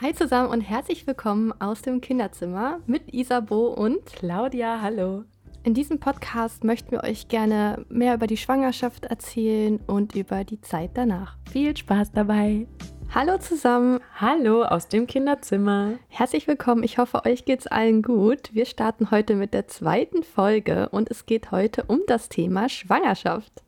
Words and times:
Hi 0.00 0.14
zusammen 0.14 0.50
und 0.50 0.60
herzlich 0.60 1.08
willkommen 1.08 1.52
aus 1.60 1.82
dem 1.82 2.00
Kinderzimmer 2.00 2.78
mit 2.86 3.12
Isabo 3.12 3.66
und 3.66 4.06
Claudia. 4.06 4.80
Hallo. 4.80 5.24
In 5.64 5.74
diesem 5.74 5.98
Podcast 5.98 6.62
möchten 6.62 6.92
wir 6.92 7.02
euch 7.02 7.26
gerne 7.26 7.84
mehr 7.88 8.14
über 8.14 8.28
die 8.28 8.36
Schwangerschaft 8.36 9.06
erzählen 9.06 9.80
und 9.88 10.14
über 10.14 10.44
die 10.44 10.60
Zeit 10.60 10.92
danach. 10.94 11.36
Viel 11.50 11.76
Spaß 11.76 12.12
dabei. 12.12 12.68
Hallo 13.12 13.38
zusammen. 13.38 13.98
Hallo 14.14 14.62
aus 14.62 14.86
dem 14.86 15.08
Kinderzimmer. 15.08 15.94
Herzlich 16.06 16.46
willkommen. 16.46 16.84
Ich 16.84 16.98
hoffe, 16.98 17.24
euch 17.24 17.44
geht's 17.44 17.66
allen 17.66 18.02
gut. 18.02 18.54
Wir 18.54 18.66
starten 18.66 19.10
heute 19.10 19.34
mit 19.34 19.52
der 19.52 19.66
zweiten 19.66 20.22
Folge 20.22 20.90
und 20.90 21.10
es 21.10 21.26
geht 21.26 21.50
heute 21.50 21.82
um 21.88 22.02
das 22.06 22.28
Thema 22.28 22.68
Schwangerschaft. 22.68 23.64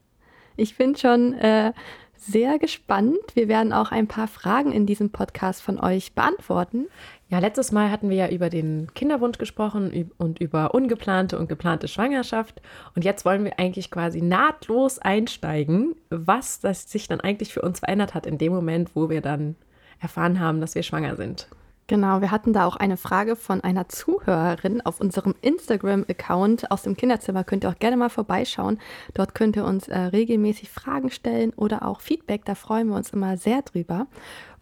Ich 0.57 0.77
bin 0.77 0.95
schon 0.95 1.35
äh, 1.35 1.73
sehr 2.21 2.59
gespannt. 2.59 3.19
Wir 3.35 3.49
werden 3.49 3.73
auch 3.73 3.91
ein 3.91 4.07
paar 4.07 4.29
Fragen 4.29 4.73
in 4.73 4.85
diesem 4.85 5.11
Podcast 5.11 5.63
von 5.63 5.81
euch 5.81 6.15
beantworten. 6.15 6.87
Ja, 7.31 7.39
letztes 7.39 7.73
Mal 7.73 7.91
hatten 7.91 8.11
wir 8.11 8.17
ja 8.17 8.29
über 8.29 8.51
den 8.51 8.93
Kinderwunsch 8.95 9.39
gesprochen 9.39 10.11
und 10.19 10.39
über 10.39 10.75
ungeplante 10.75 11.39
und 11.39 11.49
geplante 11.49 11.89
Schwangerschaft. 11.89 12.61
Und 12.95 13.05
jetzt 13.05 13.25
wollen 13.25 13.45
wir 13.45 13.59
eigentlich 13.59 13.91
quasi 13.91 14.21
nahtlos 14.21 14.99
einsteigen, 14.99 15.95
was 16.11 16.61
das 16.61 16.91
sich 16.91 17.09
dann 17.09 17.21
eigentlich 17.21 17.55
für 17.55 17.63
uns 17.63 17.79
verändert 17.79 18.15
hat 18.15 18.27
in 18.27 18.37
dem 18.37 18.53
Moment, 18.53 18.95
wo 18.95 19.09
wir 19.09 19.23
dann 19.23 19.57
erfahren 19.99 20.41
haben, 20.41 20.61
dass 20.61 20.75
wir 20.75 20.83
schwanger 20.83 21.17
sind. 21.17 21.49
Genau, 21.91 22.21
wir 22.21 22.31
hatten 22.31 22.53
da 22.53 22.67
auch 22.67 22.77
eine 22.77 22.97
Frage 22.97 23.35
von 23.35 23.63
einer 23.63 23.89
Zuhörerin 23.89 24.81
auf 24.81 25.01
unserem 25.01 25.35
Instagram-Account 25.43 26.71
aus 26.71 26.83
dem 26.83 26.97
Kinderzimmer. 26.97 27.43
Könnt 27.43 27.65
ihr 27.65 27.69
auch 27.69 27.81
gerne 27.81 27.97
mal 27.97 28.11
vorbeischauen. 28.11 28.79
Dort 29.13 29.35
könnt 29.35 29.57
ihr 29.57 29.65
uns 29.65 29.89
äh, 29.89 29.99
regelmäßig 29.99 30.71
Fragen 30.71 31.11
stellen 31.11 31.53
oder 31.57 31.85
auch 31.85 32.01
Feedback. 32.01 32.45
Da 32.45 32.55
freuen 32.55 32.91
wir 32.91 32.95
uns 32.95 33.11
immer 33.11 33.37
sehr 33.37 33.63
drüber. 33.63 34.07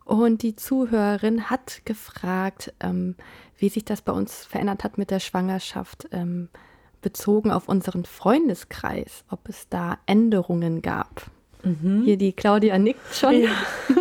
Und 0.07 0.41
die 0.41 0.57
Zuhörerin 0.57 1.51
hat 1.51 1.83
gefragt, 1.85 2.73
ähm, 2.81 3.15
wie 3.59 3.69
sich 3.69 3.85
das 3.85 4.01
bei 4.01 4.13
uns 4.13 4.47
verändert 4.47 4.83
hat 4.83 4.97
mit 4.97 5.11
der 5.11 5.21
Schwangerschaft, 5.21 6.09
ähm, 6.13 6.49
bezogen 7.03 7.51
auf 7.51 7.69
unseren 7.69 8.07
Freundeskreis, 8.07 9.25
ob 9.29 9.51
es 9.51 9.69
da 9.69 9.99
Änderungen 10.07 10.81
gab. 10.81 11.31
Mhm. 11.63 12.05
Hier 12.07 12.17
die 12.17 12.33
Claudia 12.33 12.79
nickt 12.79 13.15
schon. 13.15 13.43
Ja. 13.43 13.51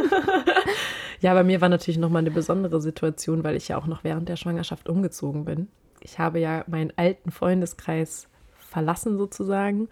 Ja, 1.19 1.33
bei 1.33 1.43
mir 1.43 1.61
war 1.61 1.69
natürlich 1.69 1.97
nochmal 1.97 2.21
eine 2.21 2.31
besondere 2.31 2.81
Situation, 2.81 3.43
weil 3.43 3.55
ich 3.55 3.67
ja 3.67 3.77
auch 3.77 3.87
noch 3.87 4.03
während 4.03 4.29
der 4.29 4.35
Schwangerschaft 4.35 4.89
umgezogen 4.89 5.45
bin. 5.45 5.67
Ich 6.01 6.19
habe 6.19 6.39
ja 6.39 6.63
meinen 6.67 6.93
alten 6.95 7.31
Freundeskreis 7.31 8.27
verlassen 8.57 9.17
sozusagen. 9.17 9.89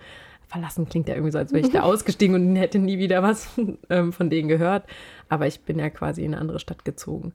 Verlassen 0.47 0.87
klingt 0.87 1.07
ja 1.07 1.15
irgendwie 1.15 1.31
so, 1.31 1.39
als 1.39 1.51
wäre 1.51 1.65
ich 1.65 1.73
da 1.73 1.81
ausgestiegen 1.83 2.35
und 2.35 2.55
hätte 2.55 2.77
nie 2.77 2.99
wieder 2.99 3.23
was 3.23 3.49
ähm, 3.89 4.13
von 4.13 4.29
denen 4.29 4.47
gehört. 4.47 4.85
Aber 5.29 5.47
ich 5.47 5.61
bin 5.61 5.79
ja 5.79 5.89
quasi 5.89 6.23
in 6.23 6.33
eine 6.33 6.41
andere 6.41 6.59
Stadt 6.59 6.85
gezogen. 6.85 7.33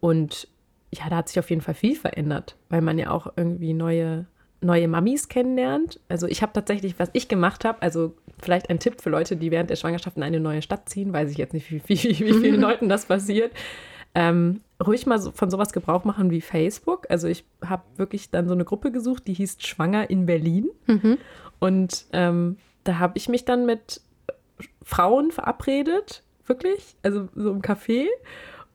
Und 0.00 0.48
ja, 0.92 1.08
da 1.08 1.16
hat 1.16 1.28
sich 1.28 1.38
auf 1.38 1.48
jeden 1.50 1.62
Fall 1.62 1.74
viel 1.74 1.96
verändert, 1.96 2.56
weil 2.68 2.82
man 2.82 2.98
ja 2.98 3.10
auch 3.10 3.32
irgendwie 3.36 3.72
neue 3.72 4.26
neue 4.60 4.88
Mamis 4.88 5.28
kennenlernt. 5.28 6.00
Also 6.08 6.26
ich 6.26 6.42
habe 6.42 6.52
tatsächlich, 6.52 6.98
was 6.98 7.10
ich 7.12 7.28
gemacht 7.28 7.64
habe, 7.64 7.80
also 7.82 8.14
vielleicht 8.40 8.70
ein 8.70 8.78
Tipp 8.78 9.00
für 9.00 9.10
Leute, 9.10 9.36
die 9.36 9.50
während 9.50 9.70
der 9.70 9.76
Schwangerschaft 9.76 10.16
in 10.16 10.22
eine 10.22 10.40
neue 10.40 10.62
Stadt 10.62 10.88
ziehen, 10.88 11.12
weiß 11.12 11.30
ich 11.30 11.38
jetzt 11.38 11.54
nicht, 11.54 11.70
wie, 11.70 11.82
wie, 11.86 12.18
wie 12.26 12.34
vielen 12.34 12.60
Leuten 12.60 12.88
das 12.88 13.06
passiert. 13.06 13.52
Ähm, 14.14 14.60
ruhig 14.84 15.06
mal 15.06 15.20
so, 15.20 15.30
von 15.30 15.50
sowas 15.50 15.72
Gebrauch 15.72 16.04
machen 16.04 16.30
wie 16.30 16.40
Facebook. 16.40 17.06
Also 17.10 17.28
ich 17.28 17.44
habe 17.64 17.82
wirklich 17.96 18.30
dann 18.30 18.48
so 18.48 18.54
eine 18.54 18.64
Gruppe 18.64 18.90
gesucht, 18.90 19.26
die 19.26 19.34
hieß 19.34 19.58
Schwanger 19.60 20.10
in 20.10 20.26
Berlin. 20.26 20.70
Mhm. 20.86 21.18
Und 21.58 22.06
ähm, 22.12 22.56
da 22.84 22.98
habe 22.98 23.16
ich 23.16 23.28
mich 23.28 23.44
dann 23.44 23.66
mit 23.66 24.00
Frauen 24.82 25.30
verabredet, 25.30 26.22
wirklich, 26.46 26.96
also 27.02 27.28
so 27.34 27.50
im 27.50 27.62
Café. 27.62 28.06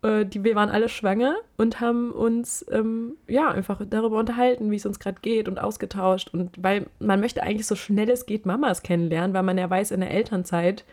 Äh, 0.05 0.25
die, 0.25 0.43
wir 0.43 0.55
waren 0.55 0.69
alle 0.69 0.87
schwanger 0.87 1.35
und 1.57 1.81
haben 1.81 2.11
uns 2.11 2.63
ähm, 2.71 3.17
ja 3.27 3.49
einfach 3.49 3.81
darüber 3.89 4.19
unterhalten, 4.19 4.69
wie 4.69 4.75
es 4.75 4.85
uns 4.85 4.99
gerade 4.99 5.17
geht 5.21 5.47
und 5.47 5.59
ausgetauscht. 5.59 6.29
Und 6.31 6.51
weil 6.61 6.85
man 6.99 7.19
möchte 7.19 7.41
eigentlich 7.41 7.65
so 7.65 7.75
schnell 7.75 8.09
es 8.09 8.25
geht 8.25 8.45
Mamas 8.45 8.83
kennenlernen, 8.83 9.33
weil 9.33 9.43
man 9.43 9.57
ja 9.57 9.69
weiß, 9.69 9.91
in 9.91 10.01
der 10.01 10.11
Elternzeit 10.11 10.85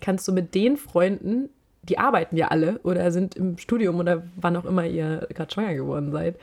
kannst 0.00 0.28
du 0.28 0.32
mit 0.32 0.54
den 0.54 0.76
Freunden, 0.76 1.48
die 1.82 1.98
arbeiten 1.98 2.36
ja 2.36 2.48
alle 2.48 2.78
oder 2.82 3.10
sind 3.10 3.34
im 3.34 3.56
Studium 3.56 3.98
oder 3.98 4.24
wann 4.36 4.56
auch 4.56 4.66
immer 4.66 4.84
ihr 4.84 5.26
gerade 5.34 5.52
schwanger 5.52 5.74
geworden 5.74 6.12
seid. 6.12 6.36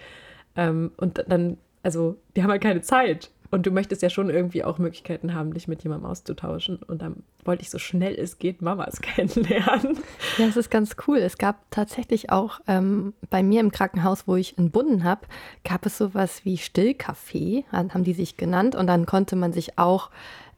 Ähm, 0.56 0.92
und 0.98 1.24
dann, 1.28 1.58
also, 1.84 2.16
die 2.36 2.42
haben 2.42 2.50
halt 2.50 2.64
keine 2.64 2.82
Zeit. 2.82 3.30
Und 3.50 3.66
du 3.66 3.72
möchtest 3.72 4.02
ja 4.02 4.10
schon 4.10 4.30
irgendwie 4.30 4.64
auch 4.64 4.78
Möglichkeiten 4.78 5.34
haben, 5.34 5.54
dich 5.54 5.68
mit 5.68 5.84
jemandem 5.84 6.10
auszutauschen. 6.10 6.78
Und 6.78 7.02
dann 7.02 7.24
wollte 7.46 7.64
ich 7.64 7.70
so 7.70 7.80
schnell 7.80 8.16
es 8.16 8.40
geht 8.40 8.62
Mamas 8.62 9.02
kennenlernen. 9.02 9.98
Ja, 10.38 10.48
es 10.48 10.58
ist 10.58 10.70
ganz 10.70 10.96
cool. 11.08 11.18
Es 11.18 11.38
gab 11.38 11.70
tatsächlich 11.72 12.30
auch 12.32 12.60
ähm, 12.68 13.14
bei 13.30 13.44
mir 13.44 13.62
im 13.62 13.72
Krankenhaus, 13.72 14.28
wo 14.28 14.36
ich 14.36 14.58
entbunden 14.58 15.04
habe, 15.04 15.28
gab 15.64 15.86
es 15.86 15.98
sowas 15.98 16.44
wie 16.44 16.58
Stillcafé, 16.58 17.64
haben 17.72 18.04
die 18.04 18.14
sich 18.14 18.38
genannt. 18.38 18.76
Und 18.76 18.88
dann 18.88 19.06
konnte 19.06 19.36
man 19.36 19.54
sich 19.54 19.78
auch 19.78 20.10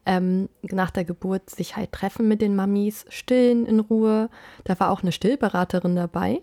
ähm, 0.06 0.50
nach 0.63 0.91
der 0.91 1.06
Geburt 1.06 1.50
sich 1.50 1.75
halt 1.75 1.91
treffen 1.91 2.27
mit 2.27 2.41
den 2.41 2.56
Mamis, 2.56 3.06
stillen 3.09 3.66
in 3.66 3.79
Ruhe. 3.79 4.29
Da 4.63 4.79
war 4.79 4.91
auch 4.91 5.03
eine 5.03 5.11
Stillberaterin 5.11 5.95
dabei 5.95 6.41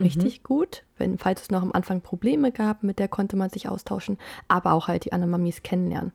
richtig 0.00 0.40
mhm. 0.40 0.44
gut. 0.44 0.84
Wenn, 0.96 1.18
falls 1.18 1.42
es 1.42 1.50
noch 1.50 1.62
am 1.62 1.72
Anfang 1.72 2.00
Probleme 2.00 2.52
gab, 2.52 2.82
mit 2.82 2.98
der 2.98 3.08
konnte 3.08 3.36
man 3.36 3.50
sich 3.50 3.68
austauschen, 3.68 4.18
aber 4.48 4.72
auch 4.72 4.88
halt 4.88 5.04
die 5.04 5.12
anderen 5.12 5.30
Mamis 5.30 5.62
kennenlernen. 5.62 6.12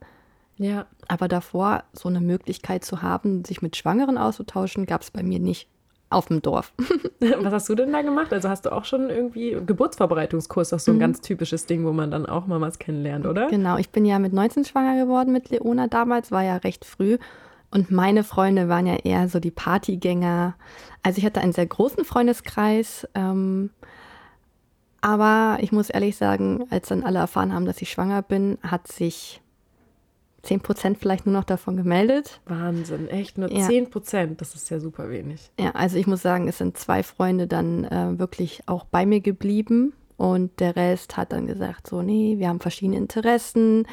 Ja. 0.56 0.86
Aber 1.08 1.28
davor 1.28 1.84
so 1.92 2.08
eine 2.08 2.20
Möglichkeit 2.20 2.84
zu 2.84 3.02
haben, 3.02 3.44
sich 3.44 3.62
mit 3.62 3.76
Schwangeren 3.76 4.18
auszutauschen, 4.18 4.86
gab 4.86 5.02
es 5.02 5.10
bei 5.10 5.22
mir 5.22 5.40
nicht 5.40 5.68
auf 6.10 6.26
dem 6.26 6.42
Dorf. 6.42 6.72
Was 7.20 7.52
hast 7.52 7.68
du 7.68 7.74
denn 7.74 7.92
da 7.92 8.02
gemacht? 8.02 8.32
Also 8.32 8.48
hast 8.48 8.66
du 8.66 8.72
auch 8.72 8.84
schon 8.84 9.10
irgendwie 9.10 9.56
Geburtsvorbereitungskurs, 9.66 10.72
auch 10.72 10.78
so 10.78 10.92
ein 10.92 10.96
mhm. 10.96 11.00
ganz 11.00 11.20
typisches 11.20 11.66
Ding, 11.66 11.84
wo 11.84 11.92
man 11.92 12.10
dann 12.10 12.26
auch 12.26 12.46
Mamas 12.46 12.78
kennenlernt, 12.78 13.26
oder? 13.26 13.48
Genau, 13.48 13.78
ich 13.78 13.90
bin 13.90 14.04
ja 14.04 14.18
mit 14.18 14.32
19 14.32 14.64
schwanger 14.64 15.02
geworden 15.02 15.32
mit 15.32 15.50
Leona 15.50 15.88
damals, 15.88 16.30
war 16.30 16.42
ja 16.42 16.56
recht 16.58 16.84
früh. 16.84 17.18
Und 17.70 17.90
meine 17.90 18.24
Freunde 18.24 18.68
waren 18.68 18.86
ja 18.86 18.96
eher 18.96 19.28
so 19.28 19.40
die 19.40 19.50
Partygänger. 19.50 20.54
Also 21.02 21.18
ich 21.18 21.24
hatte 21.24 21.40
einen 21.40 21.52
sehr 21.52 21.66
großen 21.66 22.04
Freundeskreis. 22.04 23.08
Ähm, 23.14 23.70
aber 25.00 25.58
ich 25.60 25.70
muss 25.70 25.90
ehrlich 25.90 26.16
sagen, 26.16 26.64
als 26.70 26.88
dann 26.88 27.02
alle 27.02 27.18
erfahren 27.18 27.52
haben, 27.52 27.66
dass 27.66 27.82
ich 27.82 27.90
schwanger 27.90 28.22
bin, 28.22 28.58
hat 28.62 28.88
sich 28.88 29.42
10 30.44 30.60
Prozent 30.60 30.98
vielleicht 30.98 31.26
nur 31.26 31.34
noch 31.34 31.44
davon 31.44 31.76
gemeldet. 31.76 32.40
Wahnsinn, 32.46 33.08
echt 33.08 33.36
nur 33.36 33.50
ja. 33.50 33.66
10 33.66 33.90
Prozent, 33.90 34.40
das 34.40 34.54
ist 34.54 34.70
ja 34.70 34.78
super 34.78 35.10
wenig. 35.10 35.50
Ja, 35.58 35.72
also 35.72 35.96
ich 35.98 36.06
muss 36.06 36.22
sagen, 36.22 36.48
es 36.48 36.58
sind 36.58 36.78
zwei 36.78 37.02
Freunde 37.02 37.46
dann 37.46 37.84
äh, 37.84 38.18
wirklich 38.18 38.62
auch 38.66 38.84
bei 38.84 39.04
mir 39.04 39.20
geblieben 39.20 39.92
und 40.16 40.60
der 40.60 40.76
Rest 40.76 41.16
hat 41.16 41.32
dann 41.32 41.46
gesagt, 41.46 41.88
so, 41.88 42.02
nee, 42.02 42.36
wir 42.38 42.48
haben 42.48 42.60
verschiedene 42.60 42.96
Interessen 42.96 43.86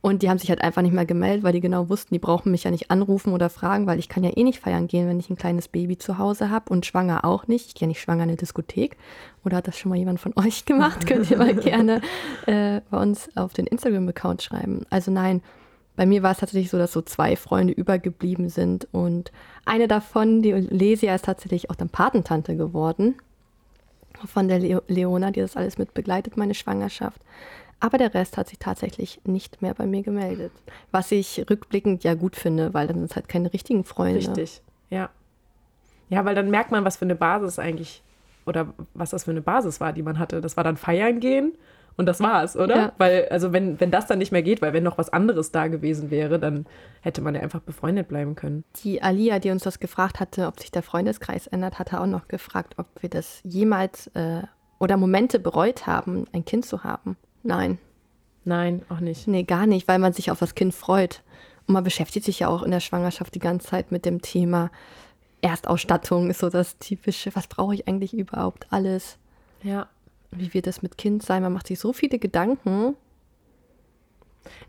und 0.00 0.22
die 0.22 0.30
haben 0.30 0.38
sich 0.38 0.48
halt 0.48 0.62
einfach 0.62 0.82
nicht 0.82 0.94
mehr 0.94 1.06
gemeldet, 1.06 1.42
weil 1.42 1.52
die 1.52 1.60
genau 1.60 1.88
wussten, 1.88 2.14
die 2.14 2.20
brauchen 2.20 2.52
mich 2.52 2.64
ja 2.64 2.70
nicht 2.70 2.90
anrufen 2.90 3.32
oder 3.32 3.50
fragen, 3.50 3.86
weil 3.86 3.98
ich 3.98 4.08
kann 4.08 4.22
ja 4.22 4.30
eh 4.36 4.44
nicht 4.44 4.60
feiern 4.60 4.86
gehen, 4.86 5.08
wenn 5.08 5.18
ich 5.18 5.28
ein 5.28 5.36
kleines 5.36 5.66
Baby 5.68 5.98
zu 5.98 6.18
Hause 6.18 6.50
habe 6.50 6.72
und 6.72 6.86
schwanger 6.86 7.24
auch 7.24 7.48
nicht. 7.48 7.66
Ich 7.66 7.74
gehe 7.74 7.82
ja 7.82 7.88
nicht 7.88 8.00
schwanger 8.00 8.22
in 8.22 8.30
eine 8.30 8.36
Diskothek. 8.36 8.96
Oder 9.44 9.56
hat 9.56 9.66
das 9.66 9.76
schon 9.76 9.90
mal 9.90 9.98
jemand 9.98 10.20
von 10.20 10.32
euch 10.36 10.64
gemacht? 10.64 11.06
Könnt 11.06 11.30
ihr 11.30 11.38
mal 11.38 11.54
gerne 11.54 12.00
äh, 12.46 12.80
bei 12.90 13.02
uns 13.02 13.28
auf 13.36 13.52
den 13.54 13.66
Instagram-Account 13.66 14.42
schreiben. 14.42 14.86
Also 14.88 15.10
nein, 15.10 15.42
bei 15.96 16.06
mir 16.06 16.22
war 16.22 16.30
es 16.30 16.38
tatsächlich 16.38 16.70
so, 16.70 16.78
dass 16.78 16.92
so 16.92 17.02
zwei 17.02 17.34
Freunde 17.34 17.72
übergeblieben 17.72 18.50
sind 18.50 18.86
und 18.92 19.32
eine 19.64 19.88
davon, 19.88 20.42
die 20.42 20.52
Lesia, 20.52 21.12
ist 21.12 21.24
tatsächlich 21.24 21.70
auch 21.70 21.74
dann 21.74 21.88
Patentante 21.88 22.56
geworden 22.56 23.16
von 24.26 24.46
der 24.46 24.80
Leona, 24.86 25.32
die 25.32 25.40
das 25.40 25.56
alles 25.56 25.76
mit 25.76 25.94
begleitet, 25.94 26.36
meine 26.36 26.54
Schwangerschaft. 26.54 27.20
Aber 27.80 27.98
der 27.98 28.12
Rest 28.14 28.36
hat 28.36 28.48
sich 28.48 28.58
tatsächlich 28.58 29.20
nicht 29.24 29.62
mehr 29.62 29.74
bei 29.74 29.86
mir 29.86 30.02
gemeldet. 30.02 30.52
Was 30.90 31.12
ich 31.12 31.46
rückblickend 31.48 32.02
ja 32.04 32.14
gut 32.14 32.34
finde, 32.34 32.74
weil 32.74 32.86
dann 32.88 32.98
sind 32.98 33.10
es 33.10 33.16
halt 33.16 33.28
keine 33.28 33.52
richtigen 33.52 33.84
Freunde. 33.84 34.18
Richtig, 34.18 34.62
ja. 34.90 35.10
Ja, 36.08 36.24
weil 36.24 36.34
dann 36.34 36.50
merkt 36.50 36.70
man, 36.70 36.84
was 36.84 36.96
für 36.96 37.04
eine 37.04 37.14
Basis 37.14 37.58
eigentlich 37.58 38.02
oder 38.46 38.72
was 38.94 39.10
das 39.10 39.24
für 39.24 39.30
eine 39.30 39.42
Basis 39.42 39.80
war, 39.80 39.92
die 39.92 40.02
man 40.02 40.18
hatte. 40.18 40.40
Das 40.40 40.56
war 40.56 40.64
dann 40.64 40.76
feiern 40.76 41.20
gehen 41.20 41.52
und 41.98 42.06
das 42.06 42.20
war's, 42.20 42.56
oder? 42.56 42.76
Ja. 42.76 42.92
Weil, 42.96 43.28
also 43.28 43.52
wenn, 43.52 43.78
wenn 43.78 43.90
das 43.90 44.06
dann 44.06 44.18
nicht 44.18 44.32
mehr 44.32 44.42
geht, 44.42 44.62
weil 44.62 44.72
wenn 44.72 44.84
noch 44.84 44.98
was 44.98 45.12
anderes 45.12 45.52
da 45.52 45.66
gewesen 45.66 46.10
wäre, 46.10 46.38
dann 46.38 46.66
hätte 47.02 47.20
man 47.20 47.34
ja 47.34 47.42
einfach 47.42 47.60
befreundet 47.60 48.08
bleiben 48.08 48.34
können. 48.34 48.64
Die 48.82 49.02
Alia, 49.02 49.38
die 49.38 49.50
uns 49.50 49.64
das 49.64 49.80
gefragt 49.80 50.18
hatte, 50.18 50.46
ob 50.46 50.58
sich 50.60 50.70
der 50.70 50.82
Freundeskreis 50.82 51.46
ändert, 51.46 51.78
hatte 51.78 52.00
auch 52.00 52.06
noch 52.06 52.26
gefragt, 52.28 52.74
ob 52.78 52.86
wir 53.00 53.10
das 53.10 53.40
jemals 53.44 54.06
äh, 54.14 54.42
oder 54.78 54.96
Momente 54.96 55.38
bereut 55.38 55.86
haben, 55.86 56.24
ein 56.32 56.44
Kind 56.44 56.64
zu 56.64 56.84
haben. 56.84 57.16
Nein. 57.42 57.78
Nein, 58.44 58.82
auch 58.88 59.00
nicht. 59.00 59.28
Nee, 59.28 59.42
gar 59.42 59.66
nicht, 59.66 59.88
weil 59.88 59.98
man 59.98 60.12
sich 60.12 60.30
auf 60.30 60.38
das 60.38 60.54
Kind 60.54 60.74
freut. 60.74 61.22
Und 61.66 61.74
man 61.74 61.84
beschäftigt 61.84 62.24
sich 62.24 62.40
ja 62.40 62.48
auch 62.48 62.62
in 62.62 62.70
der 62.70 62.80
Schwangerschaft 62.80 63.34
die 63.34 63.40
ganze 63.40 63.68
Zeit 63.68 63.92
mit 63.92 64.04
dem 64.06 64.22
Thema 64.22 64.70
Erstausstattung, 65.40 66.30
ist 66.30 66.40
so 66.40 66.48
das 66.48 66.78
typische, 66.78 67.34
was 67.36 67.46
brauche 67.46 67.74
ich 67.74 67.86
eigentlich 67.86 68.14
überhaupt 68.14 68.66
alles? 68.70 69.18
Ja. 69.62 69.88
Wie 70.30 70.52
wird 70.52 70.66
das 70.66 70.82
mit 70.82 70.98
Kind 70.98 71.22
sein? 71.22 71.42
Man 71.42 71.52
macht 71.52 71.68
sich 71.68 71.78
so 71.78 71.92
viele 71.92 72.18
Gedanken. 72.18 72.96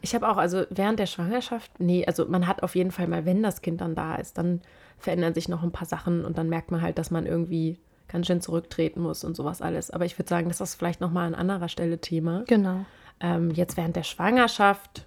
Ich 0.01 0.13
habe 0.13 0.29
auch, 0.29 0.37
also 0.37 0.63
während 0.69 0.99
der 0.99 1.05
Schwangerschaft, 1.05 1.79
nee, 1.79 2.05
also 2.05 2.25
man 2.27 2.47
hat 2.47 2.63
auf 2.63 2.75
jeden 2.75 2.91
Fall 2.91 3.07
mal, 3.07 3.25
wenn 3.25 3.43
das 3.43 3.61
Kind 3.61 3.81
dann 3.81 3.95
da 3.95 4.15
ist, 4.15 4.37
dann 4.37 4.61
verändern 4.97 5.33
sich 5.33 5.47
noch 5.47 5.63
ein 5.63 5.71
paar 5.71 5.87
Sachen 5.87 6.25
und 6.25 6.37
dann 6.37 6.49
merkt 6.49 6.71
man 6.71 6.81
halt, 6.81 6.97
dass 6.97 7.11
man 7.11 7.25
irgendwie 7.25 7.79
ganz 8.09 8.27
schön 8.27 8.41
zurücktreten 8.41 9.01
muss 9.01 9.23
und 9.23 9.35
sowas 9.35 9.61
alles. 9.61 9.91
Aber 9.91 10.05
ich 10.05 10.17
würde 10.17 10.29
sagen, 10.29 10.47
das 10.49 10.61
ist 10.61 10.75
vielleicht 10.75 10.99
nochmal 11.01 11.27
an 11.27 11.35
anderer 11.35 11.69
Stelle 11.69 11.99
Thema. 11.99 12.43
Genau. 12.47 12.85
Ähm, 13.21 13.51
jetzt 13.51 13.77
während 13.77 13.95
der 13.95 14.03
Schwangerschaft, 14.03 15.05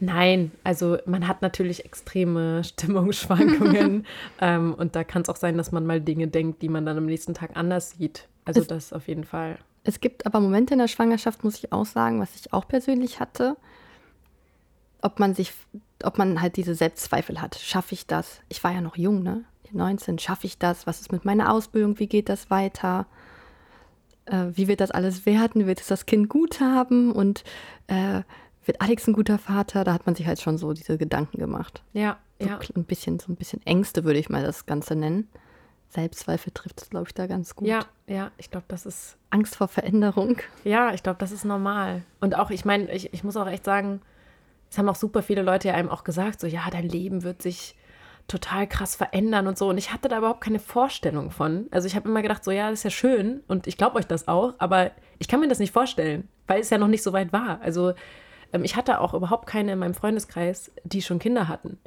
nein, 0.00 0.50
also 0.64 0.98
man 1.06 1.28
hat 1.28 1.42
natürlich 1.42 1.84
extreme 1.84 2.64
Stimmungsschwankungen 2.64 4.06
ähm, 4.40 4.74
und 4.74 4.96
da 4.96 5.04
kann 5.04 5.22
es 5.22 5.28
auch 5.28 5.36
sein, 5.36 5.56
dass 5.56 5.72
man 5.72 5.86
mal 5.86 6.00
Dinge 6.00 6.28
denkt, 6.28 6.62
die 6.62 6.68
man 6.68 6.84
dann 6.86 6.98
am 6.98 7.06
nächsten 7.06 7.34
Tag 7.34 7.56
anders 7.56 7.92
sieht. 7.92 8.28
Also 8.44 8.60
Es- 8.60 8.66
das 8.66 8.92
auf 8.92 9.08
jeden 9.08 9.24
Fall. 9.24 9.58
Es 9.84 9.98
gibt 10.00 10.26
aber 10.26 10.38
Momente 10.38 10.74
in 10.74 10.78
der 10.78 10.86
Schwangerschaft, 10.86 11.42
muss 11.42 11.56
ich 11.56 11.72
auch 11.72 11.86
sagen, 11.86 12.20
was 12.20 12.36
ich 12.36 12.52
auch 12.52 12.68
persönlich 12.68 13.18
hatte, 13.18 13.56
ob 15.00 15.18
man 15.18 15.34
sich, 15.34 15.52
ob 16.04 16.18
man 16.18 16.40
halt 16.40 16.56
diese 16.56 16.76
Selbstzweifel 16.76 17.40
hat. 17.40 17.56
Schaffe 17.56 17.94
ich 17.94 18.06
das? 18.06 18.40
Ich 18.48 18.62
war 18.62 18.70
ja 18.72 18.80
noch 18.80 18.96
jung, 18.96 19.24
ne? 19.24 19.42
19, 19.74 20.18
schaffe 20.18 20.46
ich 20.46 20.58
das? 20.58 20.86
Was 20.86 21.00
ist 21.00 21.12
mit 21.12 21.24
meiner 21.24 21.52
Ausbildung? 21.52 21.98
Wie 21.98 22.06
geht 22.06 22.28
das 22.28 22.50
weiter? 22.50 23.06
Äh, 24.26 24.46
wie 24.52 24.68
wird 24.68 24.80
das 24.80 24.90
alles 24.90 25.26
werden? 25.26 25.66
Wird 25.66 25.80
es 25.80 25.86
das 25.86 26.06
Kind 26.06 26.28
gut 26.28 26.60
haben? 26.60 27.12
Und 27.12 27.44
äh, 27.86 28.22
wird 28.64 28.80
Alex 28.80 29.06
ein 29.08 29.12
guter 29.12 29.38
Vater? 29.38 29.84
Da 29.84 29.92
hat 29.92 30.06
man 30.06 30.14
sich 30.14 30.26
halt 30.26 30.40
schon 30.40 30.58
so 30.58 30.72
diese 30.72 30.98
Gedanken 30.98 31.38
gemacht. 31.38 31.82
Ja, 31.92 32.18
So 32.40 32.46
ja. 32.48 32.58
ein 32.76 32.84
bisschen, 32.84 33.18
so 33.18 33.32
ein 33.32 33.36
bisschen 33.36 33.60
Ängste 33.66 34.04
würde 34.04 34.18
ich 34.18 34.28
mal 34.30 34.42
das 34.42 34.66
Ganze 34.66 34.94
nennen. 34.94 35.28
Selbstzweifel 35.88 36.52
trifft 36.54 36.80
es, 36.80 36.88
glaube 36.88 37.06
ich, 37.08 37.14
da 37.14 37.26
ganz 37.26 37.54
gut. 37.54 37.68
Ja, 37.68 37.80
ja, 38.06 38.30
ich 38.38 38.50
glaube, 38.50 38.64
das 38.68 38.86
ist 38.86 39.18
Angst 39.28 39.56
vor 39.56 39.68
Veränderung. 39.68 40.38
Ja, 40.64 40.94
ich 40.94 41.02
glaube, 41.02 41.18
das 41.18 41.32
ist 41.32 41.44
normal. 41.44 42.02
Und 42.20 42.34
auch, 42.34 42.50
ich 42.50 42.64
meine, 42.64 42.90
ich, 42.92 43.12
ich 43.12 43.24
muss 43.24 43.36
auch 43.36 43.46
echt 43.46 43.64
sagen, 43.64 44.00
es 44.70 44.78
haben 44.78 44.88
auch 44.88 44.96
super 44.96 45.20
viele 45.22 45.42
Leute 45.42 45.68
ja 45.68 45.74
einem 45.74 45.90
auch 45.90 46.02
gesagt, 46.02 46.40
so, 46.40 46.46
ja, 46.46 46.62
dein 46.70 46.88
Leben 46.88 47.24
wird 47.24 47.42
sich 47.42 47.74
total 48.28 48.66
krass 48.66 48.96
verändern 48.96 49.46
und 49.46 49.58
so. 49.58 49.68
Und 49.68 49.78
ich 49.78 49.92
hatte 49.92 50.08
da 50.08 50.18
überhaupt 50.18 50.40
keine 50.40 50.58
Vorstellung 50.58 51.30
von. 51.30 51.66
Also 51.70 51.86
ich 51.86 51.96
habe 51.96 52.08
immer 52.08 52.22
gedacht, 52.22 52.44
so, 52.44 52.50
ja, 52.50 52.70
das 52.70 52.80
ist 52.80 52.84
ja 52.84 52.90
schön 52.90 53.42
und 53.48 53.66
ich 53.66 53.76
glaube 53.76 53.96
euch 53.96 54.06
das 54.06 54.28
auch, 54.28 54.54
aber 54.58 54.90
ich 55.18 55.28
kann 55.28 55.40
mir 55.40 55.48
das 55.48 55.58
nicht 55.58 55.72
vorstellen, 55.72 56.28
weil 56.46 56.60
es 56.60 56.70
ja 56.70 56.78
noch 56.78 56.88
nicht 56.88 57.02
so 57.02 57.12
weit 57.12 57.32
war. 57.32 57.60
Also 57.62 57.92
ähm, 58.52 58.64
ich 58.64 58.76
hatte 58.76 59.00
auch 59.00 59.14
überhaupt 59.14 59.46
keine 59.46 59.72
in 59.72 59.78
meinem 59.78 59.94
Freundeskreis, 59.94 60.72
die 60.84 61.02
schon 61.02 61.18
Kinder 61.18 61.48
hatten 61.48 61.78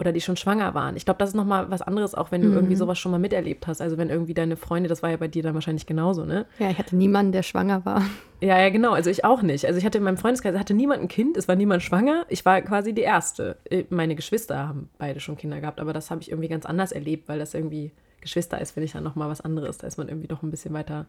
oder 0.00 0.12
die 0.12 0.20
schon 0.20 0.36
schwanger 0.36 0.74
waren. 0.74 0.96
Ich 0.96 1.04
glaube, 1.04 1.18
das 1.18 1.30
ist 1.30 1.34
nochmal 1.34 1.70
was 1.70 1.82
anderes, 1.82 2.14
auch 2.14 2.30
wenn 2.32 2.42
du 2.42 2.48
irgendwie 2.48 2.74
sowas 2.76 2.98
schon 2.98 3.12
mal 3.12 3.18
miterlebt 3.18 3.66
hast. 3.66 3.80
Also 3.80 3.98
wenn 3.98 4.08
irgendwie 4.08 4.34
deine 4.34 4.56
Freunde, 4.56 4.88
das 4.88 5.02
war 5.02 5.10
ja 5.10 5.16
bei 5.16 5.28
dir 5.28 5.42
dann 5.42 5.54
wahrscheinlich 5.54 5.86
genauso, 5.86 6.24
ne? 6.24 6.46
Ja, 6.58 6.70
ich 6.70 6.78
hatte 6.78 6.96
niemanden, 6.96 7.32
der 7.32 7.42
schwanger 7.42 7.84
war. 7.84 8.02
Ja, 8.40 8.58
ja, 8.58 8.70
genau. 8.70 8.92
Also 8.92 9.10
ich 9.10 9.24
auch 9.24 9.42
nicht. 9.42 9.66
Also 9.66 9.78
ich 9.78 9.84
hatte 9.84 9.98
in 9.98 10.04
meinem 10.04 10.16
Freundeskreis, 10.16 10.58
hatte 10.58 10.74
niemand 10.74 11.02
ein 11.02 11.08
Kind, 11.08 11.36
es 11.36 11.46
war 11.46 11.56
niemand 11.56 11.82
schwanger. 11.82 12.24
Ich 12.28 12.44
war 12.46 12.60
quasi 12.62 12.94
die 12.94 13.02
Erste. 13.02 13.58
Äh, 13.64 13.84
Meine 13.90 14.14
Geschwister 14.14 14.66
haben 14.66 14.88
beide 14.98 15.20
schon 15.20 15.36
Kinder 15.36 15.60
gehabt, 15.60 15.80
aber 15.80 15.92
das 15.92 16.10
habe 16.10 16.22
ich 16.22 16.30
irgendwie 16.30 16.48
ganz 16.48 16.64
anders 16.64 16.92
erlebt, 16.92 17.28
weil 17.28 17.38
das 17.38 17.52
irgendwie 17.54 17.92
Geschwister 18.22 18.60
ist, 18.60 18.72
finde 18.72 18.86
ich 18.86 18.92
dann 18.92 19.04
nochmal 19.04 19.28
was 19.28 19.40
anderes. 19.42 19.78
Da 19.78 19.86
ist 19.86 19.98
man 19.98 20.08
irgendwie 20.08 20.28
doch 20.28 20.42
ein 20.42 20.50
bisschen 20.50 20.72
weiter, 20.72 21.06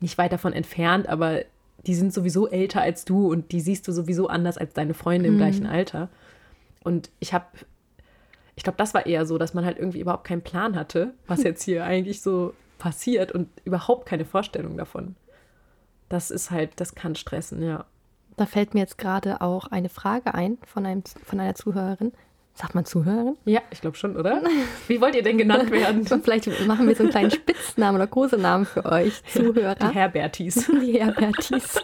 nicht 0.00 0.16
weit 0.18 0.32
davon 0.32 0.52
entfernt, 0.52 1.08
aber 1.08 1.40
die 1.86 1.94
sind 1.94 2.12
sowieso 2.12 2.48
älter 2.48 2.82
als 2.82 3.04
du 3.04 3.30
und 3.30 3.52
die 3.52 3.60
siehst 3.60 3.88
du 3.88 3.92
sowieso 3.92 4.28
anders 4.28 4.58
als 4.58 4.74
deine 4.74 4.94
Freunde 4.94 5.28
im 5.28 5.38
gleichen 5.38 5.66
Alter. 5.66 6.08
Und 6.84 7.10
ich 7.20 7.32
habe, 7.32 7.46
ich 8.60 8.64
glaube, 8.64 8.76
das 8.76 8.92
war 8.92 9.06
eher 9.06 9.24
so, 9.24 9.38
dass 9.38 9.54
man 9.54 9.64
halt 9.64 9.78
irgendwie 9.78 10.00
überhaupt 10.00 10.24
keinen 10.24 10.42
Plan 10.42 10.76
hatte, 10.76 11.14
was 11.26 11.42
jetzt 11.42 11.62
hier 11.62 11.82
eigentlich 11.86 12.20
so 12.20 12.52
passiert 12.78 13.32
und 13.32 13.48
überhaupt 13.64 14.04
keine 14.04 14.26
Vorstellung 14.26 14.76
davon. 14.76 15.16
Das 16.10 16.30
ist 16.30 16.50
halt, 16.50 16.72
das 16.76 16.94
kann 16.94 17.14
stressen, 17.14 17.62
ja. 17.62 17.86
Da 18.36 18.44
fällt 18.44 18.74
mir 18.74 18.80
jetzt 18.80 18.98
gerade 18.98 19.40
auch 19.40 19.68
eine 19.68 19.88
Frage 19.88 20.34
ein 20.34 20.58
von, 20.66 20.84
einem, 20.84 21.04
von 21.24 21.40
einer 21.40 21.54
Zuhörerin. 21.54 22.12
Sagt 22.52 22.74
man 22.74 22.84
Zuhörerin? 22.84 23.38
Ja, 23.46 23.62
ich 23.70 23.80
glaube 23.80 23.96
schon, 23.96 24.14
oder? 24.14 24.42
Wie 24.88 25.00
wollt 25.00 25.14
ihr 25.14 25.22
denn 25.22 25.38
genannt 25.38 25.70
werden? 25.70 26.04
Vielleicht 26.04 26.66
machen 26.66 26.86
wir 26.86 26.94
so 26.94 27.04
einen 27.04 27.12
kleinen 27.12 27.30
Spitznamen 27.30 27.96
oder 27.96 28.08
Kosenamen 28.08 28.66
für 28.66 28.84
euch, 28.84 29.24
Zuhörer. 29.24 29.74
Die 29.90 29.94
Herbertis. 29.94 30.70
Die 30.82 31.00
Herbertis. 31.00 31.82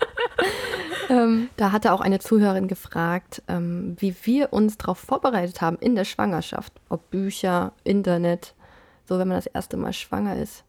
Ähm, 1.09 1.49
da 1.57 1.73
hatte 1.73 1.93
auch 1.93 2.01
eine 2.01 2.19
Zuhörerin 2.19 2.69
gefragt, 2.69 3.43
ähm, 3.49 3.97
wie 3.99 4.15
wir 4.25 4.53
uns 4.53 4.79
darauf 4.79 4.99
vorbereitet 4.99 5.61
haben 5.61 5.79
in 5.81 5.95
der 5.95 6.05
Schwangerschaft. 6.05 6.73
Ob 6.89 7.11
Bücher, 7.11 7.73
Internet, 7.85 8.55
so 9.05 9.19
wenn 9.19 9.29
man 9.29 9.39
das 9.39 9.47
erste 9.47 9.77
Mal 9.77 9.93
schwanger 9.93 10.37
ist. 10.37 10.65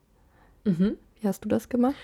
Mhm. 0.63 0.97
Wie 1.19 1.27
hast 1.27 1.43
du 1.43 1.49
das 1.49 1.69
gemacht? 1.69 1.95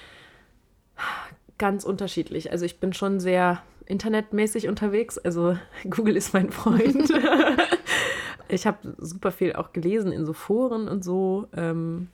Ganz 1.58 1.84
unterschiedlich. 1.84 2.52
Also 2.52 2.66
ich 2.66 2.80
bin 2.80 2.94
schon 2.94 3.20
sehr 3.20 3.62
internetmäßig 3.86 4.68
unterwegs. 4.68 5.18
Also 5.18 5.58
Google 5.90 6.18
ist 6.18 6.34
mein 6.34 6.52
Freund. 6.52 7.12
ich 8.48 8.66
habe 8.66 8.96
super 8.98 9.32
viel 9.32 9.54
auch 9.54 9.74
gelesen 9.74 10.12
in 10.12 10.26
so 10.26 10.34
Foren 10.34 10.88
und 10.88 11.04
so. 11.04 11.48
Ähm, 11.56 12.10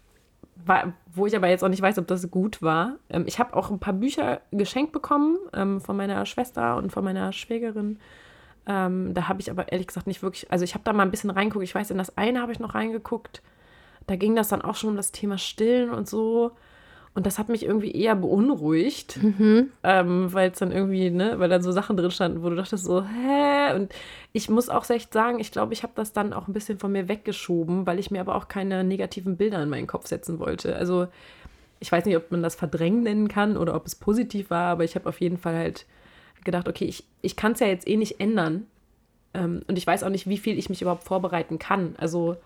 wo 1.13 1.25
ich 1.25 1.35
aber 1.35 1.49
jetzt 1.49 1.63
auch 1.63 1.69
nicht 1.69 1.81
weiß, 1.81 1.97
ob 1.97 2.07
das 2.07 2.29
gut 2.29 2.61
war. 2.61 2.97
Ähm, 3.09 3.25
ich 3.27 3.39
habe 3.39 3.55
auch 3.55 3.69
ein 3.71 3.79
paar 3.79 3.93
Bücher 3.93 4.41
geschenkt 4.51 4.91
bekommen 4.91 5.37
ähm, 5.53 5.81
von 5.81 5.97
meiner 5.97 6.25
Schwester 6.25 6.77
und 6.77 6.91
von 6.91 7.03
meiner 7.03 7.33
Schwägerin. 7.33 7.99
Ähm, 8.67 9.13
da 9.13 9.27
habe 9.27 9.41
ich 9.41 9.49
aber 9.49 9.71
ehrlich 9.71 9.87
gesagt 9.87 10.07
nicht 10.07 10.21
wirklich, 10.21 10.51
also 10.51 10.63
ich 10.63 10.75
habe 10.75 10.83
da 10.83 10.93
mal 10.93 11.03
ein 11.03 11.11
bisschen 11.11 11.31
reingeguckt. 11.31 11.63
Ich 11.63 11.75
weiß, 11.75 11.91
in 11.91 11.97
das 11.97 12.17
eine 12.17 12.41
habe 12.41 12.51
ich 12.51 12.59
noch 12.59 12.75
reingeguckt. 12.75 13.41
Da 14.07 14.15
ging 14.15 14.35
das 14.35 14.49
dann 14.49 14.61
auch 14.61 14.75
schon 14.75 14.91
um 14.91 14.95
das 14.95 15.11
Thema 15.11 15.37
Stillen 15.37 15.89
und 15.89 16.07
so. 16.07 16.51
Und 17.15 17.25
das 17.25 17.39
hat 17.39 17.49
mich 17.49 17.65
irgendwie 17.65 17.91
eher 17.91 18.15
beunruhigt, 18.15 19.19
ähm, 19.83 20.31
weil 20.31 20.51
es 20.51 20.59
dann 20.59 20.71
irgendwie, 20.71 21.09
ne, 21.09 21.39
weil 21.39 21.49
da 21.49 21.59
so 21.59 21.71
Sachen 21.71 21.97
drin 21.97 22.11
standen, 22.11 22.43
wo 22.43 22.49
du 22.49 22.55
dachtest 22.55 22.85
so, 22.85 23.03
hä? 23.03 23.73
Und 23.75 23.91
ich 24.31 24.49
muss 24.49 24.69
auch 24.69 24.87
echt 24.89 25.11
sagen, 25.11 25.39
ich 25.39 25.51
glaube, 25.51 25.73
ich 25.73 25.83
habe 25.83 25.93
das 25.95 26.13
dann 26.13 26.33
auch 26.33 26.47
ein 26.47 26.53
bisschen 26.53 26.77
von 26.77 26.91
mir 26.91 27.09
weggeschoben, 27.09 27.87
weil 27.87 27.99
ich 27.99 28.11
mir 28.11 28.21
aber 28.21 28.35
auch 28.35 28.47
keine 28.47 28.83
negativen 28.83 29.37
Bilder 29.37 29.61
in 29.61 29.69
meinen 29.69 29.87
Kopf 29.87 30.07
setzen 30.07 30.39
wollte. 30.39 30.75
Also 30.75 31.07
ich 31.79 31.91
weiß 31.91 32.05
nicht, 32.05 32.15
ob 32.15 32.31
man 32.31 32.43
das 32.43 32.55
verdrängen 32.55 33.03
nennen 33.03 33.27
kann 33.27 33.57
oder 33.57 33.75
ob 33.75 33.85
es 33.85 33.95
positiv 33.95 34.49
war, 34.49 34.67
aber 34.71 34.83
ich 34.83 34.95
habe 34.95 35.09
auf 35.09 35.19
jeden 35.19 35.37
Fall 35.37 35.55
halt 35.55 35.85
gedacht, 36.43 36.67
okay, 36.67 36.85
ich, 36.85 37.05
ich 37.21 37.35
kann 37.35 37.53
es 37.53 37.59
ja 37.59 37.67
jetzt 37.67 37.87
eh 37.87 37.97
nicht 37.97 38.19
ändern. 38.19 38.67
Ähm, 39.33 39.61
und 39.67 39.77
ich 39.77 39.87
weiß 39.87 40.03
auch 40.03 40.09
nicht, 40.09 40.27
wie 40.27 40.37
viel 40.37 40.57
ich 40.57 40.69
mich 40.69 40.81
überhaupt 40.81 41.03
vorbereiten 41.03 41.59
kann. 41.59 41.95
Also 41.97 42.37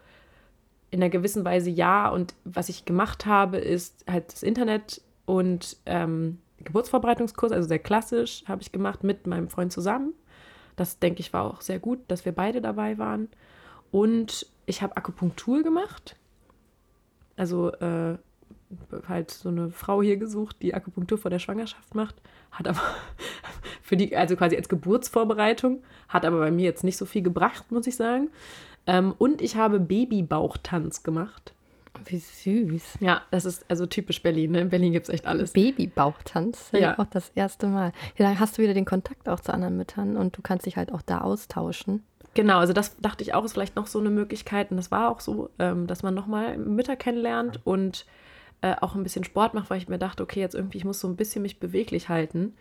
in 0.94 1.02
einer 1.02 1.10
gewissen 1.10 1.44
Weise 1.44 1.72
ja. 1.72 2.08
Und 2.08 2.36
was 2.46 2.70
ich 2.70 2.86
gemacht 2.86 3.26
habe, 3.26 3.58
ist 3.58 4.06
halt 4.08 4.32
das 4.32 4.44
Internet 4.44 5.02
und 5.26 5.76
ähm, 5.88 6.38
Geburtsvorbereitungskurs, 6.60 7.52
also 7.52 7.68
sehr 7.68 7.80
klassisch, 7.80 8.44
habe 8.48 8.62
ich 8.62 8.72
gemacht 8.72 9.04
mit 9.04 9.26
meinem 9.26 9.50
Freund 9.50 9.74
zusammen. 9.74 10.14
Das 10.76 11.00
denke 11.00 11.22
ich 11.22 11.34
war 11.34 11.46
auch 11.46 11.62
sehr 11.62 11.80
gut, 11.80 12.00
dass 12.10 12.26
wir 12.26 12.32
beide 12.32 12.62
dabei 12.62 13.00
waren. 13.00 13.28
Und 13.92 14.46
ich 14.68 14.84
habe 14.84 14.96
Akupunktur 14.96 15.64
gemacht. 15.64 16.16
Also 17.36 17.72
äh, 17.72 18.18
halt 19.08 19.32
so 19.32 19.50
eine 19.50 19.72
Frau 19.72 20.04
hier 20.04 20.18
gesucht, 20.18 20.58
die 20.62 20.76
Akupunktur 20.76 21.18
vor 21.18 21.32
der 21.32 21.40
Schwangerschaft 21.40 21.96
macht, 21.96 22.16
hat 22.52 22.68
aber 22.68 22.82
für 23.82 23.98
die, 23.98 24.16
also 24.16 24.36
quasi 24.36 24.56
als 24.56 24.70
Geburtsvorbereitung, 24.70 25.82
hat 26.08 26.24
aber 26.24 26.38
bei 26.38 26.52
mir 26.52 26.66
jetzt 26.66 26.84
nicht 26.84 26.98
so 26.98 27.06
viel 27.06 27.24
gebracht, 27.24 27.72
muss 27.72 27.88
ich 27.88 27.96
sagen. 27.96 28.30
Ähm, 28.88 29.14
und 29.18 29.42
ich 29.42 29.56
habe 29.56 29.80
Babybauchtanz 29.80 31.04
gemacht. 31.04 31.54
Wie 32.06 32.18
süß. 32.18 32.98
Ja, 33.00 33.22
das 33.32 33.46
ist 33.46 33.66
also 33.70 33.86
typisch 33.86 34.22
Berlin. 34.22 34.52
Ne? 34.52 34.62
In 34.62 34.70
Berlin 34.70 34.94
gibt 34.94 35.08
es 35.08 35.14
echt 35.14 35.26
alles. 35.26 35.54
Babybauchtanz, 35.54 36.70
ja. 36.72 36.80
Ja. 36.80 37.00
auch 37.00 37.06
das 37.06 37.32
erste 37.36 37.68
Mal. 37.68 37.94
Ja, 38.18 38.28
dann 38.28 38.40
hast 38.40 38.58
du 38.58 38.64
wieder 38.64 38.74
den 38.74 38.86
Kontakt 38.86 39.30
auch 39.30 39.40
zu 39.40 39.54
anderen 39.54 39.78
Müttern 39.78 40.18
und 40.18 40.36
du 40.38 40.42
kannst 40.42 40.66
dich 40.66 40.76
halt 40.76 40.92
auch 40.92 41.02
da 41.02 41.22
austauschen. 41.22 42.04
Genau, 42.34 42.58
also 42.58 42.74
das 42.74 42.98
dachte 42.98 43.24
ich 43.24 43.34
auch, 43.36 43.46
ist 43.46 43.54
vielleicht 43.54 43.76
noch 43.76 43.88
so 43.88 44.00
eine 44.00 44.10
Möglichkeit. 44.10 44.72
Und 44.72 44.78
das 44.78 44.90
war 44.92 45.10
auch 45.10 45.20
so, 45.20 45.50
ähm, 45.60 45.86
dass 45.88 46.02
man 46.02 46.16
nochmal 46.16 46.58
Mütter 46.58 46.96
kennenlernt 46.96 47.60
und 47.64 48.06
äh, 48.62 48.76
auch 48.82 48.96
ein 48.96 49.04
bisschen 49.04 49.24
Sport 49.24 49.54
macht, 49.54 49.70
weil 49.70 49.78
ich 49.78 49.88
mir 49.88 50.00
dachte, 50.00 50.24
okay, 50.24 50.40
jetzt 50.40 50.56
irgendwie, 50.56 50.80
ich 50.80 50.86
muss 50.86 51.00
so 51.00 51.08
ein 51.08 51.16
bisschen 51.16 51.44
mich 51.44 51.60
beweglich 51.60 52.10
halten. 52.10 52.54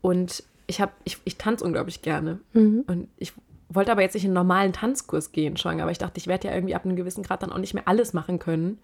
Und 0.00 0.42
ich 0.66 0.80
habe, 0.80 0.92
ich, 1.04 1.18
ich 1.24 1.36
tanze 1.36 1.64
unglaublich 1.64 2.00
gerne. 2.00 2.40
Und 2.86 3.08
ich 3.18 3.34
wollte 3.70 3.92
aber 3.92 4.02
jetzt 4.02 4.14
nicht 4.14 4.24
in 4.24 4.30
einen 4.30 4.34
normalen 4.34 4.72
Tanzkurs 4.72 5.32
gehen, 5.32 5.56
schwanger, 5.56 5.82
aber 5.82 5.92
ich 5.92 5.98
dachte, 5.98 6.18
ich 6.18 6.26
werde 6.26 6.48
ja 6.48 6.54
irgendwie 6.54 6.74
ab 6.74 6.84
einem 6.84 6.96
gewissen 6.96 7.22
Grad 7.22 7.42
dann 7.42 7.52
auch 7.52 7.58
nicht 7.58 7.74
mehr 7.74 7.86
alles 7.86 8.12
machen 8.12 8.38
können. 8.38 8.78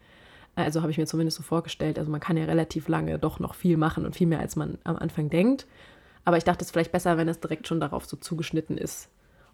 Also 0.55 0.81
habe 0.81 0.91
ich 0.91 0.99
mir 0.99 1.07
zumindest 1.07 1.37
so 1.37 1.43
vorgestellt. 1.43 1.99
Also 1.99 2.11
man 2.11 2.21
kann 2.21 2.37
ja 2.37 2.45
relativ 2.45 2.89
lange 2.89 3.19
doch 3.19 3.41
noch 3.41 3.55
viel 3.55 3.77
machen 3.77 4.07
und 4.07 4.17
viel 4.17 4.27
mehr, 4.27 4.41
als 4.41 4.57
man 4.57 4.79
am 4.85 4.97
Anfang 4.97 5.29
denkt. 5.29 5.67
Aber 6.25 6.39
ich 6.39 6.45
dachte, 6.45 6.63
es 6.63 6.69
ist 6.69 6.73
vielleicht 6.73 6.93
besser, 6.93 7.19
wenn 7.19 7.29
es 7.29 7.41
direkt 7.41 7.69
schon 7.69 7.79
darauf 7.79 8.07
so 8.07 8.17
zugeschnitten 8.17 8.79
ist. 8.79 9.09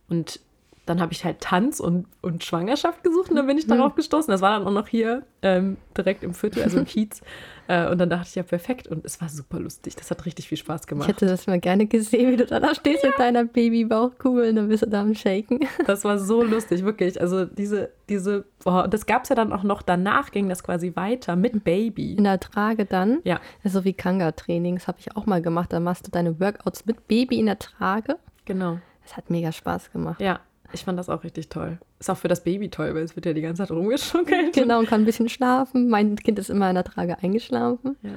Und 0.09 0.41
dann 0.85 1.01
habe 1.01 1.13
ich 1.13 1.25
halt 1.25 1.41
Tanz 1.41 1.79
und, 1.79 2.07
und 2.23 2.43
Schwangerschaft 2.43 3.05
gesucht 3.05 3.31
und 3.31 3.37
dann 3.37 3.47
bin 3.47 3.57
ich 3.57 3.69
darauf 3.69 3.95
gestoßen. 3.95 4.33
Das 4.33 4.41
war 4.41 4.59
dann 4.59 4.67
auch 4.67 4.73
noch 4.73 4.89
hier 4.89 5.23
ähm, 5.43 5.77
direkt 5.97 6.25
im 6.25 6.35
Viertel, 6.35 6.63
also 6.65 6.79
im 6.79 6.85
Kiez. 6.87 7.21
Äh, 7.69 7.89
und 7.89 7.99
dann 7.99 8.11
dachte 8.11 8.27
ich, 8.29 8.35
ja, 8.35 8.43
perfekt. 8.43 8.89
Und 8.89 9.05
es 9.05 9.21
war 9.21 9.29
super 9.29 9.61
lustig. 9.61 9.95
Das 9.95 10.11
hat 10.11 10.27
richtig 10.27 10.49
viel 10.49 10.59
Spaß 10.59 10.81
Ich 10.83 10.87
gemacht. 10.89 11.07
hätte 11.09 11.27
das 11.27 11.47
mal 11.47 11.61
gerne 11.61 11.87
gesehen, 11.87 12.33
wie 12.33 12.37
du 12.37 12.47
da, 12.47 12.75
stehst 12.75 13.05
mit 13.05 13.17
deiner 13.17 13.45
Babybauchkugel 13.45 14.51
und 14.51 14.57
dann 14.57 14.69
bist 14.69 14.83
du 14.83 14.89
da 14.89 15.03
am 15.03 15.15
Shaken. 15.15 15.61
Das 15.87 16.05
war 16.05 16.19
so 16.19 16.43
lustig, 16.43 16.85
wirklich. 16.85 17.21
Also 17.21 17.45
diese, 17.45 17.91
diese, 18.09 18.45
boah, 18.65 18.89
das 18.89 19.07
gab 19.07 19.23
es 19.23 19.29
ja 19.29 19.37
dann 19.37 19.53
auch 19.53 19.63
noch, 19.63 19.83
danach 19.83 20.33
ging 20.33 20.49
das 20.49 20.65
quasi 20.65 20.97
weiter 20.97 21.37
mit 21.37 21.63
Baby. 21.63 22.15
In 22.15 22.25
der 22.25 22.41
Trage 22.41 22.87
dann. 22.87 23.21
Ja. 23.23 23.41
So 23.63 23.85
wie 23.85 23.93
Kanga-Training, 23.93 24.77
das 24.77 24.89
habe 24.89 24.99
ich 25.01 25.17
auch 25.17 25.27
mal 25.27 25.41
gemacht. 25.43 25.73
Da 25.73 25.79
machst 25.79 26.09
du 26.09 26.11
deine 26.11 26.41
Workouts 26.41 26.87
mit 26.87 27.07
Baby 27.07 27.39
in 27.39 27.47
der 27.47 27.59
Trage. 27.61 28.17
Genau. 28.47 28.81
Das 29.05 29.17
hat 29.17 29.31
mega 29.31 29.53
Spaß 29.53 29.93
gemacht. 29.93 30.21
Ja. 30.21 30.41
Ich 30.73 30.85
fand 30.85 30.99
das 30.99 31.09
auch 31.09 31.23
richtig 31.25 31.49
toll. 31.49 31.79
Ist 31.99 32.11
auch 32.11 32.17
für 32.17 32.29
das 32.29 32.43
Baby 32.45 32.69
toll, 32.71 32.95
weil 32.95 33.03
es 33.03 33.15
wird 33.17 33.27
ja 33.27 33.33
die 33.33 33.43
ganze 33.43 33.63
Zeit 33.63 33.71
rumgeschunkelt. 33.71 34.53
Genau, 34.55 34.79
und 34.79 34.89
kann 34.89 35.03
ein 35.03 35.05
bisschen 35.05 35.29
schlafen. 35.29 35.89
Mein 35.89 36.17
Kind 36.17 36.39
ist 36.39 36.51
immer 36.51 36.69
in 36.69 36.75
der 36.75 36.85
Trage 36.85 37.19
eingeschlafen. 37.23 37.97
Ja. 38.03 38.11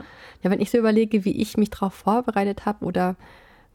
Ja, 0.44 0.52
wenn 0.52 0.62
ich 0.62 0.72
so 0.72 0.78
überlege, 0.78 1.26
wie 1.26 1.42
ich 1.42 1.58
mich 1.58 1.70
darauf 1.70 1.94
vorbereitet 1.94 2.66
habe 2.66 2.86
oder 2.86 3.16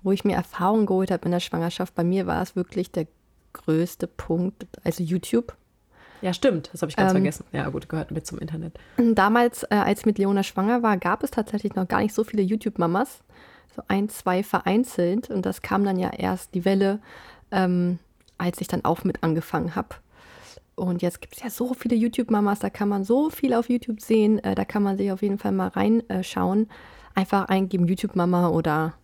wo 0.03 0.13
ich 0.13 0.25
mir 0.25 0.35
Erfahrungen 0.37 0.87
geholt 0.87 1.11
habe 1.11 1.25
in 1.27 1.31
der 1.33 1.41
Schwangerschaft, 1.41 1.95
bei 1.95 2.05
mir 2.05 2.27
war 2.27 2.41
es 2.43 2.57
wirklich 2.57 2.91
der 2.91 3.07
größte 3.53 4.07
Punkt, 4.07 4.67
also 4.85 5.03
YouTube. 5.03 5.55
Ja, 6.23 6.33
stimmt. 6.33 6.71
Das 6.73 6.83
habe 6.83 6.91
ich 6.91 6.97
ganz 6.97 7.11
Ähm, 7.11 7.17
vergessen. 7.17 7.45
Ja, 7.53 7.69
gut, 7.71 7.89
gehört 7.89 8.11
mit 8.11 8.27
zum 8.27 8.39
Internet. 8.39 8.79
Damals, 8.99 9.63
äh, 9.65 9.75
als 9.75 10.01
ich 10.01 10.07
mit 10.07 10.19
Leona 10.19 10.43
schwanger 10.43 10.83
war, 10.83 10.97
gab 10.99 11.23
es 11.23 11.31
tatsächlich 11.31 11.75
noch 11.75 11.89
gar 11.89 12.01
nicht 12.01 12.15
so 12.15 12.25
viele 12.25 12.43
YouTube-Mamas. 12.43 13.23
So 13.75 13.83
ein, 13.89 14.09
zwei 14.09 14.43
vereinzelt. 14.43 15.31
Und 15.31 15.47
das 15.47 15.63
kam 15.63 15.85
dann 15.85 15.99
ja 15.99 16.11
erst 16.11 16.55
die 16.55 16.65
Welle, 16.65 17.01
ähm, 17.51 17.99
als 18.41 18.61
ich 18.61 18.69
dann 18.69 18.85
auch 18.85 19.05
mit 19.05 19.23
angefangen 19.23 19.77
habe. 19.77 19.97
Und 20.75 21.03
jetzt 21.03 21.21
gibt 21.21 21.37
es 21.37 21.43
ja 21.43 21.51
so 21.51 21.75
viele 21.75 21.95
YouTube-Mamas, 21.95 22.61
da 22.61 22.71
kann 22.71 22.89
man 22.89 23.05
so 23.05 23.29
viel 23.29 23.53
auf 23.53 23.69
YouTube 23.69 24.01
sehen. 24.01 24.39
Äh, 24.39 24.55
da 24.55 24.65
kann 24.65 24.83
man 24.83 24.97
sich 24.97 25.13
auf 25.13 25.21
jeden 25.23 25.39
Fall 25.39 25.53
mal 25.53 25.69
reinschauen. 25.69 26.69
Einfach 27.15 27.49
eingeben 27.49 27.87
YouTube-Mama 27.87 28.49
oder 28.49 28.95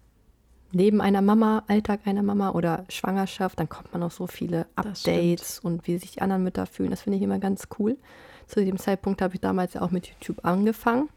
Leben 0.73 1.01
einer 1.01 1.23
Mama, 1.23 1.65
Alltag 1.69 2.01
einer 2.07 2.23
Mama 2.23 2.51
oder 2.51 2.85
Schwangerschaft. 2.89 3.61
Dann 3.61 3.69
kommt 3.69 3.93
man 3.93 4.03
auf 4.03 4.15
so 4.15 4.27
viele. 4.27 4.67
Updates 4.75 5.59
und 5.59 5.87
wie 5.87 5.99
sich 5.99 6.13
die 6.13 6.23
anderen 6.23 6.43
Mütter 6.43 6.67
fühlen. 6.67 6.91
Das 6.91 7.03
finde 7.03 7.19
ich 7.19 7.23
immer 7.23 7.39
ganz 7.39 7.69
cool. 7.79 7.99
Zu 8.47 8.65
dem 8.65 8.79
Zeitpunkt 8.79 9.21
habe 9.21 9.35
ich 9.35 9.41
damals 9.41 9.75
ja 9.75 9.83
auch 9.83 9.91
mit 9.91 10.07
YouTube 10.07 10.45
angefangen. 10.45 11.09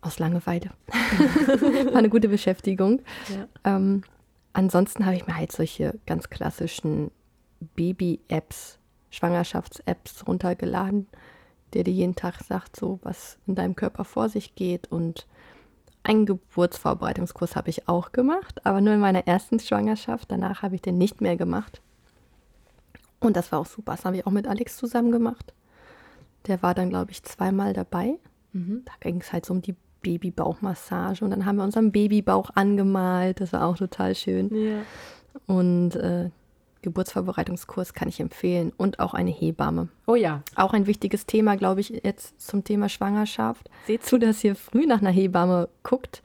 Aus 0.00 0.18
Langeweile. 0.18 0.70
War 1.90 1.96
eine 1.96 2.08
gute 2.08 2.28
Beschäftigung. 2.28 3.02
Ja. 3.28 3.76
Ähm, 3.76 4.02
ansonsten 4.52 5.06
habe 5.06 5.16
ich 5.16 5.26
mir 5.26 5.36
halt 5.36 5.52
solche 5.52 5.98
ganz 6.06 6.30
klassischen 6.30 7.10
Baby-Apps, 7.76 8.78
Schwangerschafts-Apps 9.10 10.26
runtergeladen, 10.26 11.06
der 11.74 11.84
dir 11.84 11.92
jeden 11.92 12.14
Tag 12.14 12.42
sagt, 12.42 12.76
so 12.76 12.98
was 13.02 13.38
in 13.46 13.54
deinem 13.54 13.76
Körper 13.76 14.04
vor 14.04 14.28
sich 14.28 14.54
geht. 14.54 14.90
Und 14.90 15.26
einen 16.02 16.26
Geburtsvorbereitungskurs 16.26 17.56
habe 17.56 17.70
ich 17.70 17.88
auch 17.88 18.12
gemacht, 18.12 18.64
aber 18.66 18.80
nur 18.80 18.94
in 18.94 19.00
meiner 19.00 19.26
ersten 19.26 19.60
Schwangerschaft. 19.60 20.30
Danach 20.30 20.62
habe 20.62 20.74
ich 20.74 20.82
den 20.82 20.98
nicht 20.98 21.20
mehr 21.20 21.36
gemacht. 21.36 21.80
Und 23.20 23.36
das 23.36 23.52
war 23.52 23.60
auch 23.60 23.66
super. 23.66 23.92
Das 23.92 24.04
habe 24.04 24.16
ich 24.16 24.26
auch 24.26 24.32
mit 24.32 24.48
Alex 24.48 24.76
zusammen 24.76 25.12
gemacht. 25.12 25.54
Der 26.46 26.60
war 26.62 26.74
dann, 26.74 26.90
glaube 26.90 27.12
ich, 27.12 27.22
zweimal 27.22 27.72
dabei. 27.72 28.18
Mhm. 28.52 28.82
Da 28.84 28.92
ging 29.00 29.20
es 29.20 29.32
halt 29.32 29.46
so 29.46 29.54
um 29.54 29.62
die 29.62 29.76
Babybauchmassage 30.02 31.24
und 31.24 31.30
dann 31.30 31.46
haben 31.46 31.56
wir 31.56 31.64
unseren 31.64 31.92
Babybauch 31.92 32.50
angemalt. 32.54 33.40
Das 33.40 33.52
war 33.52 33.66
auch 33.66 33.76
total 33.76 34.14
schön. 34.14 34.50
Ja. 34.54 34.78
Und 35.46 35.94
äh, 35.96 36.30
Geburtsvorbereitungskurs 36.82 37.94
kann 37.94 38.08
ich 38.08 38.20
empfehlen 38.20 38.72
und 38.76 38.98
auch 38.98 39.14
eine 39.14 39.30
Hebamme. 39.30 39.88
Oh 40.06 40.14
ja. 40.14 40.42
Auch 40.56 40.72
ein 40.72 40.86
wichtiges 40.86 41.26
Thema, 41.26 41.56
glaube 41.56 41.80
ich, 41.80 41.90
jetzt 42.04 42.40
zum 42.40 42.64
Thema 42.64 42.88
Schwangerschaft. 42.88 43.70
Seht 43.86 44.04
zu, 44.04 44.18
dass 44.18 44.42
ihr 44.44 44.54
früh 44.56 44.86
nach 44.86 45.00
einer 45.00 45.10
Hebamme 45.10 45.68
guckt. 45.82 46.22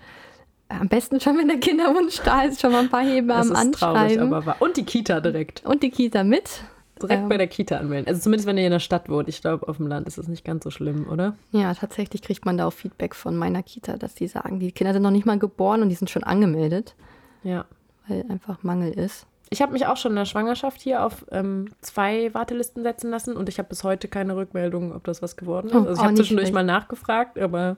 Am 0.70 0.90
besten 0.90 1.22
schon, 1.22 1.38
wenn 1.38 1.48
der 1.48 1.60
Kinderwunsch 1.60 2.20
da 2.26 2.42
ist, 2.44 2.60
schon 2.60 2.72
mal 2.74 2.80
ein 2.82 2.90
paar 2.90 3.04
Das 3.04 3.12
Hebammen 3.14 3.42
ist 3.52 3.80
traurig, 3.80 4.02
anschreiben. 4.02 4.34
aber 4.34 4.46
wahr. 4.46 4.56
Und 4.60 4.76
die 4.78 4.84
Kita 4.84 5.22
direkt. 5.22 5.64
und 5.66 5.82
die 5.84 5.92
Kita 5.92 6.24
mit. 6.24 6.62
Direkt 7.02 7.24
Ähm. 7.24 7.30
bei 7.30 7.38
der 7.38 7.48
Kita 7.48 7.78
anmelden. 7.78 8.08
Also 8.08 8.22
zumindest, 8.22 8.48
wenn 8.48 8.58
ihr 8.58 8.66
in 8.66 8.72
der 8.72 8.80
Stadt 8.80 9.10
wohnt. 9.10 9.28
Ich 9.30 9.42
glaube, 9.42 9.68
auf 9.68 9.78
dem 9.78 9.88
Land 9.88 10.08
ist 10.08 10.18
das 10.18 10.28
nicht 10.28 10.44
ganz 10.46 10.64
so 10.64 10.70
schlimm, 10.72 11.08
oder? 11.10 11.36
Ja, 11.52 11.74
tatsächlich 11.74 12.22
kriegt 12.22 12.46
man 12.46 12.58
da 12.58 12.68
auch 12.68 12.74
Feedback 12.74 13.16
von 13.16 13.36
meiner 13.38 13.64
Kita, 13.64 13.98
dass 13.98 14.16
die 14.16 14.28
sagen, 14.28 14.60
die 14.60 14.72
Kinder 14.72 14.94
sind 14.94 15.04
noch 15.04 15.12
nicht 15.12 15.26
mal 15.26 15.40
geboren 15.40 15.82
und 15.82 15.90
die 15.90 15.96
sind 15.96 16.10
schon 16.10 16.24
angemeldet, 16.24 16.96
Ja. 17.44 17.66
weil 18.08 18.26
einfach 18.30 18.64
Mangel 18.64 18.92
ist. 18.92 19.26
Ich 19.50 19.62
habe 19.62 19.72
mich 19.72 19.86
auch 19.86 19.96
schon 19.96 20.12
in 20.12 20.18
der 20.18 20.26
Schwangerschaft 20.26 20.82
hier 20.82 21.06
auf 21.06 21.26
ähm, 21.32 21.70
zwei 21.80 22.34
Wartelisten 22.34 22.84
setzen 22.84 23.10
lassen 23.12 23.38
und 23.38 23.48
ich 23.48 23.60
habe 23.60 23.70
bis 23.70 23.84
heute 23.86 24.10
keine 24.10 24.36
Rückmeldung, 24.36 24.94
ob 24.94 25.06
das 25.06 25.22
was 25.22 25.38
geworden 25.38 25.68
ist. 25.70 25.74
Oh, 25.74 25.78
also 25.80 25.92
ich 25.94 26.00
auch 26.00 26.04
habe 26.04 26.16
zwischendurch 26.16 26.48
schlecht. 26.48 26.54
mal 26.54 26.64
nachgefragt, 26.66 27.40
aber 27.40 27.78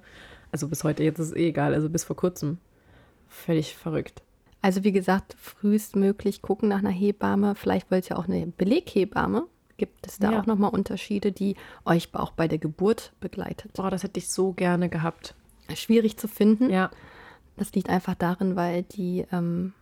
also 0.52 0.68
bis 0.68 0.84
heute 0.84 1.04
jetzt 1.04 1.20
ist 1.20 1.28
es 1.28 1.36
eh 1.36 1.50
egal, 1.50 1.76
also 1.76 1.88
bis 1.90 2.04
vor 2.04 2.16
kurzem. 2.16 2.58
Völlig 3.28 3.76
verrückt. 3.76 4.24
Also 4.62 4.84
wie 4.84 4.92
gesagt, 4.92 5.36
frühestmöglich 5.39 6.42
gucken 6.42 6.70
nach 6.70 6.80
einer 6.80 6.89
Hebamme. 6.89 7.56
Vielleicht 7.56 7.89
wollt 7.92 8.10
ihr 8.10 8.20
auch 8.20 8.28
eine 8.28 8.46
Beleghebamme. 8.48 9.46
Gibt 9.78 10.06
es 10.06 10.20
da 10.20 10.32
Ja. 10.34 10.42
auch 10.42 10.46
nochmal 10.46 10.72
Unterschiede, 10.72 11.32
die 11.32 11.56
euch 11.86 12.10
auch 12.13 12.32
bei 12.32 12.48
der 12.50 12.58
Geburt 12.58 13.13
begleitet? 13.22 13.72
Boah, 13.74 13.89
das 13.89 14.04
hätte 14.04 14.20
ich 14.20 14.30
so 14.30 14.51
gerne 14.51 14.89
gehabt. 14.89 15.34
Schwierig 15.74 16.18
zu 16.18 16.28
finden. 16.28 16.70
Ja, 16.70 16.89
Das 17.56 17.74
liegt 17.74 17.89
einfach 17.89 18.16
darin, 18.16 18.56
weil 18.56 18.84
die 18.84 19.25
ähm, 19.32 19.74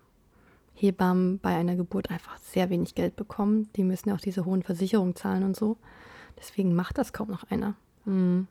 Hebammen 0.76 1.40
bei 1.40 1.56
einer 1.56 1.76
Geburt 1.76 2.10
einfach 2.12 2.38
sehr 2.40 2.70
wenig 2.70 2.94
Geld 2.96 3.16
bekommen. 3.16 3.70
Die 3.76 3.84
müssen 3.84 4.10
ja 4.10 4.16
auch 4.16 4.20
diese 4.22 4.46
hohen 4.46 4.62
Versicherungen 4.64 5.16
zahlen 5.16 5.44
und 5.44 5.56
so. 5.56 5.78
Deswegen 6.38 6.76
macht 6.76 6.98
das 7.00 7.14
kaum 7.14 7.30
noch 7.30 7.44
einer. 7.50 7.74
Hm. 8.06 8.48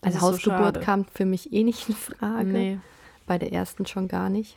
Das 0.00 0.14
Also 0.14 0.26
so 0.26 0.32
Hausgeburt 0.32 0.60
schade. 0.76 0.80
kam 0.80 1.04
für 1.04 1.26
mich 1.26 1.52
eh 1.52 1.62
nicht 1.62 1.88
in 1.88 1.94
Frage. 1.94 2.48
nee. 2.48 2.78
Bei 3.26 3.38
der 3.38 3.52
ersten 3.52 3.86
schon 3.86 4.08
gar 4.08 4.28
nicht. 4.28 4.56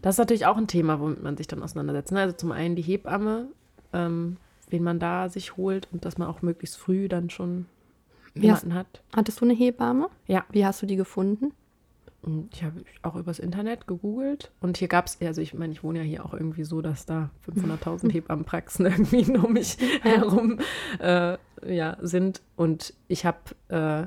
Das 0.00 0.14
ist 0.14 0.18
natürlich 0.18 0.46
auch 0.46 0.56
ein 0.56 0.66
Thema, 0.66 1.00
womit 1.00 1.22
man 1.22 1.36
sich 1.36 1.46
dann 1.46 1.62
auseinandersetzt. 1.62 2.12
ne? 2.12 2.20
Also 2.20 2.36
zum 2.36 2.52
einen 2.52 2.76
die 2.76 2.82
Hebamme, 2.82 3.48
ähm, 3.92 4.36
wen 4.70 4.82
man 4.82 4.98
da 4.98 5.28
sich 5.28 5.56
holt 5.56 5.88
und 5.92 6.04
dass 6.04 6.18
man 6.18 6.28
auch 6.28 6.42
möglichst 6.42 6.76
früh 6.76 7.08
dann 7.08 7.30
schon 7.30 7.66
jemanden 8.34 8.74
hat. 8.74 9.02
hattest 9.14 9.40
du 9.40 9.44
eine 9.44 9.54
Hebamme? 9.54 10.08
Ja. 10.26 10.44
Wie 10.50 10.64
hast 10.64 10.80
du 10.82 10.86
die 10.86 10.96
gefunden? 10.96 11.52
Und 12.22 12.54
Ich 12.54 12.62
habe 12.62 12.84
auch 13.02 13.16
übers 13.16 13.40
Internet 13.40 13.88
gegoogelt 13.88 14.52
und 14.60 14.76
hier 14.76 14.86
gab 14.86 15.06
es, 15.06 15.20
also 15.20 15.40
ich 15.40 15.54
meine, 15.54 15.72
ich 15.72 15.82
wohne 15.82 15.98
ja 15.98 16.04
hier 16.04 16.24
auch 16.24 16.32
irgendwie 16.32 16.62
so, 16.62 16.80
dass 16.80 17.04
da 17.04 17.30
500.000 17.50 18.10
Hebammenpraxen 18.12 18.86
irgendwie 18.86 19.36
um 19.36 19.52
mich 19.52 19.76
herum 20.02 20.60
äh, 21.00 21.36
ja, 21.66 21.96
sind. 22.00 22.40
Und 22.54 22.94
ich 23.08 23.26
habe 23.26 23.38
äh, 23.68 24.06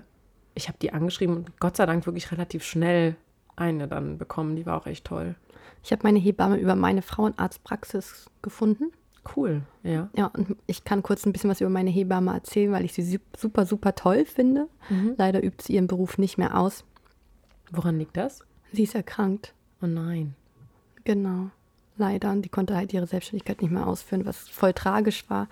ich 0.55 0.70
hab 0.70 0.79
die 0.79 0.94
angeschrieben 0.94 1.36
und 1.36 1.60
Gott 1.60 1.75
sei 1.75 1.86
Dank 1.86 2.05
wirklich 2.05 2.32
relativ 2.32 2.63
schnell 2.63 3.17
eine 3.56 3.88
dann 3.88 4.18
bekommen. 4.18 4.56
Die 4.56 4.66
war 4.66 4.78
auch 4.78 4.86
echt 4.88 5.06
toll. 5.06 5.36
Ich 5.84 5.92
habe 5.92 6.02
meine 6.04 6.20
Hebamme 6.20 6.58
über 6.58 6.76
meine 6.76 7.02
Frauenarztpraxis 7.02 8.30
gefunden. 8.42 8.92
Cool, 9.36 9.64
ja. 9.84 10.10
Ja, 10.16 10.28
und 10.28 10.56
ich 10.68 10.84
kann 10.84 11.02
kurz 11.02 11.26
ein 11.26 11.34
bisschen 11.34 11.50
was 11.50 11.62
über 11.62 11.70
meine 11.70 11.90
Hebamme 11.90 12.32
erzählen, 12.34 12.72
weil 12.72 12.86
ich 12.86 12.94
sie 12.94 13.02
su- 13.04 13.18
super, 13.36 13.66
super 13.66 13.96
toll 13.96 14.26
finde. 14.26 14.68
Leider 15.18 15.44
übt 15.44 15.64
sie 15.64 15.74
ihren 15.74 15.88
Beruf 15.88 16.18
nicht 16.20 16.38
mehr 16.38 16.58
aus. 16.60 16.84
Woran 17.72 17.98
liegt 17.98 18.18
das? 18.18 18.42
Sie 18.72 18.84
ist 18.84 18.94
erkrankt. 18.94 19.54
Oh 19.82 19.88
nein. 19.88 20.36
Genau. 21.06 21.50
Leider. 21.98 22.32
Und 22.32 22.44
die 22.44 22.50
konnte 22.50 22.76
halt 22.76 22.94
ihre 22.94 23.08
Selbstständigkeit 23.08 23.62
nicht 23.62 23.72
mehr 23.72 23.88
ausführen, 23.88 24.26
was 24.26 24.48
voll 24.50 24.74
tragisch 24.74 25.28
war. 25.30 25.48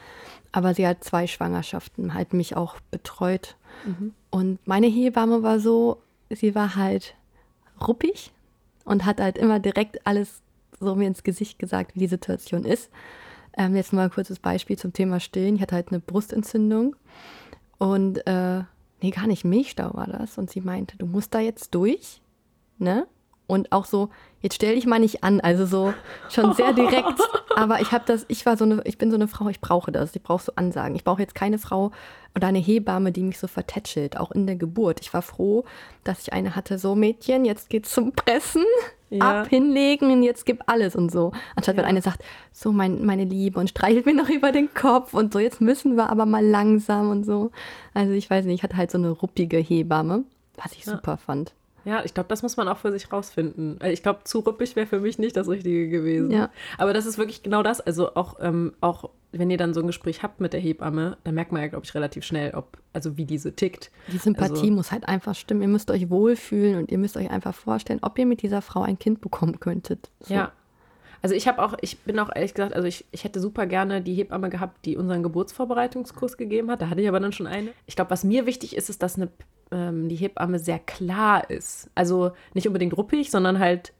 Aber 0.51 0.73
sie 0.75 0.85
hat 0.85 1.03
zwei 1.03 1.25
Schwangerschaften, 1.25 2.13
halt 2.13 2.33
mich 2.33 2.55
auch 2.55 2.75
betreut. 2.91 3.55
Und 4.29 4.59
meine 4.67 4.87
Hebamme 4.87 5.41
war 5.41 5.59
so, 5.59 5.97
sie 6.29 6.53
war 6.53 6.75
halt 6.75 7.15
ruppig 7.79 8.31
und 8.85 9.05
hat 9.05 9.19
halt 9.19 9.37
immer 9.37 9.59
direkt 9.59 10.05
alles 10.05 10.41
so 10.79 10.95
mir 10.95 11.07
ins 11.07 11.23
Gesicht 11.23 11.59
gesagt, 11.59 11.95
wie 11.95 11.99
die 11.99 12.07
Situation 12.07 12.65
ist. 12.65 12.89
Ähm, 13.57 13.75
jetzt 13.75 13.93
mal 13.93 14.05
ein 14.05 14.11
kurzes 14.11 14.39
Beispiel 14.39 14.77
zum 14.77 14.93
Thema 14.93 15.19
Stillen. 15.19 15.55
Ich 15.55 15.61
hatte 15.61 15.75
halt 15.75 15.89
eine 15.89 15.99
Brustentzündung 15.99 16.95
und, 17.77 18.25
äh, 18.25 18.63
nee, 19.01 19.11
gar 19.11 19.27
nicht, 19.27 19.45
Milchstau 19.45 19.93
war 19.93 20.07
das. 20.07 20.37
Und 20.37 20.49
sie 20.49 20.61
meinte, 20.61 20.97
du 20.97 21.05
musst 21.05 21.33
da 21.33 21.39
jetzt 21.39 21.75
durch, 21.75 22.21
ne? 22.77 23.07
Und 23.53 23.71
auch 23.71 23.85
so, 23.85 24.09
jetzt 24.41 24.55
stell 24.55 24.75
dich 24.75 24.85
mal 24.85 24.99
nicht 24.99 25.23
an, 25.23 25.39
also 25.41 25.65
so 25.65 25.93
schon 26.29 26.53
sehr 26.53 26.73
direkt. 26.73 27.19
Aber 27.55 27.81
ich 27.81 27.91
habe 27.91 28.03
das, 28.07 28.25
ich 28.29 28.45
war 28.45 28.57
so 28.57 28.65
eine, 28.65 28.81
ich 28.85 28.97
bin 28.97 29.09
so 29.11 29.15
eine 29.15 29.27
Frau, 29.27 29.47
ich 29.47 29.61
brauche 29.61 29.91
das, 29.91 30.15
ich 30.15 30.23
brauche 30.23 30.43
so 30.43 30.51
Ansagen. 30.55 30.95
Ich 30.95 31.03
brauche 31.03 31.21
jetzt 31.21 31.35
keine 31.35 31.59
Frau 31.59 31.91
oder 32.35 32.47
eine 32.47 32.57
Hebamme, 32.59 33.11
die 33.11 33.21
mich 33.23 33.37
so 33.37 33.47
vertätschelt, 33.47 34.17
auch 34.17 34.31
in 34.31 34.47
der 34.47 34.55
Geburt. 34.55 34.99
Ich 35.01 35.13
war 35.13 35.21
froh, 35.21 35.65
dass 36.03 36.19
ich 36.21 36.33
eine 36.33 36.55
hatte, 36.55 36.79
so 36.79 36.95
Mädchen, 36.95 37.45
jetzt 37.45 37.69
geht's 37.69 37.91
zum 37.93 38.11
Pressen, 38.13 38.65
Ja. 39.11 39.41
ab, 39.41 39.47
hinlegen 39.49 40.11
und 40.11 40.23
jetzt 40.23 40.45
gib 40.47 40.63
alles 40.65 40.95
und 40.95 41.11
so. 41.11 41.31
Anstatt 41.55 41.75
wenn 41.77 41.83
Ja. 41.83 41.89
eine 41.89 42.01
sagt, 42.01 42.23
so 42.51 42.71
mein, 42.71 43.05
meine 43.05 43.25
Liebe 43.25 43.59
und 43.59 43.69
streichelt 43.69 44.07
mir 44.07 44.15
noch 44.15 44.29
über 44.29 44.51
den 44.51 44.73
Kopf 44.73 45.13
und 45.13 45.31
so, 45.31 45.37
jetzt 45.37 45.61
müssen 45.61 45.95
wir 45.95 46.09
aber 46.09 46.25
mal 46.25 46.43
langsam 46.43 47.11
und 47.11 47.23
so. 47.23 47.51
Also 47.93 48.13
ich 48.13 48.27
weiß 48.27 48.45
nicht, 48.45 48.55
ich 48.55 48.63
hatte 48.63 48.77
halt 48.77 48.89
so 48.89 48.97
eine 48.97 49.11
ruppige 49.11 49.57
Hebamme, 49.57 50.23
was 50.55 50.71
ich 50.73 50.85
Ja. 50.85 50.93
super 50.93 51.17
fand. 51.17 51.53
Ja, 51.85 52.03
ich 52.05 52.13
glaube, 52.13 52.29
das 52.29 52.41
muss 52.43 52.55
man 52.57 52.67
auch 52.67 52.77
für 52.77 52.91
sich 52.91 53.11
rausfinden. 53.11 53.79
Äh, 53.81 53.91
Ich 53.91 54.03
glaube, 54.03 54.19
zu 54.23 54.39
ruppig 54.39 54.75
wäre 54.75 54.87
für 54.87 54.99
mich 54.99 55.19
nicht 55.19 55.35
das 55.35 55.47
Richtige 55.47 55.89
gewesen. 55.89 56.31
Ja. 56.31 56.49
Aber 56.77 56.93
das 56.93 57.05
ist 57.05 57.17
wirklich 57.17 57.43
genau 57.43 57.63
das. 57.63 57.81
Also 57.81 58.15
auch, 58.15 58.37
ähm, 58.41 58.73
auch 58.81 59.09
wenn 59.31 59.49
ihr 59.49 59.57
dann 59.57 59.73
so 59.73 59.81
ein 59.81 59.87
Gespräch 59.87 60.23
habt 60.23 60.39
mit 60.39 60.53
der 60.53 60.59
Hebamme, 60.59 61.17
dann 61.23 61.35
merkt 61.35 61.51
man 61.51 61.61
ja, 61.61 61.67
glaube 61.67 61.85
ich, 61.85 61.93
relativ 61.95 62.23
schnell, 62.23 62.53
ob, 62.53 62.77
also 62.93 63.17
wie 63.17 63.25
diese 63.25 63.53
tickt. 63.53 63.91
Die 64.11 64.17
Sympathie 64.17 64.51
Also- 64.51 64.71
muss 64.71 64.91
halt 64.91 65.07
einfach 65.07 65.35
stimmen. 65.35 65.61
Ihr 65.63 65.67
müsst 65.67 65.89
euch 65.91 66.09
wohlfühlen 66.09 66.77
und 66.77 66.91
ihr 66.91 66.97
müsst 66.97 67.17
euch 67.17 67.29
einfach 67.31 67.53
vorstellen, 67.55 67.99
ob 68.01 68.17
ihr 68.19 68.25
mit 68.25 68.41
dieser 68.43 68.61
Frau 68.61 68.83
ein 68.83 68.97
Kind 68.99 69.21
bekommen 69.21 69.59
könntet. 69.59 70.09
So. 70.21 70.33
Ja. 70.33 70.51
Also 71.23 71.35
ich 71.35 71.47
habe 71.47 71.63
auch, 71.63 71.73
ich 71.79 71.99
bin 71.99 72.19
auch 72.19 72.29
ehrlich 72.35 72.53
gesagt, 72.53 72.75
also 72.75 72.85
ich, 72.85 73.05
ich 73.11 73.23
hätte 73.23 73.39
super 73.39 73.65
gerne 73.65 74.01
die 74.01 74.13
Hebamme 74.13 74.49
gehabt, 74.49 74.85
die 74.85 74.97
unseren 74.97 75.23
Geburtsvorbereitungskurs 75.23 76.35
gegeben 76.35 76.69
hat. 76.69 76.81
Da 76.81 76.89
hatte 76.89 76.99
ich 76.99 77.07
aber 77.07 77.21
dann 77.21 77.31
schon 77.31 77.47
eine. 77.47 77.69
Ich 77.85 77.95
glaube, 77.95 78.11
was 78.11 78.25
mir 78.25 78.45
wichtig 78.45 78.75
ist, 78.75 78.89
ist, 78.89 79.01
dass 79.01 79.15
eine, 79.15 79.29
ähm, 79.71 80.09
die 80.09 80.17
Hebamme 80.17 80.59
sehr 80.59 80.79
klar 80.79 81.49
ist. 81.49 81.89
Also 81.95 82.33
nicht 82.53 82.67
unbedingt 82.67 82.97
ruppig, 82.97 83.31
sondern 83.31 83.59
halt, 83.59 83.93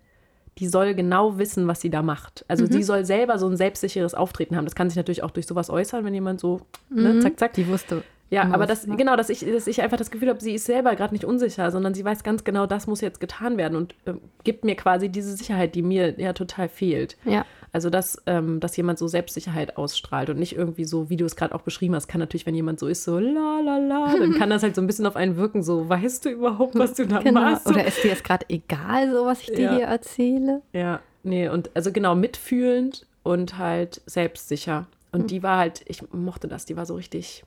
die 0.58 0.68
soll 0.68 0.96
genau 0.96 1.38
wissen, 1.38 1.66
was 1.66 1.80
sie 1.80 1.90
da 1.90 2.02
macht. 2.02 2.44
Also 2.50 2.68
die 2.68 2.84
soll 2.84 3.06
selber 3.06 3.40
so 3.40 3.48
ein 3.48 3.56
selbstsicheres 3.56 4.14
Auftreten 4.14 4.58
haben. 4.58 4.66
Das 4.66 4.76
kann 4.76 4.90
sich 4.90 4.98
natürlich 4.98 5.24
auch 5.24 5.32
durch 5.32 5.48
sowas 5.48 5.70
äußern, 5.70 6.04
wenn 6.04 6.14
jemand 6.14 6.42
so, 6.42 6.60
ne, 6.90 7.22
zack, 7.22 7.40
zack. 7.40 7.54
Die 7.54 7.68
wusste. 7.70 8.04
Ja, 8.34 8.44
immer 8.44 8.56
aber 8.56 8.66
das, 8.66 8.88
macht. 8.88 8.98
genau, 8.98 9.16
dass 9.16 9.30
ich, 9.30 9.46
dass 9.46 9.68
ich 9.68 9.82
einfach 9.82 9.98
das 9.98 10.12
Gefühl 10.12 10.30
habe, 10.30 10.42
sie 10.42 10.54
ist 10.54 10.66
selber 10.66 10.96
gerade 10.96 11.14
nicht 11.14 11.26
unsicher, 11.26 11.72
sondern 11.72 11.94
sie 11.94 12.04
weiß 12.04 12.24
ganz 12.24 12.44
genau, 12.44 12.66
das 12.66 12.88
muss 12.88 13.02
jetzt 13.02 13.20
getan 13.20 13.58
werden 13.58 13.76
und 13.76 13.96
ähm, 14.06 14.22
gibt 14.44 14.66
mir 14.66 14.76
quasi 14.76 15.10
diese 15.10 15.36
Sicherheit, 15.36 15.76
die 15.76 15.82
mir 15.82 16.20
ja 16.20 16.34
total 16.34 16.70
fehlt. 16.70 17.18
Ja. 17.26 17.46
Also, 17.72 17.90
dass, 17.90 18.22
ähm, 18.28 18.60
dass 18.60 18.78
jemand 18.78 19.00
so 19.00 19.08
Selbstsicherheit 19.08 19.78
ausstrahlt 19.78 20.30
und 20.30 20.38
nicht 20.38 20.56
irgendwie 20.56 20.86
so, 20.86 21.10
wie 21.10 21.18
du 21.18 21.26
es 21.26 21.36
gerade 21.36 21.56
auch 21.56 21.62
beschrieben 21.62 21.96
hast, 21.96 22.08
kann 22.08 22.20
natürlich, 22.20 22.46
wenn 22.46 22.54
jemand 22.54 22.80
so 22.80 22.88
ist, 22.88 23.04
so 23.04 23.18
la 23.18 23.60
la 23.62 23.78
la, 23.78 24.16
dann 24.20 24.34
kann 24.38 24.52
das 24.52 24.62
halt 24.62 24.76
so 24.76 24.82
ein 24.82 24.86
bisschen 24.88 25.08
auf 25.08 25.16
einen 25.16 25.38
wirken, 25.38 25.64
so, 25.64 25.90
weißt 25.90 26.24
du 26.26 26.30
überhaupt, 26.30 26.78
was 26.78 26.94
du 26.94 27.08
da 27.08 27.20
Genau. 27.20 27.42
machst? 27.42 27.66
Oder 27.68 27.84
ist 27.86 28.04
dir 28.04 28.10
jetzt 28.10 28.24
gerade 28.24 28.46
egal, 28.50 29.12
so 29.12 29.26
was 29.26 29.42
ich 29.42 29.48
dir 29.54 29.62
Ja. 29.62 29.76
hier 29.76 29.86
erzähle? 29.86 30.62
Ja, 30.72 31.00
nee, 31.24 31.50
und 31.50 31.72
also 31.74 31.92
genau, 31.92 32.14
mitfühlend 32.14 33.08
und 33.24 33.58
halt 33.58 34.02
selbstsicher. 34.06 34.86
Und 35.12 35.22
Hm. 35.22 35.28
die 35.28 35.44
war 35.44 35.58
halt, 35.58 35.82
ich 35.88 36.04
mochte 36.14 36.48
das, 36.48 36.66
die 36.66 36.76
war 36.78 36.86
so 36.86 36.94
richtig, 36.96 37.44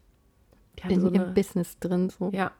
die 0.76 0.94
In 0.94 1.00
so 1.00 1.10
ihrem 1.10 1.34
Business 1.34 1.78
drin. 1.78 2.10
So. 2.10 2.30
ja, 2.32 2.50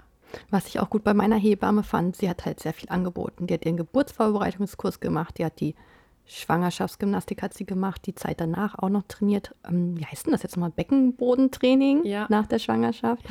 Was 0.51 0.67
ich 0.67 0.81
auch 0.81 0.91
gut 0.91 1.05
bei 1.05 1.15
meiner 1.15 1.37
Hebamme 1.37 1.83
fand, 1.83 2.17
sie 2.17 2.29
hat 2.29 2.45
halt 2.47 2.61
sehr 2.61 2.73
viel 2.73 2.89
angeboten. 2.89 3.47
Die 3.47 3.55
hat 3.55 3.65
ihren 3.65 3.77
Geburtsvorbereitungskurs 3.77 5.01
gemacht, 5.01 5.39
die 5.39 5.45
hat 5.45 5.61
die 5.61 5.75
Schwangerschaftsgymnastik 6.29 7.43
hat 7.43 7.55
sie 7.55 7.65
gemacht, 7.65 8.03
die 8.07 8.15
Zeit 8.15 8.41
danach 8.41 8.77
auch 8.79 8.89
noch 8.89 9.05
trainiert. 9.09 9.55
Ähm, 9.69 9.97
wie 9.99 10.05
heißt 10.05 10.27
denn 10.27 10.33
das 10.33 10.43
jetzt 10.43 10.57
nochmal? 10.57 10.71
Beckenbodentraining 10.71 12.05
Ja. 12.05 12.27
nach 12.29 12.47
der 12.47 12.59
Schwangerschaft. 12.59 13.25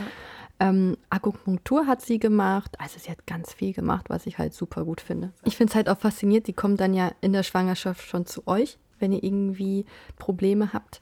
Ähm, 0.60 0.96
Akupunktur 1.10 1.88
hat 1.88 2.02
sie 2.02 2.20
gemacht. 2.20 2.80
Also 2.80 2.98
sie 3.00 3.12
hat 3.12 3.28
ganz 3.28 3.54
viel 3.54 3.74
gemacht, 3.74 4.06
was 4.10 4.26
ich 4.26 4.38
halt 4.38 4.54
super 4.54 4.86
gut 4.86 5.02
finde. 5.02 5.32
Ich 5.44 5.58
finde 5.58 5.72
es 5.72 5.76
halt 5.76 5.90
auch 5.90 5.98
faszinierend, 5.98 6.48
die 6.48 6.54
kommen 6.54 6.78
dann 6.78 6.94
ja 6.94 7.12
in 7.22 7.34
der 7.34 7.44
Schwangerschaft 7.44 8.02
schon 8.08 8.26
zu 8.26 8.48
euch, 8.48 8.78
wenn 9.00 9.12
ihr 9.12 9.24
irgendwie 9.24 9.86
Probleme 10.18 10.72
habt. 10.72 11.02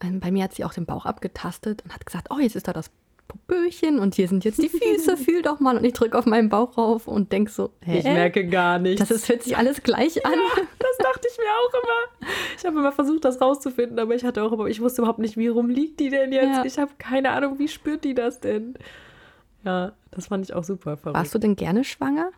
Ähm, 0.00 0.20
bei 0.20 0.30
mir 0.30 0.44
hat 0.44 0.54
sie 0.54 0.64
auch 0.64 0.74
den 0.74 0.86
Bauch 0.86 1.06
abgetastet 1.06 1.82
und 1.82 1.92
hat 1.92 2.06
gesagt, 2.06 2.28
oh, 2.30 2.38
jetzt 2.38 2.54
ist 2.56 2.68
da 2.68 2.72
das 2.72 2.90
Popöchen 3.32 3.98
und 3.98 4.14
hier 4.14 4.28
sind 4.28 4.44
jetzt 4.44 4.62
die 4.62 4.68
Füße, 4.68 5.16
fühl 5.24 5.42
doch 5.42 5.58
mal. 5.58 5.76
Und 5.76 5.84
ich 5.84 5.94
drücke 5.94 6.18
auf 6.18 6.26
meinen 6.26 6.48
Bauch 6.48 6.76
rauf 6.76 7.08
und 7.08 7.32
denke 7.32 7.50
so, 7.50 7.70
hä? 7.80 7.98
ich 7.98 8.04
merke 8.04 8.46
gar 8.46 8.78
nichts. 8.78 9.00
das 9.00 9.10
ist, 9.10 9.28
hört 9.28 9.42
sich 9.42 9.56
alles 9.56 9.82
gleich 9.82 10.24
an. 10.26 10.34
Das 10.78 10.98
dachte 10.98 11.28
ich 11.30 11.38
mir 11.38 11.44
auch 11.44 11.74
immer. 11.74 12.30
Ich 12.58 12.64
habe 12.64 12.78
immer 12.78 12.92
versucht, 12.92 13.24
das 13.24 13.40
rauszufinden, 13.40 13.98
aber 13.98 14.14
ich 14.14 14.24
hatte 14.24 14.42
auch 14.42 14.52
immer, 14.52 14.66
ich 14.66 14.80
wusste 14.80 15.02
überhaupt 15.02 15.18
nicht, 15.18 15.36
wie 15.36 15.48
rum 15.48 15.70
liegt 15.70 16.00
die 16.00 16.10
denn 16.10 16.32
jetzt? 16.32 16.56
Ja. 16.56 16.64
Ich 16.64 16.78
habe 16.78 16.92
keine 16.98 17.30
Ahnung, 17.30 17.58
wie 17.58 17.68
spürt 17.68 18.04
die 18.04 18.14
das 18.14 18.40
denn? 18.40 18.74
Ja, 19.64 19.92
das 20.10 20.26
fand 20.26 20.44
ich 20.44 20.54
auch 20.54 20.64
super 20.64 20.96
verrückt. 20.96 21.18
Warst 21.18 21.34
du 21.34 21.38
denn 21.38 21.56
gerne 21.56 21.84
schwanger? 21.84 22.30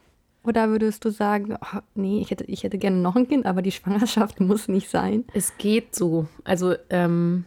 Oder 0.45 0.69
würdest 0.69 1.05
du 1.05 1.11
sagen, 1.11 1.57
oh, 1.59 1.79
nee, 1.95 2.21
ich 2.21 2.31
hätte, 2.31 2.45
ich 2.45 2.63
hätte 2.63 2.79
gerne 2.79 2.99
noch 2.99 3.17
ein 3.17 3.27
Kind, 3.27 3.47
aber 3.47 3.63
die 3.63 3.73
Schwangerschaft 3.73 4.41
muss 4.41 4.69
nicht 4.69 4.91
sein? 4.91 5.25
Es 5.33 5.57
geht 5.57 5.95
so. 5.95 6.27
Also, 6.45 6.75
ähm, 6.91 7.47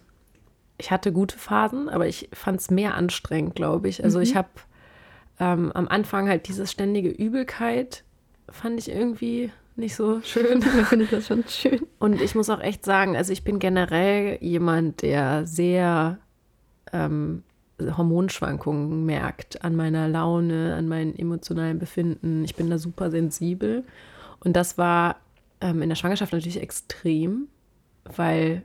ich 0.77 0.91
hatte 0.91 1.11
gute 1.11 1.37
Phasen, 1.37 1.89
aber 1.89 2.07
ich 2.07 2.29
fand 2.33 2.59
es 2.59 2.69
mehr 2.69 2.95
anstrengend, 2.95 3.55
glaube 3.55 3.89
ich. 3.89 4.03
Also, 4.03 4.19
ich 4.19 4.35
habe 4.35 4.49
ähm, 5.39 5.71
am 5.73 5.87
Anfang 5.87 6.29
halt 6.29 6.47
diese 6.47 6.67
ständige 6.67 7.09
Übelkeit, 7.09 8.03
fand 8.49 8.79
ich 8.79 8.89
irgendwie 8.89 9.51
nicht 9.75 9.95
so 9.95 10.21
schön. 10.23 10.59
Ich 10.59 10.87
finde 10.87 11.05
das 11.05 11.27
schon 11.27 11.43
schön. 11.47 11.85
Und 11.99 12.21
ich 12.21 12.35
muss 12.35 12.49
auch 12.49 12.61
echt 12.61 12.85
sagen, 12.85 13.15
also 13.15 13.31
ich 13.31 13.43
bin 13.43 13.59
generell 13.59 14.37
jemand, 14.41 15.01
der 15.01 15.45
sehr 15.45 16.17
ähm, 16.91 17.43
Hormonschwankungen 17.79 19.05
merkt 19.05 19.63
an 19.63 19.75
meiner 19.75 20.07
Laune, 20.07 20.75
an 20.75 20.87
meinem 20.87 21.13
emotionalen 21.15 21.77
Befinden. 21.79 22.43
Ich 22.43 22.55
bin 22.55 22.69
da 22.69 22.77
super 22.77 23.11
sensibel. 23.11 23.83
Und 24.39 24.55
das 24.55 24.77
war 24.77 25.17
ähm, 25.61 25.81
in 25.81 25.89
der 25.89 25.95
Schwangerschaft 25.95 26.33
natürlich 26.33 26.61
extrem, 26.61 27.47
weil 28.15 28.63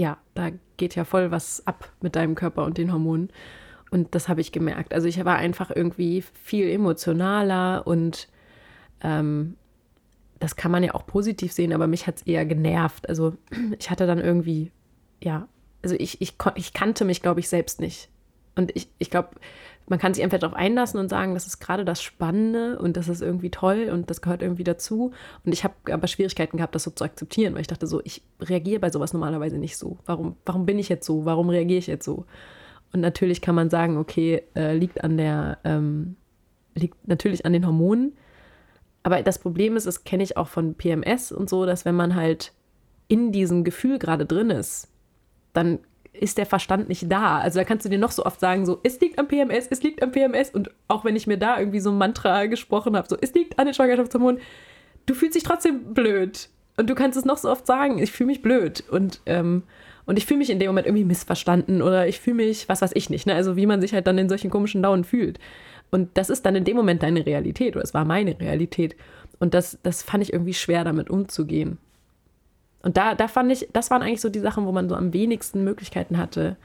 ja, 0.00 0.16
da 0.32 0.50
geht 0.78 0.94
ja 0.94 1.04
voll 1.04 1.30
was 1.30 1.66
ab 1.66 1.92
mit 2.00 2.16
deinem 2.16 2.34
Körper 2.34 2.64
und 2.64 2.78
den 2.78 2.90
Hormonen. 2.90 3.28
Und 3.90 4.14
das 4.14 4.30
habe 4.30 4.40
ich 4.40 4.50
gemerkt. 4.50 4.94
Also 4.94 5.08
ich 5.08 5.22
war 5.26 5.36
einfach 5.36 5.70
irgendwie 5.74 6.22
viel 6.22 6.70
emotionaler 6.70 7.86
und 7.86 8.28
ähm, 9.02 9.56
das 10.38 10.56
kann 10.56 10.70
man 10.70 10.82
ja 10.82 10.94
auch 10.94 11.06
positiv 11.06 11.52
sehen, 11.52 11.74
aber 11.74 11.86
mich 11.86 12.06
hat 12.06 12.16
es 12.16 12.22
eher 12.22 12.46
genervt. 12.46 13.10
Also 13.10 13.34
ich 13.78 13.90
hatte 13.90 14.06
dann 14.06 14.18
irgendwie, 14.18 14.72
ja, 15.22 15.48
also 15.82 15.96
ich, 15.98 16.22
ich, 16.22 16.34
ich 16.54 16.72
kannte 16.72 17.04
mich, 17.04 17.20
glaube 17.20 17.40
ich, 17.40 17.50
selbst 17.50 17.78
nicht. 17.78 18.08
Und 18.54 18.74
ich, 18.74 18.88
ich 18.98 19.10
glaube, 19.10 19.32
man 19.90 19.98
kann 19.98 20.14
sich 20.14 20.22
einfach 20.22 20.38
darauf 20.38 20.56
einlassen 20.56 21.00
und 21.00 21.08
sagen, 21.08 21.34
das 21.34 21.48
ist 21.48 21.58
gerade 21.58 21.84
das 21.84 22.00
Spannende 22.00 22.78
und 22.78 22.96
das 22.96 23.08
ist 23.08 23.20
irgendwie 23.20 23.50
toll 23.50 23.90
und 23.92 24.08
das 24.08 24.22
gehört 24.22 24.40
irgendwie 24.40 24.62
dazu. 24.62 25.10
Und 25.44 25.52
ich 25.52 25.64
habe 25.64 25.74
aber 25.90 26.06
Schwierigkeiten 26.06 26.58
gehabt, 26.58 26.76
das 26.76 26.84
so 26.84 26.92
zu 26.92 27.02
akzeptieren, 27.02 27.54
weil 27.54 27.62
ich 27.62 27.66
dachte 27.66 27.88
so, 27.88 28.00
ich 28.04 28.22
reagiere 28.40 28.78
bei 28.78 28.90
sowas 28.90 29.12
normalerweise 29.12 29.58
nicht 29.58 29.76
so. 29.76 29.98
Warum, 30.06 30.36
warum 30.46 30.64
bin 30.64 30.78
ich 30.78 30.88
jetzt 30.88 31.04
so? 31.04 31.24
Warum 31.24 31.50
reagiere 31.50 31.80
ich 31.80 31.88
jetzt 31.88 32.04
so? 32.04 32.24
Und 32.92 33.00
natürlich 33.00 33.40
kann 33.40 33.56
man 33.56 33.68
sagen, 33.68 33.96
okay, 33.96 34.44
äh, 34.54 34.76
liegt 34.76 35.02
an 35.02 35.16
der, 35.16 35.58
ähm, 35.64 36.14
liegt 36.76 37.08
natürlich 37.08 37.44
an 37.44 37.52
den 37.52 37.66
Hormonen. 37.66 38.12
Aber 39.02 39.20
das 39.22 39.40
Problem 39.40 39.76
ist, 39.76 39.88
das 39.88 40.04
kenne 40.04 40.22
ich 40.22 40.36
auch 40.36 40.46
von 40.46 40.74
PMS 40.74 41.32
und 41.32 41.50
so, 41.50 41.66
dass 41.66 41.84
wenn 41.84 41.96
man 41.96 42.14
halt 42.14 42.52
in 43.08 43.32
diesem 43.32 43.64
Gefühl 43.64 43.98
gerade 43.98 44.24
drin 44.24 44.50
ist, 44.50 44.86
dann 45.52 45.80
ist 46.12 46.38
der 46.38 46.46
Verstand 46.46 46.88
nicht 46.88 47.10
da. 47.10 47.38
Also 47.38 47.58
da 47.58 47.64
kannst 47.64 47.84
du 47.84 47.88
dir 47.88 47.98
noch 47.98 48.10
so 48.10 48.24
oft 48.24 48.40
sagen, 48.40 48.66
so, 48.66 48.80
es 48.82 49.00
liegt 49.00 49.18
am 49.18 49.28
PMS, 49.28 49.68
es 49.70 49.82
liegt 49.82 50.02
am 50.02 50.12
PMS. 50.12 50.50
Und 50.50 50.70
auch 50.88 51.04
wenn 51.04 51.16
ich 51.16 51.26
mir 51.26 51.38
da 51.38 51.58
irgendwie 51.58 51.80
so 51.80 51.90
ein 51.90 51.98
Mantra 51.98 52.46
gesprochen 52.46 52.96
habe, 52.96 53.08
so, 53.08 53.16
es 53.20 53.32
liegt 53.34 53.58
an 53.58 53.66
den 53.66 53.74
Schwangerschaftshormonen, 53.74 54.40
du 55.06 55.14
fühlst 55.14 55.36
dich 55.36 55.44
trotzdem 55.44 55.94
blöd. 55.94 56.48
Und 56.76 56.88
du 56.88 56.94
kannst 56.94 57.18
es 57.18 57.24
noch 57.24 57.38
so 57.38 57.50
oft 57.50 57.66
sagen, 57.66 57.98
ich 57.98 58.12
fühle 58.12 58.28
mich 58.28 58.42
blöd. 58.42 58.84
Und, 58.90 59.20
ähm, 59.26 59.62
und 60.06 60.18
ich 60.18 60.26
fühle 60.26 60.38
mich 60.38 60.50
in 60.50 60.58
dem 60.58 60.68
Moment 60.68 60.86
irgendwie 60.86 61.04
missverstanden 61.04 61.82
oder 61.82 62.08
ich 62.08 62.20
fühle 62.20 62.36
mich, 62.36 62.68
was 62.68 62.82
weiß 62.82 62.92
ich 62.94 63.10
nicht. 63.10 63.26
Ne? 63.26 63.34
Also 63.34 63.56
wie 63.56 63.66
man 63.66 63.80
sich 63.80 63.92
halt 63.92 64.06
dann 64.06 64.18
in 64.18 64.28
solchen 64.28 64.50
komischen 64.50 64.82
Launen 64.82 65.04
fühlt. 65.04 65.38
Und 65.90 66.16
das 66.16 66.30
ist 66.30 66.46
dann 66.46 66.56
in 66.56 66.64
dem 66.64 66.76
Moment 66.76 67.02
deine 67.02 67.26
Realität 67.26 67.76
oder 67.76 67.84
es 67.84 67.94
war 67.94 68.04
meine 68.04 68.38
Realität. 68.40 68.96
Und 69.38 69.54
das, 69.54 69.78
das 69.82 70.02
fand 70.02 70.22
ich 70.22 70.32
irgendwie 70.32 70.54
schwer, 70.54 70.84
damit 70.84 71.10
umzugehen. 71.10 71.78
Und 72.82 72.96
da, 72.96 73.14
da 73.14 73.28
fand 73.28 73.52
ich, 73.52 73.68
das 73.72 73.90
waren 73.90 74.02
eigentlich 74.02 74.20
so 74.20 74.28
die 74.28 74.40
Sachen, 74.40 74.66
wo 74.66 74.72
man 74.72 74.88
so 74.88 74.94
am 74.94 75.12
wenigsten 75.12 75.64
Möglichkeiten 75.64 76.18
hatte, 76.18 76.56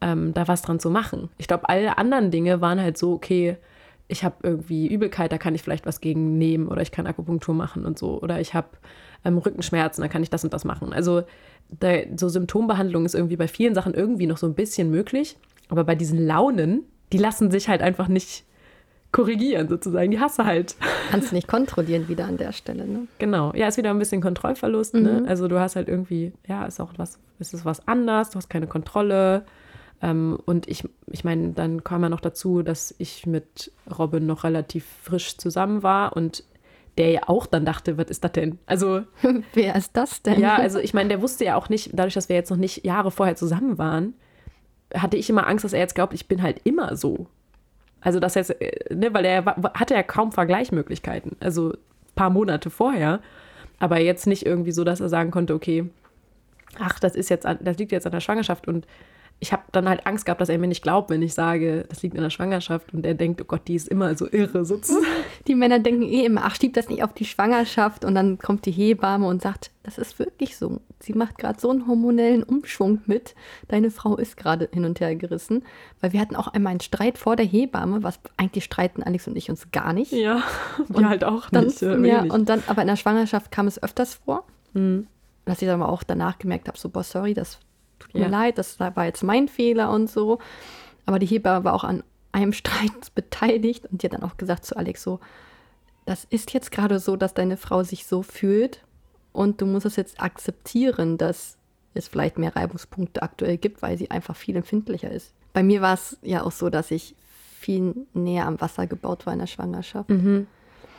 ähm, 0.00 0.32
da 0.32 0.48
was 0.48 0.62
dran 0.62 0.80
zu 0.80 0.90
machen. 0.90 1.28
Ich 1.38 1.48
glaube, 1.48 1.68
alle 1.68 1.98
anderen 1.98 2.30
Dinge 2.30 2.60
waren 2.60 2.80
halt 2.80 2.96
so, 2.96 3.12
okay, 3.12 3.56
ich 4.08 4.24
habe 4.24 4.36
irgendwie 4.42 4.88
Übelkeit, 4.88 5.30
da 5.30 5.38
kann 5.38 5.54
ich 5.54 5.62
vielleicht 5.62 5.86
was 5.86 6.00
gegen 6.00 6.36
nehmen 6.36 6.66
oder 6.66 6.82
ich 6.82 6.90
kann 6.90 7.06
Akupunktur 7.06 7.54
machen 7.54 7.84
und 7.84 7.98
so. 7.98 8.20
Oder 8.20 8.40
ich 8.40 8.54
habe 8.54 8.68
ähm, 9.24 9.38
Rückenschmerzen, 9.38 10.02
da 10.02 10.08
kann 10.08 10.22
ich 10.22 10.30
das 10.30 10.42
und 10.42 10.52
das 10.52 10.64
machen. 10.64 10.92
Also 10.92 11.22
da, 11.68 11.98
so 12.16 12.28
Symptombehandlung 12.28 13.04
ist 13.04 13.14
irgendwie 13.14 13.36
bei 13.36 13.46
vielen 13.46 13.74
Sachen 13.74 13.94
irgendwie 13.94 14.26
noch 14.26 14.38
so 14.38 14.46
ein 14.46 14.54
bisschen 14.54 14.90
möglich. 14.90 15.36
Aber 15.68 15.84
bei 15.84 15.94
diesen 15.94 16.18
Launen, 16.26 16.82
die 17.12 17.18
lassen 17.18 17.50
sich 17.50 17.68
halt 17.68 17.82
einfach 17.82 18.08
nicht 18.08 18.44
korrigieren 19.12 19.68
sozusagen. 19.68 20.10
Die 20.10 20.20
hasse 20.20 20.44
halt. 20.44 20.76
Kannst 21.10 21.32
nicht 21.32 21.48
kontrollieren 21.48 22.08
wieder 22.08 22.26
an 22.26 22.36
der 22.36 22.52
Stelle, 22.52 22.86
ne? 22.86 23.08
Genau. 23.18 23.52
Ja, 23.54 23.68
ist 23.68 23.76
wieder 23.76 23.90
ein 23.90 23.98
bisschen 23.98 24.20
Kontrollverlust. 24.20 24.94
Ne? 24.94 25.24
Also 25.26 25.48
du 25.48 25.58
hast 25.58 25.76
halt 25.76 25.88
irgendwie, 25.88 26.32
ja, 26.46 26.64
ist 26.66 26.80
auch 26.80 26.92
was, 26.96 27.18
ist 27.38 27.54
es 27.54 27.64
was 27.64 27.86
anders, 27.88 28.30
du 28.30 28.36
hast 28.36 28.48
keine 28.48 28.66
Kontrolle. 28.66 29.44
Ähm, 30.02 30.38
und 30.46 30.68
ich, 30.68 30.84
ich 31.06 31.24
meine, 31.24 31.50
dann 31.50 31.84
kam 31.84 32.02
ja 32.02 32.08
noch 32.08 32.20
dazu, 32.20 32.62
dass 32.62 32.94
ich 32.98 33.26
mit 33.26 33.72
Robin 33.98 34.26
noch 34.26 34.44
relativ 34.44 34.86
frisch 35.02 35.36
zusammen 35.36 35.82
war 35.82 36.16
und 36.16 36.44
der 36.98 37.10
ja 37.10 37.20
auch 37.26 37.46
dann 37.46 37.64
dachte, 37.64 37.98
was 37.98 38.10
ist 38.10 38.24
das 38.24 38.32
denn? 38.32 38.58
Also, 38.66 39.02
Wer 39.54 39.74
ist 39.76 39.96
das 39.96 40.22
denn? 40.22 40.40
ja, 40.40 40.56
also 40.56 40.78
ich 40.78 40.94
meine, 40.94 41.08
der 41.08 41.22
wusste 41.22 41.44
ja 41.44 41.56
auch 41.56 41.68
nicht, 41.68 41.90
dadurch, 41.92 42.14
dass 42.14 42.28
wir 42.28 42.36
jetzt 42.36 42.50
noch 42.50 42.56
nicht 42.56 42.84
Jahre 42.84 43.10
vorher 43.10 43.36
zusammen 43.36 43.78
waren, 43.78 44.14
hatte 44.94 45.16
ich 45.16 45.30
immer 45.30 45.46
Angst, 45.46 45.64
dass 45.64 45.72
er 45.72 45.80
jetzt 45.80 45.94
glaubt, 45.94 46.14
ich 46.14 46.28
bin 46.28 46.42
halt 46.42 46.60
immer 46.64 46.96
so. 46.96 47.26
Also 48.00 48.20
das 48.20 48.34
jetzt, 48.34 48.50
äh, 48.60 48.94
ne, 48.94 49.12
weil 49.12 49.24
er 49.24 49.44
hatte 49.74 49.94
ja 49.94 50.02
kaum 50.02 50.32
Vergleichsmöglichkeiten. 50.32 51.36
Also 51.40 51.70
ein 51.70 52.14
paar 52.14 52.30
Monate 52.30 52.70
vorher. 52.70 53.20
Aber 53.78 53.98
jetzt 53.98 54.26
nicht 54.26 54.44
irgendwie 54.44 54.72
so, 54.72 54.84
dass 54.84 55.00
er 55.00 55.08
sagen 55.08 55.30
konnte, 55.30 55.54
okay, 55.54 55.88
ach, 56.78 56.98
das 57.00 57.14
ist 57.14 57.30
jetzt, 57.30 57.46
an, 57.46 57.58
das 57.60 57.78
liegt 57.78 57.92
jetzt 57.92 58.06
an 58.06 58.12
der 58.12 58.20
Schwangerschaft 58.20 58.68
und 58.68 58.86
ich 59.42 59.52
habe 59.52 59.62
dann 59.72 59.88
halt 59.88 60.06
Angst 60.06 60.26
gehabt, 60.26 60.42
dass 60.42 60.50
er 60.50 60.58
mir 60.58 60.68
nicht 60.68 60.82
glaubt, 60.82 61.08
wenn 61.08 61.22
ich 61.22 61.32
sage, 61.32 61.86
das 61.88 62.02
liegt 62.02 62.14
an 62.14 62.22
der 62.22 62.28
Schwangerschaft 62.30 62.92
und 62.92 63.06
er 63.06 63.14
denkt, 63.14 63.40
oh 63.40 63.46
Gott, 63.46 63.62
die 63.68 63.74
ist 63.74 63.88
immer 63.88 64.14
so 64.14 64.30
irre 64.30 64.66
sozusagen. 64.66 65.06
Die 65.46 65.54
Männer 65.54 65.78
denken 65.78 66.02
eh 66.02 66.26
immer, 66.26 66.42
ach, 66.44 66.54
schiebt 66.56 66.76
das 66.76 66.90
nicht 66.90 67.02
auf 67.02 67.14
die 67.14 67.24
Schwangerschaft 67.24 68.04
und 68.04 68.14
dann 68.14 68.36
kommt 68.36 68.66
die 68.66 68.70
Hebamme 68.70 69.26
und 69.26 69.40
sagt, 69.40 69.70
das 69.82 69.96
ist 69.96 70.18
wirklich 70.18 70.58
so. 70.58 70.80
Sie 70.98 71.14
macht 71.14 71.38
gerade 71.38 71.58
so 71.58 71.70
einen 71.70 71.86
hormonellen 71.86 72.42
Umschwung 72.42 73.00
mit. 73.06 73.34
Deine 73.68 73.90
Frau 73.90 74.16
ist 74.16 74.36
gerade 74.36 74.68
hin 74.70 74.84
und 74.84 75.00
her 75.00 75.16
gerissen. 75.16 75.64
Weil 76.00 76.12
wir 76.12 76.20
hatten 76.20 76.36
auch 76.36 76.48
einmal 76.48 76.72
einen 76.72 76.80
Streit 76.80 77.16
vor 77.16 77.36
der 77.36 77.46
Hebamme, 77.46 78.02
was 78.02 78.20
eigentlich 78.36 78.64
streiten 78.64 79.02
Alex 79.02 79.26
und 79.26 79.36
ich 79.36 79.48
uns 79.48 79.70
gar 79.70 79.94
nicht. 79.94 80.12
Ja, 80.12 80.42
wir 80.88 81.08
halt 81.08 81.24
auch 81.24 81.48
Dann, 81.48 81.64
nicht. 81.64 81.80
ja, 81.80 82.02
wenig. 82.02 82.30
und 82.32 82.50
dann, 82.50 82.62
aber 82.66 82.82
in 82.82 82.88
der 82.88 82.96
Schwangerschaft 82.96 83.50
kam 83.50 83.66
es 83.66 83.82
öfters 83.82 84.14
vor. 84.14 84.44
Mhm. 84.74 85.06
Dass 85.46 85.62
ich 85.62 85.66
dann 85.66 85.80
aber 85.80 85.90
auch 85.90 86.02
danach 86.02 86.38
gemerkt 86.38 86.68
habe, 86.68 86.78
so, 86.78 86.90
boah, 86.90 87.02
sorry, 87.02 87.32
das 87.32 87.58
tut 88.00 88.14
mir 88.14 88.22
Ja. 88.22 88.28
leid, 88.28 88.58
das 88.58 88.80
war 88.80 89.04
jetzt 89.04 89.22
mein 89.22 89.46
Fehler 89.48 89.90
und 89.90 90.10
so. 90.10 90.38
Aber 91.06 91.18
die 91.18 91.26
Hebamme 91.26 91.64
war 91.64 91.74
auch 91.74 91.84
an 91.84 92.02
einem 92.32 92.52
Streit 92.52 93.14
beteiligt 93.14 93.86
und 93.86 94.02
die 94.02 94.06
hat 94.06 94.14
dann 94.14 94.22
auch 94.22 94.36
gesagt 94.36 94.64
zu 94.64 94.76
Alex 94.76 95.02
so, 95.02 95.20
das 96.06 96.24
ist 96.30 96.52
jetzt 96.52 96.72
gerade 96.72 96.98
so, 96.98 97.16
dass 97.16 97.34
deine 97.34 97.56
Frau 97.56 97.82
sich 97.84 98.06
so 98.06 98.22
fühlt 98.22 98.82
und 99.32 99.60
du 99.60 99.66
musst 99.66 99.86
es 99.86 99.96
jetzt 99.96 100.20
akzeptieren, 100.20 101.18
dass 101.18 101.56
es 101.94 102.08
vielleicht 102.08 102.38
mehr 102.38 102.54
Reibungspunkte 102.56 103.22
aktuell 103.22 103.56
gibt, 103.58 103.82
weil 103.82 103.96
sie 103.98 104.10
einfach 104.10 104.34
viel 104.36 104.56
empfindlicher 104.56 105.10
ist. 105.10 105.32
Bei 105.52 105.62
mir 105.62 105.80
war 105.80 105.94
es 105.94 106.16
ja 106.22 106.42
auch 106.44 106.52
so, 106.52 106.70
dass 106.70 106.90
ich 106.90 107.14
viel 107.58 107.94
näher 108.14 108.46
am 108.46 108.60
Wasser 108.60 108.86
gebaut 108.86 109.26
war 109.26 109.32
in 109.32 109.40
der 109.40 109.46
Schwangerschaft. 109.46 110.08
Mhm. 110.08 110.46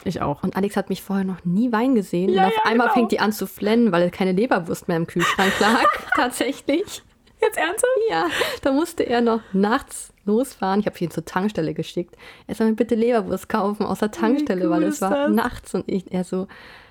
Ich 0.04 0.22
auch. 0.22 0.44
Und 0.44 0.56
Alex 0.56 0.76
hat 0.76 0.90
mich 0.90 1.02
vorher 1.02 1.26
noch 1.26 1.44
nie 1.46 1.72
Wein 1.72 1.96
gesehen. 1.96 2.30
Ja, 2.30 2.44
und 2.44 2.48
auf 2.48 2.56
ja, 2.56 2.72
einmal 2.72 2.88
genau. 2.88 2.94
fängt 2.96 3.12
die 3.12 3.20
an 3.20 3.32
zu 3.32 3.48
flennen, 3.48 3.92
weil 3.92 4.10
keine 4.10 4.32
Leberwurst 4.32 4.88
mehr 4.88 4.98
im 4.98 5.08
Kühlschrank 5.08 5.54
lag. 5.60 5.86
Tatsächlich. 6.16 7.04
Jetzt 7.42 7.58
ernsthaft? 7.58 7.92
Ja, 8.10 8.28
da 8.62 8.72
musste 8.72 9.04
er 9.04 9.22
noch 9.22 9.42
nachts 9.52 10.14
losfahren. 10.26 10.80
Ich 10.80 10.86
habe 10.86 10.98
ihn 11.00 11.12
zur 11.12 11.26
Tankstelle 11.26 11.74
geschickt. 11.74 12.16
Er 12.48 12.56
soll 12.56 12.68
mir 12.68 12.76
bitte 12.76 12.96
Leberwurst 12.96 13.50
kaufen 13.50 13.86
aus 13.86 14.00
der 14.00 14.12
Tankstelle, 14.12 14.66
cool 14.66 14.70
weil 14.72 14.84
es 14.84 15.02
war 15.02 15.28
das? 15.28 15.32
nachts 15.32 15.74
und 15.74 15.86
ich, 15.88 16.12
er 16.12 16.24
so, 16.24 16.48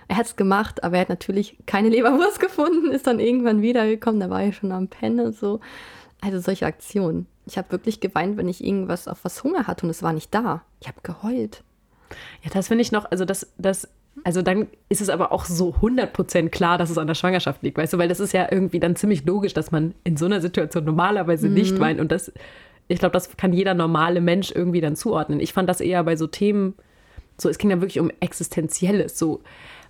er 0.08 0.16
hat 0.16 0.26
es 0.26 0.36
gemacht, 0.36 0.82
aber 0.82 0.96
er 0.96 1.02
hat 1.02 1.08
natürlich 1.08 1.56
keine 1.66 1.88
Leberwurst 1.88 2.40
gefunden, 2.40 2.90
ist 2.90 3.06
dann 3.06 3.20
irgendwann 3.20 3.62
wiedergekommen, 3.62 4.20
da 4.20 4.28
war 4.28 4.42
ich 4.44 4.56
schon 4.56 4.72
am 4.72 4.88
Pennen 4.88 5.26
und 5.26 5.36
so. 5.36 5.60
Also 6.20 6.40
solche 6.40 6.66
Aktionen. 6.66 7.26
Ich 7.46 7.56
habe 7.56 7.70
wirklich 7.70 8.00
geweint, 8.00 8.36
wenn 8.36 8.48
ich 8.48 8.62
irgendwas 8.62 9.08
auf 9.08 9.24
was 9.24 9.42
Hunger 9.42 9.66
hatte 9.66 9.86
und 9.86 9.90
es 9.90 10.02
war 10.02 10.12
nicht 10.12 10.34
da. 10.34 10.62
Ich 10.80 10.88
habe 10.88 10.98
geheult. 11.02 11.62
Ja, 12.42 12.50
das 12.52 12.68
finde 12.68 12.82
ich 12.82 12.92
noch, 12.92 13.10
also 13.10 13.24
das, 13.24 13.52
das, 13.58 13.88
also 14.24 14.42
dann 14.42 14.66
ist 14.88 15.00
es 15.00 15.08
aber 15.08 15.32
auch 15.32 15.44
so 15.44 15.74
100% 15.80 16.48
klar, 16.50 16.78
dass 16.78 16.90
es 16.90 16.98
an 16.98 17.06
der 17.06 17.14
Schwangerschaft 17.14 17.62
liegt, 17.62 17.78
weißt 17.78 17.92
du, 17.92 17.98
weil 17.98 18.08
das 18.08 18.20
ist 18.20 18.32
ja 18.32 18.48
irgendwie 18.50 18.80
dann 18.80 18.96
ziemlich 18.96 19.24
logisch, 19.24 19.54
dass 19.54 19.70
man 19.70 19.94
in 20.04 20.16
so 20.16 20.26
einer 20.26 20.40
Situation 20.40 20.84
normalerweise 20.84 21.48
nicht 21.48 21.78
weint. 21.78 22.00
Und 22.00 22.12
das, 22.12 22.32
ich 22.88 22.98
glaube, 22.98 23.12
das 23.12 23.36
kann 23.36 23.52
jeder 23.52 23.74
normale 23.74 24.20
Mensch 24.20 24.52
irgendwie 24.52 24.80
dann 24.80 24.96
zuordnen. 24.96 25.40
Ich 25.40 25.52
fand 25.52 25.68
das 25.68 25.80
eher 25.80 26.02
bei 26.04 26.16
so 26.16 26.26
Themen, 26.26 26.74
so, 27.38 27.48
es 27.48 27.58
ging 27.58 27.70
dann 27.70 27.80
wirklich 27.80 28.00
um 28.00 28.10
Existenzielles, 28.20 29.18
so, 29.18 29.40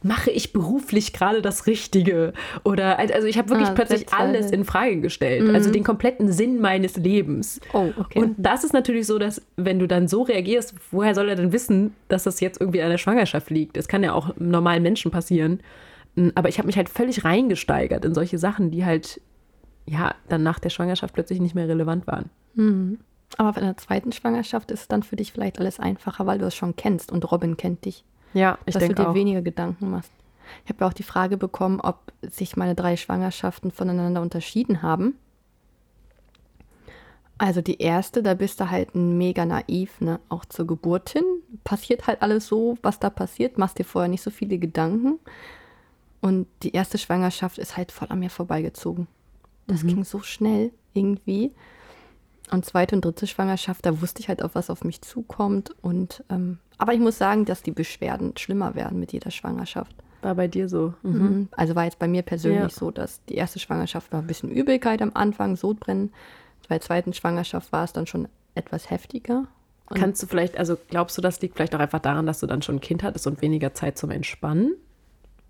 mache 0.03 0.31
ich 0.31 0.53
beruflich 0.53 1.13
gerade 1.13 1.43
das 1.43 1.67
Richtige? 1.67 2.33
Oder, 2.65 2.99
also 2.99 3.27
ich 3.27 3.37
habe 3.39 3.51
wirklich 3.51 3.69
Ah, 3.69 3.73
plötzlich 3.73 4.13
alles 4.13 4.51
in 4.51 4.65
Frage 4.65 5.01
gestellt, 5.01 5.55
also 5.55 5.71
den 5.71 5.85
kompletten 5.85 6.33
Sinn 6.33 6.61
meines 6.61 6.97
Lebens. 6.97 7.61
Oh, 7.73 7.91
okay. 7.99 8.19
Und 8.21 8.35
das 8.39 8.65
ist 8.65 8.73
natürlich 8.73 9.07
so, 9.07 9.19
dass 9.19 9.43
wenn 9.57 9.79
du 9.79 9.87
dann 9.87 10.09
so 10.09 10.23
reagierst, 10.23 10.75
woher 10.91 11.15
soll 11.15 11.29
er 11.29 11.37
denn 11.37 11.53
wissen, 11.53 11.95
dass 12.09 12.25
das 12.25 12.41
jetzt 12.41 12.61
irgendwie 12.61 12.83
an 12.83 12.91
der 12.91 12.99
Schwangerschaft 12.99 13.51
liegt? 13.51 13.77
Das 13.77 13.89
kann 13.89 14.03
ja 14.03 14.13
auch 14.15 14.35
normalen 14.39 14.83
Menschen 14.83 15.11
passieren. 15.11 15.61
Mm, 16.15 16.29
Aber 16.35 16.49
ich 16.49 16.59
habe 16.59 16.67
mich 16.67 16.77
halt 16.77 16.89
völlig 16.89 17.25
reingesteigert 17.25 18.05
in 18.05 18.15
solche 18.15 18.39
Sachen, 18.39 18.71
die 18.71 18.85
halt 18.85 19.21
ja 19.87 20.15
dann 20.29 20.43
nach 20.43 20.59
der 20.59 20.71
Schwangerschaft 20.71 21.15
plötzlich 21.15 21.41
nicht 21.41 21.55
mehr 21.55 21.69
relevant 21.69 22.07
waren. 22.07 22.31
aber 23.37 23.53
bei 23.53 23.61
der 23.61 23.77
zweiten 23.77 24.13
Schwangerschaft 24.13 24.71
ist 24.71 24.81
es 24.81 24.89
dann 24.89 25.03
für 25.03 25.17
dich 25.17 25.33
vielleicht 25.33 25.59
alles 25.61 25.79
einfacher, 25.79 26.27
weil 26.27 26.39
du 26.39 26.47
es 26.47 26.55
schon 26.55 26.75
kennst 26.77 27.13
und 27.13 27.31
Robin 27.31 27.57
kennt 27.57 27.85
dich. 27.85 28.05
Ja, 28.35 28.59
ich 28.67 28.75
dass 28.75 28.87
du 28.87 28.95
dir 28.95 29.11
auch. 29.11 29.15
weniger 29.15 29.43
Gedanken 29.43 29.91
machst. 29.91 30.13
Ich 30.65 30.71
habe 30.71 30.85
ja 30.85 30.89
auch 30.89 30.93
die 30.93 31.03
Frage 31.03 31.37
bekommen, 31.37 31.81
ob 31.81 32.13
sich 32.23 32.57
meine 32.57 32.75
drei 32.75 32.97
Schwangerschaften 32.97 33.71
voneinander 33.71 34.21
unterschieden 34.21 34.83
haben. 34.83 35.15
Also 37.39 37.63
die 37.63 37.79
erste, 37.81 38.23
da 38.23 38.35
bist 38.35 38.61
du 38.61 38.71
halt 38.71 38.95
mega 38.95 39.47
naiv, 39.47 40.01
ne? 40.01 40.21
Auch 40.29 40.45
zur 40.45 40.67
Geburt 40.67 41.09
hin. 41.11 41.25
Passiert 41.65 42.07
halt 42.07 42.21
alles 42.21 42.47
so, 42.47 42.77
was 42.83 42.99
da 42.99 43.09
passiert, 43.09 43.57
machst 43.57 43.79
dir 43.79 43.85
vorher 43.85 44.11
nicht 44.11 44.23
so 44.23 44.31
viele 44.31 44.59
Gedanken. 44.59 45.19
Und 46.21 46.47
die 46.63 46.73
erste 46.73 46.99
Schwangerschaft 46.99 47.57
ist 47.57 47.79
halt 47.79 47.93
voll 47.93 48.09
an 48.11 48.19
mir 48.19 48.29
vorbeigezogen. 48.29 49.07
Das 49.67 49.87
ging 49.87 50.05
so 50.05 50.21
schnell 50.21 50.73
irgendwie. 50.93 51.53
Und 52.51 52.67
zweite 52.67 52.97
und 52.97 53.05
dritte 53.05 53.27
Schwangerschaft, 53.27 53.87
da 53.87 54.03
wusste 54.03 54.21
ich 54.21 54.29
halt 54.29 54.43
auch, 54.43 54.51
was 54.53 54.69
auf 54.69 54.85
mich 54.85 55.01
zukommt. 55.01 55.75
Und 55.81 56.25
ähm, 56.29 56.59
aber 56.81 56.95
ich 56.95 57.01
muss 57.01 57.19
sagen, 57.19 57.45
dass 57.45 57.63
die 57.63 57.71
Beschwerden 57.71 58.37
schlimmer 58.37 58.75
werden 58.75 58.99
mit 58.99 59.13
jeder 59.13 59.31
Schwangerschaft. 59.31 59.95
War 60.23 60.35
bei 60.35 60.49
dir 60.49 60.69
so. 60.69 60.95
Mhm. 61.03 61.13
Mhm. 61.23 61.49
Also 61.53 61.75
war 61.75 61.85
jetzt 61.85 61.99
bei 61.99 62.09
mir 62.09 62.23
persönlich 62.23 62.61
Ja. 62.61 62.69
so, 62.71 62.91
dass 62.91 63.25
die 63.27 63.35
erste 63.37 63.59
Schwangerschaft 63.59 64.13
war 64.13 64.21
ein 64.21 64.27
bisschen 64.27 64.51
Übelkeit 64.51 65.01
am 65.03 65.13
Anfang, 65.15 65.57
Sodbrennen. 65.57 66.13
Bei 66.69 66.77
der 66.77 66.83
zweiten 66.83 67.13
Schwangerschaft 67.13 67.73
war 67.73 67.85
es 67.85 67.93
dann 67.93 68.07
schon 68.07 68.29
etwas 68.55 68.91
heftiger. 68.91 69.47
Und 69.89 69.99
Kannst 69.99 70.23
du 70.23 70.27
vielleicht, 70.27 70.57
also 70.57 70.77
glaubst 70.89 71.17
du, 71.19 71.23
das 71.23 71.41
liegt 71.41 71.57
vielleicht 71.57 71.75
auch 71.75 71.81
einfach 71.81 71.99
daran, 71.99 72.27
dass 72.27 72.39
du 72.41 72.47
dann 72.47 72.63
schon 72.63 72.77
ein 72.77 72.81
Kind 72.81 73.03
hattest 73.03 73.27
und 73.27 73.43
weniger 73.43 73.75
Zeit 73.75 73.99
zum 73.99 74.11
Entspannen? 74.11 74.75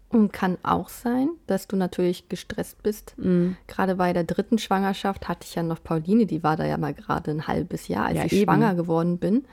Und 0.08 0.32
kann 0.32 0.56
auch 0.64 0.88
sein, 0.88 1.28
dass 1.46 1.68
du 1.68 1.76
natürlich 1.76 2.28
gestresst 2.28 2.82
bist. 2.82 3.14
Mhm. 3.18 3.56
Gerade 3.68 3.96
bei 3.96 4.12
der 4.12 4.24
dritten 4.24 4.58
Schwangerschaft 4.58 5.28
hatte 5.28 5.46
ich 5.48 5.54
ja 5.56 5.62
noch 5.62 5.82
Pauline, 5.82 6.26
die 6.26 6.42
war 6.42 6.56
da 6.56 6.64
ja 6.64 6.78
mal 6.78 6.94
gerade 6.94 7.30
ein 7.32 7.46
halbes 7.46 7.86
Jahr, 7.88 8.06
als 8.06 8.16
Ja, 8.18 8.24
ich 8.24 8.32
eben. 8.32 8.42
schwanger 8.44 8.74
geworden 8.74 9.18
bin. 9.18 9.44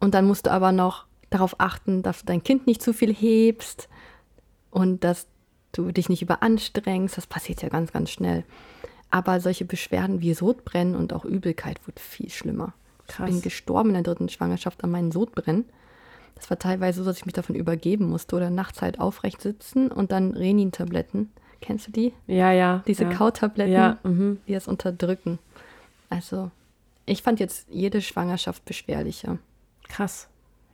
Und 0.00 0.14
dann 0.14 0.26
musst 0.26 0.46
du 0.46 0.50
aber 0.50 0.72
noch 0.72 1.06
darauf 1.30 1.56
achten, 1.58 2.02
dass 2.02 2.20
du 2.20 2.26
dein 2.26 2.42
Kind 2.42 2.66
nicht 2.66 2.82
zu 2.82 2.92
viel 2.92 3.12
hebst 3.12 3.88
und 4.70 5.04
dass 5.04 5.26
du 5.72 5.90
dich 5.90 6.08
nicht 6.08 6.22
überanstrengst. 6.22 7.16
Das 7.16 7.26
passiert 7.26 7.62
ja 7.62 7.68
ganz, 7.68 7.92
ganz 7.92 8.10
schnell. 8.10 8.44
Aber 9.10 9.40
solche 9.40 9.64
Beschwerden 9.64 10.20
wie 10.20 10.34
Sodbrennen 10.34 10.94
und 10.94 11.12
auch 11.12 11.24
Übelkeit 11.24 11.86
wird 11.86 12.00
viel 12.00 12.30
schlimmer. 12.30 12.74
Krass. 13.06 13.28
Ich 13.28 13.34
bin 13.34 13.42
gestorben 13.42 13.90
in 13.90 13.94
der 13.94 14.02
dritten 14.02 14.28
Schwangerschaft 14.28 14.82
an 14.82 14.90
meinen 14.90 15.12
Sodbrennen. 15.12 15.64
Das 16.34 16.50
war 16.50 16.58
teilweise 16.58 17.02
so, 17.02 17.08
dass 17.08 17.18
ich 17.18 17.26
mich 17.26 17.34
davon 17.34 17.54
übergeben 17.54 18.08
musste 18.08 18.36
oder 18.36 18.50
nachts 18.50 18.82
halt 18.82 18.98
aufrecht 18.98 19.40
sitzen 19.40 19.90
und 19.90 20.10
dann 20.10 20.32
Renin-Tabletten. 20.32 21.30
Kennst 21.60 21.86
du 21.86 21.92
die? 21.92 22.12
Ja, 22.26 22.52
ja. 22.52 22.82
Diese 22.86 23.04
ja. 23.04 23.10
Kautabletten, 23.10 23.72
Ja, 23.72 23.98
mhm. 24.02 24.38
die 24.46 24.52
das 24.52 24.68
unterdrücken. 24.68 25.38
Also, 26.10 26.50
ich 27.06 27.22
fand 27.22 27.40
jetzt 27.40 27.68
jede 27.70 28.02
Schwangerschaft 28.02 28.64
beschwerlicher. 28.64 29.38
Krass. 29.88 30.28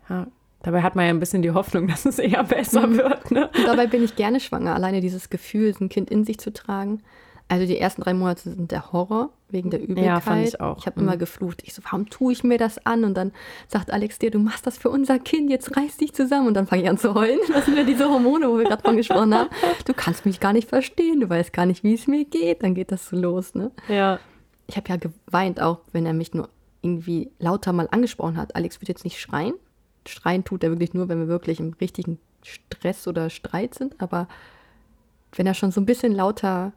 Ja. 0.09 0.27
Dabei 0.63 0.83
hat 0.83 0.95
man 0.95 1.07
ja 1.07 1.11
ein 1.11 1.21
bisschen 1.21 1.43
die 1.43 1.53
Hoffnung, 1.53 1.87
dass 1.89 2.05
es 2.05 2.19
eher 2.19 2.45
besser 2.45 2.87
Mhm. 2.87 2.99
wird. 2.99 3.31
Ne? 3.31 3.49
Und 3.57 3.67
dabei 3.67 3.87
bin 3.87 4.03
ich 4.05 4.17
gerne 4.17 4.41
schwanger. 4.41 4.75
Alleine 4.75 5.01
dieses 5.01 5.31
Gefühl, 5.31 5.75
ein 5.81 5.89
Kind 5.89 6.11
in 6.11 6.25
sich 6.25 6.39
zu 6.39 6.53
tragen. 6.53 7.03
Also 7.49 7.67
die 7.67 7.79
ersten 7.79 8.03
drei 8.03 8.15
Monate 8.15 8.43
sind 8.51 8.71
der 8.71 8.93
Horror 8.93 9.31
wegen 9.49 9.71
der 9.71 9.81
Übelkeit. 9.83 10.05
Ja, 10.05 10.21
fand 10.21 10.47
ich 10.47 10.61
auch. 10.61 10.79
Ich 10.79 10.87
habe 10.87 11.01
Mhm. 11.01 11.09
immer 11.09 11.17
geflucht. 11.17 11.63
Ich 11.65 11.75
so, 11.75 11.83
warum 11.83 12.09
tue 12.09 12.33
ich 12.33 12.45
mir 12.45 12.59
das 12.59 12.87
an? 12.87 13.03
Und 13.03 13.15
dann 13.15 13.33
sagt 13.67 13.91
Alex 13.93 14.21
dir, 14.21 14.31
du 14.31 14.39
machst 14.39 14.69
das 14.69 14.79
für 14.79 14.89
unser 14.91 15.19
Kind, 15.19 15.51
jetzt 15.51 15.77
reiß 15.77 15.97
dich 15.97 16.13
zusammen. 16.13 16.47
Und 16.47 16.55
dann 16.55 16.69
fange 16.69 16.83
ich 16.83 16.89
an 16.89 16.99
zu 16.99 17.15
heulen. 17.15 17.41
Das 17.53 17.65
sind 17.65 17.77
ja 17.77 17.83
diese 17.83 18.09
Hormone, 18.09 18.49
wo 18.49 18.59
wir 18.59 18.65
gerade 18.67 18.83
von 18.83 18.97
gesprochen 18.97 19.35
haben. 19.35 19.49
Du 19.85 19.95
kannst 19.95 20.27
mich 20.27 20.39
gar 20.39 20.53
nicht 20.53 20.69
verstehen, 20.69 21.19
du 21.21 21.29
weißt 21.29 21.53
gar 21.53 21.67
nicht, 21.67 21.83
wie 21.83 21.95
es 21.95 22.07
mir 22.07 22.25
geht. 22.25 22.63
Dann 22.63 22.75
geht 22.75 22.93
das 22.93 23.09
so 23.09 23.17
los, 23.17 23.55
ne? 23.57 23.73
Ja. 23.89 24.21
Ich 24.69 24.77
habe 24.77 24.89
ja 24.89 24.97
geweint, 24.97 25.61
auch 25.61 25.79
wenn 25.91 26.07
er 26.07 26.13
mich 26.13 26.33
nur 26.35 26.49
irgendwie 26.83 27.31
lauter 27.39 27.73
mal 27.73 27.89
angesprochen 27.91 28.37
hat. 28.37 28.57
Alex 28.57 28.81
wird 28.81 28.89
jetzt 28.89 29.05
nicht 29.05 29.21
schreien. 29.21 29.55
Schreien 30.07 30.45
tut 30.45 30.65
er 30.65 30.71
wirklich 30.71 30.95
nur, 30.95 31.09
wenn 31.09 31.19
wir 31.19 31.29
wirklich 31.29 31.61
im 31.61 31.75
richtigen 31.81 32.19
Stress 32.43 33.07
oder 33.07 33.29
Streit 33.31 33.75
sind. 33.75 34.01
Aber 34.01 34.29
wenn 35.35 35.47
er 35.47 35.55
schon 35.55 35.73
so 35.73 35.81
ein 35.81 35.87
bisschen 35.87 36.13
lauter 36.15 36.73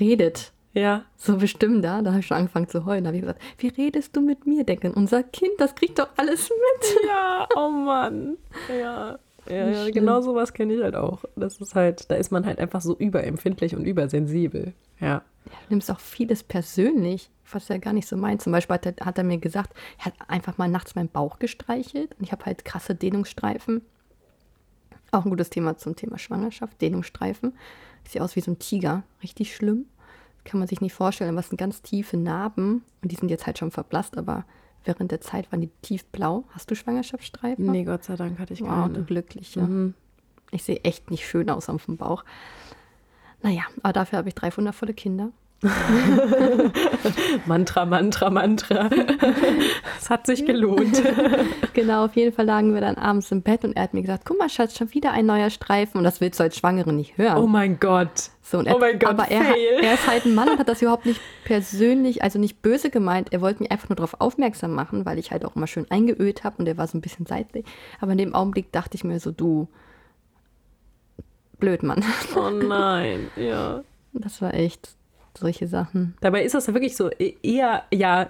redet, 0.00 0.52
Ja. 0.72 1.04
so 1.16 1.36
bestimmter, 1.36 2.02
da 2.02 2.10
habe 2.10 2.20
ich 2.20 2.26
schon 2.26 2.36
angefangen 2.38 2.68
zu 2.68 2.84
heulen. 2.84 3.04
Da 3.04 3.08
habe 3.08 3.16
ich 3.16 3.22
gesagt, 3.22 3.42
wie 3.58 3.68
redest 3.68 4.16
du 4.16 4.20
mit 4.20 4.46
mir? 4.46 4.64
Denken, 4.64 4.92
unser 4.92 5.22
Kind, 5.22 5.52
das 5.58 5.74
kriegt 5.74 5.98
doch 5.98 6.08
alles 6.16 6.48
mit. 6.50 6.98
Ja, 7.08 7.48
oh 7.56 7.68
Mann. 7.70 8.36
Ja. 8.68 9.18
Ja, 9.48 9.68
ja 9.70 9.90
genau 9.90 10.20
sowas 10.20 10.52
kenne 10.52 10.74
ich 10.74 10.82
halt 10.82 10.94
auch. 10.94 11.24
Das 11.36 11.58
ist 11.60 11.74
halt, 11.74 12.10
da 12.10 12.16
ist 12.16 12.30
man 12.30 12.44
halt 12.44 12.58
einfach 12.58 12.80
so 12.82 12.94
überempfindlich 12.96 13.74
und 13.74 13.84
übersensibel. 13.84 14.72
Ja. 15.00 15.22
Du 15.46 15.52
nimmst 15.70 15.90
auch 15.90 16.00
vieles 16.00 16.42
persönlich, 16.42 17.30
was 17.52 17.68
er 17.70 17.78
gar 17.78 17.92
nicht 17.92 18.08
so 18.08 18.16
meint. 18.16 18.42
Zum 18.42 18.52
Beispiel 18.52 18.74
hat 18.74 18.86
er, 18.86 19.06
hat 19.06 19.18
er 19.18 19.24
mir 19.24 19.38
gesagt, 19.38 19.72
er 19.98 20.06
hat 20.06 20.14
einfach 20.28 20.58
mal 20.58 20.68
nachts 20.68 20.94
meinen 20.94 21.08
Bauch 21.08 21.38
gestreichelt 21.38 22.14
und 22.18 22.24
ich 22.24 22.32
habe 22.32 22.44
halt 22.44 22.64
krasse 22.64 22.94
Dehnungsstreifen. 22.94 23.82
Auch 25.10 25.24
ein 25.24 25.30
gutes 25.30 25.50
Thema 25.50 25.76
zum 25.76 25.96
Thema 25.96 26.18
Schwangerschaft, 26.18 26.80
Dehnungsstreifen. 26.80 27.54
Sieht 28.06 28.20
aus 28.20 28.36
wie 28.36 28.40
so 28.40 28.50
ein 28.50 28.58
Tiger, 28.58 29.02
richtig 29.22 29.54
schlimm. 29.54 29.86
Kann 30.44 30.58
man 30.60 30.68
sich 30.68 30.80
nicht 30.80 30.92
vorstellen, 30.94 31.36
es 31.38 31.48
sind 31.48 31.58
ganz 31.58 31.82
tiefe 31.82 32.16
Narben 32.16 32.82
und 33.02 33.12
die 33.12 33.16
sind 33.16 33.28
jetzt 33.30 33.46
halt 33.46 33.58
schon 33.58 33.70
verblasst, 33.70 34.16
aber 34.16 34.44
während 34.84 35.10
der 35.10 35.20
Zeit 35.20 35.50
waren 35.52 35.60
die 35.60 35.70
tiefblau. 35.82 36.44
Hast 36.50 36.70
du 36.70 36.74
Schwangerschaftsstreifen? 36.74 37.66
Nee, 37.70 37.84
Gott 37.84 38.04
sei 38.04 38.16
Dank 38.16 38.38
hatte 38.38 38.54
ich 38.54 38.60
Wow, 38.62 38.68
keine. 38.68 38.94
du 38.94 39.04
Glückliche. 39.04 39.60
Mhm. 39.60 39.94
Ich 40.50 40.62
sehe 40.62 40.80
echt 40.84 41.10
nicht 41.10 41.26
schön 41.26 41.50
aus 41.50 41.68
auf 41.68 41.84
dem 41.86 41.96
Bauch. 41.98 42.24
Naja, 43.42 43.62
aber 43.82 43.92
dafür 43.92 44.18
habe 44.18 44.28
ich 44.28 44.34
drei 44.34 44.54
wundervolle 44.56 44.94
Kinder. 44.94 45.30
Mantra, 47.46 47.84
Mantra, 47.84 48.30
Mantra. 48.30 48.88
Es 49.98 50.08
hat 50.08 50.26
sich 50.26 50.46
gelohnt. 50.46 51.02
Genau, 51.74 52.06
auf 52.06 52.16
jeden 52.16 52.32
Fall 52.34 52.44
lagen 52.44 52.74
wir 52.74 52.80
dann 52.80 52.96
abends 52.96 53.30
im 53.30 53.42
Bett 53.42 53.64
und 53.64 53.76
er 53.76 53.84
hat 53.84 53.94
mir 53.94 54.00
gesagt, 54.00 54.24
guck 54.24 54.36
mal, 54.36 54.48
Schatz, 54.48 54.76
schon 54.76 54.92
wieder 54.94 55.12
ein 55.12 55.26
neuer 55.26 55.48
Streifen 55.48 55.98
und 55.98 56.04
das 56.04 56.20
willst 56.20 56.40
du 56.40 56.42
als 56.42 56.56
Schwangere 56.56 56.92
nicht 56.92 57.16
hören. 57.18 57.38
Oh 57.38 57.46
mein 57.46 57.78
Gott. 57.78 58.30
so, 58.42 58.58
und 58.58 58.66
er, 58.66 58.74
oh 58.74 58.80
mein 58.80 58.98
Gott, 58.98 59.10
aber 59.10 59.28
er, 59.28 59.56
er 59.80 59.94
ist 59.94 60.08
halt 60.08 60.24
ein 60.24 60.34
Mann 60.34 60.48
und 60.48 60.58
hat 60.58 60.68
das 60.68 60.82
überhaupt 60.82 61.06
nicht 61.06 61.20
persönlich, 61.44 62.24
also 62.24 62.40
nicht 62.40 62.62
böse 62.62 62.90
gemeint. 62.90 63.32
Er 63.32 63.40
wollte 63.42 63.62
mich 63.62 63.70
einfach 63.70 63.88
nur 63.90 63.96
darauf 63.96 64.20
aufmerksam 64.20 64.72
machen, 64.72 65.06
weil 65.06 65.20
ich 65.20 65.30
halt 65.30 65.44
auch 65.44 65.54
immer 65.54 65.68
schön 65.68 65.86
eingeölt 65.88 66.42
habe 66.42 66.56
und 66.58 66.66
er 66.66 66.76
war 66.76 66.88
so 66.88 66.98
ein 66.98 67.00
bisschen 67.00 67.26
seitlich. 67.26 67.64
Aber 68.00 68.10
in 68.10 68.18
dem 68.18 68.34
Augenblick 68.34 68.72
dachte 68.72 68.96
ich 68.96 69.04
mir 69.04 69.20
so, 69.20 69.30
du, 69.30 69.68
blöd, 71.60 71.84
Mann. 71.84 72.04
Oh 72.34 72.50
nein, 72.50 73.30
ja. 73.36 73.84
Das 74.14 74.42
war 74.42 74.52
echt 74.52 74.97
solche 75.38 75.66
Sachen. 75.66 76.14
Dabei 76.20 76.42
ist 76.44 76.54
das 76.54 76.66
ja 76.66 76.74
wirklich 76.74 76.96
so 76.96 77.10
e- 77.10 77.34
eher, 77.42 77.84
ja, 77.92 78.28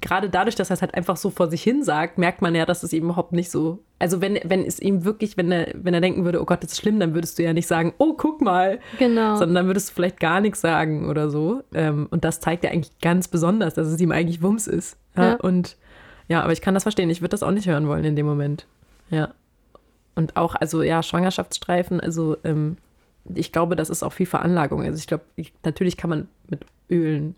gerade 0.00 0.28
dadurch, 0.28 0.54
dass 0.54 0.70
er 0.70 0.74
es 0.74 0.82
halt 0.82 0.94
einfach 0.94 1.16
so 1.16 1.30
vor 1.30 1.48
sich 1.48 1.62
hin 1.62 1.82
sagt, 1.82 2.18
merkt 2.18 2.42
man 2.42 2.54
ja, 2.54 2.66
dass 2.66 2.82
es 2.82 2.92
ihm 2.92 3.04
überhaupt 3.04 3.32
nicht 3.32 3.50
so, 3.50 3.78
Also 3.98 4.20
wenn, 4.20 4.38
wenn 4.44 4.64
es 4.64 4.78
ihm 4.80 5.04
wirklich, 5.04 5.36
wenn 5.36 5.50
er, 5.50 5.68
wenn 5.74 5.94
er 5.94 6.00
denken 6.00 6.24
würde, 6.24 6.40
oh 6.40 6.44
Gott, 6.44 6.62
das 6.62 6.72
ist 6.72 6.80
schlimm, 6.80 7.00
dann 7.00 7.14
würdest 7.14 7.38
du 7.38 7.42
ja 7.42 7.52
nicht 7.52 7.66
sagen, 7.66 7.94
oh, 7.98 8.14
guck 8.14 8.40
mal. 8.40 8.80
Genau. 8.98 9.36
Sondern 9.36 9.54
dann 9.54 9.66
würdest 9.66 9.90
du 9.90 9.94
vielleicht 9.94 10.20
gar 10.20 10.40
nichts 10.40 10.60
sagen 10.60 11.08
oder 11.08 11.30
so. 11.30 11.62
Ähm, 11.72 12.08
und 12.10 12.24
das 12.24 12.40
zeigt 12.40 12.64
ja 12.64 12.70
eigentlich 12.70 12.98
ganz 13.00 13.28
besonders, 13.28 13.74
dass 13.74 13.86
es 13.86 14.00
ihm 14.00 14.12
eigentlich 14.12 14.42
Wumms 14.42 14.66
ist. 14.66 14.98
Ja? 15.16 15.30
Ja. 15.30 15.34
Und 15.36 15.76
ja, 16.28 16.42
aber 16.42 16.52
ich 16.52 16.60
kann 16.60 16.74
das 16.74 16.82
verstehen. 16.84 17.10
Ich 17.10 17.20
würde 17.20 17.30
das 17.30 17.42
auch 17.42 17.50
nicht 17.50 17.68
hören 17.68 17.86
wollen 17.88 18.04
in 18.04 18.16
dem 18.16 18.26
Moment. 18.26 18.66
Ja. 19.10 19.30
Und 20.16 20.36
auch, 20.36 20.54
also 20.54 20.82
ja, 20.82 21.02
Schwangerschaftsstreifen, 21.02 22.00
also 22.00 22.36
ähm, 22.44 22.76
ich 23.34 23.52
glaube, 23.52 23.76
das 23.76 23.90
ist 23.90 24.02
auch 24.02 24.12
viel 24.12 24.26
Veranlagung. 24.26 24.82
Also 24.82 24.98
ich 24.98 25.06
glaube, 25.06 25.24
ich, 25.36 25.52
natürlich 25.64 25.96
kann 25.96 26.10
man 26.10 26.28
mit 26.48 26.60
Ölen 26.90 27.34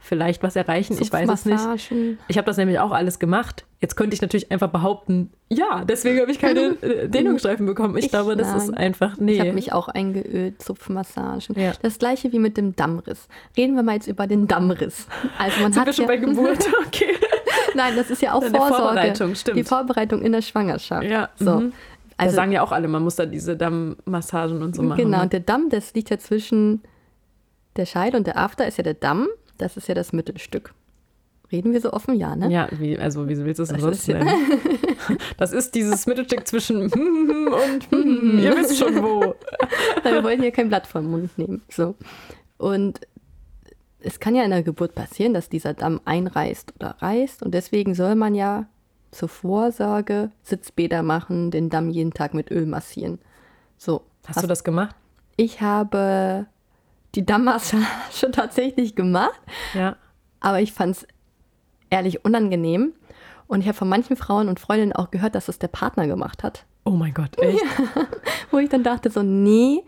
vielleicht 0.00 0.44
was 0.44 0.54
erreichen. 0.54 0.96
Ich 1.00 1.12
weiß 1.12 1.28
es 1.28 1.44
nicht. 1.44 1.90
Ich 2.28 2.38
habe 2.38 2.46
das 2.46 2.56
nämlich 2.56 2.78
auch 2.78 2.92
alles 2.92 3.18
gemacht. 3.18 3.64
Jetzt 3.80 3.96
könnte 3.96 4.14
ich 4.14 4.22
natürlich 4.22 4.50
einfach 4.52 4.68
behaupten, 4.70 5.30
ja, 5.48 5.84
deswegen 5.84 6.20
habe 6.20 6.30
ich 6.30 6.38
keine 6.38 6.60
äh, 6.82 7.08
Dehnungsstreifen 7.08 7.66
bekommen. 7.66 7.96
Ich, 7.96 8.04
Ich- 8.04 8.10
glaube, 8.10 8.36
das 8.36 8.48
nein. 8.48 8.58
ist 8.60 8.76
einfach, 8.76 9.16
nee. 9.18 9.32
Ich 9.32 9.40
habe 9.40 9.52
mich 9.52 9.72
auch 9.72 9.88
eingeölt, 9.88 10.62
Zupfmassagen. 10.62 11.58
Ja. 11.60 11.72
Das 11.82 11.98
gleiche 11.98 12.32
wie 12.32 12.38
mit 12.38 12.56
dem 12.56 12.76
Dammriss. 12.76 13.26
Reden 13.56 13.74
wir 13.74 13.82
mal 13.82 13.94
jetzt 13.96 14.06
über 14.06 14.28
den 14.28 14.46
Dammriss. 14.46 15.08
Also 15.36 15.60
man 15.62 15.72
Sind 15.72 15.80
hat 15.80 15.86
wir 15.86 15.92
schon 15.92 16.04
ja, 16.04 16.08
bei 16.08 16.16
Geburt? 16.16 16.68
Okay. 16.86 17.14
Nein, 17.74 17.94
das 17.96 18.10
ist 18.10 18.22
ja 18.22 18.32
auch 18.34 18.42
Vorsorge. 18.42 18.74
Vorbereitung, 18.74 19.34
stimmt. 19.34 19.58
Die 19.58 19.64
Vorbereitung 19.64 20.22
in 20.22 20.32
der 20.32 20.42
Schwangerschaft. 20.42 21.04
Ja, 21.06 21.28
So. 21.36 21.60
mhm. 21.60 21.72
Da 22.18 22.24
Also 22.24 22.36
sagen 22.36 22.52
ja 22.52 22.62
auch 22.62 22.72
alle, 22.72 22.88
man 22.88 23.02
muss 23.02 23.16
da 23.16 23.26
diese 23.26 23.56
Dammmassagen 23.56 24.62
und 24.62 24.76
so 24.76 24.82
machen. 24.82 24.98
genau, 24.98 25.18
ne? 25.18 25.22
und 25.24 25.32
der 25.32 25.40
Damm, 25.40 25.68
das 25.70 25.94
liegt 25.94 26.10
ja 26.10 26.18
zwischen 26.18 26.82
der 27.76 27.86
Scheide 27.86 28.16
und 28.16 28.26
der 28.26 28.36
After 28.36 28.66
ist 28.66 28.76
ja 28.78 28.84
der 28.84 28.94
Damm. 28.94 29.28
Das 29.56 29.76
ist 29.76 29.88
ja 29.88 29.94
das 29.94 30.12
Mittelstück. 30.12 30.74
Reden 31.50 31.72
wir 31.72 31.80
so 31.80 31.92
offen? 31.92 32.14
Ja, 32.14 32.36
ne? 32.36 32.50
Ja, 32.50 32.68
wie, 32.72 32.98
also 32.98 33.26
wie 33.28 33.36
willst 33.38 33.58
du 33.58 33.62
es 33.62 33.70
sonst 33.70 34.06
ja- 34.06 34.18
nennen? 34.22 34.34
Das 35.38 35.52
ist 35.52 35.74
dieses 35.74 36.06
Mittelstück 36.06 36.46
zwischen 36.46 36.82
und 36.92 36.92
ihr 38.42 38.54
wisst 38.56 38.76
schon 38.78 39.02
wo. 39.02 39.34
Weil 40.02 40.14
wir 40.14 40.22
wollen 40.24 40.42
hier 40.42 40.50
kein 40.50 40.68
Blatt 40.68 40.86
vom 40.86 41.10
Mund 41.10 41.38
nehmen. 41.38 41.62
So. 41.70 41.94
Und 42.58 43.00
es 44.00 44.20
kann 44.20 44.34
ja 44.34 44.42
in 44.44 44.50
der 44.50 44.62
Geburt 44.62 44.94
passieren, 44.94 45.32
dass 45.32 45.48
dieser 45.48 45.72
Damm 45.72 46.00
einreißt 46.04 46.74
oder 46.78 46.96
reißt. 46.98 47.42
Und 47.42 47.52
deswegen 47.54 47.94
soll 47.94 48.16
man 48.16 48.34
ja 48.34 48.66
zur 49.10 49.28
Vorsorge 49.28 50.30
Sitzbäder 50.42 51.02
machen, 51.02 51.50
den 51.50 51.70
Damm 51.70 51.90
jeden 51.90 52.12
Tag 52.12 52.34
mit 52.34 52.50
Öl 52.50 52.66
massieren. 52.66 53.18
So. 53.76 54.02
Hast 54.26 54.42
du 54.42 54.46
das 54.46 54.64
gemacht? 54.64 54.94
Ich 55.36 55.60
habe 55.62 56.46
die 57.14 57.24
Dammmassage 57.24 57.84
tatsächlich 58.32 58.94
gemacht, 58.94 59.40
Ja. 59.74 59.96
aber 60.40 60.60
ich 60.60 60.72
fand 60.72 60.96
es 60.96 61.06
ehrlich 61.90 62.24
unangenehm. 62.24 62.92
Und 63.46 63.60
ich 63.62 63.66
habe 63.66 63.78
von 63.78 63.88
manchen 63.88 64.16
Frauen 64.16 64.48
und 64.50 64.60
Freundinnen 64.60 64.92
auch 64.92 65.10
gehört, 65.10 65.34
dass 65.34 65.48
es 65.48 65.58
der 65.58 65.68
Partner 65.68 66.06
gemacht 66.06 66.42
hat. 66.42 66.66
Oh 66.84 66.90
mein 66.90 67.14
Gott, 67.14 67.38
echt? 67.38 67.64
Wo 68.50 68.58
ich 68.58 68.68
dann 68.68 68.82
dachte, 68.82 69.08
so, 69.10 69.22
nee, 69.22 69.82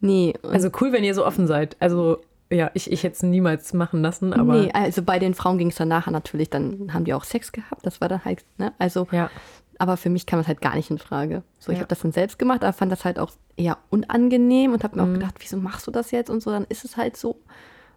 nee. 0.00 0.34
Und 0.42 0.52
Also 0.52 0.70
cool, 0.80 0.90
wenn 0.92 1.04
ihr 1.04 1.14
so 1.14 1.24
offen 1.24 1.46
seid. 1.46 1.76
Also 1.78 2.18
ja, 2.50 2.70
ich, 2.74 2.90
ich 2.90 3.02
hätte 3.04 3.14
es 3.16 3.22
niemals 3.22 3.72
machen 3.74 4.02
lassen, 4.02 4.32
aber 4.32 4.60
nee, 4.60 4.70
also 4.72 5.02
bei 5.02 5.18
den 5.18 5.34
Frauen 5.34 5.56
ging 5.58 5.68
es 5.68 5.76
dann 5.76 5.88
nachher 5.88 6.10
natürlich, 6.10 6.50
dann 6.50 6.92
haben 6.92 7.04
die 7.04 7.14
auch 7.14 7.24
Sex 7.24 7.52
gehabt, 7.52 7.86
das 7.86 8.00
war 8.00 8.08
dann 8.08 8.24
halt, 8.24 8.44
ne? 8.58 8.72
Also, 8.78 9.06
ja. 9.12 9.30
aber 9.78 9.96
für 9.96 10.10
mich 10.10 10.26
kam 10.26 10.40
das 10.40 10.48
halt 10.48 10.60
gar 10.60 10.74
nicht 10.74 10.90
in 10.90 10.98
Frage. 10.98 11.42
So, 11.60 11.70
ich 11.72 11.78
Ja. 11.78 11.82
habe 11.82 11.88
das 11.88 12.00
dann 12.00 12.12
selbst 12.12 12.38
gemacht, 12.38 12.64
aber 12.64 12.72
fand 12.72 12.90
das 12.90 13.04
halt 13.04 13.18
auch 13.20 13.30
eher 13.56 13.78
unangenehm 13.90 14.72
und 14.72 14.82
habe 14.84 14.96
mir 14.96 15.04
Mhm. 15.06 15.10
auch 15.10 15.14
gedacht, 15.20 15.34
wieso 15.38 15.56
machst 15.58 15.86
du 15.86 15.90
das 15.92 16.10
jetzt 16.10 16.28
und 16.30 16.42
so, 16.42 16.50
dann 16.50 16.64
ist 16.68 16.84
es 16.84 16.96
halt 16.96 17.16
so. 17.16 17.36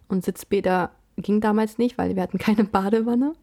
Und 0.08 0.24
Sitzbäder 0.24 0.90
ging 1.16 1.40
damals 1.40 1.78
nicht, 1.78 1.98
weil 1.98 2.14
wir 2.14 2.22
hatten 2.22 2.38
keine 2.38 2.64
Badewanne. 2.64 3.34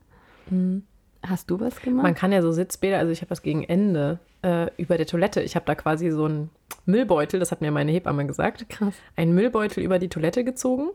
Hast 1.24 1.50
du 1.52 1.60
was 1.60 1.76
gemacht? 1.82 1.97
Mhm. 1.97 2.02
Man 2.04 2.15
kann 2.15 2.32
ja 2.32 2.41
so 2.41 2.52
Sitzbäder, 2.52 2.97
also 2.97 3.12
ich 3.12 3.21
habe 3.21 3.30
das 3.30 3.41
gegen 3.41 3.63
Ende 3.63 4.19
äh, 4.43 4.67
über 4.77 4.97
der 4.97 5.06
Toilette. 5.08 5.41
Ich 5.41 5.56
habe 5.56 5.65
da 5.65 5.75
quasi 5.75 6.10
so 6.12 6.25
einen 6.25 6.49
Müllbeutel, 6.86 7.39
das 7.39 7.51
hat 7.51 7.62
mir 7.62 7.71
meine 7.71 7.91
Hebamme 7.91 8.25
gesagt, 8.25 8.67
Krass. 8.69 8.93
einen 9.15 9.34
Müllbeutel 9.34 9.84
über 9.84 9.99
die 9.99 10.10
Toilette 10.10 10.43
gezogen 10.43 10.89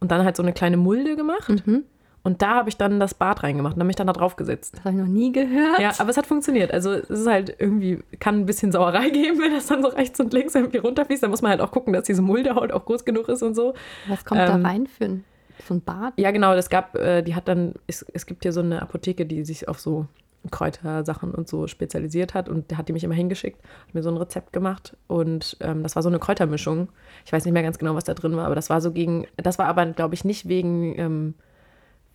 und 0.00 0.10
dann 0.10 0.24
halt 0.24 0.36
so 0.36 0.42
eine 0.42 0.52
kleine 0.52 0.76
Mulde 0.76 1.16
gemacht. 1.16 1.66
Mhm. 1.66 1.84
Und 2.24 2.40
da 2.40 2.50
habe 2.54 2.68
ich 2.68 2.76
dann 2.76 3.00
das 3.00 3.14
Bad 3.14 3.42
reingemacht 3.42 3.74
und 3.74 3.80
habe 3.80 3.86
mich 3.88 3.96
dann 3.96 4.06
da 4.06 4.12
drauf 4.12 4.36
gesetzt. 4.36 4.74
Das 4.76 4.84
habe 4.84 4.94
ich 4.94 5.00
noch 5.00 5.08
nie 5.08 5.32
gehört. 5.32 5.80
Ja, 5.80 5.92
aber 5.98 6.10
es 6.10 6.16
hat 6.16 6.26
funktioniert. 6.26 6.70
Also 6.72 6.92
es 6.92 7.10
ist 7.10 7.26
halt 7.26 7.56
irgendwie, 7.58 7.98
kann 8.20 8.38
ein 8.40 8.46
bisschen 8.46 8.70
Sauerei 8.70 9.10
geben, 9.10 9.40
wenn 9.40 9.52
das 9.52 9.66
dann 9.66 9.82
so 9.82 9.88
rechts 9.88 10.20
und 10.20 10.32
links 10.32 10.54
irgendwie 10.54 10.78
runterfließt. 10.78 11.22
Da 11.24 11.26
muss 11.28 11.42
man 11.42 11.50
halt 11.50 11.60
auch 11.60 11.72
gucken, 11.72 11.92
dass 11.92 12.04
diese 12.04 12.22
Muldehaut 12.22 12.70
auch 12.70 12.84
groß 12.84 13.04
genug 13.04 13.28
ist 13.28 13.42
und 13.42 13.56
so. 13.56 13.74
Was 14.06 14.24
kommt 14.24 14.40
Ähm, 14.40 14.62
da 14.62 14.68
rein 14.68 14.86
für 14.86 15.04
ein, 15.06 15.24
so 15.66 15.74
ein 15.74 15.80
Bad? 15.80 16.12
Ja, 16.16 16.30
genau, 16.30 16.54
das 16.54 16.70
gab, 16.70 16.94
äh, 16.94 17.22
die 17.22 17.34
hat 17.34 17.48
dann, 17.48 17.74
es, 17.88 18.02
es 18.12 18.24
gibt 18.24 18.44
hier 18.44 18.52
so 18.52 18.60
eine 18.60 18.82
Apotheke, 18.82 19.26
die 19.26 19.44
sich 19.44 19.66
auf 19.68 19.80
so 19.80 20.06
Kräutersachen 20.50 21.34
und 21.34 21.48
so 21.48 21.66
spezialisiert 21.66 22.34
hat 22.34 22.48
und 22.48 22.72
da 22.72 22.76
hat 22.78 22.88
die 22.88 22.92
mich 22.92 23.04
immer 23.04 23.14
hingeschickt, 23.14 23.62
hat 23.86 23.94
mir 23.94 24.02
so 24.02 24.10
ein 24.10 24.16
Rezept 24.16 24.52
gemacht 24.52 24.96
und 25.06 25.56
ähm, 25.60 25.82
das 25.82 25.94
war 25.96 26.02
so 26.02 26.08
eine 26.08 26.18
Kräutermischung. 26.18 26.88
Ich 27.24 27.32
weiß 27.32 27.44
nicht 27.44 27.54
mehr 27.54 27.62
ganz 27.62 27.78
genau, 27.78 27.94
was 27.94 28.04
da 28.04 28.14
drin 28.14 28.36
war, 28.36 28.46
aber 28.46 28.54
das 28.54 28.70
war 28.70 28.80
so 28.80 28.90
gegen, 28.92 29.26
das 29.36 29.58
war 29.58 29.66
aber, 29.66 29.86
glaube 29.86 30.14
ich, 30.14 30.24
nicht 30.24 30.48
wegen, 30.48 30.98
ähm, 30.98 31.34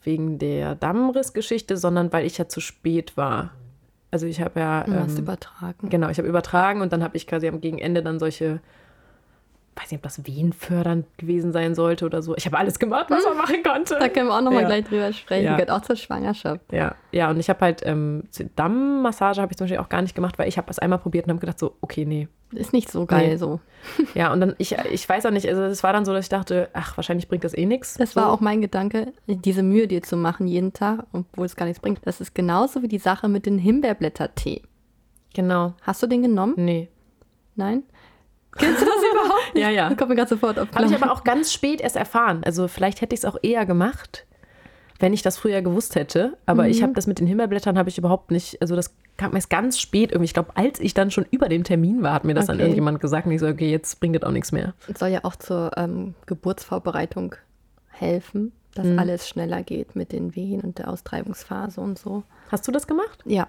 wegen 0.04 0.40
der 0.40 0.76
Dammrissgeschichte, 0.76 1.78
sondern 1.78 2.12
weil 2.12 2.26
ich 2.26 2.38
ja 2.38 2.48
zu 2.48 2.60
spät 2.60 3.18
war. 3.18 3.52
Also 4.12 4.26
ich 4.26 4.42
habe 4.42 4.60
ja, 4.60 4.84
Du 4.84 4.94
hast 4.94 5.18
ähm, 5.18 5.24
übertragen. 5.24 5.90
genau, 5.90 6.10
ich 6.10 6.18
habe 6.18 6.28
übertragen 6.28 6.82
und 6.82 6.94
dann 6.94 7.04
habe 7.04 7.18
ich 7.18 7.28
quasi 7.28 7.48
am 7.48 7.62
Gegenende 7.62 8.02
dann 8.04 8.20
solche 8.20 8.62
weiß 9.78 9.92
nicht, 9.92 10.00
ob 10.00 10.04
das 10.04 10.26
wehenfördernd 10.26 11.06
gewesen 11.18 11.52
sein 11.52 11.76
sollte 11.76 12.06
oder 12.06 12.22
so. 12.22 12.36
Ich 12.36 12.46
habe 12.46 12.58
alles 12.58 12.80
gemacht, 12.80 13.08
was 13.10 13.24
man 13.26 13.38
machen 13.38 13.62
konnte. 13.64 13.98
Da 14.00 14.10
können 14.10 14.28
wir 14.28 14.36
auch 14.36 14.42
noch 14.42 14.52
mal 14.52 14.62
Ja. 14.62 14.68
gleich 14.68 14.86
drüber 14.86 15.14
sprechen. 15.14 15.46
Ja. 15.46 15.52
Gehört 15.56 15.70
auch 15.72 15.82
zur 15.82 15.96
Schwangerschaft. 15.96 16.62
Ja, 16.72 16.96
ja, 17.12 17.30
und 17.30 17.40
ich 17.40 17.50
habe 17.50 17.60
halt 17.62 17.82
ähm, 17.86 18.24
zur 18.32 18.48
Dammmassage 18.56 19.42
habe 19.42 19.52
ich 19.52 19.58
zum 19.58 19.66
Beispiel 19.66 19.80
auch 19.80 19.90
gar 19.90 20.02
nicht 20.02 20.16
gemacht, 20.16 20.38
weil 20.40 20.48
ich 20.48 20.58
habe 20.58 20.68
das 20.68 20.80
einmal 20.80 21.00
probiert 21.00 21.26
und 21.26 21.32
habe 21.32 21.40
gedacht 21.40 21.60
so, 21.60 21.76
okay, 21.82 22.06
nee. 22.06 22.28
Ist 22.54 22.72
nicht 22.72 22.90
so 22.90 23.06
geil 23.06 23.28
Nee. 23.32 23.36
so. 23.38 23.60
Ja, 24.16 24.32
und 24.32 24.40
dann, 24.40 24.56
ich, 24.58 24.74
ich 24.92 25.08
weiß 25.08 25.26
auch 25.26 25.32
nicht, 25.32 25.48
also 25.50 25.64
es 25.64 25.84
war 25.84 25.92
dann 25.92 26.06
so, 26.06 26.14
dass 26.14 26.26
ich 26.26 26.30
dachte, 26.30 26.70
ach, 26.74 26.96
wahrscheinlich 26.98 27.28
bringt 27.28 27.44
das 27.44 27.54
eh 27.54 27.66
nichts. 27.66 27.96
Das 27.96 28.14
so. 28.14 28.22
war 28.22 28.32
auch 28.32 28.40
mein 28.40 28.62
Gedanke, 28.62 29.12
diese 29.28 29.64
Mühe 29.64 29.88
dir 29.88 30.02
zu 30.02 30.16
machen 30.16 30.48
jeden 30.48 30.72
Tag, 30.72 31.06
obwohl 31.12 31.46
es 31.46 31.56
gar 31.58 31.66
nichts 31.66 31.82
bringt. 31.82 32.00
Das 32.06 32.22
ist 32.22 32.34
genauso 32.34 32.82
wie 32.82 32.88
die 32.88 33.00
Sache 33.00 33.28
mit 33.28 33.46
dem 33.46 33.58
Himbeerblättertee. 33.58 34.62
Genau, 35.34 35.74
Hast 35.82 36.02
du 36.02 36.08
den 36.08 36.22
genommen? 36.24 36.54
nee. 36.58 36.88
Nein? 37.60 37.84
Kennst 38.58 38.82
du 38.82 38.86
das 38.86 38.96
überhaupt? 39.14 39.52
Ja, 39.56 39.70
ja. 39.70 39.94
Kommt 39.96 40.10
mir 40.10 40.16
gerade 40.16 40.30
sofort 40.30 40.60
auf 40.60 40.70
Habe 40.76 40.86
ich 40.88 40.96
aber 40.96 41.12
auch 41.12 41.24
ganz 41.24 41.52
spät 41.54 41.82
erst 41.82 41.96
erfahren. 41.96 42.42
Also 42.44 42.68
vielleicht 42.68 43.02
hätte 43.02 43.14
ich 43.14 43.22
es 43.22 43.26
auch 43.26 43.38
eher 43.42 43.66
gemacht, 43.66 44.26
wenn 45.00 45.14
ich 45.14 45.22
das 45.22 45.38
früher 45.38 45.62
gewusst 45.62 45.96
hätte. 45.96 46.38
Aber 46.46 46.64
Mhm. 46.64 46.70
ich 46.70 46.84
habe 46.84 46.94
das 46.94 47.08
mit 47.08 47.20
den 47.20 47.28
Himbeerblättern 47.28 47.78
habe 47.78 47.90
ich 47.90 47.98
überhaupt 47.98 48.32
nicht, 48.32 48.62
also 48.62 48.76
das 48.76 48.94
kam 49.18 49.36
erst 49.36 49.50
ganz 49.50 49.80
spät 49.80 50.12
irgendwie. 50.12 50.26
Ich 50.26 50.34
glaube, 50.34 50.52
als 50.56 50.80
ich 50.80 50.94
dann 50.94 51.12
schon 51.12 51.26
über 51.32 51.50
dem 51.50 51.64
Termin 51.64 52.04
war, 52.04 52.14
hat 52.14 52.24
mir 52.24 52.34
das 52.36 52.46
dann 52.48 52.56
Okay. 52.58 52.64
irgendjemand 52.64 53.00
gesagt 53.00 53.26
und 53.26 53.32
ich 53.32 53.40
so, 53.40 53.48
okay, 53.48 53.70
jetzt 53.72 54.00
bringt 54.00 54.16
das 54.16 54.24
auch 54.24 54.32
nichts 54.32 54.52
mehr. 54.52 54.74
soll 54.96 55.10
ja 55.10 55.20
auch 55.24 55.36
zur 55.36 55.72
ähm, 55.78 56.14
Geburtsvorbereitung 56.26 57.36
helfen, 57.90 58.52
dass 58.76 58.86
Mhm. 58.86 59.00
alles 59.00 59.28
schneller 59.28 59.64
geht 59.64 59.96
mit 59.96 60.12
den 60.12 60.36
Wehen 60.36 60.62
und 60.62 60.78
der 60.78 60.90
Austreibungsphase 60.90 61.82
und 61.82 61.98
so. 61.98 62.24
Hast 62.52 62.68
du 62.68 62.72
das 62.72 62.86
gemacht? 62.88 63.20
Ja, 63.26 63.48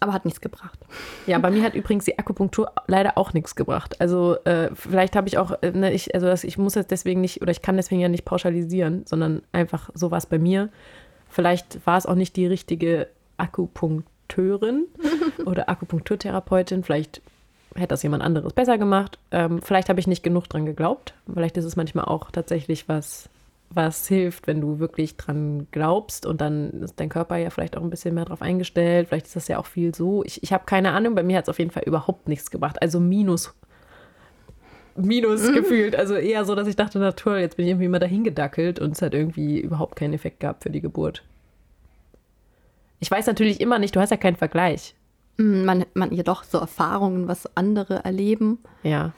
aber 0.00 0.12
hat 0.12 0.24
nichts 0.24 0.40
gebracht. 0.40 0.78
Ja, 1.26 1.38
bei 1.38 1.50
mir 1.50 1.62
hat 1.62 1.74
übrigens 1.74 2.04
die 2.04 2.18
Akupunktur 2.18 2.72
leider 2.86 3.16
auch 3.16 3.32
nichts 3.32 3.54
gebracht. 3.54 4.00
Also 4.00 4.36
äh, 4.44 4.70
vielleicht 4.74 5.16
habe 5.16 5.28
ich 5.28 5.38
auch, 5.38 5.52
äh, 5.62 5.70
ne, 5.70 5.92
ich, 5.92 6.14
also 6.14 6.26
das, 6.26 6.44
ich 6.44 6.58
muss 6.58 6.74
jetzt 6.74 6.90
deswegen 6.90 7.20
nicht, 7.20 7.42
oder 7.42 7.50
ich 7.52 7.62
kann 7.62 7.76
deswegen 7.76 8.00
ja 8.00 8.08
nicht 8.08 8.24
pauschalisieren, 8.24 9.06
sondern 9.06 9.42
einfach 9.52 9.90
so 9.94 10.10
war 10.10 10.18
es 10.18 10.26
bei 10.26 10.38
mir. 10.38 10.68
Vielleicht 11.28 11.86
war 11.86 11.96
es 11.96 12.06
auch 12.06 12.14
nicht 12.14 12.36
die 12.36 12.46
richtige 12.46 13.08
Akupunkteurin 13.36 14.86
oder 15.46 15.68
Akupunkturtherapeutin. 15.68 16.82
Vielleicht 16.84 17.22
hätte 17.74 17.88
das 17.88 18.02
jemand 18.02 18.22
anderes 18.22 18.52
besser 18.52 18.78
gemacht. 18.78 19.18
Ähm, 19.30 19.60
vielleicht 19.62 19.88
habe 19.88 20.00
ich 20.00 20.06
nicht 20.06 20.22
genug 20.22 20.48
dran 20.48 20.66
geglaubt. 20.66 21.14
Vielleicht 21.32 21.56
ist 21.56 21.64
es 21.64 21.76
manchmal 21.76 22.04
auch 22.04 22.30
tatsächlich 22.30 22.88
was, 22.88 23.28
was 23.70 24.06
hilft, 24.06 24.46
wenn 24.46 24.60
du 24.60 24.78
wirklich 24.78 25.16
dran 25.16 25.66
glaubst 25.72 26.26
und 26.26 26.40
dann 26.40 26.70
ist 26.82 27.00
dein 27.00 27.08
Körper 27.08 27.36
ja 27.36 27.50
vielleicht 27.50 27.76
auch 27.76 27.82
ein 27.82 27.90
bisschen 27.90 28.14
mehr 28.14 28.24
drauf 28.24 28.42
eingestellt. 28.42 29.08
Vielleicht 29.08 29.26
ist 29.26 29.36
das 29.36 29.48
ja 29.48 29.58
auch 29.58 29.66
viel 29.66 29.94
so. 29.94 30.22
Ich, 30.24 30.42
ich 30.42 30.52
habe 30.52 30.64
keine 30.64 30.92
Ahnung, 30.92 31.14
bei 31.14 31.22
mir 31.22 31.38
hat 31.38 31.44
es 31.44 31.48
auf 31.48 31.58
jeden 31.58 31.70
Fall 31.70 31.82
überhaupt 31.84 32.28
nichts 32.28 32.50
gebracht. 32.50 32.80
Also 32.80 33.00
minus. 33.00 33.52
Minus 34.96 35.52
gefühlt. 35.52 35.96
Also 35.96 36.14
eher 36.14 36.44
so, 36.44 36.54
dass 36.54 36.68
ich 36.68 36.76
dachte, 36.76 36.98
na 37.00 37.12
toll, 37.12 37.38
jetzt 37.38 37.56
bin 37.56 37.66
ich 37.66 37.72
irgendwie 37.72 37.88
mal 37.88 37.98
dahin 37.98 38.22
gedackelt 38.22 38.78
und 38.78 38.92
es 38.92 39.02
hat 39.02 39.12
irgendwie 39.12 39.58
überhaupt 39.60 39.96
keinen 39.96 40.14
Effekt 40.14 40.40
gehabt 40.40 40.62
für 40.62 40.70
die 40.70 40.80
Geburt. 40.80 41.24
Ich 43.00 43.10
weiß 43.10 43.26
natürlich 43.26 43.60
immer 43.60 43.78
nicht, 43.78 43.96
du 43.96 44.00
hast 44.00 44.10
ja 44.10 44.16
keinen 44.16 44.36
Vergleich. 44.36 44.94
Mm, 45.36 45.64
Man, 45.64 45.84
man 45.94 46.12
jedoch 46.12 46.44
so 46.44 46.58
Erfahrungen, 46.58 47.26
was 47.26 47.56
andere 47.56 48.04
erleben. 48.04 48.58
Ja. 48.84 49.12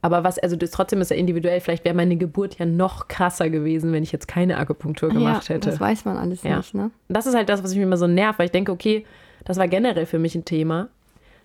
Aber 0.00 0.22
was, 0.22 0.38
also 0.38 0.54
das 0.54 0.70
trotzdem 0.70 1.00
ist 1.00 1.10
ja 1.10 1.16
individuell. 1.16 1.60
Vielleicht 1.60 1.84
wäre 1.84 1.94
meine 1.94 2.16
Geburt 2.16 2.58
ja 2.58 2.66
noch 2.66 3.08
krasser 3.08 3.50
gewesen, 3.50 3.92
wenn 3.92 4.02
ich 4.02 4.12
jetzt 4.12 4.28
keine 4.28 4.58
Akupunktur 4.58 5.08
gemacht 5.08 5.48
ja, 5.48 5.56
hätte. 5.56 5.70
Das 5.70 5.80
weiß 5.80 6.04
man 6.04 6.16
alles 6.16 6.42
Ja. 6.44 6.58
nicht, 6.58 6.74
ne? 6.74 6.90
Das 7.08 7.26
ist 7.26 7.34
halt 7.34 7.48
das, 7.48 7.64
was 7.64 7.74
mich 7.74 7.82
immer 7.82 7.96
so 7.96 8.06
nervt, 8.06 8.38
weil 8.38 8.46
ich 8.46 8.52
denke, 8.52 8.70
okay, 8.70 9.04
das 9.44 9.56
war 9.56 9.66
generell 9.66 10.06
für 10.06 10.18
mich 10.18 10.34
ein 10.36 10.44
Thema, 10.44 10.88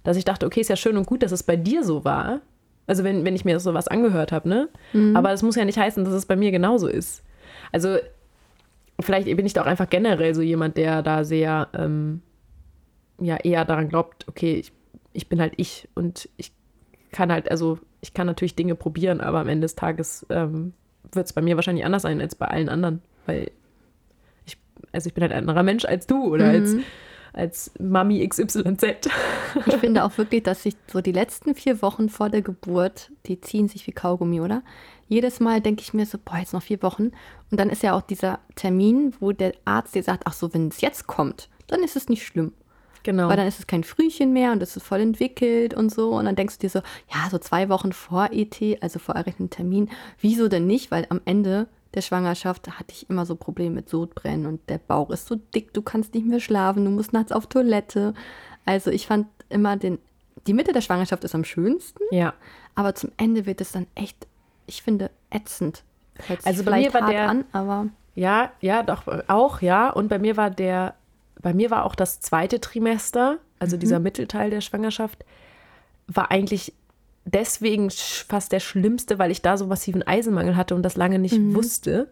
dass 0.03 0.17
ich 0.17 0.25
dachte, 0.25 0.45
okay, 0.45 0.61
ist 0.61 0.69
ja 0.69 0.75
schön 0.75 0.97
und 0.97 1.07
gut, 1.07 1.23
dass 1.23 1.31
es 1.31 1.41
bei 1.41 1.55
dir 1.55 1.83
so 1.83 2.05
war. 2.05 2.41
Also 2.85 3.03
wenn, 3.03 3.25
wenn 3.25 3.35
ich 3.35 3.45
mir 3.45 3.59
sowas 3.59 3.87
angehört 3.87 4.31
habe, 4.31 4.47
ne? 4.49 4.69
Aber 5.15 5.29
das 5.29 5.41
muss 5.41 5.55
ja 5.55 5.65
nicht 5.65 5.79
heißen, 5.79 6.03
dass 6.03 6.13
es 6.13 6.25
bei 6.25 6.35
mir 6.35 6.51
genauso 6.51 6.87
ist. 6.87 7.23
Also 7.71 7.97
vielleicht 8.99 9.25
bin 9.35 9.45
ich 9.45 9.53
da 9.53 9.61
auch 9.61 9.67
einfach 9.67 9.89
generell 9.89 10.35
so 10.35 10.41
jemand, 10.41 10.77
der 10.77 11.01
da 11.01 11.23
sehr, 11.23 11.69
ähm, 11.73 12.21
ja, 13.19 13.37
eher 13.37 13.65
daran 13.65 13.89
glaubt, 13.89 14.27
okay, 14.27 14.55
ich 14.55 14.71
ich 15.13 15.29
bin 15.29 15.39
halt 15.39 15.53
ich 15.57 15.87
und 15.95 16.27
ich 16.37 16.51
kann 17.13 17.31
halt, 17.31 17.49
also 17.49 17.79
ich 18.01 18.13
kann 18.13 18.27
natürlich 18.27 18.55
Dinge 18.55 18.75
probieren, 18.75 19.21
aber 19.21 19.39
am 19.39 19.47
Ende 19.47 19.65
des 19.65 19.75
Tages 19.75 20.25
ähm, 20.29 20.73
wird 21.11 21.25
es 21.25 21.33
bei 21.33 21.41
mir 21.41 21.55
wahrscheinlich 21.55 21.85
anders 21.85 22.01
sein 22.01 22.19
als 22.19 22.35
bei 22.35 22.47
allen 22.47 22.67
anderen, 22.67 23.01
weil 23.25 23.51
ich, 24.45 24.57
also 24.91 25.07
ich 25.07 25.13
bin 25.13 25.21
halt 25.21 25.31
ein 25.31 25.39
anderer 25.39 25.63
Mensch 25.63 25.85
als 25.85 26.07
du 26.07 26.25
oder 26.25 26.45
mhm. 26.47 26.51
als, 26.51 26.75
als 27.31 27.71
Mami 27.79 28.27
XYZ. 28.27 29.09
Ich 29.65 29.75
finde 29.75 30.03
auch 30.03 30.17
wirklich, 30.17 30.43
dass 30.43 30.63
sich 30.63 30.75
so 30.87 30.99
die 30.99 31.11
letzten 31.11 31.55
vier 31.55 31.81
Wochen 31.81 32.09
vor 32.09 32.29
der 32.29 32.41
Geburt, 32.41 33.11
die 33.25 33.39
ziehen 33.39 33.69
sich 33.69 33.87
wie 33.87 33.91
Kaugummi, 33.93 34.41
oder? 34.41 34.63
Jedes 35.07 35.39
Mal 35.39 35.61
denke 35.61 35.81
ich 35.81 35.93
mir 35.93 36.05
so, 36.05 36.17
boah, 36.23 36.37
jetzt 36.37 36.53
noch 36.53 36.63
vier 36.63 36.81
Wochen. 36.81 37.11
Und 37.51 37.59
dann 37.59 37.69
ist 37.69 37.83
ja 37.83 37.93
auch 37.93 38.01
dieser 38.01 38.39
Termin, 38.55 39.13
wo 39.19 39.31
der 39.31 39.53
Arzt 39.65 39.95
dir 39.95 40.03
sagt, 40.03 40.23
ach 40.25 40.33
so, 40.33 40.53
wenn 40.53 40.69
es 40.69 40.81
jetzt 40.81 41.07
kommt, 41.07 41.49
dann 41.67 41.83
ist 41.83 41.95
es 41.95 42.09
nicht 42.09 42.25
schlimm. 42.25 42.53
Genau. 43.03 43.27
Weil 43.27 43.37
dann 43.37 43.47
ist 43.47 43.59
es 43.59 43.67
kein 43.67 43.83
Frühchen 43.83 44.33
mehr 44.33 44.53
und 44.53 44.63
es 44.63 44.75
ist 44.75 44.83
voll 44.85 45.01
entwickelt 45.01 45.73
und 45.73 45.93
so. 45.93 46.11
Und 46.11 46.25
dann 46.25 46.35
denkst 46.35 46.57
du 46.57 46.61
dir 46.61 46.69
so, 46.69 46.79
ja, 47.13 47.29
so 47.29 47.37
zwei 47.37 47.69
Wochen 47.69 47.91
vor 47.91 48.29
ET, 48.31 48.57
also 48.81 48.99
vor 48.99 49.15
errechneten 49.15 49.49
Termin, 49.49 49.89
wieso 50.19 50.47
denn 50.47 50.65
nicht? 50.65 50.89
Weil 50.89 51.05
am 51.09 51.21
Ende 51.25 51.67
der 51.93 52.01
Schwangerschaft 52.01 52.67
hatte 52.79 52.93
ich 52.93 53.09
immer 53.09 53.25
so 53.25 53.35
Probleme 53.35 53.75
mit 53.75 53.89
Sodbrennen 53.89 54.45
und 54.45 54.67
der 54.69 54.79
Bauch 54.79 55.11
ist 55.11 55.27
so 55.27 55.35
dick, 55.35 55.73
du 55.73 55.81
kannst 55.81 56.13
nicht 56.15 56.25
mehr 56.25 56.39
schlafen, 56.39 56.85
du 56.85 56.91
musst 56.91 57.13
nachts 57.13 57.31
auf 57.31 57.47
Toilette. 57.47 58.13
Also 58.65 58.89
ich 58.89 59.05
fand 59.05 59.27
immer 59.49 59.77
den, 59.77 59.99
die 60.47 60.53
Mitte 60.53 60.73
der 60.73 60.81
Schwangerschaft 60.81 61.23
ist 61.23 61.35
am 61.35 61.43
schönsten. 61.43 62.03
Ja. 62.11 62.33
Aber 62.73 62.95
zum 62.95 63.11
Ende 63.17 63.45
wird 63.45 63.61
es 63.61 63.73
dann 63.73 63.85
echt, 63.95 64.27
ich 64.65 64.81
finde, 64.81 65.11
ätzend. 65.29 65.83
also 66.43 66.63
bei 66.63 66.79
mir 66.79 66.93
war 66.93 67.09
der, 67.09 67.29
an, 67.29 67.45
aber 67.51 67.87
ja, 68.15 68.51
ja, 68.61 68.83
doch 68.83 69.07
auch, 69.27 69.61
ja. 69.61 69.89
Und 69.89 70.07
bei 70.07 70.19
mir 70.19 70.37
war 70.37 70.49
der 70.49 70.95
bei 71.43 71.53
mir 71.53 71.69
war 71.69 71.85
auch 71.85 71.93
das 71.93 72.19
zweite 72.21 72.59
Trimester, 72.59 73.37
also 73.59 73.75
mhm. 73.75 73.81
dieser 73.81 73.99
Mittelteil 73.99 74.49
der 74.49 74.61
Schwangerschaft, 74.61 75.23
war 76.07 76.31
eigentlich 76.31 76.73
deswegen 77.25 77.89
fast 77.91 78.51
der 78.51 78.59
schlimmste, 78.59 79.19
weil 79.19 79.29
ich 79.29 79.41
da 79.41 79.57
so 79.57 79.67
massiven 79.67 80.01
Eisenmangel 80.01 80.57
hatte 80.57 80.73
und 80.73 80.83
das 80.83 80.95
lange 80.97 81.19
nicht 81.19 81.37
mhm. 81.37 81.53
wusste. 81.53 82.09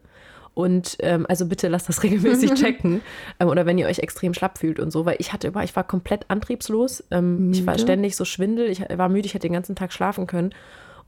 Und 0.54 0.98
ähm, 1.00 1.24
also 1.30 1.46
bitte 1.46 1.68
lasst 1.68 1.88
das 1.88 2.02
regelmäßig 2.02 2.54
checken. 2.60 3.00
ähm, 3.40 3.48
oder 3.48 3.64
wenn 3.64 3.78
ihr 3.78 3.86
euch 3.86 4.00
extrem 4.00 4.34
schlapp 4.34 4.58
fühlt 4.58 4.78
und 4.78 4.90
so, 4.90 5.06
weil 5.06 5.16
ich 5.18 5.32
hatte 5.32 5.48
immer, 5.48 5.64
ich 5.64 5.74
war 5.74 5.84
komplett 5.84 6.26
antriebslos. 6.28 7.02
Ähm, 7.10 7.52
ich 7.52 7.66
war 7.66 7.78
ständig 7.78 8.16
so 8.16 8.26
schwindel, 8.26 8.68
ich 8.68 8.80
war 8.80 9.08
müde, 9.08 9.26
ich 9.26 9.34
hätte 9.34 9.48
den 9.48 9.54
ganzen 9.54 9.76
Tag 9.76 9.92
schlafen 9.92 10.26
können. 10.26 10.54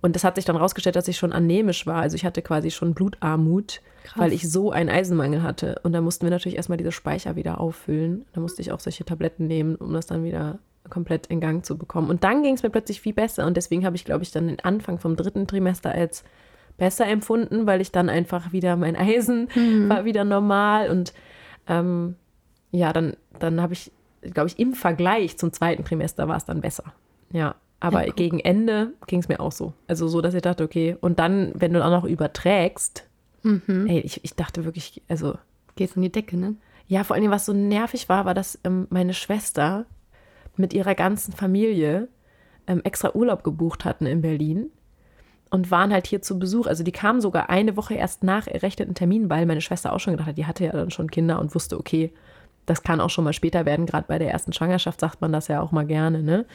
Und 0.04 0.14
das 0.14 0.22
hat 0.22 0.36
sich 0.36 0.44
dann 0.44 0.56
rausgestellt, 0.56 0.96
dass 0.96 1.08
ich 1.08 1.16
schon 1.16 1.32
anämisch 1.32 1.86
war. 1.86 2.02
Also 2.02 2.14
ich 2.14 2.26
hatte 2.26 2.42
quasi 2.42 2.70
schon 2.70 2.92
Blutarmut, 2.92 3.80
Krass. 4.02 4.18
weil 4.18 4.34
ich 4.34 4.46
so 4.46 4.70
einen 4.70 4.90
Eisenmangel 4.90 5.42
hatte. 5.42 5.80
Und 5.82 5.94
da 5.94 6.02
mussten 6.02 6.26
wir 6.26 6.30
natürlich 6.30 6.56
erstmal 6.56 6.76
diese 6.76 6.92
Speicher 6.92 7.36
wieder 7.36 7.58
auffüllen. 7.58 8.26
Da 8.34 8.42
musste 8.42 8.60
ich 8.60 8.70
auch 8.70 8.80
solche 8.80 9.06
Tabletten 9.06 9.46
nehmen, 9.46 9.76
um 9.76 9.94
das 9.94 10.04
dann 10.04 10.22
wieder 10.22 10.58
komplett 10.90 11.28
in 11.28 11.40
Gang 11.40 11.64
zu 11.64 11.78
bekommen. 11.78 12.10
Und 12.10 12.22
dann 12.22 12.42
ging 12.42 12.52
es 12.52 12.62
mir 12.62 12.68
plötzlich 12.68 13.00
viel 13.00 13.14
besser. 13.14 13.46
Und 13.46 13.56
deswegen 13.56 13.86
habe 13.86 13.96
ich, 13.96 14.04
glaube 14.04 14.24
ich, 14.24 14.30
dann 14.30 14.48
den 14.48 14.60
Anfang 14.60 14.98
vom 14.98 15.16
dritten 15.16 15.46
Trimester 15.46 15.92
als 15.92 16.22
besser 16.76 17.06
empfunden, 17.06 17.66
weil 17.66 17.80
ich 17.80 17.90
dann 17.90 18.10
einfach 18.10 18.52
wieder 18.52 18.76
mein 18.76 18.96
Eisen 18.96 19.48
mhm. 19.54 19.88
war 19.88 20.04
wieder 20.04 20.24
normal. 20.24 20.90
Und 20.90 21.14
ähm, 21.66 22.16
ja, 22.72 22.92
dann, 22.92 23.16
dann 23.38 23.62
habe 23.62 23.72
ich, 23.72 23.90
glaube 24.20 24.48
ich, 24.48 24.58
im 24.58 24.74
Vergleich 24.74 25.38
zum 25.38 25.50
zweiten 25.50 25.82
Trimester 25.82 26.28
war 26.28 26.36
es 26.36 26.44
dann 26.44 26.60
besser. 26.60 26.84
Ja. 27.32 27.54
Aber 27.84 28.06
ja, 28.06 28.12
gegen 28.14 28.40
Ende 28.40 28.94
ging 29.06 29.20
es 29.20 29.28
mir 29.28 29.40
auch 29.40 29.52
so. 29.52 29.74
Also 29.86 30.08
so, 30.08 30.22
dass 30.22 30.32
ich 30.32 30.40
dachte, 30.40 30.64
okay, 30.64 30.96
und 31.02 31.18
dann, 31.18 31.52
wenn 31.54 31.74
du 31.74 31.84
auch 31.84 31.90
noch 31.90 32.04
überträgst, 32.04 33.06
mhm. 33.42 33.86
ey, 33.86 34.00
ich, 34.00 34.24
ich 34.24 34.34
dachte 34.34 34.64
wirklich, 34.64 35.02
also. 35.08 35.36
Gehst 35.76 35.96
in 35.96 36.02
die 36.02 36.12
Decke, 36.12 36.38
ne? 36.38 36.54
Ja, 36.86 37.04
vor 37.04 37.16
allem, 37.16 37.30
was 37.30 37.44
so 37.44 37.52
nervig 37.52 38.08
war, 38.08 38.24
war, 38.24 38.32
dass 38.32 38.58
ähm, 38.64 38.86
meine 38.88 39.12
Schwester 39.12 39.84
mit 40.56 40.72
ihrer 40.72 40.94
ganzen 40.94 41.32
Familie 41.32 42.08
ähm, 42.66 42.80
extra 42.84 43.14
Urlaub 43.14 43.44
gebucht 43.44 43.84
hatten 43.84 44.06
in 44.06 44.22
Berlin 44.22 44.70
und 45.50 45.70
waren 45.70 45.92
halt 45.92 46.06
hier 46.06 46.22
zu 46.22 46.38
Besuch. 46.38 46.66
Also 46.66 46.84
die 46.84 46.92
kamen 46.92 47.20
sogar 47.20 47.50
eine 47.50 47.76
Woche 47.76 47.94
erst 47.94 48.22
nach 48.22 48.46
errechneten 48.46 48.94
Termin, 48.94 49.28
weil 49.28 49.44
meine 49.44 49.60
Schwester 49.60 49.92
auch 49.92 50.00
schon 50.00 50.14
gedacht 50.14 50.28
hat, 50.28 50.38
die 50.38 50.46
hatte 50.46 50.64
ja 50.64 50.72
dann 50.72 50.90
schon 50.90 51.10
Kinder 51.10 51.38
und 51.38 51.54
wusste, 51.54 51.78
okay, 51.78 52.12
das 52.66 52.82
kann 52.82 53.00
auch 53.00 53.10
schon 53.10 53.24
mal 53.24 53.32
später 53.32 53.64
werden. 53.64 53.86
Gerade 53.86 54.06
bei 54.08 54.18
der 54.18 54.30
ersten 54.30 54.52
Schwangerschaft 54.52 55.00
sagt 55.00 55.20
man 55.20 55.32
das 55.32 55.48
ja 55.48 55.60
auch 55.60 55.72
mal 55.72 55.86
gerne, 55.86 56.22
ne? 56.22 56.46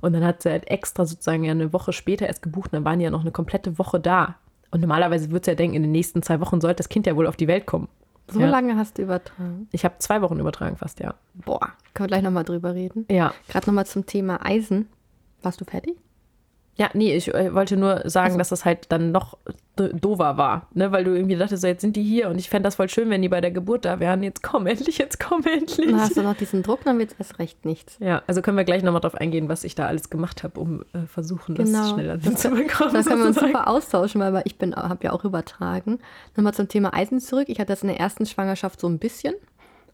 Und 0.00 0.12
dann 0.12 0.24
hat 0.24 0.42
sie 0.42 0.50
halt 0.50 0.68
extra 0.68 1.06
sozusagen 1.06 1.44
ja 1.44 1.50
eine 1.50 1.72
Woche 1.72 1.92
später 1.92 2.26
erst 2.26 2.42
gebucht. 2.42 2.72
dann 2.72 2.84
waren 2.84 2.98
die 2.98 3.04
ja 3.04 3.10
noch 3.10 3.22
eine 3.22 3.32
komplette 3.32 3.78
Woche 3.78 3.98
da. 3.98 4.36
Und 4.70 4.80
normalerweise 4.80 5.30
würde 5.30 5.44
sie 5.44 5.50
ja 5.52 5.54
denken, 5.56 5.76
in 5.76 5.82
den 5.82 5.92
nächsten 5.92 6.22
zwei 6.22 6.40
Wochen 6.40 6.60
sollte 6.60 6.76
das 6.76 6.88
Kind 6.88 7.06
ja 7.06 7.16
wohl 7.16 7.26
auf 7.26 7.36
die 7.36 7.48
Welt 7.48 7.66
kommen. 7.66 7.88
So 8.30 8.40
ja. 8.40 8.46
lange 8.48 8.76
hast 8.76 8.98
du 8.98 9.02
übertragen? 9.02 9.68
Ich 9.72 9.84
habe 9.84 9.96
zwei 9.98 10.20
Wochen 10.20 10.38
übertragen 10.38 10.76
fast, 10.76 11.00
ja. 11.00 11.14
Boah, 11.34 11.72
können 11.94 12.04
wir 12.04 12.08
gleich 12.08 12.22
nochmal 12.22 12.44
drüber 12.44 12.74
reden? 12.74 13.06
Ja. 13.10 13.32
Gerade 13.48 13.66
nochmal 13.66 13.86
zum 13.86 14.04
Thema 14.04 14.44
Eisen. 14.44 14.88
Warst 15.42 15.60
du 15.60 15.64
fertig? 15.64 15.96
Ja, 16.78 16.90
nee, 16.94 17.14
ich 17.14 17.34
äh, 17.34 17.52
wollte 17.54 17.76
nur 17.76 18.02
sagen, 18.04 18.26
also. 18.26 18.38
dass 18.38 18.48
das 18.50 18.64
halt 18.64 18.86
dann 18.90 19.10
noch 19.10 19.36
dover 19.74 20.36
war, 20.36 20.68
ne? 20.74 20.90
weil 20.92 21.04
du 21.04 21.14
irgendwie 21.14 21.36
dachtest, 21.36 21.62
so, 21.62 21.68
jetzt 21.68 21.80
sind 21.80 21.96
die 21.96 22.02
hier 22.02 22.28
und 22.28 22.38
ich 22.38 22.48
fände 22.48 22.66
das 22.66 22.76
voll 22.76 22.88
schön, 22.88 23.10
wenn 23.10 23.22
die 23.22 23.28
bei 23.28 23.40
der 23.40 23.50
Geburt 23.50 23.84
da 23.84 24.00
wären. 24.00 24.22
Jetzt 24.22 24.42
komm 24.42 24.66
endlich, 24.66 24.98
jetzt 24.98 25.20
komm 25.20 25.44
endlich. 25.44 25.86
Dann 25.90 26.00
hast 26.00 26.16
du 26.16 26.22
noch 26.22 26.36
diesen 26.36 26.62
Druck, 26.62 26.84
dann 26.84 26.98
wird 26.98 27.12
es 27.12 27.18
erst 27.18 27.38
recht 27.38 27.64
nichts. 27.64 27.96
Ja, 28.00 28.22
also 28.26 28.42
können 28.42 28.56
wir 28.56 28.64
gleich 28.64 28.82
nochmal 28.82 29.00
drauf 29.00 29.14
eingehen, 29.14 29.48
was 29.48 29.64
ich 29.64 29.74
da 29.74 29.86
alles 29.86 30.10
gemacht 30.10 30.42
habe, 30.42 30.58
um 30.58 30.82
äh, 30.92 31.06
versuchen, 31.06 31.54
das 31.54 31.66
genau. 31.66 31.94
schneller 31.94 32.18
hinzubekommen. 32.18 32.94
Da 32.94 33.02
können 33.02 33.20
wir 33.20 33.26
uns 33.28 33.40
super 33.40 33.68
austauschen, 33.68 34.20
weil 34.20 34.42
ich 34.44 34.56
habe 34.60 35.04
ja 35.04 35.12
auch 35.12 35.24
übertragen. 35.24 35.98
Nochmal 36.36 36.54
zum 36.54 36.68
Thema 36.68 36.94
Eisen 36.94 37.20
zurück. 37.20 37.48
Ich 37.48 37.58
hatte 37.58 37.72
das 37.72 37.82
in 37.82 37.88
der 37.88 38.00
ersten 38.00 38.26
Schwangerschaft 38.26 38.80
so 38.80 38.88
ein 38.88 38.98
bisschen 38.98 39.34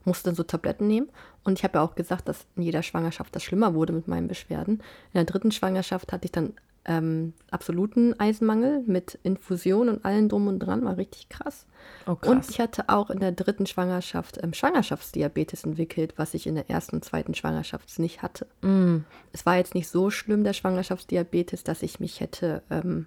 musste 0.07 0.25
dann 0.29 0.35
so 0.35 0.42
Tabletten 0.42 0.87
nehmen. 0.87 1.09
Und 1.44 1.59
ich 1.59 1.64
habe 1.64 1.79
ja 1.79 1.85
auch 1.85 1.94
gesagt, 1.94 2.29
dass 2.29 2.47
in 2.57 2.62
jeder 2.62 2.83
Schwangerschaft 2.83 3.35
das 3.35 3.42
schlimmer 3.42 3.75
wurde 3.75 3.92
mit 3.92 4.09
meinen 4.09 4.29
Beschwerden. 4.29 4.75
In 4.75 5.14
der 5.14 5.25
dritten 5.25 5.51
Schwangerschaft 5.51 6.12
hatte 6.12 6.27
ich 6.27 6.33
dann 6.33 6.53
ähm, 6.87 7.33
absoluten 7.51 8.18
Eisenmangel 8.18 8.83
mit 8.87 9.18
Infusion 9.23 9.88
und 9.88 10.05
allem 10.05 10.29
drum 10.29 10.49
und 10.49 10.59
dran, 10.59 10.85
war 10.85 10.97
richtig 10.97 11.29
krass. 11.29 11.66
Oh, 12.07 12.14
krass. 12.14 12.31
Und 12.31 12.51
ich 12.51 12.61
hatte 12.61 12.88
auch 12.88 13.11
in 13.11 13.20
der 13.20 13.33
dritten 13.33 13.66
Schwangerschaft 13.66 14.38
ähm, 14.42 14.53
Schwangerschaftsdiabetes 14.53 15.64
entwickelt, 15.64 16.14
was 16.16 16.35
ich 16.35 16.47
in 16.47 16.55
der 16.55 16.68
ersten 16.70 16.97
und 16.97 17.05
zweiten 17.05 17.35
Schwangerschaft 17.35 17.99
nicht 17.99 18.23
hatte. 18.23 18.47
Mm. 18.62 18.99
Es 19.33 19.47
war 19.47 19.57
jetzt 19.57 19.75
nicht 19.75 19.88
so 19.88 20.11
schlimm, 20.11 20.44
der 20.44 20.53
Schwangerschaftsdiabetes, 20.53 21.64
dass 21.64 21.83
ich 21.83 22.01
mich 22.01 22.20
hätte 22.20 22.62
ähm, 22.70 23.07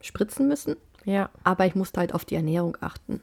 spritzen 0.00 0.48
müssen. 0.48 0.76
Ja. 1.04 1.30
Aber 1.44 1.66
ich 1.66 1.74
musste 1.74 2.00
halt 2.00 2.14
auf 2.14 2.24
die 2.24 2.36
Ernährung 2.36 2.76
achten. 2.80 3.20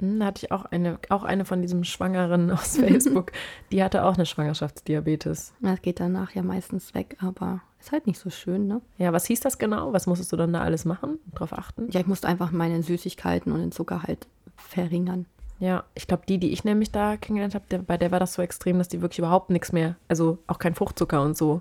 Hm, 0.00 0.20
da 0.20 0.26
hatte 0.26 0.44
ich 0.44 0.52
auch 0.52 0.64
eine, 0.66 0.98
auch 1.08 1.24
eine 1.24 1.44
von 1.44 1.62
diesem 1.62 1.84
Schwangeren 1.84 2.50
aus 2.50 2.76
Facebook, 2.78 3.32
die 3.72 3.82
hatte 3.82 4.04
auch 4.04 4.14
eine 4.14 4.26
Schwangerschaftsdiabetes. 4.26 5.52
Das 5.60 5.82
geht 5.82 6.00
danach 6.00 6.32
ja 6.34 6.42
meistens 6.42 6.94
weg, 6.94 7.16
aber 7.20 7.60
ist 7.80 7.92
halt 7.92 8.06
nicht 8.06 8.18
so 8.18 8.30
schön, 8.30 8.66
ne? 8.66 8.80
Ja, 8.96 9.12
was 9.12 9.26
hieß 9.26 9.40
das 9.40 9.58
genau? 9.58 9.92
Was 9.92 10.06
musstest 10.06 10.32
du 10.32 10.36
dann 10.36 10.52
da 10.52 10.62
alles 10.62 10.84
machen? 10.84 11.18
Drauf 11.34 11.52
achten? 11.52 11.90
Ja, 11.90 12.00
ich 12.00 12.06
musste 12.06 12.28
einfach 12.28 12.50
meine 12.50 12.82
Süßigkeiten 12.82 13.52
und 13.52 13.60
den 13.60 13.72
Zucker 13.72 14.02
halt 14.02 14.26
verringern. 14.56 15.26
Ja, 15.60 15.84
ich 15.94 16.06
glaube, 16.06 16.24
die, 16.28 16.38
die 16.38 16.52
ich 16.52 16.64
nämlich 16.64 16.90
da 16.90 17.16
kennengelernt 17.16 17.54
habe, 17.54 17.82
bei 17.82 17.96
der 17.96 18.10
war 18.10 18.20
das 18.20 18.34
so 18.34 18.42
extrem, 18.42 18.78
dass 18.78 18.88
die 18.88 19.02
wirklich 19.02 19.18
überhaupt 19.18 19.50
nichts 19.50 19.72
mehr, 19.72 19.96
also 20.08 20.38
auch 20.46 20.58
kein 20.58 20.74
Fruchtzucker 20.74 21.22
und 21.22 21.36
so 21.36 21.60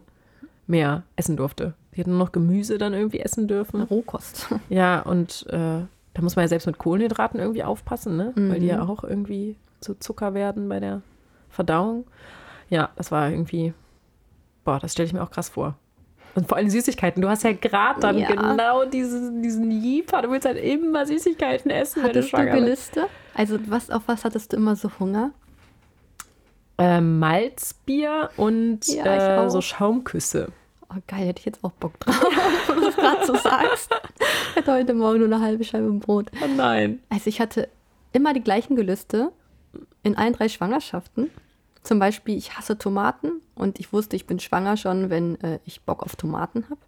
mehr 0.65 1.03
essen 1.15 1.37
durfte. 1.37 1.73
Die 1.95 1.99
hatten 1.99 2.11
nur 2.11 2.19
noch 2.19 2.31
Gemüse 2.31 2.77
dann 2.77 2.93
irgendwie 2.93 3.19
essen 3.19 3.47
dürfen. 3.47 3.81
Rohkost. 3.83 4.47
Ja, 4.69 5.01
und 5.01 5.45
äh, 5.49 5.81
da 6.13 6.21
muss 6.21 6.35
man 6.35 6.43
ja 6.43 6.47
selbst 6.47 6.65
mit 6.65 6.77
Kohlenhydraten 6.77 7.39
irgendwie 7.39 7.63
aufpassen, 7.63 8.17
ne? 8.17 8.33
Mhm. 8.35 8.51
Weil 8.51 8.59
die 8.59 8.67
ja 8.67 8.83
mhm. 8.83 8.89
auch 8.89 9.03
irgendwie 9.03 9.55
zu 9.79 9.95
Zucker 9.95 10.33
werden 10.33 10.69
bei 10.69 10.79
der 10.79 11.01
Verdauung. 11.49 12.05
Ja, 12.69 12.89
das 12.95 13.11
war 13.11 13.29
irgendwie, 13.29 13.73
boah, 14.63 14.79
das 14.79 14.93
stelle 14.93 15.07
ich 15.07 15.13
mir 15.13 15.23
auch 15.23 15.31
krass 15.31 15.49
vor. 15.49 15.75
Und 16.35 16.47
vor 16.47 16.57
allem 16.57 16.69
Süßigkeiten. 16.69 17.21
Du 17.21 17.29
hast 17.29 17.43
ja 17.43 17.53
gerade 17.53 17.99
dann 17.99 18.17
ja. 18.17 18.27
genau 18.27 18.85
diesen, 18.85 19.43
diesen 19.43 19.69
Jeeper. 19.69 20.23
Du 20.23 20.31
willst 20.31 20.47
halt 20.47 20.57
immer 20.57 21.05
Süßigkeiten 21.05 21.69
essen, 21.69 22.01
hattest 22.01 22.15
wenn 22.15 22.21
du 22.21 22.27
schwanger 22.27 22.65
bist. 22.65 22.93
Geliste? 22.93 23.07
Also 23.35 23.59
was, 23.67 23.91
auf 23.91 24.03
was 24.07 24.25
hattest 24.25 24.51
du 24.51 24.57
immer 24.57 24.75
so 24.75 24.89
Hunger? 24.99 25.31
Äh, 26.79 27.01
Malzbier 27.01 28.31
und 28.35 28.87
ja, 28.87 29.45
äh, 29.45 29.49
so 29.49 29.61
Schaumküsse. 29.61 30.51
Oh 30.95 31.01
geil, 31.07 31.27
hätte 31.27 31.39
ich 31.39 31.45
jetzt 31.45 31.63
auch 31.63 31.71
Bock 31.71 31.99
drauf, 31.99 32.21
wenn 32.67 32.75
du 32.75 32.85
das 32.85 32.95
gerade 32.95 33.25
so 33.25 33.35
sagst. 33.35 33.91
Ich 34.51 34.55
hatte 34.57 34.73
heute 34.73 34.93
Morgen 34.93 35.19
nur 35.19 35.27
eine 35.27 35.41
halbe 35.41 35.63
Scheibe 35.63 35.91
Brot. 35.93 36.29
Oh 36.43 36.47
nein. 36.55 36.99
Also 37.09 37.29
ich 37.29 37.39
hatte 37.39 37.69
immer 38.11 38.33
die 38.33 38.41
gleichen 38.43 38.75
Gelüste 38.75 39.31
in 40.03 40.17
allen 40.17 40.33
drei 40.33 40.49
Schwangerschaften. 40.49 41.31
Zum 41.81 41.99
Beispiel, 41.99 42.37
ich 42.37 42.57
hasse 42.57 42.77
Tomaten 42.77 43.41
und 43.55 43.79
ich 43.79 43.91
wusste, 43.91 44.15
ich 44.15 44.27
bin 44.27 44.39
schwanger 44.39 44.77
schon, 44.77 45.09
wenn 45.09 45.39
äh, 45.41 45.59
ich 45.65 45.81
Bock 45.81 46.03
auf 46.03 46.15
Tomaten 46.15 46.65
habe. 46.69 46.79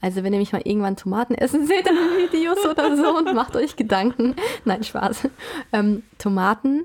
Also 0.00 0.24
wenn 0.24 0.32
ihr 0.32 0.38
mich 0.38 0.52
mal 0.52 0.62
irgendwann 0.64 0.96
Tomaten 0.96 1.34
essen 1.34 1.66
seht 1.66 1.86
in 1.86 1.94
den 1.94 2.32
Videos 2.32 2.64
oder 2.64 2.96
so 2.96 3.16
und 3.16 3.34
macht 3.34 3.54
euch 3.54 3.76
Gedanken. 3.76 4.34
Nein, 4.64 4.82
Spaß. 4.82 5.28
Ähm, 5.72 6.02
Tomaten 6.18 6.84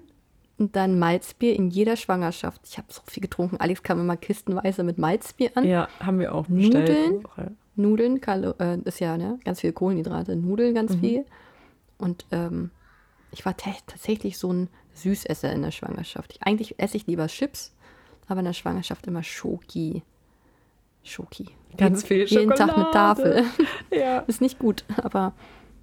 und 0.57 0.75
dann 0.75 0.99
Malzbier 0.99 1.55
in 1.55 1.69
jeder 1.69 1.97
Schwangerschaft. 1.97 2.61
Ich 2.65 2.77
habe 2.77 2.87
so 2.89 3.01
viel 3.05 3.21
getrunken. 3.21 3.57
Alex 3.57 3.83
kam 3.83 3.99
immer 3.99 4.17
kistenweise 4.17 4.83
mit 4.83 4.97
Malzbier 4.97 5.51
an. 5.55 5.65
Ja, 5.65 5.87
haben 5.99 6.19
wir 6.19 6.33
auch. 6.33 6.47
Nudeln. 6.47 7.25
Auch, 7.25 7.37
ja. 7.37 7.51
Nudeln, 7.75 8.21
Kalo 8.21 8.53
äh, 8.59 8.79
ist 8.85 8.99
ja 8.99 9.17
ne, 9.17 9.37
ganz 9.43 9.61
viel 9.61 9.73
Kohlenhydrate. 9.73 10.35
Nudeln 10.35 10.73
ganz 10.73 10.95
mhm. 10.95 10.99
viel. 10.99 11.25
Und 11.97 12.25
ähm, 12.31 12.71
ich 13.31 13.45
war 13.45 13.55
tatsächlich 13.57 14.37
so 14.37 14.51
ein 14.51 14.69
Süßesser 14.93 15.51
in 15.51 15.61
der 15.61 15.71
Schwangerschaft. 15.71 16.33
Ich, 16.33 16.43
eigentlich 16.43 16.79
esse 16.79 16.95
ich 16.95 17.05
lieber 17.05 17.27
Chips, 17.27 17.75
aber 18.27 18.39
in 18.39 18.45
der 18.45 18.53
Schwangerschaft 18.53 19.07
immer 19.07 19.23
Schoki. 19.23 20.03
Schoki. 21.03 21.47
Ganz 21.77 22.03
viel 22.03 22.25
Jeden 22.25 22.51
Schokolade. 22.51 22.57
Tag 22.57 22.77
eine 22.77 22.91
Tafel. 22.91 23.43
Ja. 23.91 24.19
Ist 24.27 24.41
nicht 24.41 24.57
gut, 24.57 24.85
aber 24.95 25.33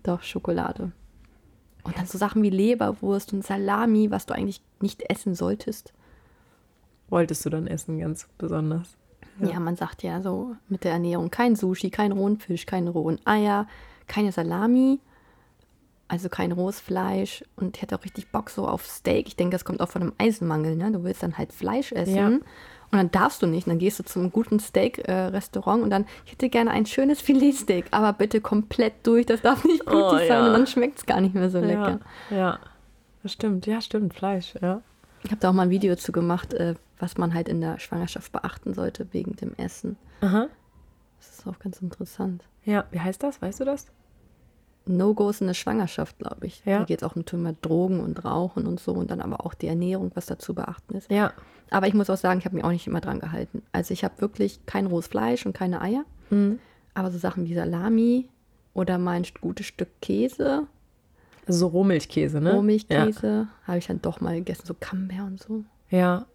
doch 0.02 0.22
Schokolade. 0.22 0.92
Und 1.84 1.98
dann 1.98 2.06
so 2.06 2.16
Sachen 2.18 2.42
wie 2.42 2.50
Leberwurst 2.50 3.32
und 3.32 3.44
Salami, 3.44 4.10
was 4.10 4.26
du 4.26 4.34
eigentlich 4.34 4.62
nicht 4.80 5.02
essen 5.10 5.34
solltest. 5.34 5.92
Wolltest 7.08 7.44
du 7.44 7.50
dann 7.50 7.66
essen, 7.66 7.98
ganz 7.98 8.28
besonders? 8.38 8.96
Ja. 9.40 9.58
man 9.58 9.76
sagt 9.76 10.02
ja 10.02 10.20
so 10.20 10.56
mit 10.68 10.84
der 10.84 10.92
Ernährung 10.92 11.30
kein 11.30 11.56
Sushi, 11.56 11.90
kein 11.90 12.12
rohen 12.12 12.38
Fisch, 12.38 12.66
keine 12.66 12.90
rohen 12.90 13.18
Eier, 13.24 13.66
keine 14.06 14.30
Salami, 14.30 15.00
also 16.06 16.28
kein 16.28 16.52
rohes 16.52 16.80
Fleisch. 16.80 17.44
Und 17.56 17.76
ich 17.76 17.82
hätte 17.82 17.98
auch 17.98 18.04
richtig 18.04 18.30
Bock 18.30 18.50
so 18.50 18.68
auf 18.68 18.86
Steak. 18.86 19.28
Ich 19.28 19.36
denke, 19.36 19.54
das 19.54 19.64
kommt 19.64 19.80
auch 19.80 19.88
von 19.88 20.02
einem 20.02 20.12
Eisenmangel. 20.18 20.76
Ne? 20.76 20.92
Du 20.92 21.02
willst 21.02 21.22
dann 21.22 21.38
halt 21.38 21.52
Fleisch 21.52 21.92
essen. 21.92 22.14
Ja. 22.14 22.38
Und 22.92 22.98
dann 22.98 23.10
darfst 23.10 23.40
du 23.42 23.46
nicht. 23.46 23.66
Dann 23.66 23.78
gehst 23.78 23.98
du 23.98 24.04
zum 24.04 24.30
guten 24.30 24.60
Steak-Restaurant 24.60 25.82
und 25.82 25.90
dann, 25.90 26.04
ich 26.26 26.32
hätte 26.32 26.48
gerne 26.50 26.70
ein 26.70 26.84
schönes 26.86 27.20
Filetsteak, 27.20 27.86
aber 27.90 28.12
bitte 28.12 28.40
komplett 28.40 29.06
durch. 29.06 29.24
Das 29.26 29.40
darf 29.40 29.64
nicht 29.64 29.84
blutig 29.86 30.04
Oh, 30.04 30.16
sein 30.18 30.28
ja. 30.28 30.46
und 30.46 30.52
dann 30.52 30.66
schmeckt 30.66 30.98
es 30.98 31.06
gar 31.06 31.20
nicht 31.20 31.34
mehr 31.34 31.48
so 31.50 31.58
Ja, 31.58 31.64
lecker. 31.64 32.00
ja. 32.30 32.58
Das 33.22 33.32
stimmt, 33.32 33.66
ja, 33.66 33.80
stimmt, 33.80 34.12
Fleisch, 34.14 34.54
ja. 34.60 34.82
Ich 35.24 35.30
habe 35.30 35.40
da 35.40 35.48
auch 35.48 35.52
mal 35.54 35.62
ein 35.62 35.70
Video 35.70 35.94
zu 35.96 36.12
gemacht, 36.12 36.52
äh, 36.54 36.74
was 36.98 37.16
man 37.16 37.32
halt 37.34 37.48
in 37.48 37.60
der 37.60 37.78
Schwangerschaft 37.78 38.30
beachten 38.32 38.74
sollte 38.74 39.06
wegen 39.12 39.36
dem 39.36 39.54
Essen. 39.56 39.96
Aha. 40.20 40.48
Das 41.18 41.30
ist 41.38 41.46
auch 41.46 41.58
ganz 41.60 41.80
interessant. 41.80 42.42
Ja, 42.64 42.84
wie 42.90 43.00
heißt 43.00 43.22
das? 43.22 43.40
Weißt 43.40 43.60
du 43.60 43.64
das? 43.64 43.86
No-Gos 44.84 45.40
in 45.40 45.46
der 45.46 45.54
Schwangerschaft, 45.54 46.18
glaube 46.18 46.46
ich. 46.46 46.62
Ja. 46.64 46.80
Da 46.80 46.84
geht 46.84 47.02
es 47.02 47.08
auch 47.08 47.14
um 47.14 47.24
Thema 47.24 47.54
Drogen 47.62 48.00
und 48.00 48.24
Rauchen 48.24 48.66
und 48.66 48.80
so 48.80 48.92
und 48.92 49.10
dann 49.12 49.20
aber 49.20 49.46
auch 49.46 49.54
die 49.54 49.68
Ernährung, 49.68 50.10
was 50.14 50.26
dazu 50.26 50.54
beachten 50.54 50.96
ist. 50.96 51.08
Ja. 51.10 51.32
Aber 51.72 51.86
ich 51.88 51.94
muss 51.94 52.10
auch 52.10 52.16
sagen, 52.16 52.38
ich 52.38 52.44
habe 52.44 52.54
mich 52.56 52.64
auch 52.64 52.70
nicht 52.70 52.86
immer 52.86 53.00
dran 53.00 53.18
gehalten. 53.20 53.62
Also 53.72 53.92
ich 53.94 54.04
habe 54.04 54.20
wirklich 54.20 54.64
kein 54.66 54.86
rohes 54.86 55.06
Fleisch 55.06 55.46
und 55.46 55.52
keine 55.54 55.80
Eier, 55.80 56.04
Mhm. 56.30 56.58
aber 56.94 57.10
so 57.10 57.18
Sachen 57.18 57.46
wie 57.46 57.54
Salami 57.54 58.28
oder 58.74 58.98
mal 58.98 59.12
ein 59.16 59.26
gutes 59.40 59.66
Stück 59.66 59.88
Käse, 60.00 60.66
Also 61.46 61.58
so 61.60 61.66
Rohmilchkäse, 61.68 62.40
ne? 62.40 62.54
Rohmilchkäse, 62.54 63.48
habe 63.66 63.78
ich 63.78 63.86
dann 63.86 64.00
doch 64.02 64.20
mal 64.20 64.34
gegessen, 64.36 64.62
so 64.66 64.74
Camembert 64.78 65.26
und 65.26 65.40
so. 65.42 65.64
Ja. 65.90 66.26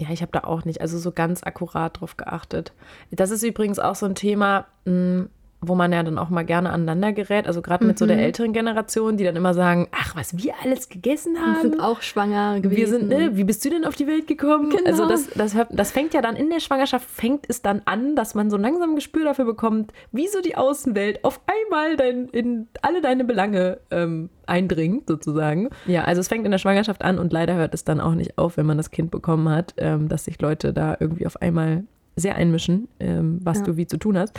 Ja, 0.00 0.10
ich 0.10 0.22
habe 0.22 0.32
da 0.32 0.40
auch 0.44 0.64
nicht, 0.64 0.80
also 0.80 0.98
so 0.98 1.12
ganz 1.12 1.44
akkurat 1.44 2.00
drauf 2.00 2.16
geachtet. 2.16 2.72
Das 3.12 3.30
ist 3.30 3.44
übrigens 3.44 3.78
auch 3.78 3.94
so 3.94 4.06
ein 4.06 4.14
Thema, 4.16 4.66
mh, 4.86 5.26
wo 5.68 5.74
man 5.74 5.92
ja 5.92 6.02
dann 6.02 6.18
auch 6.18 6.28
mal 6.30 6.44
gerne 6.44 6.70
aneinander 6.70 7.12
gerät. 7.12 7.46
Also 7.46 7.62
gerade 7.62 7.84
mit 7.84 7.98
so 7.98 8.06
der 8.06 8.18
älteren 8.18 8.52
Generation, 8.52 9.16
die 9.16 9.24
dann 9.24 9.36
immer 9.36 9.54
sagen, 9.54 9.88
ach, 9.92 10.14
was 10.16 10.36
wir 10.36 10.54
alles 10.62 10.88
gegessen 10.88 11.34
Wir 11.34 11.40
haben. 11.42 11.60
sind 11.62 11.80
auch 11.80 12.02
schwanger 12.02 12.60
gewesen. 12.60 12.76
Wir 12.76 12.88
sind, 12.88 13.08
ne, 13.08 13.36
wie 13.36 13.44
bist 13.44 13.64
du 13.64 13.70
denn 13.70 13.84
auf 13.84 13.96
die 13.96 14.06
Welt 14.06 14.26
gekommen? 14.26 14.70
Genau. 14.70 14.84
Also 14.90 15.08
das, 15.08 15.28
das, 15.34 15.56
das 15.70 15.90
fängt 15.92 16.14
ja 16.14 16.20
dann 16.22 16.36
in 16.36 16.50
der 16.50 16.60
Schwangerschaft, 16.60 17.08
fängt 17.08 17.46
es 17.48 17.62
dann 17.62 17.82
an, 17.84 18.16
dass 18.16 18.34
man 18.34 18.50
so 18.50 18.56
langsam 18.56 18.90
ein 18.90 18.94
Gespür 18.96 19.24
dafür 19.24 19.44
bekommt, 19.44 19.92
wie 20.12 20.28
so 20.28 20.40
die 20.40 20.56
Außenwelt 20.56 21.24
auf 21.24 21.40
einmal 21.46 21.96
dein, 21.96 22.28
in 22.28 22.68
alle 22.82 23.00
deine 23.00 23.24
Belange 23.24 23.78
ähm, 23.90 24.30
eindringt, 24.46 25.08
sozusagen. 25.08 25.70
Ja, 25.86 26.04
also 26.04 26.20
es 26.20 26.28
fängt 26.28 26.44
in 26.44 26.50
der 26.50 26.58
Schwangerschaft 26.58 27.02
an 27.02 27.18
und 27.18 27.32
leider 27.32 27.54
hört 27.54 27.74
es 27.74 27.84
dann 27.84 28.00
auch 28.00 28.14
nicht 28.14 28.38
auf, 28.38 28.56
wenn 28.56 28.66
man 28.66 28.76
das 28.76 28.90
Kind 28.90 29.10
bekommen 29.10 29.48
hat, 29.48 29.74
ähm, 29.78 30.08
dass 30.08 30.24
sich 30.26 30.40
Leute 30.40 30.72
da 30.72 30.96
irgendwie 31.00 31.26
auf 31.26 31.40
einmal 31.40 31.84
sehr 32.16 32.36
einmischen, 32.36 32.88
ähm, 33.00 33.40
was 33.42 33.58
Ja. 33.58 33.64
du 33.64 33.76
wie 33.76 33.86
zu 33.86 33.96
tun 33.96 34.16
hast. 34.16 34.38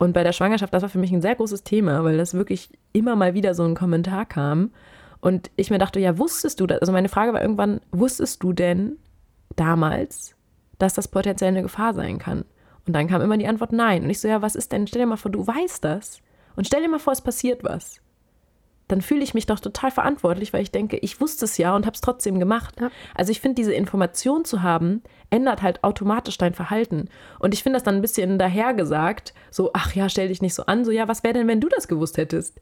Und 0.00 0.14
bei 0.14 0.24
der 0.24 0.32
Schwangerschaft, 0.32 0.72
das 0.72 0.80
war 0.80 0.88
für 0.88 0.98
mich 0.98 1.12
ein 1.12 1.20
sehr 1.20 1.34
großes 1.34 1.62
Thema, 1.62 2.02
weil 2.04 2.16
das 2.16 2.32
wirklich 2.32 2.70
immer 2.94 3.16
mal 3.16 3.34
wieder 3.34 3.52
so 3.52 3.64
ein 3.64 3.74
Kommentar 3.74 4.24
kam. 4.24 4.70
Und 5.20 5.50
ich 5.56 5.68
mir 5.68 5.76
dachte, 5.76 6.00
ja, 6.00 6.16
wusstest 6.16 6.58
du 6.58 6.66
das? 6.66 6.78
Also 6.78 6.90
meine 6.90 7.10
Frage 7.10 7.34
war 7.34 7.42
irgendwann, 7.42 7.82
wusstest 7.92 8.42
du 8.42 8.54
denn 8.54 8.96
damals, 9.56 10.36
dass 10.78 10.94
das 10.94 11.06
potenziell 11.06 11.48
eine 11.48 11.60
Gefahr 11.60 11.92
sein 11.92 12.18
kann? 12.18 12.46
Und 12.86 12.94
dann 12.94 13.08
kam 13.08 13.20
immer 13.20 13.36
die 13.36 13.46
Antwort 13.46 13.74
nein. 13.74 14.04
Und 14.04 14.08
ich 14.08 14.20
so, 14.20 14.26
ja, 14.26 14.40
was 14.40 14.54
ist 14.54 14.72
denn? 14.72 14.86
Stell 14.86 15.02
dir 15.02 15.06
mal 15.06 15.18
vor, 15.18 15.30
du 15.30 15.46
weißt 15.46 15.84
das. 15.84 16.22
Und 16.56 16.66
stell 16.66 16.80
dir 16.80 16.88
mal 16.88 16.98
vor, 16.98 17.12
es 17.12 17.20
passiert 17.20 17.62
was. 17.62 18.00
Dann 18.90 19.02
fühle 19.02 19.22
ich 19.22 19.34
mich 19.34 19.46
doch 19.46 19.60
total 19.60 19.92
verantwortlich, 19.92 20.52
weil 20.52 20.62
ich 20.62 20.72
denke, 20.72 20.96
ich 20.96 21.20
wusste 21.20 21.44
es 21.44 21.58
ja 21.58 21.76
und 21.76 21.86
habe 21.86 21.94
es 21.94 22.00
trotzdem 22.00 22.40
gemacht. 22.40 22.74
Ja. 22.80 22.90
Also 23.14 23.30
ich 23.30 23.40
finde, 23.40 23.54
diese 23.54 23.72
Information 23.72 24.44
zu 24.44 24.62
haben, 24.62 25.02
ändert 25.30 25.62
halt 25.62 25.84
automatisch 25.84 26.38
dein 26.38 26.54
Verhalten. 26.54 27.08
Und 27.38 27.54
ich 27.54 27.62
finde 27.62 27.76
das 27.76 27.84
dann 27.84 27.94
ein 27.94 28.02
bisschen 28.02 28.36
dahergesagt, 28.36 29.32
so, 29.52 29.70
ach 29.74 29.94
ja, 29.94 30.08
stell 30.08 30.26
dich 30.26 30.42
nicht 30.42 30.54
so 30.54 30.66
an, 30.66 30.84
so, 30.84 30.90
ja, 30.90 31.06
was 31.06 31.22
wäre 31.22 31.34
denn, 31.34 31.46
wenn 31.46 31.60
du 31.60 31.68
das 31.68 31.86
gewusst 31.86 32.16
hättest? 32.16 32.60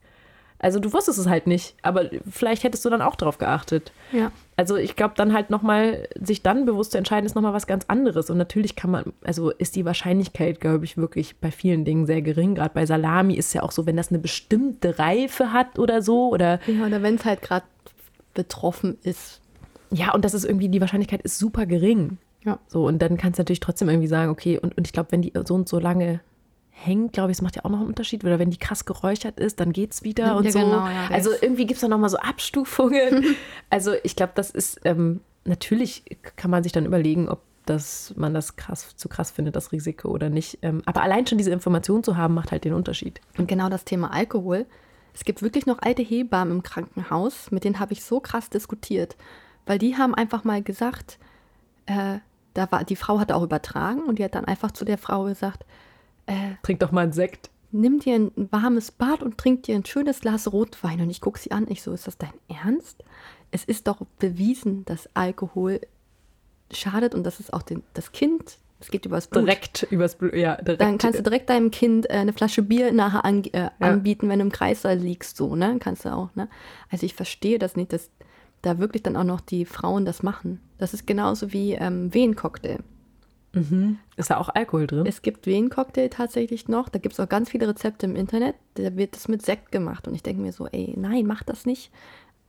Also 0.61 0.79
du 0.79 0.91
wusstest 0.91 1.17
es 1.17 1.27
halt 1.27 1.47
nicht, 1.47 1.75
aber 1.83 2.09
vielleicht 2.29 2.63
hättest 2.63 2.83
du 2.83 2.89
dann 2.89 3.01
auch 3.01 3.15
drauf 3.15 3.37
geachtet. 3.37 3.93
Ja. 4.11 4.31
Also 4.57 4.75
ich 4.75 4.97
glaube, 4.97 5.13
dann 5.15 5.33
halt 5.33 5.49
nochmal, 5.49 6.09
sich 6.19 6.43
dann 6.43 6.65
bewusst 6.65 6.91
zu 6.91 6.97
entscheiden, 6.97 7.25
ist 7.25 7.33
nochmal 7.33 7.53
was 7.53 7.65
ganz 7.65 7.85
anderes. 7.87 8.29
Und 8.29 8.37
natürlich 8.37 8.75
kann 8.75 8.91
man, 8.91 9.13
also 9.23 9.51
ist 9.51 9.77
die 9.77 9.85
Wahrscheinlichkeit, 9.85 10.59
glaube 10.59 10.83
ich, 10.83 10.97
wirklich 10.97 11.37
bei 11.37 11.49
vielen 11.49 11.85
Dingen 11.85 12.05
sehr 12.05 12.21
gering. 12.21 12.55
Gerade 12.55 12.73
bei 12.73 12.85
Salami 12.85 13.35
ist 13.35 13.53
ja 13.53 13.63
auch 13.63 13.71
so, 13.71 13.85
wenn 13.85 13.95
das 13.95 14.09
eine 14.09 14.19
bestimmte 14.19 14.99
Reife 14.99 15.53
hat 15.53 15.79
oder 15.79 16.01
so. 16.01 16.27
Oder 16.29 16.59
Ja, 16.67 16.85
oder 16.85 17.01
wenn 17.01 17.15
es 17.15 17.23
halt 17.23 17.41
gerade 17.41 17.65
betroffen 18.33 18.97
ist. 19.03 19.39
ja, 19.91 20.13
und 20.13 20.25
das 20.25 20.33
ist 20.33 20.43
irgendwie, 20.43 20.69
die 20.69 20.81
Wahrscheinlichkeit 20.81 21.21
ist 21.21 21.39
super 21.39 21.65
gering. 21.65 22.17
Ja. 22.43 22.59
So, 22.67 22.85
und 22.85 23.01
dann 23.01 23.17
kannst 23.17 23.39
du 23.39 23.41
natürlich 23.41 23.59
trotzdem 23.61 23.89
irgendwie 23.89 24.07
sagen, 24.07 24.29
okay, 24.29 24.59
und, 24.59 24.77
und 24.77 24.87
ich 24.87 24.93
glaube, 24.93 25.11
wenn 25.11 25.21
die 25.21 25.33
so 25.45 25.55
und 25.55 25.67
so 25.69 25.79
lange 25.79 26.19
hängt, 26.85 27.13
glaube 27.13 27.31
ich, 27.31 27.37
das 27.37 27.41
macht 27.41 27.55
ja 27.55 27.65
auch 27.65 27.69
noch 27.69 27.79
einen 27.79 27.87
Unterschied. 27.87 28.23
Oder 28.23 28.39
wenn 28.39 28.51
die 28.51 28.57
krass 28.57 28.85
geräuchert 28.85 29.39
ist, 29.39 29.59
dann 29.59 29.73
geht's 29.73 30.03
wieder 30.03 30.27
Ja, 30.27 30.33
und 30.35 30.51
so. 30.51 30.59
genau, 30.59 30.87
ja, 30.87 31.09
also 31.11 31.31
irgendwie 31.41 31.65
gibt 31.65 31.77
es 31.77 31.81
da 31.81 31.87
nochmal 31.87 32.09
so 32.09 32.17
Abstufungen. 32.17 33.35
also 33.69 33.93
ich 34.03 34.15
glaube, 34.15 34.33
das 34.35 34.51
ist, 34.51 34.81
ähm, 34.85 35.21
natürlich 35.45 36.03
kann 36.35 36.51
man 36.51 36.63
sich 36.63 36.71
dann 36.71 36.85
überlegen, 36.85 37.29
ob 37.29 37.41
das, 37.65 38.13
man 38.15 38.33
das 38.33 38.55
krass, 38.55 38.95
zu 38.95 39.09
krass 39.09 39.31
findet, 39.31 39.55
das 39.55 39.71
Risiko 39.71 40.09
oder 40.09 40.29
nicht. 40.29 40.59
Ähm, 40.61 40.81
aber 40.85 41.03
allein 41.03 41.27
schon 41.27 41.37
diese 41.37 41.51
Information 41.51 42.03
zu 42.03 42.17
haben, 42.17 42.33
macht 42.33 42.51
halt 42.51 42.63
den 42.63 42.73
Unterschied. 42.73 43.21
Und 43.37 43.47
genau 43.47 43.69
das 43.69 43.85
Thema 43.85 44.11
Alkohol. 44.11 44.65
Es 45.13 45.23
gibt 45.25 45.41
wirklich 45.41 45.65
noch 45.65 45.79
alte 45.81 46.01
Hebammen 46.01 46.55
im 46.55 46.63
Krankenhaus, 46.63 47.51
mit 47.51 47.63
denen 47.63 47.79
habe 47.79 47.93
ich 47.93 48.03
so 48.03 48.19
krass 48.19 48.49
diskutiert. 48.49 49.17
Weil 49.65 49.77
die 49.77 49.97
haben 49.97 50.15
einfach 50.15 50.43
mal 50.43 50.63
gesagt, 50.63 51.19
äh, 51.85 52.19
da 52.53 52.71
war, 52.71 52.83
die 52.83 52.95
Frau 52.95 53.19
hatte 53.19 53.35
auch 53.35 53.43
übertragen 53.43 54.01
und 54.03 54.19
die 54.19 54.23
hat 54.23 54.35
dann 54.35 54.45
einfach 54.45 54.71
zu 54.71 54.85
der 54.85 54.97
Frau 54.97 55.25
gesagt, 55.25 55.65
äh, 56.29 56.55
Trink 56.63 56.79
doch 56.79 56.91
mal 56.91 57.01
einen 57.01 57.11
Sekt. 57.13 57.49
nimm 57.71 57.99
dir 57.99 58.15
ein 58.15 58.31
warmes 58.51 58.91
Bad 58.91 59.21
und 59.21 59.37
trink 59.37 59.63
dir 59.63 59.75
ein 59.75 59.85
schönes 59.85 60.21
Glas 60.21 60.51
Rotwein. 60.51 61.01
Und 61.01 61.09
ich 61.09 61.21
gucke 61.21 61.39
sie 61.39 61.51
an, 61.51 61.67
ich 61.69 61.81
so, 61.83 61.91
ist 61.91 62.07
das 62.07 62.17
dein 62.17 62.33
Ernst? 62.47 63.03
Es 63.51 63.63
ist 63.63 63.87
doch 63.87 63.97
bewiesen, 64.19 64.85
dass 64.85 65.09
Alkohol 65.15 65.81
schadet 66.71 67.15
und 67.15 67.23
dass 67.23 67.39
es 67.39 67.51
auch 67.51 67.63
den, 67.63 67.83
das 67.93 68.11
Kind, 68.11 68.57
es 68.79 68.89
geht 68.89 69.05
übers 69.05 69.27
Blut. 69.27 69.43
Direkt 69.45 69.87
übers 69.89 70.15
Blut, 70.15 70.33
ja, 70.35 70.55
direkt. 70.55 70.81
Dann 70.81 70.97
kannst 70.97 71.19
du 71.19 71.23
direkt 71.23 71.49
deinem 71.49 71.69
Kind 71.71 72.09
äh, 72.09 72.13
eine 72.13 72.31
Flasche 72.31 72.61
Bier 72.61 72.93
nachher 72.93 73.25
an, 73.25 73.43
äh, 73.45 73.69
anbieten, 73.79 74.29
wenn 74.29 74.39
du 74.39 74.45
im 74.45 74.51
Kreissaal 74.51 74.97
liegst, 74.97 75.35
so, 75.35 75.55
ne? 75.55 75.77
Kannst 75.79 76.05
du 76.05 76.13
auch, 76.13 76.33
ne? 76.35 76.47
Also 76.89 77.05
ich 77.05 77.13
verstehe 77.13 77.59
das 77.59 77.75
nicht, 77.75 77.91
dass 77.91 78.09
da 78.61 78.77
wirklich 78.77 79.03
dann 79.03 79.17
auch 79.17 79.23
noch 79.23 79.41
die 79.41 79.65
Frauen 79.65 80.05
das 80.05 80.23
machen. 80.23 80.61
Das 80.77 80.93
ist 80.93 81.07
genauso 81.07 81.51
wie 81.51 81.73
ähm, 81.73 82.13
Wehencocktail. 82.13 82.79
Ist 84.15 84.29
da 84.29 84.37
auch 84.37 84.49
Alkohol 84.49 84.85
drin? 84.87 85.05
Es 85.07 85.21
gibt 85.21 85.45
Wehencocktail 85.47 86.09
tatsächlich 86.09 86.67
noch. 86.67 86.87
Da 86.89 86.99
gibt 86.99 87.13
es 87.13 87.19
auch 87.19 87.27
ganz 87.29 87.49
viele 87.49 87.67
Rezepte 87.67 88.05
im 88.05 88.15
Internet. 88.15 88.55
Da 88.75 88.95
wird 88.95 89.15
das 89.15 89.27
mit 89.27 89.43
Sekt 89.43 89.71
gemacht. 89.71 90.07
Und 90.07 90.15
ich 90.15 90.23
denke 90.23 90.41
mir 90.41 90.51
so, 90.53 90.67
ey, 90.67 90.93
nein, 90.97 91.25
mach 91.25 91.43
das 91.43 91.65
nicht. 91.65 91.91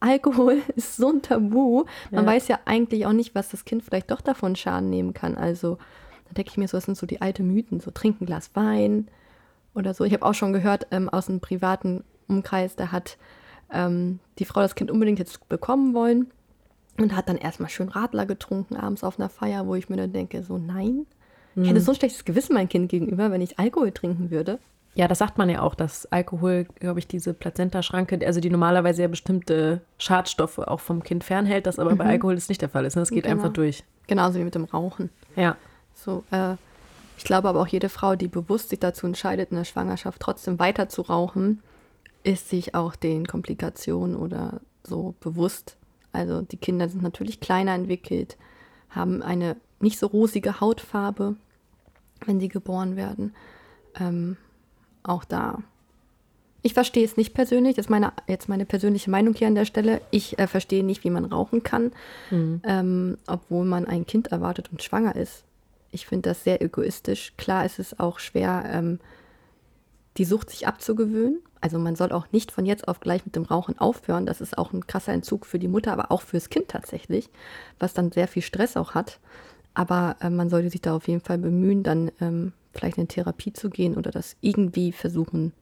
Alkohol 0.00 0.58
ist 0.76 0.96
so 0.96 1.08
ein 1.10 1.22
Tabu. 1.22 1.84
Man 2.10 2.24
Ja. 2.24 2.30
weiß 2.30 2.48
ja 2.48 2.58
eigentlich 2.66 3.06
auch 3.06 3.12
nicht, 3.12 3.34
was 3.34 3.48
das 3.50 3.64
Kind 3.64 3.82
vielleicht 3.82 4.10
doch 4.10 4.20
davon 4.20 4.56
Schaden 4.56 4.90
nehmen 4.90 5.14
kann. 5.14 5.36
Also 5.36 5.76
da 6.28 6.34
denke 6.34 6.50
ich 6.50 6.58
mir 6.58 6.68
so, 6.68 6.76
das 6.76 6.84
sind 6.84 6.96
so 6.98 7.06
die 7.06 7.20
alten 7.22 7.46
Mythen. 7.46 7.80
So 7.80 7.90
trink 7.90 8.20
ein 8.20 8.26
Glas 8.26 8.50
Wein 8.54 9.08
oder 9.74 9.94
so. 9.94 10.04
Ich 10.04 10.12
habe 10.12 10.24
auch 10.26 10.34
schon 10.34 10.52
gehört 10.52 10.86
ähm, 10.90 11.08
aus 11.08 11.28
einem 11.28 11.40
privaten 11.40 12.04
Umkreis, 12.28 12.76
da 12.76 12.92
hat 12.92 13.18
ähm, 13.72 14.20
die 14.38 14.44
Frau 14.44 14.60
das 14.60 14.74
Kind 14.76 14.90
unbedingt 14.90 15.18
jetzt 15.18 15.48
bekommen 15.48 15.94
wollen 15.94 16.30
und 17.02 17.16
hat 17.16 17.28
dann 17.28 17.36
erstmal 17.38 17.70
schön 17.70 17.88
Radler 17.88 18.26
getrunken 18.26 18.76
abends 18.76 19.04
auf 19.04 19.18
einer 19.18 19.28
Feier, 19.28 19.66
wo 19.66 19.74
ich 19.74 19.88
mir 19.88 19.96
dann 19.96 20.12
denke, 20.12 20.42
so 20.42 20.58
nein. 20.58 21.06
Ich 21.56 21.68
hätte 21.68 21.80
so 21.80 21.92
ein 21.92 21.96
schlechtes 21.96 22.24
Gewissen 22.24 22.54
meinem 22.54 22.68
Kind 22.68 22.88
gegenüber, 22.88 23.30
wenn 23.32 23.40
ich 23.40 23.58
Alkohol 23.58 23.90
trinken 23.90 24.30
würde. 24.30 24.58
Ja, 24.94 25.08
das 25.08 25.18
sagt 25.18 25.36
man 25.38 25.48
ja 25.50 25.62
auch, 25.62 25.74
dass 25.74 26.06
Alkohol, 26.06 26.66
glaube 26.78 27.00
ich, 27.00 27.06
diese 27.06 27.34
Plazentaschranke, 27.34 28.18
also 28.26 28.40
die 28.40 28.50
normalerweise 28.50 29.02
ja 29.02 29.08
bestimmte 29.08 29.80
Schadstoffe 29.98 30.58
auch 30.58 30.80
vom 30.80 31.02
Kind 31.02 31.24
fernhält, 31.24 31.66
das 31.66 31.78
aber 31.78 31.94
bei 31.96 32.04
Alkohol 32.06 32.34
das 32.34 32.48
nicht 32.48 32.62
der 32.62 32.68
Fall 32.68 32.84
ist. 32.84 32.96
ne? 32.96 33.02
Das 33.02 33.10
geht 33.10 33.24
Genau. 33.24 33.36
einfach 33.36 33.52
durch. 33.52 33.84
Genauso 34.06 34.38
wie 34.38 34.44
mit 34.44 34.54
dem 34.54 34.64
Rauchen. 34.64 35.10
Ja. 35.36 35.56
So, 35.94 36.24
äh, 36.30 36.54
ich 37.18 37.24
glaube 37.24 37.48
aber 37.48 37.60
auch 37.60 37.66
jede 37.68 37.88
Frau, 37.88 38.16
die 38.16 38.28
bewusst 38.28 38.70
sich 38.70 38.78
dazu 38.80 39.06
entscheidet, 39.06 39.50
in 39.50 39.56
der 39.56 39.64
Schwangerschaft 39.64 40.20
trotzdem 40.20 40.58
weiter 40.58 40.88
zu 40.88 41.02
rauchen, 41.02 41.62
ist 42.22 42.48
sich 42.48 42.74
auch 42.74 42.96
den 42.96 43.26
Komplikationen 43.26 44.16
oder 44.16 44.60
so 44.84 45.14
bewusst. 45.20 45.76
Also 46.12 46.42
die 46.42 46.56
Kinder 46.56 46.88
sind 46.88 47.02
natürlich 47.02 47.40
kleiner 47.40 47.74
entwickelt, 47.74 48.36
haben 48.90 49.22
eine 49.22 49.56
nicht 49.80 49.98
so 49.98 50.06
rosige 50.06 50.60
Hautfarbe, 50.60 51.36
wenn 52.26 52.40
sie 52.40 52.48
geboren 52.48 52.96
werden. 52.96 53.34
Ähm, 53.98 54.36
auch 55.02 55.24
da. 55.24 55.62
Ich 56.62 56.74
verstehe 56.74 57.04
es 57.04 57.16
nicht 57.16 57.32
persönlich, 57.32 57.76
das 57.76 57.86
ist 57.86 57.90
meine, 57.90 58.12
jetzt 58.28 58.48
meine 58.48 58.66
persönliche 58.66 59.10
Meinung 59.10 59.34
hier 59.34 59.46
an 59.46 59.54
der 59.54 59.64
Stelle. 59.64 60.02
Ich 60.10 60.38
äh, 60.38 60.46
verstehe 60.46 60.84
nicht, 60.84 61.04
wie 61.04 61.10
man 61.10 61.24
rauchen 61.24 61.62
kann, 61.62 61.92
ähm, 62.64 63.16
obwohl 63.26 63.64
man 63.64 63.86
ein 63.86 64.06
Kind 64.06 64.28
erwartet 64.28 64.68
und 64.70 64.82
schwanger 64.82 65.16
ist. 65.16 65.44
Ich 65.90 66.06
finde 66.06 66.28
das 66.28 66.44
sehr 66.44 66.60
egoistisch. 66.60 67.32
Klar 67.38 67.64
ist 67.64 67.78
es 67.78 67.98
auch 67.98 68.18
schwer, 68.18 68.64
ähm, 68.70 69.00
die 70.18 70.24
Sucht 70.24 70.50
sich 70.50 70.66
abzugewöhnen. 70.66 71.38
Also 71.60 71.78
man 71.78 71.94
soll 71.94 72.12
auch 72.12 72.26
nicht 72.32 72.52
von 72.52 72.64
jetzt 72.64 72.88
auf 72.88 73.00
gleich 73.00 73.24
mit 73.26 73.36
dem 73.36 73.44
Rauchen 73.44 73.78
aufhören. 73.78 74.26
Das 74.26 74.40
ist 74.40 74.56
auch 74.56 74.72
ein 74.72 74.86
krasser 74.86 75.12
Entzug 75.12 75.44
für 75.44 75.58
die 75.58 75.68
Mutter, 75.68 75.92
aber 75.92 76.10
auch 76.10 76.22
fürs 76.22 76.48
Kind 76.48 76.68
tatsächlich, 76.68 77.28
was 77.78 77.92
dann 77.92 78.12
sehr 78.12 78.28
viel 78.28 78.42
Stress 78.42 78.76
auch 78.76 78.94
hat. 78.94 79.20
Aber 79.74 80.16
äh, 80.20 80.30
man 80.30 80.48
sollte 80.48 80.70
sich 80.70 80.80
da 80.80 80.96
auf 80.96 81.06
jeden 81.06 81.20
Fall 81.20 81.38
bemühen, 81.38 81.82
dann 81.82 82.10
ähm, 82.20 82.52
vielleicht 82.72 82.98
in 82.98 83.08
Therapie 83.08 83.52
zu 83.52 83.70
gehen 83.70 83.96
oder 83.96 84.10
das 84.10 84.36
irgendwie 84.40 84.92
versuchen 84.92 85.52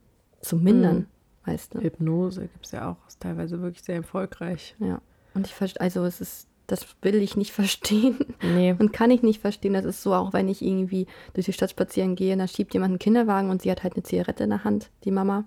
zu 0.40 0.56
mindern. 0.56 0.96
Mhm. 0.96 1.06
Weißt 1.44 1.74
du? 1.74 1.80
Hypnose 1.80 2.42
gibt 2.42 2.66
es 2.66 2.72
ja 2.72 2.90
auch, 2.90 3.08
ist 3.08 3.20
teilweise 3.20 3.60
wirklich 3.60 3.82
sehr 3.82 3.96
erfolgreich. 3.96 4.76
Ja. 4.78 5.00
Und 5.34 5.46
ich 5.46 5.54
verstehe, 5.54 5.80
also 5.80 6.04
es 6.04 6.20
ist, 6.20 6.46
das 6.66 6.86
will 7.02 7.16
ich 7.16 7.36
nicht 7.36 7.52
verstehen. 7.52 8.18
Nee. 8.42 8.74
Und 8.78 8.92
kann 8.92 9.10
ich 9.10 9.22
nicht 9.22 9.40
verstehen. 9.40 9.72
Das 9.72 9.84
ist 9.84 10.02
so, 10.02 10.14
auch 10.14 10.32
wenn 10.32 10.48
ich 10.48 10.62
irgendwie 10.62 11.06
durch 11.34 11.46
die 11.46 11.52
Stadt 11.52 11.70
spazieren 11.70 12.16
gehe, 12.16 12.36
da 12.36 12.46
schiebt 12.46 12.74
jemand 12.74 12.92
einen 12.92 12.98
Kinderwagen 12.98 13.50
und 13.50 13.62
sie 13.62 13.70
hat 13.70 13.82
halt 13.82 13.94
eine 13.94 14.02
Zigarette 14.02 14.44
in 14.44 14.50
der 14.50 14.64
Hand, 14.64 14.90
die 15.04 15.10
Mama. 15.10 15.44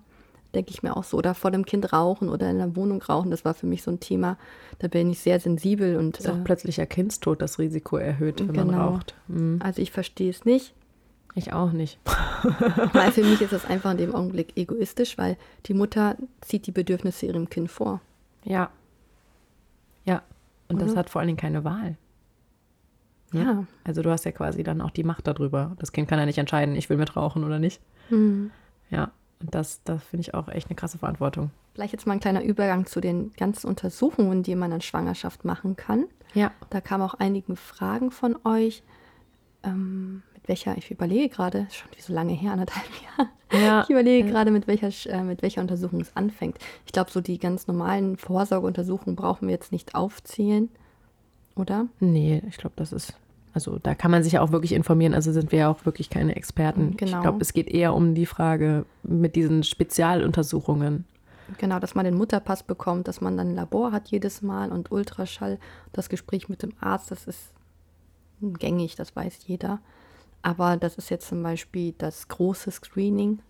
Denke 0.54 0.70
ich 0.70 0.82
mir 0.82 0.96
auch 0.96 1.04
so. 1.04 1.16
Oder 1.16 1.34
vor 1.34 1.50
dem 1.50 1.64
Kind 1.64 1.92
rauchen 1.92 2.28
oder 2.28 2.50
in 2.50 2.58
der 2.58 2.76
Wohnung 2.76 3.02
rauchen. 3.02 3.30
Das 3.30 3.44
war 3.44 3.54
für 3.54 3.66
mich 3.66 3.82
so 3.82 3.90
ein 3.90 4.00
Thema. 4.00 4.36
Da 4.78 4.88
bin 4.88 5.10
ich 5.10 5.20
sehr 5.20 5.40
sensibel 5.40 5.96
und. 5.96 6.18
Ist 6.18 6.28
auch 6.28 6.36
äh, 6.36 6.44
plötzlicher 6.44 6.86
Kindstod 6.86 7.40
das 7.40 7.58
Risiko 7.58 7.96
erhöht, 7.96 8.40
wenn 8.40 8.52
genau. 8.52 8.66
man 8.66 8.74
raucht. 8.74 9.14
Mhm. 9.28 9.60
Also 9.62 9.80
ich 9.80 9.90
verstehe 9.90 10.30
es 10.30 10.44
nicht. 10.44 10.74
Ich 11.34 11.52
auch 11.52 11.72
nicht. 11.72 11.98
weil 12.92 13.12
für 13.12 13.24
mich 13.24 13.40
ist 13.40 13.52
das 13.52 13.64
einfach 13.64 13.92
in 13.92 13.96
dem 13.96 14.14
Augenblick 14.14 14.56
egoistisch, 14.56 15.16
weil 15.16 15.36
die 15.66 15.74
Mutter 15.74 16.16
zieht 16.42 16.66
die 16.66 16.72
Bedürfnisse 16.72 17.26
ihrem 17.26 17.48
Kind 17.48 17.70
vor. 17.70 18.00
Ja. 18.44 18.70
Ja. 20.04 20.22
Und 20.68 20.76
Oder? 20.76 20.86
das 20.86 20.96
hat 20.96 21.10
vor 21.10 21.20
allen 21.20 21.28
Dingen 21.28 21.38
keine 21.38 21.64
Wahl. 21.64 21.96
Ne? 23.32 23.42
Ja. 23.42 23.64
Also 23.84 24.02
du 24.02 24.10
hast 24.10 24.24
ja 24.24 24.32
quasi 24.32 24.62
dann 24.62 24.80
auch 24.80 24.90
die 24.90 25.04
Macht 25.04 25.26
darüber. 25.26 25.74
Das 25.78 25.92
Kind 25.92 26.08
kann 26.08 26.18
ja 26.18 26.26
nicht 26.26 26.38
entscheiden, 26.38 26.76
ich 26.76 26.90
will 26.90 26.98
mitrauchen 26.98 27.44
oder 27.44 27.58
nicht. 27.58 27.80
Mhm. 28.10 28.50
Ja. 28.90 29.10
Und 29.42 29.54
das, 29.54 29.82
das 29.84 30.02
finde 30.02 30.22
ich 30.22 30.34
auch 30.34 30.48
echt 30.48 30.68
eine 30.68 30.76
krasse 30.76 30.98
Verantwortung. 30.98 31.50
Vielleicht 31.74 31.92
jetzt 31.92 32.06
mal 32.06 32.14
ein 32.14 32.20
kleiner 32.20 32.42
Übergang 32.42 32.86
zu 32.86 33.00
den 33.00 33.32
ganzen 33.32 33.66
Untersuchungen, 33.66 34.42
die 34.42 34.54
man 34.54 34.72
an 34.72 34.80
Schwangerschaft 34.80 35.44
machen 35.44 35.76
kann. 35.76 36.06
Ja. 36.34 36.52
Da 36.70 36.80
kamen 36.80 37.02
auch 37.02 37.14
einige 37.14 37.56
Fragen 37.56 38.10
von 38.10 38.36
euch. 38.44 38.82
Ähm, 39.62 40.22
mit 40.34 40.48
welcher, 40.48 40.76
ich 40.76 40.90
überlege 40.90 41.28
gerade, 41.28 41.66
schon 41.70 41.90
wie 41.96 42.00
so 42.00 42.12
lange 42.12 42.32
her, 42.32 42.52
anderthalb 42.52 42.86
Jahre. 43.18 43.30
Ja. 43.52 43.82
Ich 43.82 43.90
überlege 43.90 44.26
ja. 44.26 44.32
gerade, 44.32 44.50
mit 44.50 44.66
welcher, 44.66 44.90
äh, 45.10 45.22
mit 45.22 45.42
welcher 45.42 45.60
Untersuchung 45.60 46.00
es 46.00 46.16
anfängt. 46.16 46.58
Ich 46.86 46.92
glaube, 46.92 47.10
so 47.10 47.20
die 47.20 47.38
ganz 47.38 47.66
normalen 47.66 48.16
Vorsorgeuntersuchungen 48.16 49.16
brauchen 49.16 49.48
wir 49.48 49.54
jetzt 49.54 49.72
nicht 49.72 49.94
aufzählen, 49.94 50.68
oder? 51.54 51.86
Nee, 52.00 52.42
ich 52.48 52.56
glaube, 52.56 52.74
das 52.76 52.92
ist 52.92 53.14
also 53.54 53.78
da 53.78 53.94
kann 53.94 54.10
man 54.10 54.22
sich 54.22 54.34
ja 54.34 54.40
auch 54.40 54.52
wirklich 54.52 54.72
informieren. 54.72 55.14
Also 55.14 55.32
sind 55.32 55.52
wir 55.52 55.58
ja 55.60 55.68
auch 55.68 55.84
wirklich 55.84 56.10
keine 56.10 56.36
Experten. 56.36 56.96
Genau. 56.96 57.18
Ich 57.18 57.22
glaube, 57.22 57.38
es 57.40 57.52
geht 57.52 57.68
eher 57.68 57.94
um 57.94 58.14
die 58.14 58.26
Frage 58.26 58.86
mit 59.02 59.36
diesen 59.36 59.62
Spezialuntersuchungen. 59.62 61.04
Genau, 61.58 61.78
dass 61.78 61.94
man 61.94 62.04
den 62.04 62.14
Mutterpass 62.14 62.62
bekommt, 62.62 63.08
dass 63.08 63.20
man 63.20 63.36
dann 63.36 63.48
ein 63.48 63.54
Labor 63.54 63.92
hat 63.92 64.08
jedes 64.08 64.40
Mal 64.40 64.72
und 64.72 64.90
Ultraschall. 64.90 65.58
Das 65.92 66.08
Gespräch 66.08 66.48
mit 66.48 66.62
dem 66.62 66.72
Arzt, 66.80 67.10
das 67.10 67.26
ist 67.26 67.52
gängig, 68.40 68.96
das 68.96 69.14
weiß 69.14 69.40
jeder. 69.46 69.80
Aber 70.40 70.76
das 70.76 70.96
ist 70.96 71.10
jetzt 71.10 71.28
zum 71.28 71.42
Beispiel 71.42 71.94
das 71.98 72.28
große 72.28 72.70
Screening. 72.70 73.40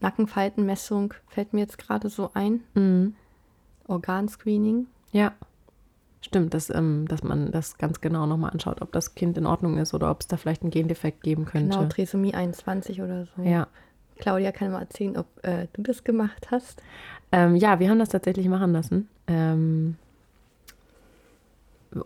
Nackenfaltenmessung 0.00 1.14
fällt 1.28 1.52
mir 1.52 1.60
jetzt 1.60 1.78
gerade 1.78 2.08
so 2.08 2.30
ein. 2.34 2.62
Mhm. 2.74 3.14
Organscreening. 3.86 4.86
Ja. 5.12 5.32
Stimmt, 6.22 6.54
dass, 6.54 6.70
ähm, 6.70 7.06
dass 7.08 7.22
man 7.24 7.50
das 7.50 7.78
ganz 7.78 8.00
genau 8.00 8.26
nochmal 8.26 8.50
anschaut, 8.50 8.80
ob 8.80 8.92
das 8.92 9.14
Kind 9.14 9.36
in 9.36 9.44
Ordnung 9.44 9.78
ist 9.78 9.92
oder 9.92 10.10
ob 10.10 10.20
es 10.20 10.28
da 10.28 10.36
vielleicht 10.36 10.62
einen 10.62 10.70
Gendefekt 10.70 11.22
geben 11.22 11.44
könnte. 11.44 11.76
Genau, 11.76 11.88
Trisomie 11.88 12.32
21 12.32 13.02
oder 13.02 13.26
so. 13.26 13.42
Ja. 13.42 13.66
Claudia 14.18 14.52
kann 14.52 14.70
mal 14.70 14.82
erzählen, 14.82 15.16
ob 15.16 15.26
äh, 15.42 15.66
du 15.72 15.82
das 15.82 16.04
gemacht 16.04 16.48
hast. 16.52 16.80
Ähm, 17.32 17.56
ja, 17.56 17.80
wir 17.80 17.90
haben 17.90 17.98
das 17.98 18.10
tatsächlich 18.10 18.46
machen 18.46 18.72
lassen. 18.72 19.08
Ähm, 19.26 19.96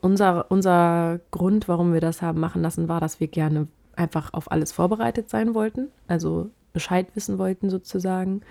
unser, 0.00 0.50
unser 0.50 1.20
Grund, 1.30 1.68
warum 1.68 1.92
wir 1.92 2.00
das 2.00 2.22
haben 2.22 2.40
machen 2.40 2.62
lassen, 2.62 2.88
war, 2.88 3.00
dass 3.00 3.20
wir 3.20 3.28
gerne 3.28 3.68
einfach 3.96 4.32
auf 4.32 4.50
alles 4.50 4.72
vorbereitet 4.72 5.28
sein 5.28 5.54
wollten, 5.54 5.88
also 6.08 6.50
Bescheid 6.72 7.08
wissen 7.14 7.38
wollten 7.38 7.70
sozusagen. 7.70 8.42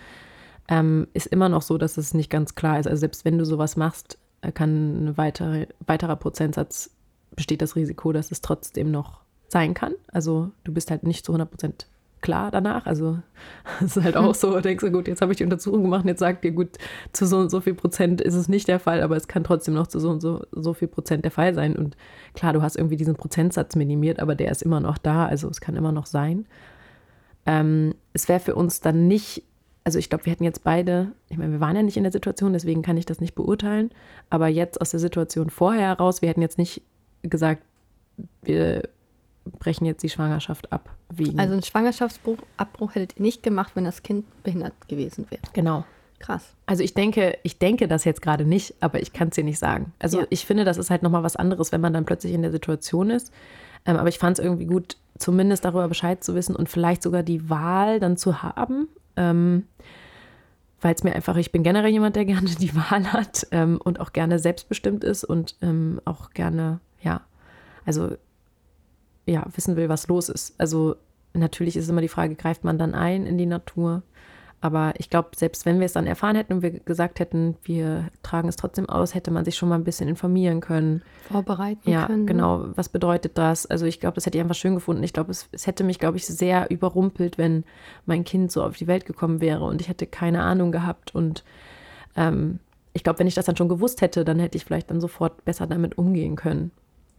Ähm, 0.68 1.08
ist 1.14 1.28
immer 1.28 1.50
noch 1.50 1.62
so, 1.62 1.78
dass 1.78 1.98
es 1.98 2.14
nicht 2.14 2.30
ganz 2.30 2.56
klar 2.56 2.80
ist. 2.80 2.88
Also 2.88 3.00
selbst 3.00 3.26
wenn 3.26 3.38
du 3.38 3.46
sowas 3.46 3.76
machst, 3.76 4.18
kann 4.52 5.06
ein 5.06 5.18
weitere, 5.18 5.68
weiterer 5.86 6.16
Prozentsatz 6.16 6.92
besteht 7.36 7.62
das 7.62 7.76
Risiko, 7.76 8.12
dass 8.12 8.32
es 8.32 8.42
trotzdem 8.42 8.92
noch 8.92 9.22
sein 9.48 9.74
kann. 9.74 9.94
Also 10.12 10.52
du 10.64 10.74
bist 10.74 10.92
halt 10.92 11.04
nicht 11.04 11.26
zu 11.26 11.32
100 11.32 11.50
Prozent 11.50 11.88
klar 12.22 12.50
danach. 12.52 12.86
Also 12.86 13.20
es 13.84 13.96
ist 13.96 14.04
halt 14.04 14.18
auch 14.18 14.36
so, 14.36 14.60
denkst 14.60 14.84
du, 14.84 14.92
gut, 14.92 15.08
jetzt 15.08 15.22
habe 15.22 15.32
ich 15.32 15.38
die 15.38 15.44
Untersuchung 15.44 15.84
gemacht 15.84 16.06
jetzt 16.06 16.20
sagt 16.20 16.44
dir, 16.44 16.52
gut, 16.52 16.70
zu 17.14 17.26
so 17.26 17.38
und 17.38 17.50
so 17.50 17.62
viel 17.62 17.76
Prozent 17.76 18.20
ist 18.20 18.34
es 18.34 18.50
nicht 18.50 18.68
der 18.68 18.80
Fall, 18.80 19.02
aber 19.02 19.16
es 19.16 19.28
kann 19.28 19.44
trotzdem 19.44 19.76
noch 19.76 19.88
zu 19.88 20.00
so 20.00 20.10
und 20.10 20.22
so, 20.22 20.44
so 20.52 20.74
viel 20.74 20.88
Prozent 20.88 21.24
der 21.24 21.32
Fall 21.32 21.54
sein. 21.54 21.76
Und 21.76 21.96
klar, 22.34 22.54
du 22.54 22.62
hast 22.62 22.76
irgendwie 22.76 22.98
diesen 22.98 23.16
Prozentsatz 23.16 23.76
minimiert, 23.76 24.20
aber 24.20 24.36
der 24.36 24.52
ist 24.52 24.64
immer 24.64 24.80
noch 24.80 24.98
da, 24.98 25.26
also 25.26 25.48
es 25.50 25.62
kann 25.62 25.76
immer 25.76 25.92
noch 25.92 26.08
sein. 26.08 26.48
Ähm, 27.46 27.94
es 28.14 28.28
wäre 28.28 28.40
für 28.40 28.56
uns 28.56 28.82
dann 28.82 29.08
nicht 29.08 29.44
also 29.86 30.00
ich 30.00 30.10
glaube, 30.10 30.26
wir 30.26 30.32
hätten 30.32 30.44
jetzt 30.44 30.64
beide, 30.64 31.12
ich 31.30 31.38
meine, 31.38 31.54
wir 31.54 31.60
waren 31.60 31.76
ja 31.76 31.84
nicht 31.84 31.96
in 31.96 32.04
der 32.04 32.12
Situation, 32.12 32.54
deswegen 32.54 32.82
kann 32.82 32.98
ich 32.98 33.06
das 33.06 33.22
nicht 33.22 33.36
beurteilen, 33.36 33.92
aber 34.32 34.48
jetzt 34.48 34.82
aus 34.82 34.90
der 34.90 35.00
Situation 35.00 35.52
vorher 35.52 35.90
heraus, 35.90 36.22
wir 36.24 36.30
hätten 36.30 36.42
jetzt 36.42 36.58
nicht 36.58 36.82
gesagt, 37.22 37.62
wir 38.42 38.90
brechen 39.60 39.86
jetzt 39.86 40.02
die 40.02 40.10
Schwangerschaft 40.10 40.72
ab. 40.74 40.90
Wegen. 41.14 41.40
Also 41.40 41.54
einen 41.54 41.62
Schwangerschaftsabbruch 41.62 42.96
hättet 42.96 43.18
ihr 43.18 43.22
nicht 43.22 43.44
gemacht, 43.44 43.74
wenn 43.76 43.86
das 43.86 44.02
Kind 44.02 44.26
behindert 44.44 44.74
gewesen 44.88 45.28
wäre. 45.30 45.44
Genau. 45.54 45.86
Krass. 46.18 46.56
Also 46.66 46.82
ich 46.82 46.96
denke, 46.96 47.38
ich 47.44 47.60
denke 47.60 47.88
das 47.88 48.06
jetzt 48.06 48.22
gerade 48.22 48.46
nicht, 48.46 48.74
aber 48.80 49.02
ich 49.02 49.14
kann 49.14 49.28
es 49.28 49.36
dir 49.36 49.44
nicht 49.44 49.60
sagen. 49.60 49.94
Also 50.00 50.22
ja. 50.22 50.28
ich 50.32 50.46
finde, 50.46 50.64
das 50.64 50.78
ist 50.78 50.90
halt 50.90 51.04
nochmal 51.04 51.22
was 51.22 51.36
anderes, 51.36 51.72
wenn 51.72 51.82
man 51.82 51.94
dann 51.94 52.06
plötzlich 52.06 52.34
in 52.34 52.42
der 52.42 52.52
Situation 52.52 53.12
ist. 53.12 53.32
Ähm, 53.86 53.98
aber 53.98 54.10
ich 54.10 54.18
fand 54.18 54.40
es 54.40 54.44
irgendwie 54.44 54.66
gut, 54.66 54.98
zumindest 55.20 55.66
darüber 55.66 55.88
Bescheid 55.88 56.24
zu 56.24 56.34
wissen 56.34 56.56
und 56.56 56.70
vielleicht 56.70 57.04
sogar 57.04 57.22
die 57.22 57.50
Wahl 57.50 58.00
dann 58.00 58.18
zu 58.18 58.42
haben. 58.42 58.88
Ähm, 59.18 59.66
weil 60.82 60.94
es 60.94 61.04
mir 61.04 61.16
einfach, 61.16 61.36
ich 61.38 61.52
bin 61.52 61.64
generell 61.64 61.92
jemand, 61.92 62.16
der 62.16 62.26
gerne 62.26 62.50
die 62.50 62.76
Wahl 62.76 63.12
hat 63.12 63.48
ähm, 63.52 63.80
und 63.84 64.00
auch 64.00 64.14
gerne 64.14 64.40
selbstbestimmt 64.40 65.04
ist 65.04 65.24
und 65.24 65.56
ähm, 65.62 66.00
auch 66.06 66.32
gerne, 66.32 66.80
ja, 67.02 67.22
also 67.86 68.16
ja, 69.26 69.44
wissen 69.56 69.76
will, 69.76 69.90
was 69.90 70.08
los 70.08 70.30
ist. 70.30 70.54
Also 70.60 70.96
natürlich 71.34 71.76
ist 71.76 71.90
immer 71.90 72.02
die 72.02 72.08
Frage, 72.08 72.36
greift 72.36 72.64
man 72.64 72.78
dann 72.78 72.94
ein 72.94 73.26
in 73.26 73.38
die 73.38 73.48
Natur? 73.48 74.04
Aber 74.62 74.94
ich 74.98 75.10
glaube, 75.10 75.30
selbst 75.36 75.66
wenn 75.66 75.80
wir 75.80 75.86
es 75.86 75.94
dann 75.94 76.08
erfahren 76.08 76.36
hätten 76.36 76.54
und 76.54 76.62
wir 76.62 76.72
gesagt 76.72 77.20
hätten, 77.20 77.56
wir 77.64 78.10
tragen 78.24 78.48
es 78.48 78.56
trotzdem 78.56 78.90
aus, 78.90 79.14
hätte 79.14 79.30
man 79.30 79.46
sich 79.46 79.56
schon 79.56 79.70
mal 79.70 79.76
ein 79.76 79.84
bisschen 79.84 80.08
informieren 80.08 80.60
können. 80.60 81.04
Vorbereiten 81.30 81.90
ja, 81.90 82.08
können. 82.08 82.20
Ja, 82.20 82.24
ne? 82.24 82.26
genau. 82.26 82.66
Was 82.76 82.90
bedeutet 82.90 83.38
das? 83.38 83.66
Also 83.66 83.86
ich 83.86 84.00
glaube, 84.00 84.16
das 84.16 84.26
hätte 84.26 84.38
ich 84.38 84.42
einfach 84.42 84.56
schön 84.56 84.76
gefunden. 84.76 85.04
Ich 85.04 85.14
glaube, 85.14 85.32
es, 85.32 85.50
es 85.52 85.68
hätte 85.68 85.84
mich, 85.84 86.00
glaube 86.00 86.18
ich, 86.18 86.26
sehr 86.26 86.72
überrumpelt, 86.72 87.38
wenn 87.38 87.64
mein 88.06 88.24
Kind 88.24 88.52
so 88.52 88.64
auf 88.64 88.78
die 88.78 88.88
Welt 88.88 89.06
gekommen 89.06 89.40
wäre 89.40 89.64
und 89.64 89.82
ich 89.82 89.90
hätte 89.90 90.08
keine 90.08 90.42
Ahnung 90.42 90.72
gehabt. 90.72 91.14
Und 91.14 91.44
ähm, 92.16 92.60
ich 92.94 93.04
glaube, 93.04 93.20
wenn 93.20 93.28
ich 93.28 93.36
das 93.36 93.46
dann 93.46 93.58
schon 93.58 93.70
gewusst 93.70 94.02
hätte, 94.02 94.26
dann 94.26 94.40
hätte 94.40 94.58
ich 94.58 94.66
vielleicht 94.66 94.90
dann 94.90 95.02
sofort 95.02 95.46
besser 95.46 95.68
damit 95.68 95.98
umgehen 95.98 96.36
können. 96.36 96.72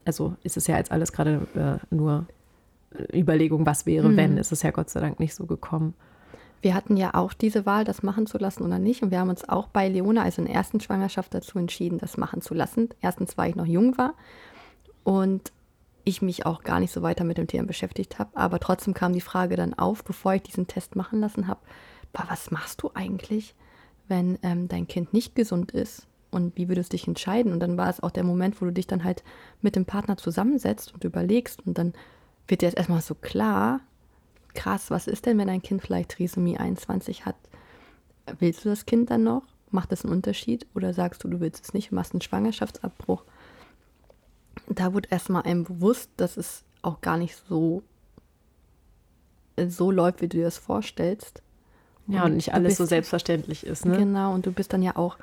Also 0.05 0.35
ist 0.43 0.57
es 0.57 0.67
ja 0.67 0.79
jetzt 0.79 0.91
alles 0.91 1.13
gerade 1.13 1.47
äh, 1.55 1.95
nur 1.95 2.27
Überlegung, 3.15 3.67
was 3.67 3.87
wäre, 3.87 4.09
hm. 4.09 4.17
wenn. 4.17 4.39
Ist 4.39 4.53
es 4.53 4.63
ja 4.63 4.71
Gott 4.71 4.91
sei 4.91 5.01
Dank 5.01 5.21
nicht 5.21 5.35
so 5.35 5.47
gekommen. 5.47 5.95
Wir 6.63 6.75
hatten 6.75 6.97
ja 6.97 7.15
auch 7.15 7.33
diese 7.33 7.67
Wahl, 7.67 7.85
das 7.85 8.03
machen 8.03 8.27
zu 8.27 8.39
lassen 8.39 8.63
oder 8.63 8.79
nicht. 8.79 9.03
Und 9.03 9.11
wir 9.11 9.21
haben 9.21 9.29
uns 9.29 9.49
auch 9.49 9.69
bei 9.69 9.89
Leona, 9.89 10.23
also 10.23 10.43
in 10.43 10.47
der 10.47 10.57
ersten 10.57 10.81
Schwangerschaft, 10.81 11.35
dazu 11.35 11.59
entschieden, 11.59 11.99
das 11.99 12.17
machen 12.17 12.41
zu 12.41 12.55
lassen. 12.55 12.89
Erstens, 13.01 13.37
weil 13.39 13.51
ich 13.51 13.57
noch 13.57 13.67
jung 13.67 13.97
war 13.99 14.15
und 15.05 15.53
ich 16.05 16.23
mich 16.23 16.47
auch 16.47 16.63
gar 16.63 16.81
nicht 16.81 16.93
so 16.93 17.03
weiter 17.03 17.25
mit 17.25 17.37
dem 17.37 17.49
Thema 17.49 17.67
beschäftigt 17.67 18.19
habe. 18.19 18.31
Aber 18.35 18.61
trotzdem 18.61 18.95
kam 18.95 19.13
die 19.13 19.21
Frage 19.21 19.57
dann 19.57 19.75
auf, 19.75 20.05
bevor 20.05 20.35
ich 20.35 20.43
diesen 20.43 20.67
Test 20.67 20.97
machen 20.97 21.21
lassen 21.21 21.49
habe, 21.49 21.61
was 22.13 22.51
machst 22.51 22.83
du 22.83 22.91
eigentlich, 22.95 23.55
wenn 24.09 24.39
ähm, 24.43 24.69
dein 24.69 24.87
Kind 24.87 25.13
nicht 25.13 25.35
gesund 25.35 25.73
ist? 25.73 26.07
Und 26.31 26.57
wie 26.57 26.69
würdest 26.69 26.93
du 26.93 26.97
dich 26.97 27.09
entscheiden? 27.09 27.53
Und 27.53 27.61
dann 27.61 27.77
war 27.77 27.89
es 27.89 28.03
auch 28.03 28.11
der 28.11 28.25
Moment, 28.25 28.61
wo 28.61 28.67
du 28.67 28.73
dich 28.73 28.87
dann 28.87 29.05
halt 29.05 29.25
mit 29.63 29.75
dem 29.75 29.85
Partner 29.85 30.17
zusammensetzt 30.17 30.95
und 30.95 31.05
überlegst. 31.05 31.67
Und 31.67 31.79
dann 31.79 31.93
wird 32.47 32.63
dir 32.63 32.67
jetzt 32.67 32.77
erstmal 32.77 33.01
so 33.01 33.15
klar, 33.15 33.81
krass, 34.57 34.91
was 34.91 35.07
ist 35.07 35.27
denn, 35.27 35.39
wenn 35.39 35.49
ein 35.49 35.63
Kind 35.63 35.83
vielleicht 35.83 36.11
Trisomie 36.11 36.57
21 36.57 37.25
hat? 37.27 37.37
Willst 38.39 38.65
du 38.65 38.71
das 38.71 38.87
Kind 38.87 39.11
dann 39.11 39.23
noch? 39.23 39.43
Macht 39.71 39.93
das 39.93 40.05
einen 40.05 40.15
Unterschied? 40.15 40.67
Oder 40.75 40.93
sagst 40.95 41.23
du, 41.23 41.29
du 41.29 41.41
willst 41.41 41.65
es 41.65 41.75
nicht, 41.75 41.93
machst 41.93 42.13
einen 42.13 42.23
Schwangerschaftsabbruch? 42.23 43.23
Da 44.69 44.93
wurde 44.95 45.09
erstmal 45.11 45.43
einem 45.43 45.65
bewusst, 45.65 46.11
dass 46.17 46.37
es 46.37 46.65
auch 46.83 47.01
gar 47.01 47.17
nicht 47.17 47.37
so, 47.49 47.83
so 49.69 49.91
läuft, 49.91 50.23
wie 50.23 50.29
du 50.29 50.39
dir 50.39 50.45
das 50.45 50.59
vorstellst. 50.59 51.43
Ja, 52.09 52.23
und, 52.23 52.31
und 52.31 52.37
nicht 52.37 52.55
alles 52.55 52.71
bist, 52.71 52.79
so 52.79 52.85
selbstverständlich 52.85 53.67
ist, 53.67 53.85
ne? 53.85 53.99
Genau, 53.99 54.33
und 54.33 54.47
du 54.47 54.53
bist 54.53 54.73
dann 54.73 54.83
ja 54.83 54.97
auch 54.97 55.17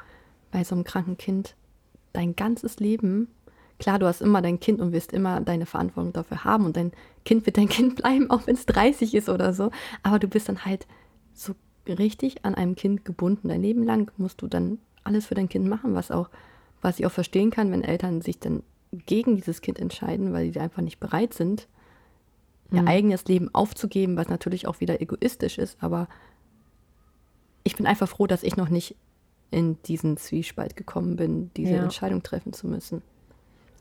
bei 0.52 0.64
so 0.64 0.76
einem 0.76 0.84
kranken 0.84 1.18
Kind 1.18 1.56
dein 2.12 2.36
ganzes 2.36 2.80
Leben 2.80 3.28
klar, 3.80 4.00
du 4.00 4.06
hast 4.06 4.22
immer 4.22 4.42
dein 4.42 4.60
Kind 4.60 4.80
und 4.80 4.92
wirst 4.94 5.12
immer 5.14 5.42
deine 5.42 5.66
Verantwortung 5.66 6.14
dafür 6.14 6.44
haben 6.44 6.66
und 6.66 6.78
dein 6.78 6.92
Kind 7.26 7.46
wird 7.46 7.58
dein 7.58 7.70
Kind 7.70 7.96
bleiben, 7.96 8.30
auch 8.30 8.48
wenn 8.48 8.56
es 8.56 8.66
30 8.66 9.14
ist 9.16 9.30
oder 9.30 9.54
so. 9.54 9.72
Aber 10.04 10.20
du 10.20 10.28
bist 10.28 10.50
dann 10.50 10.66
halt 10.66 10.88
so 11.34 11.54
richtig 11.88 12.46
an 12.46 12.56
einem 12.56 12.76
Kind 12.76 13.04
gebunden. 13.06 13.50
Dein 13.50 13.62
Leben 13.62 13.84
lang 13.84 14.12
musst 14.18 14.42
du 14.42 14.48
dann 14.48 14.78
alles 15.04 15.26
für 15.26 15.36
dein 15.36 15.50
Kind 15.50 15.68
machen, 15.68 15.96
was 15.96 16.12
auch, 16.12 16.30
was 16.82 17.00
ich 17.00 17.06
auch 17.06 17.12
verstehen 17.12 17.50
kann, 17.52 17.72
wenn 17.72 17.84
Eltern 17.84 18.22
sich 18.22 18.40
dann 18.40 18.64
gegen 19.06 19.36
dieses 19.36 19.62
Kind 19.62 19.80
entscheiden, 19.80 20.34
weil 20.34 20.54
sie 20.54 20.60
einfach 20.60 20.82
nicht 20.82 21.00
bereit 21.00 21.34
sind, 21.34 21.68
ihr 22.72 22.84
Mhm. 22.84 22.88
eigenes 22.88 23.26
Leben 23.26 23.50
aufzugeben, 23.54 24.16
was 24.18 24.30
natürlich 24.30 24.68
auch 24.68 24.80
wieder 24.80 25.02
egoistisch 25.02 25.58
ist. 25.58 25.78
Aber 25.82 26.08
ich 27.64 27.76
bin 27.76 27.86
einfach 27.86 28.08
froh, 28.08 28.28
dass 28.28 28.44
ich 28.44 28.56
noch 28.56 28.70
nicht 28.70 28.96
in 29.52 29.78
diesen 29.84 30.18
Zwiespalt 30.18 30.76
gekommen 30.76 31.16
bin, 31.16 31.52
diese 31.56 31.76
Ja. 31.76 31.84
Entscheidung 31.84 32.24
treffen 32.24 32.54
zu 32.54 32.68
müssen. 32.68 33.02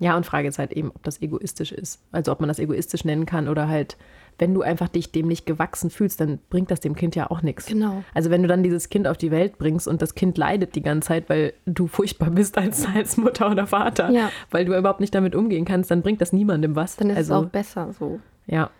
Ja, 0.02 0.16
und 0.16 0.26
Frage 0.26 0.48
ist 0.48 0.58
halt 0.58 0.72
eben, 0.72 0.90
ob 0.90 1.02
das 1.04 1.22
egoistisch 1.22 1.72
ist. 1.72 2.00
Also 2.12 2.32
ob 2.32 2.40
man 2.40 2.48
das 2.48 2.58
egoistisch 2.58 3.04
nennen 3.04 3.24
kann 3.26 3.48
oder 3.48 3.68
halt, 3.68 3.96
wenn 4.38 4.52
du 4.54 4.62
einfach 4.62 4.88
dich 4.88 5.12
dem 5.12 5.28
nicht 5.28 5.46
gewachsen 5.46 5.90
fühlst, 5.90 6.20
dann 6.20 6.38
bringt 6.50 6.70
das 6.70 6.80
dem 6.80 6.96
Kind 6.96 7.14
ja 7.14 7.30
auch 7.30 7.42
nichts. 7.42 7.66
Genau. 7.66 8.02
Also 8.14 8.30
wenn 8.30 8.42
du 8.42 8.48
dann 8.48 8.62
dieses 8.62 8.88
Kind 8.88 9.06
auf 9.06 9.16
die 9.16 9.30
Welt 9.30 9.58
bringst 9.58 9.86
und 9.86 10.02
das 10.02 10.14
Kind 10.14 10.36
leidet 10.38 10.74
die 10.74 10.82
ganze 10.82 11.08
Zeit, 11.08 11.28
weil 11.30 11.52
du 11.66 11.86
furchtbar 11.86 12.30
bist 12.30 12.58
als, 12.58 12.86
als 12.94 13.16
Mutter 13.16 13.50
oder 13.50 13.66
Vater, 13.66 14.10
Ja. 14.10 14.30
weil 14.50 14.64
du 14.64 14.76
überhaupt 14.76 15.00
nicht 15.00 15.14
damit 15.14 15.34
umgehen 15.36 15.64
kannst, 15.64 15.90
dann 15.90 16.02
bringt 16.02 16.20
das 16.20 16.32
niemandem 16.32 16.74
was. 16.74 16.96
Dann 16.96 17.10
ist 17.10 17.16
also, 17.18 17.34
es 17.34 17.40
auch 17.46 17.50
besser 17.50 17.92
so. 17.92 18.20
Ja, 18.46 18.70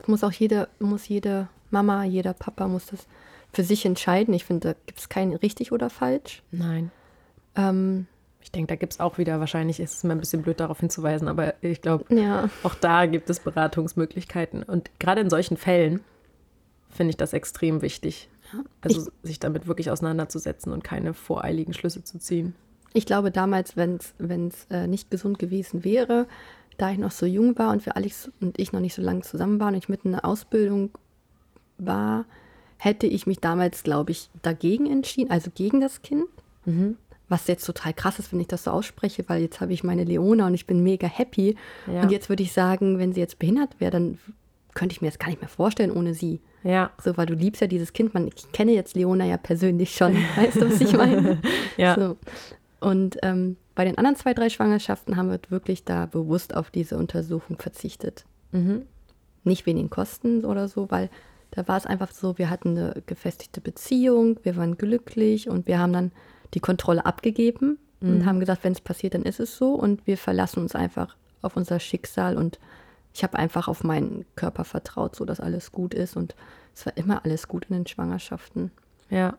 Es 0.00 0.08
muss 0.08 0.24
auch 0.24 0.32
jede, 0.32 0.68
muss 0.80 1.06
jede 1.08 1.48
Mama, 1.70 2.04
jeder 2.04 2.32
Papa 2.32 2.66
muss 2.66 2.86
das 2.86 3.06
für 3.52 3.62
sich 3.62 3.84
entscheiden. 3.86 4.34
Ich 4.34 4.44
finde, 4.46 4.68
da 4.70 4.74
gibt 4.86 4.98
es 4.98 5.08
kein 5.08 5.32
richtig 5.34 5.70
oder 5.72 5.90
falsch. 5.90 6.42
nein. 6.50 6.90
Ähm, 7.54 8.06
Ich 8.42 8.50
denke, 8.50 8.68
da 8.68 8.76
gibt 8.76 8.94
es 8.94 9.00
auch 9.00 9.18
wieder, 9.18 9.40
wahrscheinlich 9.40 9.80
ist 9.80 9.94
es 9.94 10.04
mir 10.04 10.12
ein 10.12 10.20
bisschen 10.20 10.42
blöd 10.42 10.60
darauf 10.60 10.80
hinzuweisen, 10.80 11.28
aber 11.28 11.54
ich 11.62 11.80
glaube, 11.80 12.04
ja, 12.14 12.48
auch 12.62 12.74
da 12.74 13.06
gibt 13.06 13.30
es 13.30 13.40
Beratungsmöglichkeiten. 13.40 14.62
Und 14.62 14.90
gerade 14.98 15.20
in 15.20 15.30
solchen 15.30 15.56
Fällen 15.56 16.00
finde 16.90 17.10
ich 17.10 17.16
das 17.16 17.32
extrem 17.32 17.82
wichtig. 17.82 18.28
Also 18.82 19.10
sich 19.22 19.38
damit 19.38 19.66
wirklich 19.66 19.90
auseinanderzusetzen 19.90 20.72
und 20.72 20.84
keine 20.84 21.14
voreiligen 21.14 21.72
Schlüsse 21.72 22.04
zu 22.04 22.18
ziehen. 22.18 22.54
ich 22.92 23.06
glaube 23.06 23.30
damals, 23.30 23.76
wenn 23.76 23.96
es 24.48 24.66
äh, 24.70 24.86
nicht 24.86 25.10
gesund 25.10 25.38
gewesen 25.38 25.84
wäre, 25.84 26.26
da 26.76 26.90
ich 26.90 26.98
noch 26.98 27.10
so 27.12 27.24
jung 27.26 27.58
war 27.58 27.70
und 27.72 27.86
wir 27.86 27.96
Alex 27.96 28.30
und 28.40 28.58
ich 28.58 28.72
noch 28.72 28.80
nicht 28.80 28.94
so 28.94 29.00
lange 29.02 29.22
zusammen 29.22 29.58
waren 29.60 29.74
und 29.74 29.82
ich 29.82 29.88
mitten 29.88 30.08
in 30.08 30.12
der 30.12 30.24
Ausbildung 30.26 30.90
war, 31.78 32.26
hätte 32.76 33.06
ich 33.06 33.26
mich 33.26 33.38
damals, 33.38 33.82
glaube 33.84 34.10
ich, 34.10 34.28
dagegen 34.42 34.90
entschieden, 34.90 35.30
also 35.30 35.50
gegen 35.54 35.80
das 35.80 36.02
Kind. 36.02 36.24
Was 37.32 37.46
jetzt 37.46 37.64
total 37.64 37.94
krass 37.94 38.18
ist, 38.18 38.30
wenn 38.30 38.40
ich 38.40 38.48
das 38.48 38.64
so 38.64 38.70
ausspreche, 38.70 39.24
weil 39.26 39.40
jetzt 39.40 39.62
habe 39.62 39.72
ich 39.72 39.82
meine 39.82 40.04
Leona 40.04 40.46
und 40.46 40.54
ich 40.54 40.66
bin 40.66 40.82
mega 40.82 41.06
happy. 41.06 41.56
Ja. 41.86 42.02
Und 42.02 42.12
jetzt 42.12 42.28
würde 42.28 42.42
ich 42.42 42.52
sagen, 42.52 42.98
wenn 42.98 43.14
sie 43.14 43.20
jetzt 43.20 43.38
behindert 43.38 43.80
wäre, 43.80 43.90
dann 43.90 44.18
könnte 44.74 44.92
ich 44.92 45.00
mir 45.00 45.08
das 45.08 45.18
gar 45.18 45.28
nicht 45.28 45.40
mehr 45.40 45.48
vorstellen 45.48 45.90
ohne 45.90 46.12
sie. 46.12 46.40
Ja, 46.62 46.90
So, 47.02 47.16
weil 47.16 47.24
du 47.24 47.34
liebst 47.34 47.62
ja 47.62 47.66
dieses 47.66 47.94
Kind. 47.94 48.12
Man, 48.12 48.28
ich 48.28 48.52
kenne 48.52 48.72
jetzt 48.72 48.94
Leona 48.94 49.24
ja 49.24 49.38
persönlich 49.38 49.94
schon. 49.94 50.14
Weißt 50.36 50.56
du, 50.56 50.70
was 50.70 50.80
ich 50.80 50.92
meine? 50.92 51.40
ja. 51.78 51.94
So. 51.94 52.16
Und 52.80 53.16
ähm, 53.22 53.56
bei 53.74 53.84
den 53.86 53.96
anderen 53.96 54.16
zwei, 54.16 54.34
drei 54.34 54.50
Schwangerschaften 54.50 55.16
haben 55.16 55.30
wir 55.30 55.40
wirklich 55.48 55.84
da 55.84 56.04
bewusst 56.04 56.54
auf 56.54 56.70
diese 56.70 56.98
Untersuchung 56.98 57.56
verzichtet. 57.58 58.26
Mhm. 58.52 58.82
Nicht 59.44 59.64
wegen 59.64 59.78
den 59.78 59.90
Kosten 59.90 60.44
oder 60.44 60.68
so, 60.68 60.90
weil 60.90 61.08
da 61.52 61.66
war 61.68 61.76
es 61.76 61.86
einfach 61.86 62.12
so, 62.12 62.38
wir 62.38 62.50
hatten 62.50 62.76
eine 62.76 63.02
gefestigte 63.06 63.60
Beziehung, 63.60 64.38
wir 64.42 64.56
waren 64.56 64.76
glücklich 64.76 65.48
und 65.48 65.66
wir 65.66 65.78
haben 65.78 65.92
dann 65.92 66.12
die 66.54 66.60
Kontrolle 66.60 67.06
abgegeben 67.06 67.78
und 68.00 68.26
haben 68.26 68.40
gesagt, 68.40 68.64
wenn 68.64 68.72
es 68.72 68.80
passiert, 68.80 69.14
dann 69.14 69.22
ist 69.22 69.38
es 69.38 69.56
so 69.56 69.74
und 69.74 70.04
wir 70.08 70.18
verlassen 70.18 70.58
uns 70.60 70.74
einfach 70.74 71.16
auf 71.40 71.56
unser 71.56 71.78
Schicksal 71.78 72.36
und 72.36 72.58
ich 73.14 73.22
habe 73.22 73.38
einfach 73.38 73.68
auf 73.68 73.84
meinen 73.84 74.24
Körper 74.34 74.64
vertraut, 74.64 75.14
so 75.14 75.24
dass 75.24 75.38
alles 75.38 75.70
gut 75.70 75.94
ist 75.94 76.16
und 76.16 76.34
es 76.74 76.84
war 76.84 76.96
immer 76.96 77.24
alles 77.24 77.46
gut 77.46 77.66
in 77.68 77.76
den 77.76 77.86
Schwangerschaften. 77.86 78.72
Ja, 79.08 79.36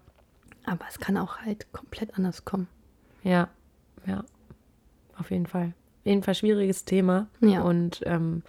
Aber 0.66 0.86
es 0.88 1.00
kann 1.00 1.18
auch 1.18 1.40
halt 1.40 1.74
komplett 1.74 2.16
anders 2.16 2.46
kommen. 2.46 2.68
ja, 3.24 3.50
ja. 4.06 4.24
Auf 5.20 5.30
jeden 5.30 5.46
Fall. 5.46 5.74
Auf 6.00 6.06
jeden 6.06 6.24
Fall 6.24 6.36
schwieriges 6.36 6.86
Thema. 6.86 7.28
Ja. 7.42 7.62
Und 7.62 8.02
ähm, 8.06 8.44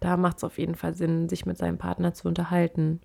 da 0.00 0.16
macht 0.16 0.36
es 0.38 0.44
auf 0.44 0.58
jeden 0.58 0.74
Fall 0.74 0.94
Sinn, 0.94 1.28
sich 1.28 1.46
mit 1.46 1.58
seinem 1.58 1.78
Partner 1.78 2.12
zu 2.14 2.28
unterhalten 2.28 3.00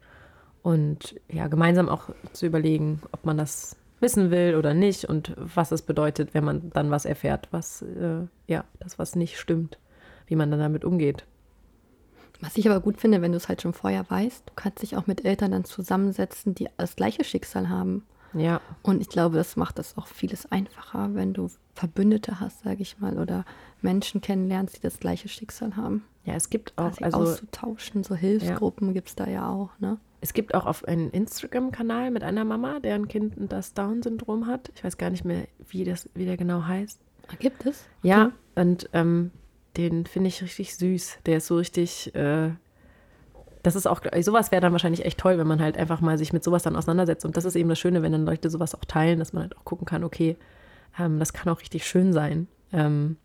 und 0.61 1.15
ja, 1.31 1.47
gemeinsam 1.47 1.87
auch 1.89 2.09
zu 2.33 2.45
überlegen, 2.45 3.01
ob 3.11 3.25
man 3.25 3.37
das 3.37 3.75
wissen 3.99 4.31
will 4.31 4.55
oder 4.55 4.73
nicht 4.73 5.05
und 5.05 5.33
was 5.37 5.71
es 5.71 5.81
bedeutet, 5.81 6.33
wenn 6.33 6.43
man 6.43 6.69
dann 6.71 6.91
was 6.91 7.05
erfährt, 7.05 7.47
was 7.51 7.81
äh, 7.81 8.27
ja, 8.47 8.63
das 8.79 8.99
was 8.99 9.15
nicht 9.15 9.37
stimmt, 9.39 9.77
wie 10.27 10.35
man 10.35 10.51
dann 10.51 10.59
damit 10.59 10.85
umgeht. 10.85 11.25
Was 12.41 12.57
ich 12.57 12.69
aber 12.69 12.79
gut 12.79 12.97
finde, 12.99 13.21
wenn 13.21 13.31
du 13.31 13.37
es 13.37 13.49
halt 13.49 13.61
schon 13.61 13.73
vorher 13.73 14.09
weißt, 14.09 14.43
du 14.47 14.53
kannst 14.55 14.81
dich 14.81 14.95
auch 14.95 15.07
mit 15.07 15.25
Eltern 15.25 15.51
dann 15.51 15.65
zusammensetzen, 15.65 16.55
die 16.55 16.67
das 16.77 16.95
gleiche 16.95 17.23
Schicksal 17.25 17.67
haben. 17.67 18.05
Ja, 18.33 18.61
Und 18.83 19.01
ich 19.01 19.09
glaube, 19.09 19.37
das 19.37 19.55
macht 19.55 19.79
das 19.79 19.97
auch 19.97 20.07
vieles 20.07 20.49
einfacher, 20.51 21.15
wenn 21.15 21.33
du 21.33 21.49
Verbündete 21.73 22.39
hast, 22.39 22.63
sage 22.63 22.81
ich 22.81 22.99
mal, 22.99 23.17
oder 23.17 23.43
Menschen 23.81 24.21
kennenlernst, 24.21 24.77
die 24.77 24.81
das 24.81 24.99
gleiche 24.99 25.27
Schicksal 25.27 25.75
haben. 25.75 26.05
ja, 26.25 26.35
es 26.35 26.49
gibt 26.49 26.77
auch, 26.77 26.95
also 27.01 27.17
auszutauschen, 27.17 28.03
so 28.03 28.15
Hilfsgruppen 28.15 28.93
gibt 28.93 29.09
es 29.09 29.15
da 29.15 29.27
ja 29.27 29.49
auch, 29.49 29.71
ne? 29.79 29.97
Es 30.21 30.33
gibt 30.33 30.53
auch 30.53 30.65
auf 30.65 30.85
einen 30.85 31.11
Instagram-Kanal 31.11 32.11
mit 32.11 32.23
einer 32.23 32.43
Mama, 32.43 32.79
deren 32.79 33.07
Kind 33.07 33.35
das 33.37 33.73
Down-Syndrom 33.73 34.47
hat. 34.47 34.71
Ich 34.75 34.83
weiß 34.83 34.97
gar 34.97 35.09
nicht 35.09 35.23
mehr, 35.23 35.47
wie, 35.69 35.83
das, 35.83 36.09
wie 36.13 36.25
der 36.25 36.37
genau 36.37 36.65
heißt. 36.65 36.99
Gibt 37.39 37.65
es? 37.65 37.85
Ja, 38.01 38.31
und 38.55 38.89
ähm, 38.93 39.31
den 39.77 40.05
finde 40.05 40.29
ich 40.29 40.41
richtig 40.41 40.75
süß. 40.75 41.19
Der 41.25 41.37
ist 41.37 41.47
so 41.47 41.57
richtig. 41.57 42.13
Äh, 42.15 42.51
das 43.61 43.75
ist 43.75 43.87
auch, 43.87 44.01
sowas 44.21 44.51
wäre 44.51 44.61
dann 44.61 44.71
wahrscheinlich 44.71 45.05
echt 45.05 45.19
toll, 45.19 45.37
wenn 45.37 45.47
man 45.47 45.61
halt 45.61 45.77
einfach 45.77 45.99
mal 45.99 46.17
sich 46.17 46.31
mit 46.31 46.43
sowas 46.43 46.63
dann 46.63 46.77
auseinandersetzt. 46.77 47.25
Und 47.25 47.35
das 47.35 47.43
ist 47.43 47.55
eben 47.55 47.67
das 47.67 47.77
Schöne, 47.77 48.01
wenn 48.01 48.13
dann 48.13 48.25
Leute 48.25 48.49
sowas 48.49 48.73
auch 48.73 48.85
teilen, 48.85 49.19
dass 49.19 49.33
man 49.33 49.43
halt 49.43 49.57
auch 49.57 49.65
gucken 49.65 49.85
kann, 49.85 50.05
okay, 50.05 50.37
ähm, 50.97 51.19
das 51.19 51.33
kann 51.33 51.51
auch 51.51 51.59
richtig 51.59 51.85
schön 51.85 52.13
sein. 52.13 52.47
Ähm, 52.71 53.17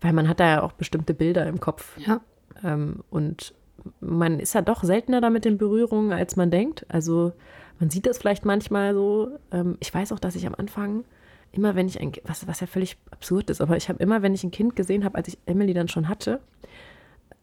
weil 0.00 0.14
man 0.14 0.28
hat 0.28 0.40
da 0.40 0.48
ja 0.48 0.62
auch 0.62 0.72
bestimmte 0.72 1.12
Bilder 1.14 1.46
im 1.46 1.60
Kopf. 1.60 1.96
Ja. 1.98 2.20
Ähm, 2.64 3.04
und 3.10 3.54
man 4.00 4.40
ist 4.40 4.54
ja 4.54 4.62
doch 4.62 4.82
seltener 4.84 5.20
damit 5.20 5.46
in 5.46 5.58
Berührung, 5.58 6.12
als 6.12 6.36
man 6.36 6.50
denkt. 6.50 6.86
Also 6.88 7.32
man 7.78 7.90
sieht 7.90 8.06
das 8.06 8.18
vielleicht 8.18 8.44
manchmal 8.44 8.94
so. 8.94 9.38
Ähm, 9.50 9.76
ich 9.80 9.92
weiß 9.92 10.12
auch, 10.12 10.18
dass 10.18 10.36
ich 10.36 10.46
am 10.46 10.54
Anfang 10.54 11.04
immer, 11.52 11.74
wenn 11.74 11.86
ich 11.88 12.00
ein, 12.00 12.12
was, 12.24 12.46
was 12.46 12.60
ja 12.60 12.66
völlig 12.66 12.96
absurd 13.10 13.50
ist, 13.50 13.60
aber 13.60 13.76
ich 13.76 13.88
habe 13.88 14.02
immer, 14.02 14.22
wenn 14.22 14.34
ich 14.34 14.44
ein 14.44 14.50
Kind 14.50 14.74
gesehen 14.76 15.04
habe, 15.04 15.16
als 15.16 15.28
ich 15.28 15.38
Emily 15.46 15.74
dann 15.74 15.88
schon 15.88 16.08
hatte, 16.08 16.40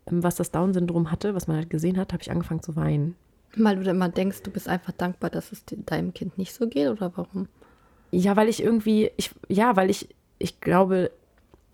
ähm, 0.08 0.24
was 0.24 0.36
das 0.36 0.52
Down-Syndrom 0.52 1.12
hatte, 1.12 1.36
was 1.36 1.48
man 1.48 1.58
halt 1.58 1.70
gesehen 1.70 1.98
hat, 1.98 2.14
habe 2.14 2.24
ich 2.24 2.32
angefangen 2.32 2.64
zu 2.64 2.76
weinen. 2.76 3.16
Weil 3.56 3.78
du 3.78 3.84
dann 3.84 3.96
immer 3.96 4.10
denkst, 4.10 4.44
du 4.44 4.52
bist 4.52 4.68
einfach 4.68 4.94
dankbar, 4.94 5.30
dass 5.30 5.52
es 5.52 5.66
de- 5.66 5.80
deinem 5.86 6.14
Kind 6.14 6.38
nicht 6.38 6.54
so 6.54 6.68
geht, 6.68 6.88
oder 6.88 7.12
warum? 7.16 7.48
Ja, 8.12 8.36
weil 8.36 8.48
ich 8.50 8.64
irgendwie, 8.64 9.12
ich, 9.18 9.32
ja, 9.48 9.76
weil 9.76 9.90
ich, 9.90 10.10
ich 10.40 10.62
glaube, 10.62 11.12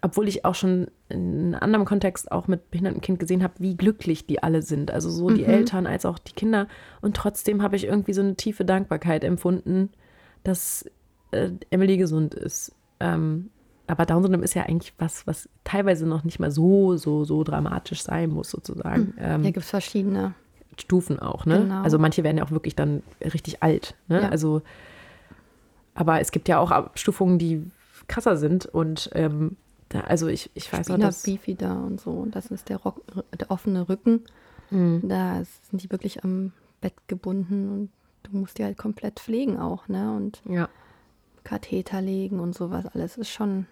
obwohl 0.05 0.27
ich 0.27 0.45
auch 0.45 0.53
schon 0.53 0.85
in 1.09 1.55
einem 1.55 1.63
anderen 1.63 1.85
Kontext 1.85 2.31
auch 2.31 2.47
mit 2.47 2.69
behindertem 2.69 3.01
Kind 3.01 3.19
gesehen 3.19 3.41
habe, 3.41 3.55
wie 3.57 3.75
glücklich 3.75 4.27
die 4.27 4.43
alle 4.43 4.61
sind. 4.61 4.91
Also 4.91 5.09
so 5.09 5.31
die 5.31 5.41
Mhm. 5.41 5.49
Eltern 5.49 5.87
als 5.87 6.05
auch 6.05 6.19
die 6.19 6.33
Kinder. 6.33 6.67
Und 7.01 7.17
trotzdem 7.17 7.63
habe 7.63 7.75
ich 7.75 7.85
irgendwie 7.85 8.13
so 8.13 8.21
eine 8.21 8.35
tiefe 8.35 8.65
Dankbarkeit 8.65 9.23
empfunden, 9.23 9.89
dass 10.43 10.85
äh, 11.31 11.49
Emily 11.71 11.97
gesund 11.97 12.35
ist. 12.35 12.71
Ähm, 12.99 13.49
aber 13.87 14.05
Down-Syndrom 14.05 14.43
ist 14.43 14.53
ja 14.53 14.61
eigentlich 14.63 14.93
was, 14.99 15.25
was 15.25 15.49
teilweise 15.63 16.05
noch 16.05 16.23
nicht 16.23 16.39
mal 16.39 16.51
so, 16.51 16.97
so, 16.97 17.23
so 17.23 17.43
dramatisch 17.43 18.03
sein 18.03 18.29
muss, 18.29 18.51
sozusagen. 18.51 19.15
Ähm, 19.19 19.41
Hier 19.41 19.53
gibt 19.53 19.63
es 19.65 19.71
verschiedene. 19.71 20.35
Stufen 20.77 21.17
auch, 21.19 21.47
ne? 21.47 21.61
Genau. 21.61 21.81
Also 21.81 21.97
manche 21.97 22.23
werden 22.23 22.37
ja 22.37 22.43
auch 22.43 22.51
wirklich 22.51 22.75
dann 22.75 23.01
richtig 23.23 23.63
alt, 23.63 23.95
ne? 24.07 24.21
Ja. 24.21 24.29
Also, 24.29 24.61
aber 25.95 26.19
es 26.21 26.29
gibt 26.31 26.47
ja 26.47 26.59
auch 26.59 26.69
Abstufungen, 26.69 27.39
die 27.39 27.63
krasser 28.07 28.37
sind 28.37 28.67
und 28.67 29.09
ähm, 29.15 29.55
da, 29.95 30.01
also 30.01 30.27
ich, 30.27 30.49
ich 30.53 30.71
weiß 30.71 30.89
noch, 30.89 30.95
Spina 30.95 31.07
dass, 31.07 31.23
bifida 31.23 31.73
und 31.73 32.01
so. 32.01 32.11
Und 32.11 32.35
das 32.35 32.47
ist 32.47 32.69
der, 32.69 32.77
Rock, 32.77 33.01
der 33.39 33.49
offene 33.49 33.87
Rücken. 33.87 34.21
Mhm. 34.69 35.07
Da 35.07 35.43
sind 35.69 35.81
die 35.81 35.91
wirklich 35.91 36.23
am 36.23 36.51
Bett 36.81 36.93
gebunden 37.07 37.69
und 37.71 37.89
du 38.23 38.37
musst 38.37 38.57
die 38.57 38.63
halt 38.63 38.77
komplett 38.77 39.19
pflegen 39.19 39.57
auch, 39.57 39.87
ne? 39.87 40.15
Und 40.15 40.41
ja, 40.45 40.67
Katheter 41.43 42.01
legen 42.01 42.39
und 42.39 42.55
sowas 42.55 42.85
alles 42.87 43.17
ist 43.17 43.29
schon, 43.29 43.67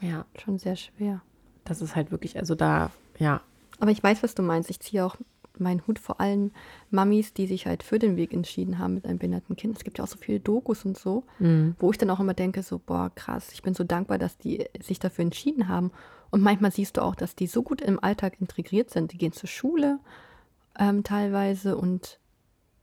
ja, 0.00 0.24
schon 0.38 0.58
sehr 0.58 0.76
schwer. 0.76 1.20
das 1.64 1.82
ist 1.82 1.96
halt 1.96 2.10
wirklich, 2.10 2.38
also 2.38 2.54
da, 2.54 2.90
ja, 3.18 3.42
Aber 3.80 3.90
ich 3.90 4.02
weiß, 4.02 4.22
was 4.22 4.34
du 4.34 4.42
meinst. 4.42 4.70
Ich 4.70 4.80
ziehe 4.80 5.04
auch 5.04 5.16
meinen 5.60 5.86
Hut 5.86 5.98
vor 5.98 6.20
allen 6.20 6.52
Mamis, 6.90 7.32
die 7.34 7.46
sich 7.46 7.66
halt 7.66 7.82
für 7.82 7.98
den 7.98 8.16
Weg 8.16 8.32
entschieden 8.32 8.78
haben 8.78 8.94
mit 8.94 9.04
einem 9.06 9.18
behinderten 9.18 9.56
Kind. 9.56 9.76
Es 9.76 9.84
gibt 9.84 9.98
ja 9.98 10.04
auch 10.04 10.08
so 10.08 10.18
viele 10.18 10.40
Dokus 10.40 10.84
und 10.84 10.98
so, 10.98 11.24
Mhm. 11.38 11.76
wo 11.78 11.90
ich 11.90 11.98
dann 11.98 12.10
auch 12.10 12.20
immer 12.20 12.34
denke, 12.34 12.62
so, 12.62 12.78
boah, 12.78 13.10
krass, 13.14 13.50
ich 13.52 13.62
bin 13.62 13.74
so 13.74 13.84
dankbar, 13.84 14.18
dass 14.18 14.38
die 14.38 14.64
sich 14.82 14.98
dafür 14.98 15.22
entschieden 15.24 15.68
haben. 15.68 15.90
Und 16.30 16.42
manchmal 16.42 16.70
siehst 16.72 16.96
du 16.96 17.02
auch, 17.02 17.14
dass 17.14 17.34
die 17.34 17.46
so 17.46 17.62
gut 17.62 17.80
im 17.80 18.02
Alltag 18.02 18.40
integriert 18.40 18.90
sind. 18.90 19.12
Die 19.12 19.18
gehen 19.18 19.32
zur 19.32 19.48
Schule 19.48 19.98
ähm, 20.78 21.02
teilweise 21.04 21.76
und 21.76 22.18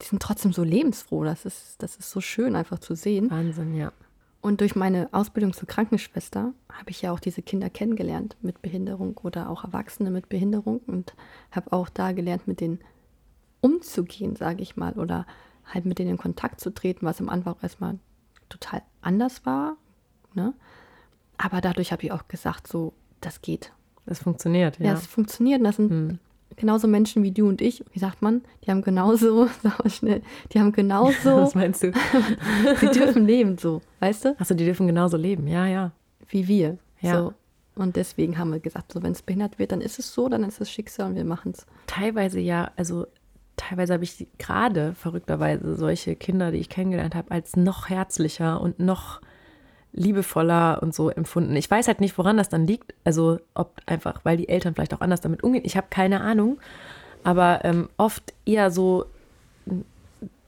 die 0.02 0.06
sind 0.06 0.22
trotzdem 0.22 0.54
so 0.54 0.64
lebensfroh. 0.64 1.24
Das 1.24 1.46
ist, 1.46 1.76
das 1.82 1.96
ist 1.96 2.12
so 2.12 2.22
schön 2.22 2.56
einfach 2.56 2.80
zu 2.80 2.94
sehen. 2.96 3.32
Wahnsinn, 3.32 3.74
ja. 3.74 3.92
Und 4.42 4.62
durch 4.62 4.76
meine 4.76 5.10
Ausbildung 5.12 5.54
zur 5.54 5.68
Krankenschwester 5.68 6.54
habe 6.72 6.90
ich 6.90 7.02
ja 7.02 7.12
auch 7.12 7.20
diese 7.20 7.42
Kinder 7.42 7.70
kennengelernt 7.70 8.38
mit 8.42 8.62
Behinderung 8.62 9.18
oder 9.18 9.50
auch 9.50 9.64
Erwachsene 9.64 10.12
mit 10.12 10.30
Behinderung 10.30 10.80
und 10.88 11.16
habe 11.52 11.74
auch 11.74 11.90
da 11.90 12.12
gelernt, 12.12 12.48
mit 12.48 12.62
denen 12.62 12.80
umzugehen, 13.62 14.36
sage 14.36 14.62
ich 14.62 14.78
mal, 14.78 14.94
oder 14.94 15.26
halt 15.66 15.86
mit 15.86 16.00
denen 16.00 16.12
in 16.12 16.18
Kontakt 16.18 16.62
zu 16.62 16.70
treten, 16.74 17.06
was 17.06 17.20
am 17.20 17.30
Anfang 17.30 17.56
erstmal 17.62 17.98
total 18.48 18.82
anders 19.02 19.46
war. 19.46 19.76
Ne? 20.34 20.54
Aber 21.38 21.60
dadurch 21.60 21.92
habe 21.92 22.04
ich 22.04 22.12
auch 22.12 22.28
gesagt, 22.28 22.68
so, 22.68 22.94
das 23.22 23.42
geht. 23.42 23.74
Das 24.06 24.20
funktioniert, 24.20 24.80
ja. 24.80 24.86
Ja, 24.86 24.94
es 24.94 25.08
funktioniert. 25.08 25.60
Und 25.60 25.66
das 25.66 25.76
sind 25.76 25.90
Hm. 25.90 26.20
Genauso 26.56 26.88
Menschen 26.88 27.24
wie 27.24 27.32
du 27.32 27.48
und 27.48 27.62
ich. 27.62 27.84
Wie 27.92 28.00
sagt 28.00 28.22
man? 28.22 28.42
Die 28.64 28.72
haben 28.72 28.82
genauso, 28.82 29.48
sag 29.64 29.84
mal 29.84 29.90
schnell, 29.90 30.22
die 30.52 30.60
haben 30.60 30.72
genauso, 30.72 31.38
Was 31.38 31.56
meinst 31.56 31.84
du? 31.84 31.92
sie 32.80 32.88
dürfen 32.88 33.26
leben, 33.26 33.58
so, 33.58 33.82
weißt 34.00 34.26
du? 34.26 34.40
Achso, 34.40 34.54
die 34.54 34.66
dürfen 34.66 34.88
genauso 34.88 35.18
leben. 35.18 35.48
Ja, 35.48 35.66
ja. 35.66 35.92
Wie 36.30 36.48
wir. 36.48 36.78
Ja. 37.02 37.20
So. 37.20 37.34
Und 37.76 37.96
deswegen 37.96 38.38
haben 38.38 38.52
wir 38.52 38.60
gesagt, 38.60 38.92
so 38.92 39.04
wenn 39.04 39.12
es 39.12 39.22
behindert 39.22 39.60
wird, 39.60 39.72
dann 39.72 39.82
ist 39.82 40.00
es 40.00 40.12
so, 40.12 40.30
dann 40.30 40.44
ist 40.44 40.60
es 40.60 40.72
Schicksal 40.72 41.10
und 41.10 41.16
wir 41.16 41.26
machen 41.26 41.54
es. 41.56 41.66
Teilweise 41.86 42.40
ja, 42.40 42.72
also 42.76 43.06
teilweise 43.56 43.94
habe 43.94 44.04
ich 44.04 44.28
gerade 44.38 44.94
verrückterweise 44.94 45.76
solche 45.76 46.16
Kinder, 46.16 46.52
die 46.52 46.58
ich 46.58 46.70
kennengelernt 46.70 47.16
habe, 47.16 47.32
als 47.32 47.56
noch 47.56 47.90
herzlicher 47.90 48.62
und 48.62 48.80
noch 48.80 49.22
liebevoller 49.98 50.82
und 50.82 50.94
so 50.94 51.10
empfunden. 51.10 51.56
Ich 51.56 51.70
weiß 51.70 51.88
halt 51.88 52.00
nicht, 52.00 52.18
woran 52.18 52.38
das 52.38 52.50
dann 52.50 52.68
liegt. 52.68 52.94
Also 53.04 53.40
ob 53.56 53.74
einfach, 53.86 54.22
weil 54.24 54.38
die 54.38 54.48
Eltern 54.48 54.76
vielleicht 54.76 54.94
auch 54.94 55.02
anders 55.02 55.22
damit 55.22 55.44
umgehen. 55.44 55.64
Ich 55.66 55.76
habe 55.76 55.88
keine 55.90 56.22
Ahnung. 56.22 56.60
Aber 57.24 57.66
ähm, 57.66 57.90
oft 57.98 58.34
eher 58.46 58.72
so 58.72 59.06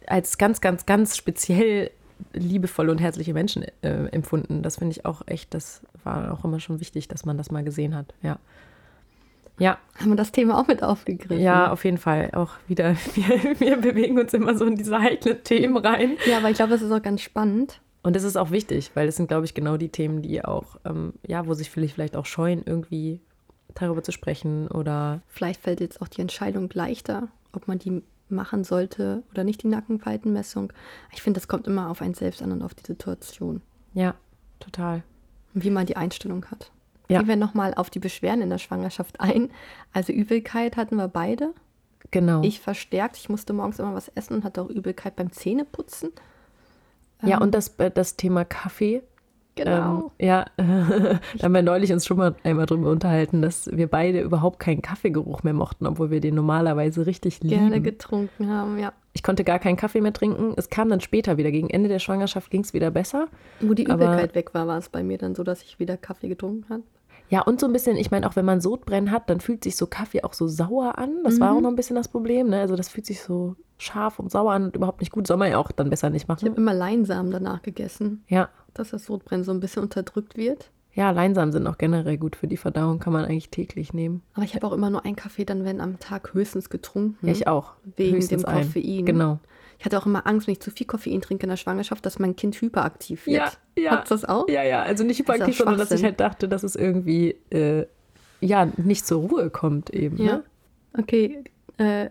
als 0.08 0.38
ganz, 0.38 0.62
ganz, 0.62 0.86
ganz 0.86 1.18
speziell 1.18 1.92
liebevolle 2.34 2.92
und 2.92 3.00
herzliche 3.00 3.34
Menschen 3.34 3.66
äh, 3.82 4.06
empfunden. 4.12 4.62
Das 4.62 4.78
finde 4.78 4.92
ich 4.92 5.06
auch 5.06 5.22
echt, 5.26 5.54
das 5.54 5.82
war 6.04 6.32
auch 6.32 6.44
immer 6.46 6.60
schon 6.60 6.80
wichtig, 6.80 7.08
dass 7.08 7.26
man 7.26 7.38
das 7.38 7.52
mal 7.52 7.64
gesehen 7.64 7.96
hat. 7.96 8.14
Ja. 8.22 8.38
Ja, 9.58 9.78
Haben 10.00 10.12
wir 10.12 10.16
das 10.16 10.32
Thema 10.32 10.58
auch 10.58 10.68
mit 10.68 10.84
aufgegriffen? 10.84 11.44
ja, 11.44 11.70
auf 11.70 11.84
jeden 11.84 11.98
Fall. 11.98 12.30
Auch 12.34 12.52
wieder, 12.68 12.96
wir, 13.16 13.60
wir 13.60 13.78
bewegen 13.78 14.18
uns 14.18 14.34
immer 14.34 14.56
so 14.58 14.66
in 14.66 14.78
diese 14.78 15.00
heiklen 15.00 15.44
Themen 15.44 15.76
rein. 15.78 16.18
Ja, 16.30 16.38
aber 16.38 16.50
ich 16.50 16.56
glaube, 16.56 16.72
das 16.72 16.82
ist 16.82 16.92
auch 16.92 17.02
ganz 17.02 17.22
spannend. 17.22 17.82
Und 18.02 18.16
das 18.16 18.24
ist 18.24 18.38
auch 18.38 18.52
wichtig, 18.52 18.92
weil 18.94 19.06
das 19.06 19.18
sind, 19.18 19.28
glaube 19.28 19.46
ich, 19.46 19.54
genau 19.54 19.78
die 19.78 19.90
Themen, 19.90 20.22
die 20.22 20.44
auch, 20.44 20.78
ähm, 20.86 21.14
ja, 21.28 21.46
wo 21.48 21.54
sich 21.54 21.70
vielleicht, 21.70 21.96
vielleicht 21.96 22.16
auch 22.16 22.26
scheuen, 22.26 22.64
irgendwie 22.66 23.20
darüber 23.76 24.04
zu 24.04 24.12
sprechen 24.12 24.68
oder 24.68 25.22
Vielleicht 25.28 25.62
fällt 25.62 25.80
jetzt 25.80 26.02
auch 26.02 26.08
die 26.08 26.22
Entscheidung 26.22 26.70
leichter, 26.74 27.28
ob 27.52 27.68
man 27.68 27.78
die 27.78 28.02
machen 28.30 28.64
sollte 28.64 29.24
oder 29.32 29.44
nicht, 29.44 29.64
die 29.64 29.68
Nackenfaltenmessung. 29.68 30.72
Ich 31.14 31.22
finde, 31.22 31.40
das 31.40 31.48
kommt 31.48 31.68
immer 31.68 31.90
auf 31.90 32.02
einen 32.02 32.14
selbst 32.14 32.42
an 32.42 32.52
und 32.52 32.62
auf 32.62 32.74
die 32.74 32.86
Situation 32.86 33.62
ja, 33.94 34.16
total. 34.60 35.04
wie 35.54 35.72
man 35.72 35.86
die 35.86 35.98
Einstellung 35.98 36.46
hat. 36.46 36.72
Ja. 37.10 37.20
Gehen 37.20 37.28
wir 37.28 37.36
nochmal 37.36 37.74
auf 37.74 37.90
die 37.90 38.00
Beschwerden 38.00 38.42
in 38.42 38.52
der 38.52 38.60
Schwangerschaft 38.60 39.20
ein. 39.20 39.50
Also 39.94 40.14
Übelkeit 40.14 40.78
hatten 40.78 40.96
wir 40.96 41.08
beide. 41.08 41.54
Genau. 42.12 42.44
Ich 42.44 42.60
verstärkt. 42.60 43.18
Ich 43.18 43.30
musste 43.30 43.52
morgens 43.54 43.80
immer 43.80 43.96
was 43.96 44.10
essen 44.10 44.36
und 44.36 44.44
hatte 44.44 44.62
auch 44.62 44.70
Übelkeit 44.70 45.16
beim 45.16 45.32
Zähneputzen. 45.32 46.12
Ja, 47.24 47.38
Ähm, 47.38 47.42
und 47.44 47.56
das, 47.56 47.70
äh, 47.78 47.92
das 47.92 48.16
Thema 48.16 48.46
Kaffee. 48.46 49.02
Genau. 49.56 50.12
Ähm, 50.20 50.26
ja, 50.28 50.46
da 50.58 51.20
haben 51.44 51.54
wir 51.54 51.62
neulich 51.62 51.92
uns 51.92 52.06
schon 52.06 52.18
mal 52.18 52.34
einmal 52.44 52.66
drüber 52.66 52.90
unterhalten, 52.92 53.42
dass 53.42 53.70
wir 53.76 53.88
beide 53.88 54.22
überhaupt 54.22 54.60
keinen 54.60 54.82
Kaffeegeruch 54.82 55.44
mehr 55.44 55.54
mochten, 55.54 55.86
obwohl 55.86 56.12
wir 56.12 56.22
den 56.22 56.36
normalerweise 56.36 57.06
richtig 57.06 57.42
Gerne 57.42 57.72
lieben. 57.76 57.84
getrunken 57.84 58.50
haben, 58.50 58.78
ja. 58.80 58.94
Ich 59.12 59.24
konnte 59.24 59.44
gar 59.44 59.60
keinen 59.60 59.76
Kaffee 59.76 60.00
mehr 60.00 60.14
trinken. 60.14 60.54
Es 60.56 60.70
kam 60.70 60.88
dann 60.88 61.02
später 61.02 61.36
wieder. 61.38 61.52
Gegen 61.52 61.70
Ende 61.70 61.90
der 61.90 62.00
Schwangerschaft 62.00 62.52
ging 62.52 62.62
es 62.62 62.74
wieder 62.74 62.90
besser. 62.92 63.28
Wo 63.60 63.74
die 63.74 63.84
Übelkeit 63.84 64.34
weg 64.36 64.54
war, 64.54 64.68
war 64.68 64.78
es 64.78 64.88
bei 64.88 65.04
mir 65.04 65.18
dann 65.18 65.36
so, 65.36 65.44
dass 65.44 65.62
ich 65.64 65.78
wieder 65.80 65.98
Kaffee 65.98 66.30
getrunken 66.30 66.66
habe. 66.70 66.84
Ja, 67.30 67.42
und 67.42 67.60
so 67.60 67.66
ein 67.68 67.74
bisschen, 67.74 67.98
ich 67.98 68.12
meine, 68.12 68.28
auch 68.30 68.36
wenn 68.38 68.46
man 68.46 68.62
Sodbrennen 68.62 69.12
hat, 69.12 69.30
dann 69.30 69.40
fühlt 69.42 69.64
sich 69.64 69.76
so 69.76 69.88
Kaffee 69.88 70.24
auch 70.24 70.34
so 70.34 70.48
sauer 70.48 70.98
an. 70.98 71.18
Das 71.24 71.40
war 71.40 71.52
Mhm. 71.52 71.58
auch 71.58 71.62
noch 71.62 71.70
ein 71.70 71.76
bisschen 71.76 71.96
das 71.98 72.08
Problem. 72.08 72.50
Ne? 72.50 72.62
Also 72.62 72.76
das 72.76 72.88
fühlt 72.90 73.06
sich 73.06 73.22
so 73.22 73.56
scharf 73.80 74.20
und 74.20 74.30
sauer 74.32 74.52
an 74.52 74.66
und 74.66 74.76
überhaupt 74.76 75.00
nicht 75.00 75.12
gut. 75.12 75.26
Soll 75.26 75.38
man 75.38 75.50
ja 75.50 75.58
auch 75.58 75.72
dann 75.72 75.90
besser 75.90 76.10
nicht 76.12 76.26
Ich 76.26 76.30
habe 76.30 76.46
machen. 76.46 76.56
immer 76.58 76.74
Leinsamen 76.76 77.32
danach 77.32 77.64
gegessen, 77.64 78.24
Ja. 78.28 78.50
dass 78.76 78.92
das 78.92 79.06
Sodbrennen 79.06 79.44
so 79.44 79.52
ein 79.52 79.60
bisschen 79.60 79.82
unterdrückt 79.82 80.38
wird. 80.38 80.70
Ja, 80.94 81.12
Leinsamen 81.12 81.52
sind 81.52 81.66
auch 81.68 81.78
generell 81.78 82.18
gut 82.18 82.36
für 82.36 82.48
die 82.48 82.58
Verdauung, 82.58 83.00
kann 83.00 83.14
man 83.14 83.24
eigentlich 83.24 83.50
täglich 83.50 83.94
nehmen. 83.94 84.22
Aber 84.34 84.44
ich 84.44 84.54
habe 84.56 84.68
auch 84.68 84.74
immer 84.74 84.90
nur 84.90 85.06
einen 85.06 85.16
Kaffee 85.16 85.46
dann, 85.46 85.64
wenn 85.64 85.80
am 85.82 85.98
Tag 86.00 86.34
höchstens 86.34 86.70
getrunken. 86.70 87.26
Ja, 87.26 87.32
ich 87.32 87.48
auch. 87.48 87.74
Wegen 87.96 88.18
Höchstens 88.18 88.42
dem 88.44 88.50
einen. 88.50 88.66
Koffein. 88.66 89.06
Genau. 89.06 89.40
Ich 89.78 89.86
hatte 89.86 89.98
auch 89.98 90.06
immer 90.06 90.28
Angst, 90.28 90.48
wenn 90.48 90.54
ich 90.54 90.60
zu 90.60 90.72
viel 90.72 90.88
Koffein 90.88 91.22
trinke 91.22 91.44
in 91.44 91.50
der 91.50 91.56
Schwangerschaft, 91.58 92.06
dass 92.06 92.20
mein 92.20 92.36
Kind 92.36 92.60
hyperaktiv 92.60 93.28
wird. 93.28 93.38
Ja, 93.78 93.82
ja. 93.82 93.96
Du 93.98 94.10
das 94.10 94.26
auch? 94.26 94.50
Ja, 94.50 94.64
ja, 94.64 94.82
also 94.82 95.06
nicht 95.06 95.22
Das 95.22 95.28
hyperaktiv, 95.36 95.56
auch 95.62 95.66
sondern 95.66 95.78
dass 95.80 95.92
ich 95.92 96.04
halt 96.04 96.20
dachte, 96.20 96.50
dass 96.50 96.64
es 96.64 96.76
irgendwie 96.76 97.36
äh, 97.52 97.86
ja 98.42 98.66
nicht 98.76 99.06
zur 99.08 99.22
Ruhe 99.22 99.50
kommt 99.52 99.92
eben. 99.92 100.18
Ja. 100.18 100.38
Ne? 100.38 100.44
Okay, 100.98 101.44
äh, 101.78 102.10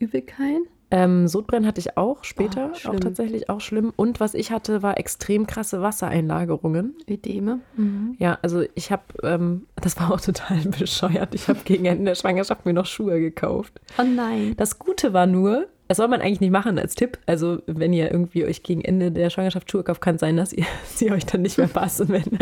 Übelkeit? 0.00 0.62
Ähm, 0.90 1.26
Sodbrennen 1.26 1.66
hatte 1.66 1.80
ich 1.80 1.96
auch 1.96 2.22
später, 2.22 2.70
Oh, 2.84 2.90
auch 2.90 3.00
tatsächlich 3.00 3.50
auch 3.50 3.60
schlimm. 3.60 3.92
Und 3.96 4.20
was 4.20 4.34
ich 4.34 4.52
hatte, 4.52 4.82
war 4.82 4.98
extrem 4.98 5.46
krasse 5.46 5.82
Wassereinlagerungen. 5.82 6.94
Ödeme? 7.10 7.60
Mhm. 7.76 8.14
Ja, 8.18 8.38
also 8.42 8.62
ich 8.74 8.92
habe, 8.92 9.02
ähm, 9.24 9.66
das 9.76 9.98
war 9.98 10.12
auch 10.12 10.20
total 10.20 10.58
bescheuert. 10.78 11.34
Ich 11.34 11.48
habe 11.48 11.58
gegen 11.64 11.86
Ende 11.86 12.04
der 12.04 12.14
Schwangerschaft 12.14 12.64
mir 12.66 12.72
noch 12.72 12.86
Schuhe 12.86 13.18
gekauft. 13.20 13.72
Oh 13.98 14.04
nein. 14.04 14.54
Das 14.56 14.78
Gute 14.78 15.12
war 15.12 15.26
nur, 15.26 15.66
das 15.88 15.96
soll 15.96 16.08
man 16.08 16.20
eigentlich 16.20 16.40
nicht 16.40 16.52
machen 16.52 16.78
als 16.78 16.94
Tipp. 16.94 17.18
Also 17.26 17.62
wenn 17.66 17.92
ihr 17.92 18.10
irgendwie 18.10 18.44
euch 18.44 18.62
gegen 18.62 18.82
Ende 18.82 19.10
der 19.10 19.30
Schwangerschaft 19.30 19.70
Schuhe 19.70 19.82
kauft, 19.82 20.00
kann 20.00 20.18
sein, 20.18 20.36
dass 20.36 20.52
ihr, 20.52 20.66
sie 20.84 21.10
euch 21.10 21.26
dann 21.26 21.42
nicht 21.42 21.58
mehr 21.58 21.68
passen, 21.68 22.08
wenn, 22.10 22.38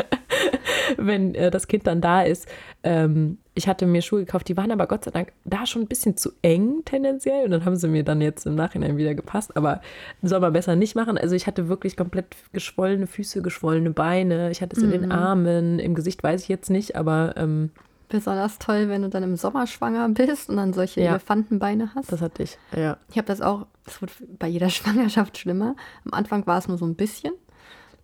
wenn 0.98 1.34
äh, 1.34 1.50
das 1.50 1.66
Kind 1.66 1.86
dann 1.86 2.02
da 2.02 2.22
ist. 2.22 2.46
Ähm, 2.82 3.38
ich 3.54 3.68
hatte 3.68 3.86
mir 3.86 4.02
Schuhe 4.02 4.20
gekauft, 4.24 4.48
die 4.48 4.56
waren 4.56 4.70
aber 4.72 4.86
Gott 4.86 5.04
sei 5.04 5.10
Dank 5.12 5.32
da 5.44 5.64
schon 5.66 5.82
ein 5.82 5.86
bisschen 5.88 6.16
zu 6.16 6.30
eng 6.42 6.82
tendenziell. 6.84 7.44
Und 7.44 7.52
dann 7.52 7.64
haben 7.64 7.76
sie 7.76 7.86
mir 7.88 8.02
dann 8.02 8.20
jetzt 8.20 8.46
im 8.46 8.54
Nachhinein 8.56 8.96
wieder 8.96 9.14
gepasst. 9.14 9.56
Aber 9.56 9.80
soll 10.22 10.40
man 10.40 10.52
besser 10.52 10.74
nicht 10.76 10.94
machen. 10.96 11.16
Also 11.18 11.36
ich 11.36 11.46
hatte 11.46 11.68
wirklich 11.68 11.96
komplett 11.96 12.26
geschwollene 12.52 13.06
Füße, 13.06 13.42
geschwollene 13.42 13.90
Beine. 13.90 14.50
Ich 14.50 14.60
hatte 14.60 14.76
es 14.76 14.82
in 14.82 14.90
den 14.90 15.12
Armen, 15.12 15.78
im 15.78 15.94
Gesicht 15.94 16.22
weiß 16.22 16.42
ich 16.42 16.48
jetzt 16.48 16.68
nicht, 16.70 16.96
aber 16.96 17.34
ähm, 17.36 17.70
Besonders 18.10 18.58
toll, 18.58 18.88
wenn 18.90 19.02
du 19.02 19.08
dann 19.08 19.22
im 19.22 19.34
Sommer 19.36 19.66
schwanger 19.66 20.08
bist 20.10 20.48
und 20.50 20.56
dann 20.56 20.72
solche 20.72 21.00
Ja. 21.00 21.10
Elefantenbeine 21.10 21.94
hast. 21.94 22.12
das 22.12 22.20
hatte 22.20 22.42
ich. 22.42 22.58
Ja. 22.76 22.98
Ich 23.10 23.16
habe 23.16 23.26
das 23.26 23.40
auch, 23.40 23.66
das 23.84 24.00
wird 24.00 24.12
bei 24.38 24.46
jeder 24.46 24.68
Schwangerschaft 24.70 25.38
schlimmer. 25.38 25.74
Am 26.04 26.12
Anfang 26.12 26.46
war 26.46 26.58
es 26.58 26.68
nur 26.68 26.76
so 26.76 26.84
ein 26.84 26.96
bisschen. 26.96 27.32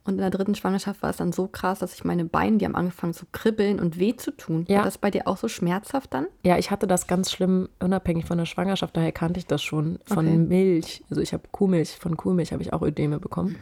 Und 0.05 0.14
in 0.14 0.20
der 0.20 0.30
dritten 0.30 0.55
Schwangerschaft 0.55 1.03
war 1.03 1.11
es 1.11 1.18
dann 1.18 1.30
so 1.32 1.46
krass, 1.46 1.80
dass 1.80 1.94
ich 1.94 2.05
meine 2.05 2.24
Beine, 2.24 2.57
die 2.57 2.64
haben 2.64 2.74
angefangen 2.74 3.12
zu 3.12 3.26
kribbeln 3.32 3.78
und 3.78 3.98
weh 3.98 4.16
zu 4.16 4.30
tun. 4.34 4.64
Ja. 4.66 4.78
War 4.78 4.84
das 4.86 4.96
bei 4.98 5.11
dir 5.11 5.28
auch 5.28 5.36
so 5.36 5.46
schmerzhaft 5.46 6.14
dann? 6.14 6.26
Ja, 6.42 6.57
ich 6.57 6.70
hatte 6.70 6.86
das 6.86 7.07
ganz 7.07 7.30
schlimm, 7.30 7.68
unabhängig 7.80 8.24
von 8.24 8.38
der 8.38 8.46
Schwangerschaft, 8.46 8.96
daher 8.96 9.12
kannte 9.12 9.38
ich 9.38 9.46
das 9.46 9.62
schon 9.62 9.98
von 10.07 10.26
Okay. 10.26 10.36
Milch. 10.38 11.05
Also 11.11 11.20
ich 11.20 11.32
habe 11.34 11.42
Kuhmilch, 11.53 11.90
von 11.96 12.16
Kuhmilch 12.16 12.53
habe 12.53 12.62
ich 12.62 12.72
auch 12.72 12.80
Ödeme 12.82 13.18
bekommen. 13.20 13.57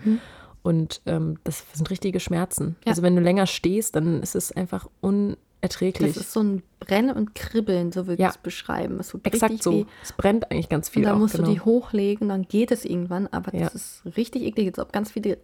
Und 0.63 1.03
ähm, 1.07 1.39
das 1.45 1.65
sind 1.73 1.91
richtige 1.91 2.21
Schmerzen. 2.21 2.77
Ja. 2.85 2.91
Also 2.91 3.03
wenn 3.03 3.17
du 3.17 3.23
länger 3.23 3.47
stehst, 3.47 3.97
dann 3.97 4.23
ist 4.23 4.35
es 4.37 4.53
einfach 4.53 4.87
unerträglich. 5.01 6.15
Das 6.15 6.23
ist 6.23 6.33
so 6.33 6.41
ein 6.43 6.63
Brennen 6.81 7.17
und 7.17 7.35
Kribbeln, 7.35 7.91
so 7.93 8.03
würde 8.07 8.15
ich 8.15 8.21
Ja. 8.21 8.29
es 8.31 8.39
beschreiben. 8.39 8.99
Es 9.01 9.09
tut 9.09 9.27
Exakt 9.27 9.63
so. 9.63 9.73
weh. 9.73 9.85
Es 10.03 10.13
brennt 10.13 10.51
eigentlich 10.51 10.69
ganz 10.69 10.89
viel 10.89 11.03
Und 11.03 11.07
dann 11.07 11.17
auch, 11.17 11.21
musst 11.21 11.35
genau. 11.35 11.49
du 11.49 11.55
die 11.55 11.61
hochlegen, 11.61 12.29
dann 12.29 12.43
geht 12.45 12.71
es 12.71 12.85
irgendwann. 12.85 13.27
Aber 13.29 13.55
Ja. 13.55 13.65
das 13.65 13.75
ist 13.75 14.17
richtig 14.17 14.43
eklig, 14.43 14.69
als 14.69 14.79
ob 14.79 14.93
ganz 14.93 15.11
viele 15.13 15.39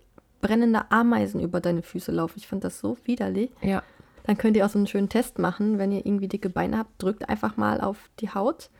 brennende 0.46 0.90
Ameisen 0.90 1.40
über 1.40 1.60
deine 1.60 1.82
Füße 1.82 2.12
laufen. 2.12 2.34
Ich 2.36 2.46
finde 2.46 2.66
das 2.68 2.78
so 2.78 2.96
widerlich. 3.04 3.50
Ja, 3.62 3.82
Dann 4.24 4.36
könnt 4.38 4.56
ihr 4.56 4.64
auch 4.66 4.70
so 4.70 4.78
einen 4.78 4.86
schönen 4.86 5.08
Test 5.08 5.38
machen. 5.38 5.78
Wenn 5.78 5.90
ihr 5.92 6.04
irgendwie 6.06 6.28
dicke 6.28 6.50
Beine 6.50 6.78
habt, 6.78 7.02
drückt 7.02 7.28
einfach 7.28 7.56
mal 7.56 7.80
auf 7.80 7.96
die 8.20 8.30
Haut. 8.30 8.70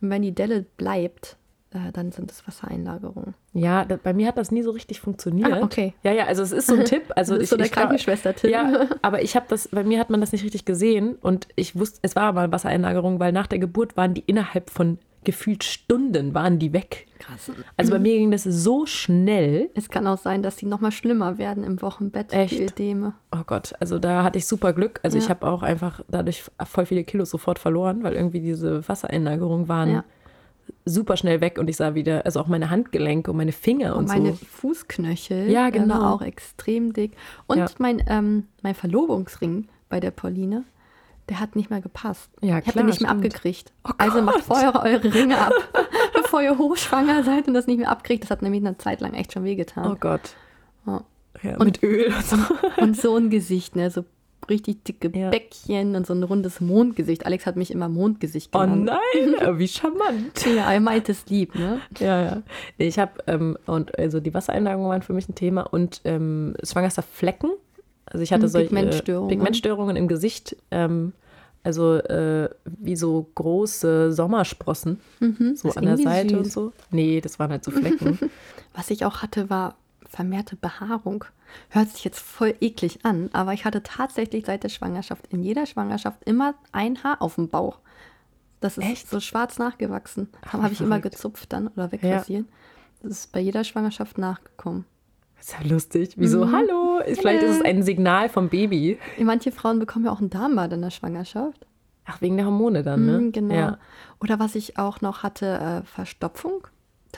Und 0.00 0.10
wenn 0.10 0.22
die 0.22 0.32
Delle 0.34 0.64
bleibt, 0.76 1.36
äh, 1.72 1.92
dann 1.92 2.12
sind 2.12 2.30
es 2.30 2.46
Wassereinlagerungen. 2.46 3.34
ja 3.52 3.84
da, 3.84 3.96
bei 3.96 4.12
mir 4.12 4.28
hat 4.28 4.38
das 4.38 4.50
nie 4.50 4.62
so 4.62 4.70
richtig 4.70 5.00
funktioniert. 5.00 5.50
Ah, 5.52 5.62
okay. 5.62 5.94
Ja, 6.02 6.12
ja, 6.12 6.26
also 6.26 6.42
es 6.42 6.52
ist 6.52 6.66
so 6.68 6.74
ein 6.74 6.84
Tipp. 6.84 7.02
Also 7.16 7.34
das 7.34 7.44
ist 7.44 7.50
so 7.50 7.56
der 7.56 7.64
ich, 7.66 7.70
ich 7.70 7.72
glaub- 7.74 7.84
Krankenschwester-Tipp. 7.86 8.50
Ja, 8.50 8.86
aber 9.02 9.22
ich 9.22 9.34
habe 9.34 9.46
das, 9.48 9.68
bei 9.68 9.82
mir 9.82 9.98
hat 9.98 10.10
man 10.10 10.20
das 10.20 10.32
nicht 10.32 10.44
richtig 10.44 10.64
gesehen 10.66 11.16
und 11.16 11.48
ich 11.56 11.74
wusste, 11.78 11.98
es 12.02 12.14
war 12.16 12.24
aber 12.24 12.52
Wassereinlagerung, 12.52 13.18
weil 13.18 13.32
nach 13.32 13.46
der 13.46 13.58
Geburt 13.58 13.96
waren 13.96 14.14
die 14.14 14.22
innerhalb 14.26 14.70
von 14.70 14.98
gefühlt 15.24 15.64
Stunden 15.64 16.34
waren 16.34 16.58
die 16.58 16.72
weg. 16.72 17.06
Krass. 17.18 17.50
Also 17.76 17.92
bei 17.92 17.98
mir 17.98 18.16
ging 18.18 18.30
das 18.30 18.44
so 18.44 18.86
schnell. 18.86 19.70
Es 19.74 19.88
kann 19.88 20.06
auch 20.06 20.18
sein, 20.18 20.42
dass 20.42 20.56
die 20.56 20.66
noch 20.66 20.80
mal 20.80 20.92
schlimmer 20.92 21.38
werden 21.38 21.64
im 21.64 21.80
Wochenbett, 21.82 22.32
Echt? 22.32 22.52
die 22.58 22.64
Ödeme. 22.64 23.14
Oh 23.32 23.42
Gott, 23.46 23.72
also 23.80 23.98
da 23.98 24.22
hatte 24.22 24.38
ich 24.38 24.46
super 24.46 24.72
Glück. 24.72 25.00
Also 25.02 25.16
ich 25.18 25.24
Ja. 25.24 25.30
habe 25.30 25.46
auch 25.46 25.62
einfach 25.62 26.00
dadurch 26.08 26.44
voll 26.66 26.86
viele 26.86 27.04
Kilos 27.04 27.30
sofort 27.30 27.58
verloren, 27.58 28.02
weil 28.02 28.14
irgendwie 28.14 28.40
diese 28.40 28.86
Wassereinlagerungen 28.88 29.68
waren 29.68 29.90
Ja. 29.90 30.04
super 30.84 31.16
schnell 31.16 31.40
weg 31.40 31.58
und 31.58 31.68
ich 31.68 31.76
sah 31.76 31.94
wieder, 31.94 32.24
also 32.24 32.40
auch 32.40 32.46
meine 32.46 32.70
Handgelenke 32.70 33.30
und 33.30 33.36
meine 33.36 33.52
Finger 33.52 33.92
und, 33.96 34.04
Und 34.04 34.08
meine 34.08 34.32
so. 34.32 34.44
Fußknöchel 34.46 35.50
Ja, 35.50 35.68
äh, 35.68 35.70
genau. 35.72 35.94
war 36.00 36.14
auch 36.14 36.22
extrem 36.22 36.92
dick. 36.92 37.12
Und 37.46 37.58
Ja. 37.58 37.66
mein, 37.78 38.02
ähm, 38.06 38.44
mein 38.62 38.74
Verlobungsring 38.74 39.68
bei 39.88 40.00
der 40.00 40.10
Pauline, 40.10 40.64
der 41.28 41.40
hat 41.40 41.56
nicht 41.56 41.70
mehr 41.70 41.80
gepasst. 41.80 42.30
Ja, 42.40 42.58
ich 42.58 42.66
habe 42.66 42.78
den 42.80 42.86
nicht 42.86 43.00
mehr 43.00 43.10
stimmt. 43.10 43.24
abgekriegt. 43.24 43.72
Oh 43.88 43.92
also 43.98 44.20
macht 44.22 44.42
vorher 44.44 44.74
eure 44.82 45.12
Ringe 45.14 45.38
ab, 45.38 45.52
bevor 46.14 46.42
ihr 46.42 46.58
hochschwanger 46.58 47.22
seid 47.24 47.48
und 47.48 47.54
das 47.54 47.66
nicht 47.66 47.78
mehr 47.78 47.90
abkriegt. 47.90 48.24
Das 48.24 48.30
hat 48.30 48.42
nämlich 48.42 48.62
eine 48.64 48.76
Zeit 48.78 49.00
lang 49.00 49.14
echt 49.14 49.32
schon 49.32 49.44
wehgetan. 49.44 49.90
Oh 49.92 49.96
Gott. 49.98 50.34
Ja. 50.86 51.02
Ja, 51.42 51.56
Und- 51.56 51.64
mit 51.66 51.82
Öl 51.82 52.06
und 52.14 52.24
so. 52.24 52.36
Und 52.82 52.96
so 52.96 53.16
ein 53.16 53.28
Gesicht, 53.30 53.74
ne? 53.76 53.90
So 53.90 54.04
richtig 54.48 54.84
dicke 54.84 55.10
Ja. 55.18 55.30
Bäckchen 55.30 55.96
und 55.96 56.06
so 56.06 56.12
ein 56.12 56.22
rundes 56.22 56.60
Mondgesicht. 56.60 57.24
Alex 57.24 57.46
hat 57.46 57.56
mich 57.56 57.70
immer 57.70 57.88
Mondgesicht 57.88 58.54
Oh 58.54 58.60
genannt. 58.60 58.84
nein, 58.84 59.34
äh, 59.40 59.58
wie 59.58 59.66
charmant. 59.68 60.44
Ja, 60.44 60.70
er 60.70 60.80
meint 60.80 61.08
es 61.08 61.24
lieb, 61.30 61.54
ne? 61.54 61.80
Ja, 61.98 62.22
ja. 62.22 62.42
Ich 62.76 62.98
habe, 62.98 63.12
ähm, 63.26 63.56
und 63.64 63.98
also 63.98 64.20
die 64.20 64.34
Wassereinlagerungen 64.34 64.90
waren 64.90 65.00
für 65.02 65.14
mich 65.14 65.28
ein 65.30 65.34
Thema 65.34 65.62
und 65.62 66.02
ähm, 66.04 66.54
Schwangerschaftsflecken. 66.62 67.50
Also 68.06 68.22
ich 68.22 68.32
hatte 68.32 68.44
Hm, 68.44 68.48
solche 68.50 68.68
Pigmentstörungen. 68.68 69.28
Pigmentstörungen 69.28 69.96
im 69.96 70.08
Gesicht. 70.08 70.56
Ähm, 70.70 71.12
also 71.62 71.94
äh, 71.94 72.50
wie 72.64 72.94
so 72.96 73.30
große 73.34 74.12
Sommersprossen, 74.12 75.00
Mhm, 75.20 75.56
so 75.56 75.70
an 75.72 75.84
der 75.86 75.96
Seite 75.96 76.30
süß. 76.36 76.38
und 76.38 76.52
so. 76.52 76.72
Nee, 76.90 77.20
das 77.22 77.38
waren 77.38 77.50
halt 77.50 77.64
so 77.64 77.70
Flecken. 77.70 78.18
Was 78.74 78.90
ich 78.90 79.04
auch 79.06 79.22
hatte, 79.22 79.48
war 79.48 79.76
vermehrte 80.06 80.56
Behaarung. 80.56 81.24
Hört 81.70 81.88
sich 81.88 82.04
jetzt 82.04 82.18
voll 82.20 82.54
eklig 82.60 82.98
an, 83.04 83.30
aber 83.32 83.52
ich 83.54 83.64
hatte 83.64 83.82
tatsächlich 83.82 84.44
seit 84.46 84.62
der 84.62 84.68
Schwangerschaft, 84.68 85.26
in 85.28 85.42
jeder 85.42 85.64
Schwangerschaft, 85.66 86.22
immer 86.24 86.54
ein 86.72 87.02
Haar 87.02 87.22
auf 87.22 87.36
dem 87.36 87.48
Bauch. 87.48 87.78
Das 88.60 88.76
ist 88.78 88.84
Echt? 88.84 89.08
so 89.10 89.20
schwarz 89.20 89.58
nachgewachsen. 89.58 90.28
Ach, 90.46 90.52
Habe 90.54 90.72
ich 90.72 90.80
immer 90.80 91.00
gezupft 91.00 91.52
dann 91.52 91.68
oder 91.68 91.90
wegrasiert. 91.92 92.46
Das 93.02 93.12
ist 93.12 93.32
bei 93.32 93.40
jeder 93.40 93.64
Schwangerschaft 93.64 94.18
nachgekommen. 94.18 94.84
Das 95.44 95.52
ist 95.52 95.62
ja 95.62 95.70
lustig. 95.74 96.14
Wieso? 96.16 96.46
Mhm. 96.46 96.52
Hallo? 96.52 96.98
Ist, 97.04 97.20
vielleicht 97.20 97.42
ist 97.42 97.56
es 97.56 97.62
ein 97.62 97.82
Signal 97.82 98.30
vom 98.30 98.48
Baby. 98.48 98.98
Manche 99.20 99.52
Frauen 99.52 99.78
bekommen 99.78 100.06
ja 100.06 100.10
auch 100.12 100.20
ein 100.20 100.30
Darmbad 100.30 100.72
in 100.72 100.80
der 100.80 100.88
Schwangerschaft. 100.88 101.66
Ach, 102.06 102.22
wegen 102.22 102.38
der 102.38 102.46
Hormone 102.46 102.82
dann, 102.82 103.04
ne? 103.04 103.20
Mhm, 103.20 103.32
genau. 103.32 103.54
Ja. 103.54 103.78
Oder 104.22 104.38
was 104.38 104.54
ich 104.54 104.78
auch 104.78 105.02
noch 105.02 105.22
hatte, 105.22 105.46
äh, 105.46 105.86
Verstopfung 105.86 106.66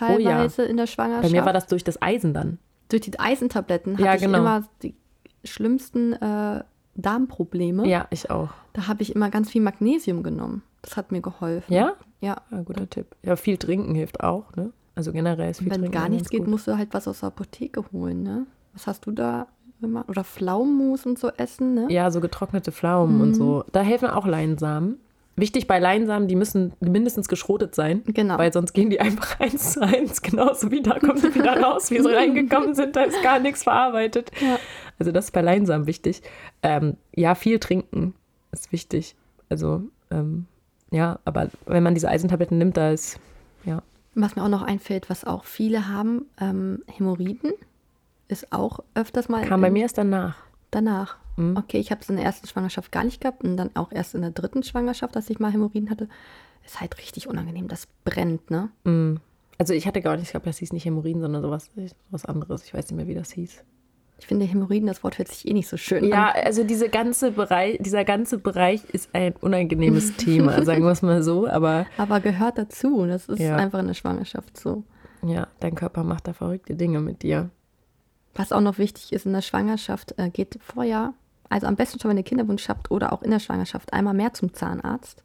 Oh 0.00 0.18
ja. 0.18 0.30
teilweise 0.30 0.64
in 0.64 0.76
der 0.76 0.88
Schwangerschaft. 0.88 1.32
Bei 1.32 1.38
mir 1.38 1.44
war 1.46 1.52
das 1.52 1.68
durch 1.68 1.84
das 1.84 2.02
Eisen 2.02 2.34
dann. 2.34 2.58
Durch 2.88 3.02
die 3.02 3.18
Eisentabletten 3.18 3.94
hatte 3.94 4.04
Ja, 4.04 4.14
ich 4.16 4.20
genau. 4.20 4.38
immer 4.38 4.64
die 4.82 4.94
schlimmsten 5.44 6.12
äh, 6.14 6.64
Darmprobleme. 6.96 7.86
Ja, 7.86 8.08
ich 8.10 8.28
auch. 8.30 8.50
Da 8.72 8.88
habe 8.88 9.02
ich 9.02 9.14
immer 9.14 9.30
ganz 9.30 9.50
viel 9.50 9.62
Magnesium 9.62 10.24
genommen. 10.24 10.62
Das 10.82 10.96
hat 10.96 11.12
mir 11.12 11.20
geholfen. 11.20 11.72
Ja? 11.72 11.92
Ja. 12.20 12.42
ja 12.50 12.60
guter 12.62 12.90
Tipp. 12.90 13.06
Ja, 13.22 13.36
viel 13.36 13.56
trinken 13.56 13.94
hilft 13.94 14.20
auch, 14.20 14.54
ne? 14.56 14.72
Also 14.96 15.12
generell 15.12 15.50
ist 15.50 15.60
viel 15.60 15.70
wenn 15.70 15.90
gar 15.90 16.08
nichts 16.08 16.30
geht, 16.30 16.40
gut. 16.40 16.48
musst 16.48 16.66
du 16.66 16.76
halt 16.76 16.92
was 16.92 17.06
aus 17.06 17.20
der 17.20 17.28
Apotheke 17.28 17.84
holen, 17.92 18.22
ne? 18.22 18.46
Was 18.72 18.86
hast 18.86 19.06
du 19.06 19.12
da 19.12 19.46
immer? 19.82 20.04
Oder 20.08 20.24
Pflaumenmus 20.24 21.06
und 21.06 21.18
so 21.18 21.28
essen, 21.36 21.74
ne? 21.74 21.86
Ja, 21.90 22.10
so 22.10 22.20
getrocknete 22.20 22.72
Pflaumen 22.72 23.20
und 23.20 23.34
so. 23.34 23.62
Da 23.72 23.82
helfen 23.82 24.08
auch 24.08 24.26
Leinsamen. 24.26 24.98
Wichtig 25.38 25.66
bei 25.66 25.78
Leinsamen, 25.78 26.28
die 26.28 26.34
müssen 26.34 26.72
mindestens 26.80 27.28
geschrotet 27.28 27.74
sein. 27.74 28.02
Genau. 28.06 28.38
Weil 28.38 28.54
sonst 28.54 28.72
gehen 28.72 28.88
die 28.88 29.00
einfach 29.00 29.38
eins 29.40 29.74
zu 29.74 29.82
eins, 29.82 30.22
genauso 30.22 30.70
wie 30.70 30.80
da 30.80 30.98
kommen 30.98 31.20
die 31.20 31.34
wieder 31.34 31.60
raus, 31.60 31.90
wie 31.90 32.00
sie 32.00 32.14
reingekommen 32.14 32.74
sind, 32.74 32.96
da 32.96 33.02
ist 33.02 33.22
gar 33.22 33.38
nichts 33.38 33.64
verarbeitet. 33.64 34.30
Ja. 34.40 34.58
Also 34.98 35.12
das 35.12 35.26
ist 35.26 35.32
bei 35.32 35.42
Leinsamen 35.42 35.86
wichtig. 35.86 36.22
Ähm, 36.62 36.96
ja, 37.14 37.34
viel 37.34 37.58
trinken 37.58 38.14
ist 38.50 38.72
wichtig. 38.72 39.14
Also 39.50 39.82
ähm, 40.10 40.46
ja, 40.90 41.18
aber 41.26 41.48
wenn 41.66 41.82
man 41.82 41.92
diese 41.92 42.08
Eisentabletten 42.08 42.56
nimmt, 42.56 42.78
da 42.78 42.92
ist, 42.92 43.20
ja. 43.66 43.82
Was 44.18 44.34
mir 44.34 44.42
auch 44.42 44.48
noch 44.48 44.62
einfällt, 44.62 45.10
was 45.10 45.24
auch 45.24 45.44
viele 45.44 45.88
haben, 45.88 46.24
ähm, 46.40 46.82
Hämorrhoiden 46.86 47.52
ist 48.28 48.50
auch 48.50 48.80
öfters 48.94 49.28
mal 49.28 49.44
Kam 49.44 49.60
bei 49.60 49.70
mir 49.70 49.82
erst 49.82 49.98
danach. 49.98 50.36
danach. 50.70 51.18
Mhm. 51.36 51.56
Okay, 51.56 51.78
ich 51.78 51.90
habe 51.90 52.00
es 52.00 52.08
in 52.08 52.16
der 52.16 52.24
ersten 52.24 52.46
Schwangerschaft 52.46 52.90
gar 52.90 53.04
nicht 53.04 53.20
gehabt 53.20 53.44
und 53.44 53.58
dann 53.58 53.76
auch 53.76 53.92
erst 53.92 54.14
in 54.14 54.22
der 54.22 54.30
dritten 54.30 54.62
Schwangerschaft, 54.62 55.14
dass 55.14 55.28
ich 55.28 55.38
mal 55.38 55.52
Hämorrhoiden 55.52 55.90
hatte. 55.90 56.08
Ist 56.64 56.80
halt 56.80 56.98
richtig 56.98 57.28
unangenehm, 57.28 57.68
das 57.68 57.86
brennt, 58.04 58.50
ne? 58.50 58.70
Mm. 58.84 59.16
Also 59.58 59.74
ich 59.74 59.86
hatte 59.86 60.00
gar 60.00 60.16
nicht, 60.16 60.24
ich 60.24 60.30
glaube, 60.30 60.46
das 60.46 60.58
hieß 60.58 60.72
nicht 60.72 60.86
Hämorrhoiden, 60.86 61.20
sondern 61.20 61.42
sowas, 61.42 61.70
was 62.10 62.24
anderes. 62.24 62.64
Ich 62.64 62.74
weiß 62.74 62.90
nicht 62.90 62.96
mehr, 62.96 63.06
wie 63.06 63.14
das 63.14 63.32
hieß. 63.32 63.64
Ich 64.18 64.26
finde 64.26 64.46
Hämorrhoiden, 64.46 64.86
das 64.86 65.04
Wort 65.04 65.18
hört 65.18 65.28
sich 65.28 65.46
eh 65.46 65.52
nicht 65.52 65.68
so 65.68 65.76
schön 65.76 66.04
Ja, 66.04 66.28
an. 66.30 66.42
also 66.44 66.64
diese 66.64 66.88
ganze 66.88 67.30
Bereich, 67.32 67.76
dieser 67.80 68.04
ganze 68.04 68.38
Bereich 68.38 68.82
ist 68.92 69.10
ein 69.12 69.34
unangenehmes 69.40 70.16
Thema, 70.16 70.62
sagen 70.64 70.82
wir 70.84 70.90
es 70.90 71.02
mal 71.02 71.22
so. 71.22 71.46
Aber 71.46 71.86
Aber 71.98 72.20
gehört 72.20 72.56
dazu. 72.58 73.04
Das 73.06 73.28
ist 73.28 73.38
Ja. 73.40 73.56
einfach 73.56 73.78
in 73.80 73.88
der 73.88 73.94
Schwangerschaft 73.94 74.58
so. 74.58 74.84
ja, 75.22 75.48
dein 75.60 75.74
Körper 75.74 76.02
macht 76.02 76.26
da 76.28 76.32
verrückte 76.32 76.74
Dinge 76.76 77.00
mit 77.00 77.22
dir. 77.22 77.50
Was 78.34 78.52
auch 78.52 78.60
noch 78.60 78.78
wichtig 78.78 79.12
ist 79.12 79.26
in 79.26 79.32
der 79.32 79.42
Schwangerschaft, 79.42 80.14
äh, 80.18 80.28
geht 80.30 80.58
vorher, 80.62 81.12
also 81.48 81.66
am 81.66 81.76
besten 81.76 81.98
schon, 82.00 82.10
wenn 82.10 82.18
ihr 82.18 82.22
Kinderwunsch 82.22 82.68
habt 82.68 82.90
oder 82.90 83.12
auch 83.12 83.22
in 83.22 83.30
der 83.30 83.38
Schwangerschaft, 83.38 83.92
einmal 83.92 84.14
mehr 84.14 84.32
zum 84.34 84.52
Zahnarzt. 84.54 85.22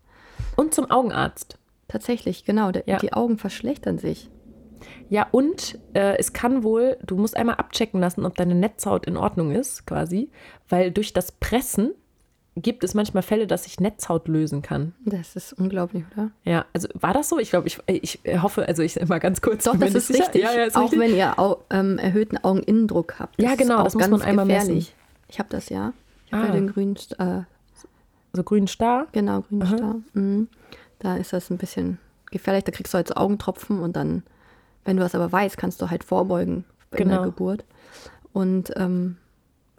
Und 0.55 0.73
zum 0.73 0.89
Augenarzt. 0.91 1.57
Tatsächlich, 1.87 2.45
genau. 2.45 2.71
Der, 2.71 2.83
Ja. 2.87 2.97
Die 2.99 3.11
Augen 3.13 3.37
verschlechtern 3.37 3.97
sich. 3.99 4.29
Ja, 5.09 5.27
und 5.31 5.77
äh, 5.93 6.17
es 6.17 6.33
kann 6.33 6.63
wohl, 6.63 6.97
du 7.05 7.15
musst 7.17 7.35
einmal 7.37 7.55
abchecken 7.55 7.99
lassen, 7.99 8.25
ob 8.25 8.35
deine 8.35 8.55
Netzhaut 8.55 9.05
in 9.05 9.17
Ordnung 9.17 9.51
ist, 9.51 9.85
quasi, 9.85 10.29
weil 10.69 10.91
durch 10.91 11.13
das 11.13 11.31
Pressen 11.31 11.91
gibt 12.57 12.83
es 12.83 12.93
manchmal 12.93 13.23
Fälle, 13.23 13.47
dass 13.47 13.63
sich 13.63 13.79
Netzhaut 13.79 14.27
lösen 14.27 14.61
kann. 14.61 14.93
Das 15.05 15.35
ist 15.37 15.53
unglaublich, 15.53 16.03
oder? 16.13 16.31
Ja, 16.43 16.65
also 16.73 16.89
war 16.93 17.13
das 17.13 17.29
so? 17.29 17.39
Ich 17.39 17.49
glaube, 17.49 17.67
ich, 17.67 17.79
ich 17.87 18.19
hoffe, 18.41 18.67
also 18.67 18.83
ich 18.83 18.99
mal 19.07 19.19
ganz 19.19 19.41
kurz. 19.41 19.63
Doch, 19.63 19.77
das 19.77 19.95
ist 19.95 20.07
sicher. 20.07 20.23
richtig. 20.25 20.43
Ja, 20.43 20.53
ja, 20.53 20.63
ist 20.65 20.75
auch 20.75 20.83
richtig. 20.83 20.99
wenn 20.99 21.15
ihr 21.15 21.39
au 21.39 21.57
ähm, 21.69 21.97
erhöhten 21.97 22.37
Augeninnendruck 22.37 23.19
habt. 23.19 23.41
Ja, 23.41 23.55
genau, 23.55 23.83
das 23.83 23.95
muss 23.95 24.07
man 24.09 24.21
einmal 24.21 24.45
messen. 24.45 24.67
gefährlich. 24.67 24.95
Ich 25.29 25.39
habe 25.39 25.47
das 25.49 25.69
ja. 25.69 25.93
Ich 26.27 26.33
habe 26.33 26.43
Ah. 26.43 26.47
ja 26.47 26.51
den 26.53 26.67
grünen, 26.67 26.95
äh, 27.19 27.41
so 28.33 28.43
grün 28.43 28.67
Star. 28.67 29.07
genau, 29.13 29.41
grünen 29.41 29.63
Aha. 29.63 29.77
Star. 29.77 29.95
Mhm. 30.13 30.47
Da 30.99 31.15
ist 31.17 31.31
das 31.33 31.49
ein 31.49 31.57
bisschen 31.57 31.99
gefährlich. 32.31 32.65
Da 32.65 32.71
kriegst 32.71 32.93
du 32.93 32.97
halt 32.97 33.07
so 33.07 33.15
Augentropfen 33.15 33.79
und 33.79 33.95
dann, 33.95 34.23
wenn 34.85 34.97
du 34.97 35.03
das 35.03 35.15
aber 35.15 35.31
weißt, 35.31 35.57
kannst 35.57 35.81
du 35.81 35.89
halt 35.89 36.03
vorbeugen 36.03 36.65
in 36.91 36.97
Genau. 36.97 37.15
der 37.17 37.23
Geburt. 37.25 37.63
Und 38.33 38.71
ähm, 38.77 39.17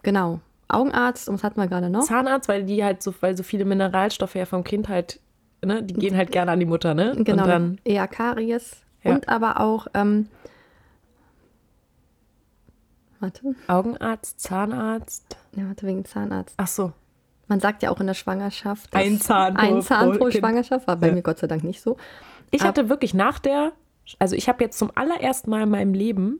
genau, 0.01 0.39
Augenarzt, 0.67 1.27
und 1.29 1.35
was 1.35 1.43
hatten 1.43 1.59
wir 1.59 1.67
gerade 1.67 1.89
noch? 1.89 2.03
Zahnarzt, 2.05 2.47
weil 2.47 2.63
die 2.63 2.83
halt 2.83 3.03
so, 3.03 3.13
weil 3.19 3.35
so 3.37 3.43
viele 3.43 3.65
Mineralstoffe 3.65 4.35
ja 4.35 4.45
vom 4.45 4.63
Kind 4.63 4.89
halt, 4.89 5.19
ne, 5.63 5.83
die 5.83 5.93
gehen 5.93 6.15
halt 6.17 6.31
gerne 6.31 6.51
an 6.51 6.59
die 6.59 6.65
Mutter, 6.65 6.93
ne? 6.93 7.13
Genau, 7.17 7.43
Und 7.43 7.49
dann, 7.49 7.81
eher 7.83 8.07
Karies. 8.07 8.77
Ja. 9.03 9.11
Und 9.13 9.27
aber 9.29 9.59
auch, 9.59 9.87
ähm, 9.93 10.27
warte, 13.19 13.55
Augenarzt, 13.67 14.39
Zahnarzt. 14.39 15.37
ja, 15.55 15.67
warte, 15.67 15.85
wegen 15.87 16.05
Zahnarzt. 16.05 16.55
Ach 16.57 16.67
so. 16.67 16.93
Man 17.47 17.59
sagt 17.59 17.83
ja 17.83 17.91
auch 17.91 17.99
in 17.99 18.07
der 18.07 18.13
Schwangerschaft. 18.13 18.95
Ein 18.95 19.19
Zahn 19.19 19.57
Ein 19.57 19.81
Zahn 19.81 20.11
pro 20.13 20.17
pro. 20.25 20.31
Schwangerschaft, 20.31 20.87
war 20.87 20.95
bei 20.95 21.07
Ja. 21.07 21.13
mir 21.13 21.21
Gott 21.21 21.39
sei 21.39 21.47
Dank 21.47 21.63
nicht 21.63 21.81
so. 21.81 21.97
Ich 22.51 22.63
hatte 22.63 22.87
wirklich 22.89 23.13
nach 23.13 23.37
der, 23.39 23.73
also 24.19 24.35
ich 24.35 24.47
habe 24.49 24.63
jetzt 24.63 24.77
zum 24.77 24.91
allerersten 24.95 25.49
Mal 25.49 25.63
in 25.63 25.69
meinem 25.69 25.93
Leben 25.93 26.39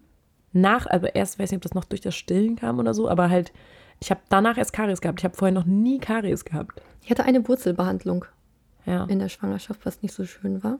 nach, 0.51 0.85
also 0.85 1.07
erst 1.07 1.39
weiß 1.39 1.51
nicht, 1.51 1.57
ob 1.57 1.63
das 1.63 1.73
noch 1.73 1.85
durch 1.85 2.01
das 2.01 2.15
Stillen 2.15 2.55
kam 2.55 2.79
oder 2.79 2.93
so, 2.93 3.09
aber 3.09 3.29
halt, 3.29 3.51
ich 3.99 4.11
habe 4.11 4.21
danach 4.29 4.57
erst 4.57 4.73
Karies 4.73 5.01
gehabt. 5.01 5.19
Ich 5.21 5.25
habe 5.25 5.35
vorher 5.35 5.53
noch 5.53 5.65
nie 5.65 5.99
Karies 5.99 6.45
gehabt. 6.45 6.81
Ich 7.01 7.09
hatte 7.09 7.23
eine 7.23 7.47
Wurzelbehandlung 7.47 8.25
Ja. 8.85 9.05
in 9.05 9.19
der 9.19 9.29
Schwangerschaft, 9.29 9.85
was 9.85 10.01
nicht 10.01 10.13
so 10.13 10.25
schön 10.25 10.63
war. 10.63 10.79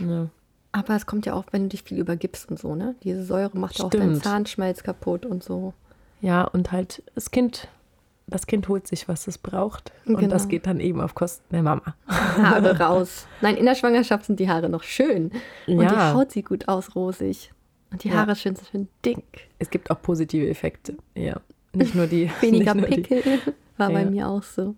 ja. 0.00 0.28
Aber 0.72 0.96
es 0.96 1.06
kommt 1.06 1.24
ja 1.24 1.34
auch, 1.34 1.44
wenn 1.52 1.62
du 1.64 1.68
dich 1.68 1.84
viel 1.84 1.98
übergibst 1.98 2.50
und 2.50 2.58
so, 2.58 2.74
ne? 2.74 2.96
Diese 3.04 3.22
Säure 3.22 3.56
macht 3.56 3.78
ja 3.78 3.84
auch 3.84 3.90
deinen. 3.90 4.20
Zahnschmelz 4.20 4.82
kaputt 4.82 5.24
und 5.24 5.44
so. 5.44 5.72
Ja, 6.20 6.42
und 6.42 6.72
halt 6.72 7.04
das 7.14 7.30
Kind, 7.30 7.68
das 8.26 8.46
Kind 8.46 8.68
holt 8.68 8.86
sich, 8.86 9.06
was 9.08 9.26
es 9.26 9.36
braucht. 9.38 9.92
Und 10.06 10.16
Genau. 10.16 10.30
das 10.30 10.48
geht 10.48 10.66
dann 10.66 10.80
eben 10.80 11.00
auf 11.00 11.14
Kosten 11.14 11.44
der 11.50 11.62
Mama. 11.62 11.82
Haare 12.06 12.78
raus. 12.78 13.26
Nein, 13.42 13.56
in 13.56 13.66
der 13.66 13.74
Schwangerschaft 13.74 14.24
sind 14.26 14.40
die 14.40 14.48
Haare 14.48 14.68
noch 14.68 14.82
schön. 14.82 15.30
Und 15.66 15.78
die 15.78 15.84
Ja. 15.84 16.14
Haut 16.14 16.32
sieht 16.32 16.46
gut 16.46 16.68
aus, 16.68 16.94
rosig. 16.96 17.52
Und 17.92 18.02
die 18.02 18.08
Ja. 18.08 18.14
Haare 18.16 18.34
schön, 18.34 18.56
schön 18.70 18.88
dick. 19.04 19.48
Es 19.58 19.68
gibt 19.70 19.90
auch 19.90 20.00
positive 20.00 20.48
Effekte. 20.48 20.96
Ja. 21.14 21.40
Nicht 21.74 21.94
nur 21.94 22.06
die. 22.06 22.30
Weniger 22.40 22.74
nur 22.74 22.86
die- 22.88 23.02
Pickel. 23.02 23.40
War 23.76 23.90
bei 23.90 24.02
Ja. 24.02 24.10
mir 24.10 24.28
auch 24.28 24.42
so. 24.42 24.74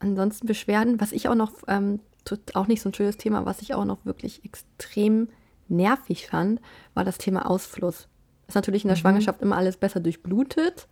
Ansonsten 0.00 0.46
Beschwerden, 0.46 1.00
was 1.00 1.12
ich 1.12 1.28
auch 1.28 1.34
noch, 1.34 1.52
ähm, 1.68 2.00
tut- 2.24 2.54
auch 2.54 2.66
nicht 2.66 2.82
so 2.82 2.90
ein 2.90 2.94
schönes 2.94 3.16
Thema, 3.16 3.46
was 3.46 3.62
ich 3.62 3.74
auch 3.74 3.84
noch 3.84 4.04
wirklich 4.04 4.44
extrem 4.44 5.28
nervig 5.68 6.26
fand, 6.26 6.60
war 6.92 7.04
das 7.04 7.16
Thema 7.18 7.48
Ausfluss. 7.48 8.08
Ist 8.46 8.54
natürlich 8.54 8.84
in 8.84 8.88
der 8.88 8.96
Mhm. 8.96 9.00
Schwangerschaft 9.00 9.40
immer 9.40 9.56
alles 9.56 9.76
besser 9.78 10.00
durchblutet. 10.00 10.86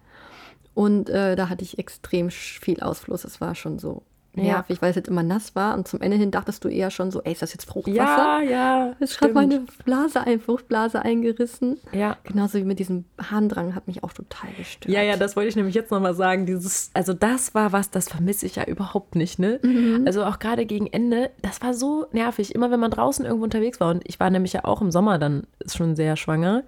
Und 0.74 1.10
äh, 1.10 1.36
da 1.36 1.48
hatte 1.48 1.62
ich 1.64 1.78
extrem 1.78 2.30
viel 2.30 2.80
Ausfluss. 2.80 3.24
Es 3.24 3.40
war 3.40 3.54
schon 3.54 3.78
so 3.78 4.02
Ja. 4.34 4.44
nervig, 4.44 4.80
weil 4.80 4.88
es 4.88 4.96
jetzt 4.96 5.08
immer 5.08 5.22
nass 5.22 5.54
war. 5.54 5.74
Und 5.74 5.86
zum 5.86 6.00
Ende 6.00 6.16
hin 6.16 6.30
dachtest 6.30 6.64
du 6.64 6.68
eher 6.68 6.90
schon 6.90 7.10
so, 7.10 7.20
ey, 7.22 7.32
ist 7.32 7.42
das 7.42 7.52
jetzt 7.52 7.66
Fruchtwasser? 7.66 8.40
Ja, 8.40 8.40
ja. 8.40 8.92
Es 8.98 9.20
hat 9.20 9.34
meine 9.34 9.66
Blase, 9.84 10.22
ein 10.22 10.40
Fruchtblase 10.40 11.02
eingerissen. 11.02 11.76
Ja. 11.92 12.16
Genauso 12.24 12.56
wie 12.56 12.64
mit 12.64 12.78
diesem 12.78 13.04
Harndrang 13.20 13.74
hat 13.74 13.86
mich 13.86 14.02
auch 14.02 14.14
total 14.14 14.48
gestört. 14.56 14.90
Ja, 14.90 15.02
ja, 15.02 15.18
das 15.18 15.36
wollte 15.36 15.50
ich 15.50 15.56
nämlich 15.56 15.74
jetzt 15.74 15.90
nochmal 15.90 16.14
sagen. 16.14 16.46
Dieses, 16.46 16.90
also 16.94 17.12
das 17.12 17.54
war 17.54 17.72
was, 17.72 17.90
das 17.90 18.08
vermisse 18.08 18.46
ich 18.46 18.56
ja 18.56 18.64
überhaupt 18.64 19.14
nicht, 19.14 19.38
ne? 19.38 19.60
Mhm. 19.62 20.04
Also 20.06 20.24
auch 20.24 20.38
gerade 20.38 20.64
gegen 20.64 20.86
Ende, 20.86 21.28
das 21.42 21.60
war 21.60 21.74
so 21.74 22.06
nervig. 22.12 22.54
Immer 22.54 22.70
wenn 22.70 22.80
man 22.80 22.90
draußen 22.90 23.26
irgendwo 23.26 23.44
unterwegs 23.44 23.80
war, 23.80 23.90
und 23.90 24.02
ich 24.08 24.18
war 24.18 24.30
nämlich 24.30 24.54
ja 24.54 24.64
auch 24.64 24.80
im 24.80 24.90
Sommer 24.90 25.18
dann 25.18 25.46
schon 25.70 25.94
sehr 25.94 26.16
schwanger, 26.16 26.62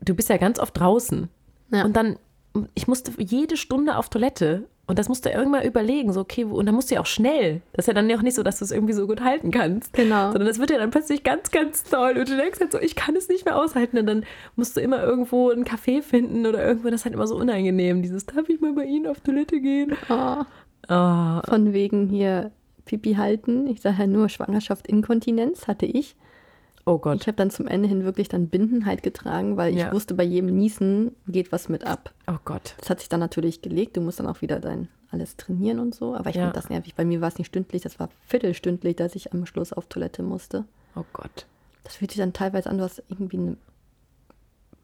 du 0.00 0.14
bist 0.14 0.30
ja 0.30 0.38
ganz 0.38 0.58
oft 0.58 0.78
draußen. 0.80 1.28
Ja. 1.70 1.84
Und 1.84 1.94
dann, 1.96 2.16
ich 2.74 2.88
musste 2.88 3.12
jede 3.18 3.56
Stunde 3.56 3.96
auf 3.96 4.08
Toilette. 4.08 4.64
Und 4.88 5.00
das 5.00 5.08
musst 5.08 5.26
du 5.26 5.30
irgendwann 5.30 5.64
überlegen, 5.64 6.12
so, 6.12 6.20
okay, 6.20 6.44
und 6.44 6.64
dann 6.64 6.74
musst 6.76 6.90
du 6.90 6.94
ja 6.94 7.00
auch 7.00 7.06
schnell. 7.06 7.60
Das 7.72 7.82
ist 7.82 7.88
ja 7.88 7.94
dann 7.94 8.08
ja 8.08 8.16
auch 8.16 8.22
nicht 8.22 8.36
so, 8.36 8.44
dass 8.44 8.60
du 8.60 8.64
es 8.64 8.70
irgendwie 8.70 8.92
so 8.92 9.08
gut 9.08 9.20
halten 9.20 9.50
kannst. 9.50 9.92
Genau. 9.94 10.30
Sondern 10.30 10.46
das 10.46 10.60
wird 10.60 10.70
ja 10.70 10.78
dann 10.78 10.92
plötzlich 10.92 11.24
ganz, 11.24 11.50
ganz 11.50 11.82
toll. 11.82 12.16
Und 12.16 12.28
du 12.28 12.36
denkst 12.36 12.60
halt 12.60 12.70
so, 12.70 12.78
ich 12.78 12.94
kann 12.94 13.16
es 13.16 13.28
nicht 13.28 13.44
mehr 13.44 13.56
aushalten. 13.56 13.98
Und 13.98 14.06
dann 14.06 14.24
musst 14.54 14.76
du 14.76 14.80
immer 14.80 15.02
irgendwo 15.02 15.50
einen 15.50 15.64
Café 15.64 16.02
finden 16.02 16.46
oder 16.46 16.64
irgendwo, 16.64 16.88
das 16.88 17.00
ist 17.00 17.04
halt 17.04 17.14
immer 17.14 17.26
so 17.26 17.34
unangenehm. 17.34 18.00
Dieses, 18.00 18.26
darf 18.26 18.48
ich 18.48 18.60
mal 18.60 18.74
bei 18.74 18.84
Ihnen 18.84 19.08
auf 19.08 19.18
Toilette 19.18 19.60
gehen? 19.60 19.96
Oh, 20.08 20.44
Oh, 20.88 21.40
von 21.48 21.72
wegen 21.72 22.08
hier 22.08 22.52
Pipi 22.84 23.14
halten. 23.14 23.66
Ich 23.66 23.80
sage 23.80 23.96
ja 24.00 24.06
nur 24.06 24.28
Schwangerschaft, 24.28 24.86
Inkontinenz 24.86 25.66
hatte 25.66 25.86
ich. 25.86 26.16
Oh 26.86 26.98
Gott. 26.98 27.20
Ich 27.20 27.26
habe 27.26 27.36
dann 27.36 27.50
zum 27.50 27.66
Ende 27.66 27.88
hin 27.88 28.04
wirklich 28.04 28.28
dann 28.28 28.48
Binden 28.48 28.86
halt 28.86 29.02
getragen, 29.02 29.56
weil 29.56 29.72
ich 29.74 29.80
Ja. 29.80 29.92
wusste, 29.92 30.14
bei 30.14 30.22
jedem 30.24 30.56
Niesen 30.56 31.14
geht 31.26 31.52
was 31.52 31.68
mit 31.68 31.84
ab. 31.84 32.12
Oh 32.26 32.38
Gott. 32.44 32.74
Das 32.78 32.88
hat 32.90 33.00
sich 33.00 33.08
dann 33.08 33.20
natürlich 33.20 33.60
gelegt. 33.60 33.96
Du 33.96 34.00
musst 34.00 34.18
dann 34.20 34.26
auch 34.26 34.40
wieder 34.40 34.58
dein 34.60 34.88
alles 35.10 35.36
trainieren 35.36 35.78
und 35.78 35.94
so. 35.94 36.14
Aber 36.14 36.30
ich 36.30 36.36
Ja. 36.36 36.44
fand 36.44 36.56
das 36.56 36.68
nervig. 36.68 36.94
Bei 36.94 37.04
mir 37.04 37.20
war 37.20 37.28
es 37.28 37.38
nicht 37.38 37.46
stündlich, 37.48 37.82
das 37.82 38.00
war 38.00 38.08
viertelstündlich, 38.26 38.96
dass 38.96 39.14
ich 39.14 39.32
am 39.32 39.46
Schluss 39.46 39.72
auf 39.72 39.86
Toilette 39.86 40.22
musste. 40.22 40.64
Oh 40.96 41.04
Gott. 41.12 41.46
Das 41.84 41.96
fühlt 41.96 42.10
sich 42.10 42.18
dann 42.18 42.32
teilweise 42.32 42.68
an, 42.70 42.78
du 42.78 42.84
hast 42.84 43.02
irgendwie 43.08 43.36
eine 43.36 43.56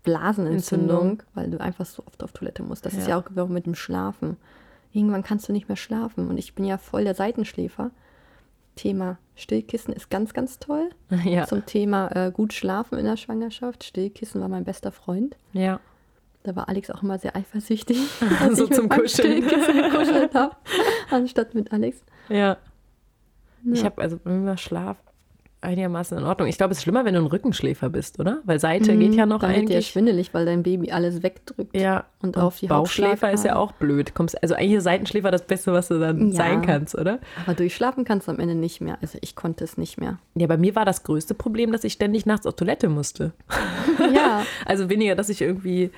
Blasenentzündung, 0.05 1.11
Entzündung. 1.11 1.23
weil 1.35 1.51
du 1.51 1.61
einfach 1.61 1.87
so 1.87 2.03
oft 2.07 2.23
auf 2.23 2.33
Toilette 2.33 2.63
musst. 2.63 2.85
Das 2.87 2.95
ist 2.95 3.07
Ja. 3.09 3.21
ja 3.21 3.25
auch 3.43 3.49
mit 3.49 3.67
dem 3.67 3.75
Schlafen. 3.75 4.37
Irgendwann 4.93 5.23
kannst 5.23 5.49
du 5.49 5.53
nicht 5.53 5.69
mehr 5.69 5.77
schlafen. 5.77 6.29
Und 6.29 6.39
ich 6.39 6.55
bin 6.55 6.65
ja 6.65 6.77
voll 6.79 7.05
der 7.05 7.15
Seitenschläfer. 7.15 7.91
Thema 8.77 9.19
Stillkissen 9.35 9.93
ist 9.95 10.11
ganz, 10.11 10.33
ganz 10.35 10.59
toll. 10.59 10.91
Ja. 11.25 11.47
Zum 11.47 11.65
Thema 11.67 12.09
äh, 12.15 12.31
gut 12.33 12.53
schlafen 12.53 12.99
in 12.99 13.05
der 13.05 13.17
Schwangerschaft. 13.17 13.85
Stillkissen 13.85 14.41
war 14.41 14.49
mein 14.49 14.65
bester 14.65 14.93
Freund. 14.93 15.37
Ja. 15.53 15.81
Da 16.45 16.57
war 16.57 16.69
Alex 16.69 16.91
auch 16.91 17.03
immer 17.03 17.19
sehr 17.19 17.37
eifersüchtig, 17.37 17.99
dass 18.41 18.57
So 18.59 18.65
ich 18.65 18.73
zum 18.73 18.85
mit 18.89 18.93
Kuscheln. 18.99 19.43
Stillkissen 19.45 19.75
gekuschelt 19.83 20.35
habe, 20.35 20.57
anstatt 21.11 21.55
mit 21.55 21.73
Alex. 21.73 21.99
Ja. 22.29 22.57
Ich 23.65 23.81
Ja. 23.81 23.85
habe 23.87 24.01
also 24.03 24.19
war 24.25 24.57
Schlaf 24.57 24.97
einigermaßen 25.63 26.19
in 26.19 26.25
Ordnung. 26.25 26.49
Ich 26.49 26.59
glaube, 26.59 26.73
es 26.73 26.79
ist 26.79 26.83
schlimmer, 26.83 27.05
wenn 27.05 27.15
du 27.15 27.21
ein 27.21 27.27
Rückenschläfer 27.27 27.89
bist, 27.89 28.19
oder? 28.21 28.41
Weil 28.45 28.59
Seite 28.61 28.97
geht 28.97 29.15
ja 29.15 29.27
noch 29.27 29.39
Mhm. 29.39 29.43
Dann 29.43 29.51
wird 29.57 29.69
dir 29.69 29.73
eigentlich. 29.75 29.89
schwindelig, 29.89 30.35
weil 30.35 30.45
dein 30.45 30.63
Baby 30.63 30.91
alles 30.93 31.23
wegdrückt. 31.23 31.77
Ja, 31.77 32.05
Und 32.21 32.37
auf 32.37 32.59
die 32.59 32.67
Bauchschläfer 32.67 33.31
ist 33.33 33.45
ja 33.45 33.57
auch 33.57 33.73
blöd. 33.73 34.15
Kommst, 34.15 34.41
also 34.43 34.55
eigentlich 34.55 34.73
ist 34.75 34.85
Seitenschläfer 34.85 35.31
das 35.31 35.43
Beste, 35.47 35.73
was 35.73 35.89
du 35.89 35.99
dann 35.99 36.31
Ja. 36.31 36.37
sein 36.37 36.63
kannst, 36.63 36.95
oder? 36.99 37.19
Aber 37.45 37.55
durchschlafen 37.55 38.05
kannst 38.05 38.29
du 38.29 38.33
am 38.33 38.41
Ende 38.41 38.55
nicht 38.55 38.81
mehr. 38.81 38.99
Also 39.01 39.19
ich 39.21 39.37
konnte 39.37 39.65
es 39.65 39.79
nicht 39.79 39.99
mehr. 39.99 40.19
Ja, 40.35 40.47
bei 40.47 40.57
mir 40.57 40.75
war 40.75 40.85
das 40.85 41.05
größte 41.05 41.35
Problem, 41.35 41.73
dass 41.73 41.85
ich 41.85 41.93
ständig 41.95 42.27
nachts 42.27 42.47
auf 42.47 42.55
Toilette 42.55 42.89
musste. 42.89 43.33
Ja, 44.13 44.43
Also 44.67 44.89
weniger, 44.89 45.15
dass 45.15 45.29
ich 45.29 45.41
irgendwie, 45.43 45.91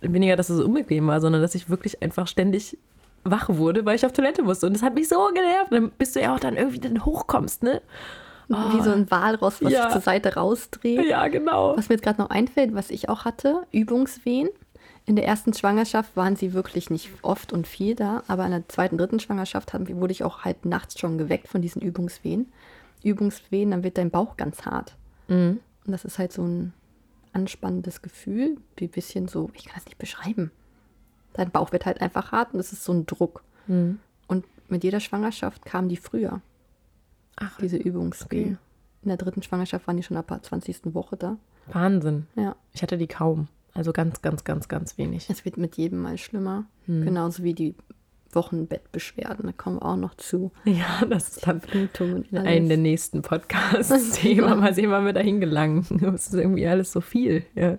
weniger, 0.00 0.36
dass 0.36 0.50
es 0.50 0.60
unbequem 0.60 1.06
war, 1.06 1.20
sondern 1.20 1.42
dass 1.42 1.54
ich 1.54 1.70
wirklich 1.70 2.02
einfach 2.02 2.26
ständig 2.26 2.76
wach 3.24 3.48
wurde, 3.48 3.84
weil 3.84 3.94
ich 3.94 4.04
auf 4.04 4.12
Toilette 4.12 4.42
musste. 4.42 4.66
Und 4.66 4.72
das 4.74 4.82
hat 4.82 4.94
mich 4.94 5.08
so 5.08 5.28
genervt. 5.32 5.70
Dann 5.70 5.92
bist 5.96 6.16
du 6.16 6.20
ja 6.20 6.34
auch 6.34 6.40
dann 6.40 6.56
irgendwie 6.56 6.80
dann 6.80 7.04
hochkommst, 7.04 7.62
ne? 7.62 7.80
Wie 8.52 8.82
so 8.82 8.90
ein 8.90 9.10
Walross, 9.10 9.62
was 9.62 9.72
Ja. 9.72 9.84
sich 9.84 9.92
zur 9.92 10.00
Seite 10.02 10.34
rausdreht. 10.34 11.06
Ja, 11.06 11.28
genau. 11.28 11.76
Was 11.76 11.88
mir 11.88 11.94
jetzt 11.96 12.04
gerade 12.04 12.20
noch 12.20 12.30
einfällt, 12.30 12.74
was 12.74 12.90
ich 12.90 13.08
auch 13.08 13.24
hatte, 13.24 13.66
Übungswehen. 13.72 14.48
In 15.04 15.16
der 15.16 15.26
ersten 15.26 15.52
Schwangerschaft 15.52 16.16
waren 16.16 16.36
sie 16.36 16.52
wirklich 16.52 16.88
nicht 16.88 17.10
oft 17.22 17.52
und 17.52 17.66
viel 17.66 17.96
da, 17.96 18.22
aber 18.28 18.44
in 18.44 18.52
der 18.52 18.68
zweiten, 18.68 18.98
dritten 18.98 19.18
Schwangerschaft 19.18 19.72
haben, 19.72 19.88
wurde 20.00 20.12
ich 20.12 20.22
auch 20.22 20.44
halt 20.44 20.64
nachts 20.64 20.98
schon 20.98 21.18
geweckt 21.18 21.48
von 21.48 21.60
diesen 21.60 21.82
Übungswehen. 21.82 22.52
Übungswehen, 23.02 23.72
dann 23.72 23.82
wird 23.82 23.98
dein 23.98 24.10
Bauch 24.10 24.36
ganz 24.36 24.64
hart. 24.64 24.94
Mhm. 25.26 25.58
Und 25.84 25.92
das 25.92 26.04
ist 26.04 26.18
halt 26.20 26.32
so 26.32 26.42
ein 26.42 26.72
anspannendes 27.32 28.02
Gefühl, 28.02 28.58
wie 28.76 28.84
ein 28.84 28.90
bisschen 28.90 29.26
so, 29.26 29.50
ich 29.54 29.64
kann 29.64 29.74
das 29.76 29.86
nicht 29.86 29.98
beschreiben. 29.98 30.52
Dein 31.32 31.50
Bauch 31.50 31.72
wird 31.72 31.86
halt 31.86 32.00
einfach 32.00 32.30
hart 32.30 32.54
und 32.54 32.60
es 32.60 32.72
ist 32.72 32.84
so 32.84 32.92
ein 32.92 33.06
Druck. 33.06 33.42
Mhm. 33.66 33.98
Und 34.28 34.44
mit 34.68 34.84
jeder 34.84 35.00
Schwangerschaft 35.00 35.64
kamen 35.64 35.88
die 35.88 35.96
früher, 35.96 36.40
Ach, 37.36 37.58
diese 37.58 37.76
Übungswehen. 37.76 38.54
Okay. 38.54 38.56
In 39.02 39.08
der 39.08 39.16
dritten 39.16 39.42
Schwangerschaft 39.42 39.86
waren 39.86 39.96
die 39.96 40.02
schon 40.02 40.16
ab 40.16 40.28
der 40.28 40.42
20. 40.42 40.94
Woche 40.94 41.16
da. 41.16 41.36
Wahnsinn. 41.72 42.26
Ja, 42.36 42.56
Ich 42.72 42.82
hatte 42.82 42.98
die 42.98 43.06
kaum. 43.08 43.48
Also 43.74 43.92
ganz, 43.92 44.20
ganz, 44.22 44.44
ganz, 44.44 44.68
ganz 44.68 44.98
wenig. 44.98 45.28
es 45.30 45.44
wird 45.44 45.56
mit 45.56 45.76
jedem 45.76 46.00
Mal 46.02 46.18
schlimmer. 46.18 46.66
Hm. 46.86 47.02
Genauso 47.04 47.42
wie 47.42 47.54
die 47.54 47.74
Wochenbettbeschwerden, 48.32 49.46
da 49.46 49.52
kommen 49.52 49.76
wir 49.76 49.84
auch 49.86 49.96
noch 49.96 50.14
zu. 50.14 50.52
Ja, 50.64 51.04
das 51.08 51.36
ist 51.36 51.46
dann 51.46 51.60
einen 52.34 52.68
der 52.68 52.78
nächsten 52.78 53.22
Podcasts-Thema. 53.22 54.54
Mal 54.56 54.74
sehen, 54.74 54.90
wann 54.90 55.04
wir 55.06 55.12
dahin 55.12 55.40
gelangen. 55.40 55.86
Das 56.00 56.26
ist 56.28 56.34
irgendwie 56.34 56.66
alles 56.66 56.92
so 56.92 57.00
viel. 57.00 57.44
Ja, 57.54 57.78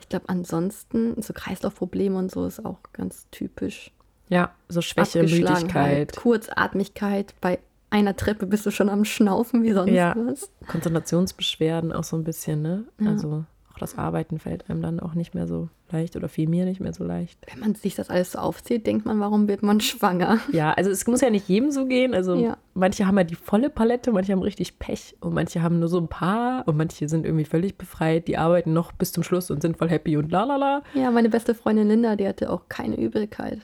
Ich 0.00 0.08
glaube, 0.08 0.28
ansonsten, 0.28 1.20
so 1.22 1.32
Kreislaufprobleme 1.32 2.16
und 2.18 2.30
so 2.30 2.44
ist 2.46 2.64
auch 2.64 2.78
ganz 2.92 3.26
typisch. 3.30 3.92
ja 4.28 4.52
so 4.68 4.80
Schwäche, 4.82 5.22
Müdigkeit, 5.22 6.16
Kurzatmigkeit. 6.16 7.34
Bei 7.40 7.58
einer 7.90 8.16
Treppe 8.16 8.46
bist 8.46 8.66
du 8.66 8.70
schon 8.70 8.88
am 8.88 9.04
Schnaufen 9.04 9.62
wie 9.62 9.72
sonst 9.72 9.90
Ja. 9.92 10.14
was. 10.16 10.50
Konzentrationsbeschwerden 10.66 11.92
auch 11.92 12.04
so 12.04 12.16
ein 12.16 12.24
bisschen, 12.24 12.62
ne? 12.62 12.84
Ja. 13.00 13.10
Also 13.10 13.44
auch 13.72 13.78
das 13.78 13.96
Arbeiten 13.96 14.38
fällt 14.38 14.68
einem 14.68 14.82
dann 14.82 15.00
auch 15.00 15.14
nicht 15.14 15.34
mehr 15.34 15.46
so 15.46 15.68
leicht 15.90 16.16
oder 16.16 16.28
fiel 16.28 16.48
mir 16.48 16.66
nicht 16.66 16.80
mehr 16.80 16.92
so 16.92 17.02
leicht. 17.04 17.38
Wenn 17.50 17.60
man 17.60 17.74
sich 17.74 17.94
das 17.94 18.10
alles 18.10 18.32
so 18.32 18.40
aufzählt, 18.40 18.86
denkt 18.86 19.06
man, 19.06 19.20
warum 19.20 19.48
wird 19.48 19.62
man 19.62 19.80
schwanger? 19.80 20.38
Ja, 20.52 20.72
also 20.72 20.90
es 20.90 21.06
muss 21.06 21.22
ja 21.22 21.30
nicht 21.30 21.48
jedem 21.48 21.70
so 21.70 21.86
gehen. 21.86 22.12
Also 22.12 22.34
Ja. 22.34 22.58
manche 22.74 23.06
haben 23.06 23.16
ja 23.16 23.24
die 23.24 23.36
volle 23.36 23.70
Palette, 23.70 24.12
manche 24.12 24.32
haben 24.32 24.42
richtig 24.42 24.78
Pech 24.78 25.16
und 25.20 25.32
manche 25.32 25.62
haben 25.62 25.78
nur 25.78 25.88
so 25.88 25.98
ein 25.98 26.08
paar 26.08 26.68
und 26.68 26.76
manche 26.76 27.08
sind 27.08 27.24
irgendwie 27.24 27.46
völlig 27.46 27.78
befreit, 27.78 28.28
die 28.28 28.36
arbeiten 28.36 28.74
noch 28.74 28.92
bis 28.92 29.12
zum 29.12 29.22
Schluss 29.22 29.50
und 29.50 29.62
sind 29.62 29.78
voll 29.78 29.88
happy 29.88 30.16
und 30.18 30.30
la 30.30 30.44
la 30.44 30.56
la. 30.56 30.82
Ja, 30.92 31.10
meine 31.10 31.30
beste 31.30 31.54
Freundin 31.54 31.88
Linda, 31.88 32.16
die 32.16 32.28
hatte 32.28 32.50
auch 32.50 32.68
keine 32.68 32.96
Übelkeit. 33.00 33.60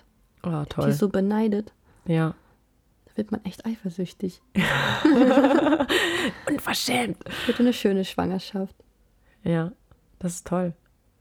Oh, 0.47 0.63
Die 0.63 0.69
toll. 0.71 0.89
ist 0.89 0.99
so 0.99 1.09
beneidet. 1.11 1.73
Ja. 2.07 2.35
Wird 3.15 3.31
man 3.31 3.45
echt 3.45 3.65
eifersüchtig. 3.65 4.43
Unverschämt. 6.49 7.19
Wird 7.47 7.61
eine 7.61 7.73
schöne 7.73 8.05
Schwangerschaft. 8.05 8.75
Ja, 9.43 9.73
das 10.19 10.37
ist 10.37 10.47
toll. 10.47 10.73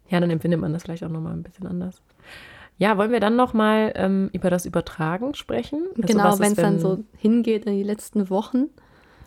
Ja, 0.10 0.20
dann 0.20 0.30
empfindet 0.30 0.60
man 0.60 0.74
das 0.74 0.84
vielleicht 0.84 1.04
auch 1.04 1.10
nochmal 1.10 1.34
ein 1.34 1.44
bisschen 1.44 1.68
anders. 1.68 2.02
Ja, 2.78 2.98
wollen 2.98 3.12
wir 3.12 3.20
dann 3.20 3.36
nochmal 3.36 3.94
ähm, 3.96 4.30
über 4.34 4.50
das 4.50 4.66
Übertragen 4.66 5.36
sprechen? 5.36 5.84
Also 5.96 6.02
genau, 6.02 6.40
wenn 6.40 6.52
es 6.54 6.58
dann 6.58 6.80
so 6.80 7.04
hingeht 7.18 7.66
in 7.66 7.78
die 7.78 7.84
letzten 7.84 8.30
Wochen. 8.30 8.70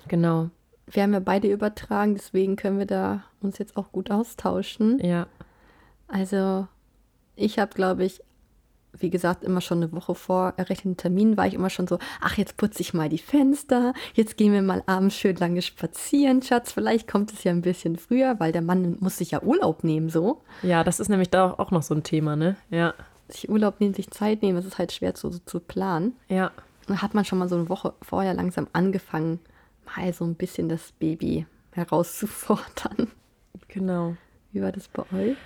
Genau, 0.09 0.51
Wir 0.87 1.03
haben 1.03 1.13
ja 1.13 1.21
beide 1.21 1.51
übertragen, 1.51 2.15
deswegen 2.15 2.57
können 2.57 2.79
wir 2.79 2.87
da 2.87 3.25
uns 3.41 3.59
jetzt 3.59 3.77
auch 3.77 3.93
gut 3.93 4.11
austauschen. 4.11 4.99
ja. 5.05 5.27
Also 6.09 6.69
ich 7.35 7.59
habe, 7.59 7.75
glaube 7.75 8.05
ich, 8.05 8.23
wie 8.99 9.11
gesagt, 9.11 9.45
immer 9.45 9.61
schon 9.61 9.79
eine 9.83 9.93
Woche 9.93 10.15
vor 10.15 10.55
errechneten 10.57 10.97
Termin 10.97 11.37
war 11.37 11.47
ich 11.47 11.55
immer 11.55 11.71
schon 11.71 11.87
so, 11.87 11.99
ach, 12.21 12.37
jetzt 12.37 12.57
putze 12.57 12.81
ich 12.81 12.95
mal 12.95 13.09
die 13.09 13.19
Fenster, 13.19 13.93
jetzt 14.15 14.37
gehen 14.37 14.53
wir 14.53 14.63
mal 14.63 14.83
abends 14.87 15.17
schön 15.17 15.37
lange 15.37 15.63
spazieren, 15.63 16.43
Schatz. 16.43 16.73
Vielleicht 16.73 17.09
kommt 17.09 17.33
es 17.33 17.45
ja 17.45 17.53
ein 17.53 17.63
bisschen 17.63 17.97
früher, 17.97 18.39
weil 18.39 18.53
der 18.53 18.63
Mann 18.63 18.97
muss 19.01 19.19
sich 19.19 19.31
ja 19.33 19.43
Urlaub 19.43 19.85
nehmen, 19.85 20.09
so. 20.09 20.43
Ja, 20.63 20.85
das 20.85 21.01
ist 21.01 21.09
nämlich 21.09 21.31
da 21.31 21.53
auch 21.53 21.71
noch 21.71 21.83
so 21.83 21.95
ein 21.95 22.03
Thema, 22.03 22.37
ne? 22.37 22.57
Ja, 22.71 22.95
Sich 23.29 23.49
Urlaub 23.49 23.81
nehmen, 23.81 23.95
sich 23.95 24.11
Zeit 24.11 24.43
nehmen, 24.43 24.57
das 24.57 24.67
ist 24.67 24.79
halt 24.79 24.93
schwer 24.93 25.15
zu, 25.15 25.31
zu 25.31 25.61
planen. 25.61 26.15
ja. 26.29 26.51
Dann 26.89 27.03
hat 27.03 27.15
man 27.15 27.25
schon 27.25 27.39
mal 27.41 27.49
so 27.49 27.57
eine 27.57 27.69
Woche 27.69 27.95
vorher 28.01 28.33
langsam 28.33 28.69
angefangen, 28.73 29.41
mal 29.97 30.13
so 30.13 30.25
ein 30.25 30.37
bisschen 30.37 30.69
das 30.69 30.93
Baby 30.93 31.45
herauszufordern. 31.73 33.11
Genau. 33.67 34.17
Wie 34.53 34.63
war 34.63 34.71
das 34.73 34.87
bei 34.89 35.03
euch? 35.13 35.37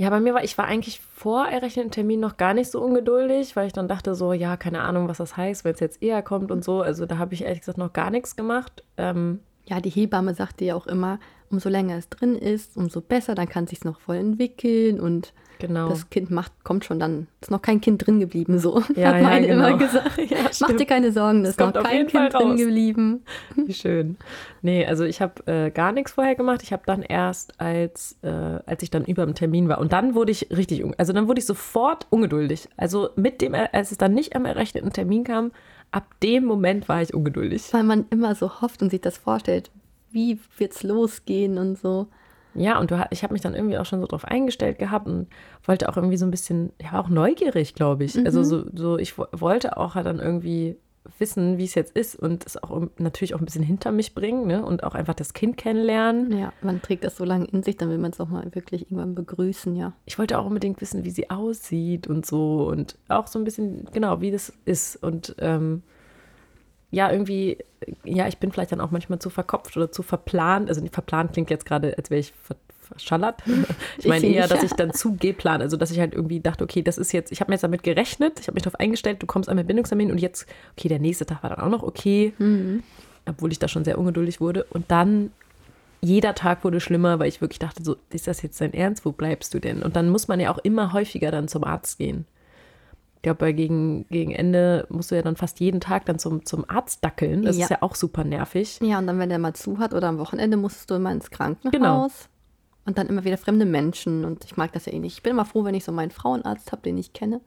Ja, 0.00 0.08
bei 0.08 0.18
mir 0.18 0.32
war, 0.32 0.42
ich 0.42 0.56
war 0.56 0.64
eigentlich 0.64 0.98
vor 0.98 1.46
errechneten 1.46 1.90
Termin 1.90 2.20
noch 2.20 2.38
gar 2.38 2.54
nicht 2.54 2.70
so 2.70 2.80
ungeduldig, 2.80 3.54
weil 3.54 3.66
ich 3.66 3.74
dann 3.74 3.86
dachte 3.86 4.14
so, 4.14 4.32
ja, 4.32 4.56
keine 4.56 4.80
Ahnung, 4.80 5.08
was 5.08 5.18
das 5.18 5.36
heißt, 5.36 5.62
wenn 5.62 5.74
es 5.74 5.80
jetzt 5.80 6.02
eher 6.02 6.22
kommt 6.22 6.50
und 6.50 6.64
so. 6.64 6.80
Also 6.80 7.04
da 7.04 7.18
habe 7.18 7.34
ich 7.34 7.44
ehrlich 7.44 7.60
gesagt 7.60 7.76
noch 7.76 7.92
gar 7.92 8.08
nichts 8.08 8.34
gemacht. 8.34 8.82
Ähm, 8.96 9.40
Ja, 9.70 9.80
die 9.80 9.90
Hebamme 9.90 10.34
sagte 10.34 10.64
ja 10.64 10.74
auch 10.74 10.88
immer, 10.88 11.20
umso 11.48 11.68
länger 11.68 11.96
es 11.96 12.08
drin 12.08 12.34
ist, 12.34 12.76
umso 12.76 13.00
besser, 13.00 13.36
dann 13.36 13.48
kann 13.48 13.64
es 13.64 13.70
sich 13.70 13.84
noch 13.84 14.00
voll 14.00 14.16
entwickeln 14.16 14.98
und 14.98 15.32
genau. 15.60 15.88
das 15.88 16.10
Kind 16.10 16.28
macht, 16.32 16.52
kommt 16.64 16.84
schon 16.84 16.98
dann, 16.98 17.28
ist 17.40 17.52
noch 17.52 17.62
kein 17.62 17.80
Kind 17.80 18.04
drin 18.04 18.18
geblieben, 18.18 18.58
so 18.58 18.82
Ja, 18.96 19.08
hat 19.10 19.16
ja, 19.16 19.22
meine 19.22 19.46
genau. 19.46 19.68
immer 19.68 19.78
gesagt. 19.78 20.18
Ja, 20.30 20.38
Mach 20.60 20.72
dir 20.72 20.86
keine 20.86 21.12
Sorgen, 21.12 21.44
Das 21.44 21.50
es 21.50 21.56
ist 21.56 21.74
noch 21.74 21.84
kein 21.84 22.08
Kind 22.08 22.34
drin 22.34 22.56
geblieben. 22.56 23.22
Wie 23.54 23.72
schön. 23.72 24.16
Nee, 24.60 24.84
also 24.86 25.04
ich 25.04 25.20
habe 25.20 25.46
äh, 25.46 25.70
gar 25.70 25.92
nichts 25.92 26.12
vorher 26.12 26.34
gemacht. 26.34 26.62
Ich 26.64 26.72
habe 26.72 26.82
dann 26.84 27.02
erst, 27.02 27.60
als, 27.60 28.16
äh, 28.22 28.28
als 28.28 28.82
ich 28.82 28.90
dann 28.90 29.04
über 29.04 29.24
dem 29.24 29.36
Termin 29.36 29.68
war. 29.68 29.78
Und 29.78 29.92
dann 29.92 30.16
wurde 30.16 30.32
ich 30.32 30.48
richtig, 30.50 30.84
also 30.98 31.12
dann 31.12 31.28
wurde 31.28 31.38
ich 31.38 31.46
sofort 31.46 32.08
ungeduldig. 32.10 32.68
Also 32.76 33.10
mit 33.14 33.40
dem, 33.40 33.54
als 33.54 33.92
es 33.92 33.98
dann 33.98 34.14
nicht 34.14 34.34
am 34.34 34.44
errechneten 34.44 34.92
Termin 34.92 35.22
kam, 35.22 35.52
ab 35.92 36.06
dem 36.22 36.44
Moment 36.44 36.88
war 36.88 37.02
ich 37.02 37.14
ungeduldig. 37.14 37.72
Weil 37.72 37.84
man 37.84 38.06
immer 38.10 38.34
so 38.34 38.60
hofft 38.60 38.82
und 38.82 38.90
sich 38.90 39.00
das 39.00 39.18
vorstellt, 39.18 39.70
wie 40.10 40.38
wird's 40.58 40.82
losgehen 40.82 41.58
und 41.58 41.78
so. 41.78 42.08
Ja, 42.54 42.80
und 42.80 42.90
du, 42.90 43.06
ich 43.10 43.22
habe 43.22 43.32
mich 43.32 43.42
dann 43.42 43.54
irgendwie 43.54 43.78
auch 43.78 43.86
schon 43.86 44.00
so 44.00 44.06
drauf 44.08 44.24
eingestellt 44.24 44.78
gehabt 44.78 45.06
und 45.06 45.28
wollte 45.64 45.88
auch 45.88 45.96
irgendwie 45.96 46.16
so 46.16 46.26
ein 46.26 46.32
bisschen, 46.32 46.72
ja, 46.82 47.00
auch 47.00 47.08
neugierig, 47.08 47.74
glaube 47.74 48.04
ich. 48.04 48.16
Also 48.26 48.42
so, 48.42 48.64
so 48.74 48.98
ich 48.98 49.16
wo- 49.18 49.28
wollte 49.32 49.76
auch 49.76 49.94
halt 49.94 50.06
dann 50.06 50.18
irgendwie 50.18 50.76
wissen, 51.18 51.58
wie 51.58 51.64
es 51.64 51.74
jetzt 51.74 51.96
ist 51.96 52.14
und 52.14 52.44
es 52.46 52.62
auch 52.62 52.82
natürlich 52.98 53.34
auch 53.34 53.38
ein 53.38 53.44
bisschen 53.44 53.62
hinter 53.62 53.90
mich 53.90 54.14
bringen 54.14 54.46
ne? 54.46 54.64
und 54.64 54.84
auch 54.84 54.94
einfach 54.94 55.14
das 55.14 55.32
Kind 55.32 55.56
kennenlernen. 55.56 56.36
Ja, 56.36 56.52
man 56.62 56.82
trägt 56.82 57.04
das 57.04 57.16
so 57.16 57.24
lange 57.24 57.46
in 57.46 57.62
sich, 57.62 57.76
dann 57.76 57.88
will 57.90 57.98
man 57.98 58.10
es 58.10 58.20
auch 58.20 58.28
mal 58.28 58.54
wirklich 58.54 58.82
irgendwann 58.82 59.14
begrüßen, 59.14 59.76
ja. 59.76 59.92
Ich 60.04 60.18
wollte 60.18 60.38
auch 60.38 60.46
unbedingt 60.46 60.80
wissen, 60.80 61.04
wie 61.04 61.10
sie 61.10 61.30
aussieht 61.30 62.06
und 62.06 62.26
so 62.26 62.68
und 62.68 62.98
auch 63.08 63.26
so 63.26 63.38
ein 63.38 63.44
bisschen, 63.44 63.88
genau, 63.92 64.20
wie 64.20 64.30
das 64.30 64.52
ist 64.64 64.96
und 65.02 65.34
ähm, 65.38 65.82
ja, 66.90 67.10
irgendwie, 67.10 67.58
ja, 68.04 68.26
ich 68.26 68.38
bin 68.38 68.50
vielleicht 68.50 68.72
dann 68.72 68.80
auch 68.80 68.90
manchmal 68.90 69.20
zu 69.20 69.30
verkopft 69.30 69.76
oder 69.76 69.92
zu 69.92 70.02
verplant. 70.02 70.68
Also 70.68 70.84
verplant 70.90 71.32
klingt 71.32 71.50
jetzt 71.50 71.64
gerade, 71.64 71.96
als 71.96 72.10
wäre 72.10 72.20
ich 72.20 72.32
ver 72.32 72.56
verschallert. 72.90 73.42
Ich 73.98 74.06
meine 74.06 74.26
eher, 74.26 74.48
dass 74.48 74.62
ich 74.62 74.72
dann 74.72 74.92
zu 74.92 75.16
geplant, 75.16 75.62
also 75.62 75.76
dass 75.76 75.90
ich 75.90 76.00
halt 76.00 76.14
irgendwie 76.14 76.40
dachte, 76.40 76.64
okay, 76.64 76.82
das 76.82 76.96
ist 76.96 77.12
jetzt, 77.12 77.32
ich 77.32 77.40
habe 77.40 77.50
mir 77.50 77.54
jetzt 77.54 77.64
damit 77.64 77.82
gerechnet, 77.82 78.40
ich 78.40 78.46
habe 78.46 78.54
mich 78.54 78.62
darauf 78.62 78.80
eingestellt, 78.80 79.22
du 79.22 79.26
kommst 79.26 79.52
mein 79.52 79.66
Bindungstermin 79.66 80.10
und 80.10 80.18
jetzt, 80.18 80.46
okay, 80.76 80.88
der 80.88 80.98
nächste 80.98 81.26
Tag 81.26 81.42
war 81.42 81.50
dann 81.50 81.60
auch 81.60 81.68
noch 81.68 81.82
okay, 81.82 82.32
mhm. 82.38 82.82
obwohl 83.26 83.52
ich 83.52 83.58
da 83.58 83.68
schon 83.68 83.84
sehr 83.84 83.98
ungeduldig 83.98 84.40
wurde. 84.40 84.64
Und 84.70 84.90
dann 84.90 85.30
jeder 86.00 86.34
Tag 86.34 86.64
wurde 86.64 86.80
schlimmer, 86.80 87.18
weil 87.18 87.28
ich 87.28 87.40
wirklich 87.40 87.58
dachte, 87.58 87.82
so, 87.82 87.96
ist 88.10 88.26
das 88.26 88.42
jetzt 88.42 88.60
dein 88.60 88.72
Ernst? 88.72 89.04
Wo 89.04 89.12
bleibst 89.12 89.52
du 89.52 89.60
denn? 89.60 89.82
Und 89.82 89.96
dann 89.96 90.08
muss 90.08 90.28
man 90.28 90.40
ja 90.40 90.50
auch 90.52 90.58
immer 90.58 90.92
häufiger 90.92 91.30
dann 91.30 91.48
zum 91.48 91.64
Arzt 91.64 91.98
gehen. 91.98 92.26
Ich 93.16 93.22
glaube, 93.22 93.52
gegen, 93.52 94.06
gegen 94.08 94.32
Ende 94.32 94.86
musst 94.88 95.10
du 95.10 95.14
ja 95.14 95.20
dann 95.20 95.36
fast 95.36 95.60
jeden 95.60 95.80
Tag 95.80 96.06
dann 96.06 96.18
zum, 96.18 96.46
zum 96.46 96.64
Arzt 96.70 97.04
dackeln. 97.04 97.42
Das 97.42 97.58
ja. 97.58 97.64
ist 97.64 97.70
ja 97.70 97.78
auch 97.82 97.94
super 97.94 98.24
nervig. 98.24 98.78
Ja, 98.82 98.98
und 98.98 99.06
dann, 99.06 99.18
wenn 99.18 99.28
der 99.28 99.38
mal 99.38 99.52
zu 99.52 99.78
hat 99.78 99.92
oder 99.92 100.08
am 100.08 100.16
Wochenende, 100.16 100.56
musst 100.56 100.90
du 100.90 100.94
immer 100.94 101.12
ins 101.12 101.30
Krankenhaus. 101.30 101.70
Genau. 101.70 102.08
Und 102.86 102.98
dann 102.98 103.08
immer 103.08 103.24
wieder 103.24 103.36
fremde 103.36 103.66
Menschen. 103.66 104.24
Und 104.24 104.44
ich 104.44 104.56
mag 104.56 104.72
das 104.72 104.86
ja 104.86 104.92
eh 104.92 104.98
nicht. 104.98 105.14
Ich 105.14 105.22
bin 105.22 105.32
immer 105.32 105.44
froh, 105.44 105.64
wenn 105.64 105.74
ich 105.74 105.84
so 105.84 105.92
meinen 105.92 106.10
Frauenarzt 106.10 106.72
habe, 106.72 106.82
den 106.82 106.98
ich 106.98 107.12
kenne. 107.12 107.40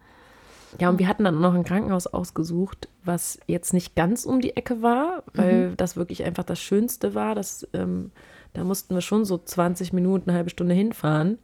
Ja, 0.80 0.90
und 0.90 1.00
wir 1.00 1.08
hatten 1.08 1.24
dann 1.24 1.40
noch 1.40 1.54
ein 1.54 1.64
Krankenhaus 1.64 2.08
ausgesucht, 2.08 2.90
was 3.04 3.40
jetzt 3.48 3.74
nicht 3.74 3.96
ganz 3.96 4.26
um 4.26 4.42
die 4.42 4.56
Ecke 4.56 4.82
war, 4.82 5.24
weil 5.34 5.70
mhm. 5.70 5.78
das 5.78 5.96
wirklich 5.98 6.24
einfach 6.24 6.44
das 6.44 6.60
Schönste 6.60 7.14
war. 7.14 7.36
Das, 7.36 7.68
ähm, 7.74 8.12
da 8.54 8.64
mussten 8.64 8.96
wir 8.96 9.02
schon 9.02 9.26
so 9.26 9.38
20 9.38 9.94
Minuten, 9.94 10.30
eine 10.30 10.38
halbe 10.38 10.50
Stunde 10.50 10.74
hinfahren. 10.74 11.38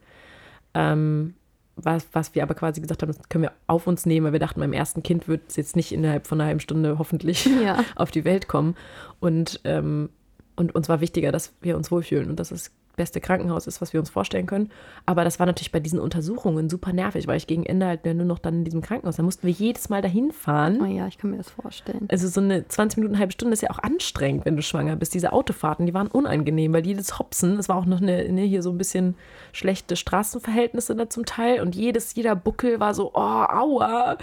Ähm, 0.74 1.34
was, 1.76 2.06
was 2.12 2.34
wir 2.34 2.42
aber 2.42 2.54
quasi 2.54 2.80
gesagt 2.80 3.02
haben, 3.02 3.12
das 3.12 3.28
können 3.28 3.42
wir 3.42 3.52
auf 3.66 3.86
uns 3.86 4.04
nehmen, 4.04 4.26
weil 4.26 4.32
wir 4.32 4.40
dachten, 4.40 4.60
beim 4.60 4.72
ersten 4.72 5.02
Kind 5.02 5.28
wird 5.28 5.42
es 5.48 5.56
jetzt 5.56 5.76
nicht 5.76 5.92
innerhalb 5.92 6.26
von 6.26 6.40
einer 6.40 6.48
halben 6.48 6.60
Stunde 6.60 6.98
hoffentlich 6.98 7.46
ja. 7.64 7.84
auf 7.96 8.10
die 8.10 8.24
Welt 8.24 8.48
kommen. 8.48 8.76
Und, 9.18 9.60
ähm, 9.64 10.10
und 10.56 10.74
uns 10.74 10.88
war 10.88 11.00
wichtiger, 11.00 11.32
dass 11.32 11.54
wir 11.60 11.76
uns 11.76 11.90
wohlfühlen 11.90 12.28
und 12.28 12.38
dass 12.38 12.50
es 12.50 12.72
beste 13.00 13.20
Krankenhaus 13.22 13.66
ist, 13.66 13.80
was 13.80 13.94
wir 13.94 14.00
uns 14.00 14.10
vorstellen 14.10 14.44
können. 14.44 14.68
Aber 15.06 15.24
das 15.24 15.38
war 15.38 15.46
natürlich 15.46 15.72
bei 15.72 15.80
diesen 15.80 15.98
Untersuchungen 15.98 16.68
super 16.68 16.92
nervig, 16.92 17.26
weil 17.26 17.38
ich 17.38 17.46
gegen 17.46 17.64
Ende 17.64 17.86
halt 17.86 18.04
nur 18.04 18.26
noch 18.26 18.38
dann 18.38 18.56
in 18.56 18.64
diesem 18.64 18.82
Krankenhaus, 18.82 19.16
da 19.16 19.22
mussten 19.22 19.46
wir 19.46 19.54
jedes 19.54 19.88
Mal 19.88 20.02
dahin 20.02 20.32
fahren. 20.32 20.82
Oh 20.82 20.84
ja, 20.84 21.06
ich 21.06 21.16
kann 21.16 21.30
mir 21.30 21.38
das 21.38 21.48
vorstellen. 21.48 22.06
Also 22.10 22.28
so 22.28 22.42
eine 22.42 22.68
20 22.68 22.98
Minuten, 22.98 23.14
eine 23.14 23.20
halbe 23.20 23.32
Stunde 23.32 23.54
ist 23.54 23.62
ja 23.62 23.70
auch 23.70 23.78
anstrengend, 23.78 24.44
wenn 24.44 24.54
du 24.54 24.62
schwanger 24.62 24.96
bist. 24.96 25.14
Diese 25.14 25.32
Autofahrten, 25.32 25.86
die 25.86 25.94
waren 25.94 26.08
unangenehm, 26.08 26.74
weil 26.74 26.84
jedes 26.84 27.18
Hopsen, 27.18 27.58
es 27.58 27.70
war 27.70 27.76
auch 27.76 27.86
noch 27.86 28.02
eine, 28.02 28.30
ne, 28.30 28.42
hier 28.42 28.62
so 28.62 28.70
ein 28.70 28.76
bisschen 28.76 29.14
schlechte 29.52 29.96
Straßenverhältnisse 29.96 30.94
da 30.94 31.08
zum 31.08 31.24
Teil 31.24 31.62
und 31.62 31.74
jedes, 31.74 32.14
jeder 32.14 32.36
Buckel 32.36 32.80
war 32.80 32.92
so, 32.92 33.12
oh, 33.14 33.18
aua. 33.18 34.18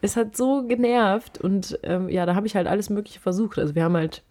Es 0.00 0.16
hat 0.16 0.38
so 0.38 0.66
genervt 0.66 1.38
und 1.38 1.78
ähm, 1.82 2.08
ja, 2.08 2.24
da 2.24 2.34
habe 2.34 2.46
ich 2.46 2.56
halt 2.56 2.66
alles 2.66 2.88
Mögliche 2.88 3.20
versucht. 3.20 3.58
Also 3.58 3.74
wir 3.74 3.84
haben 3.84 3.96
halt, 3.96 4.22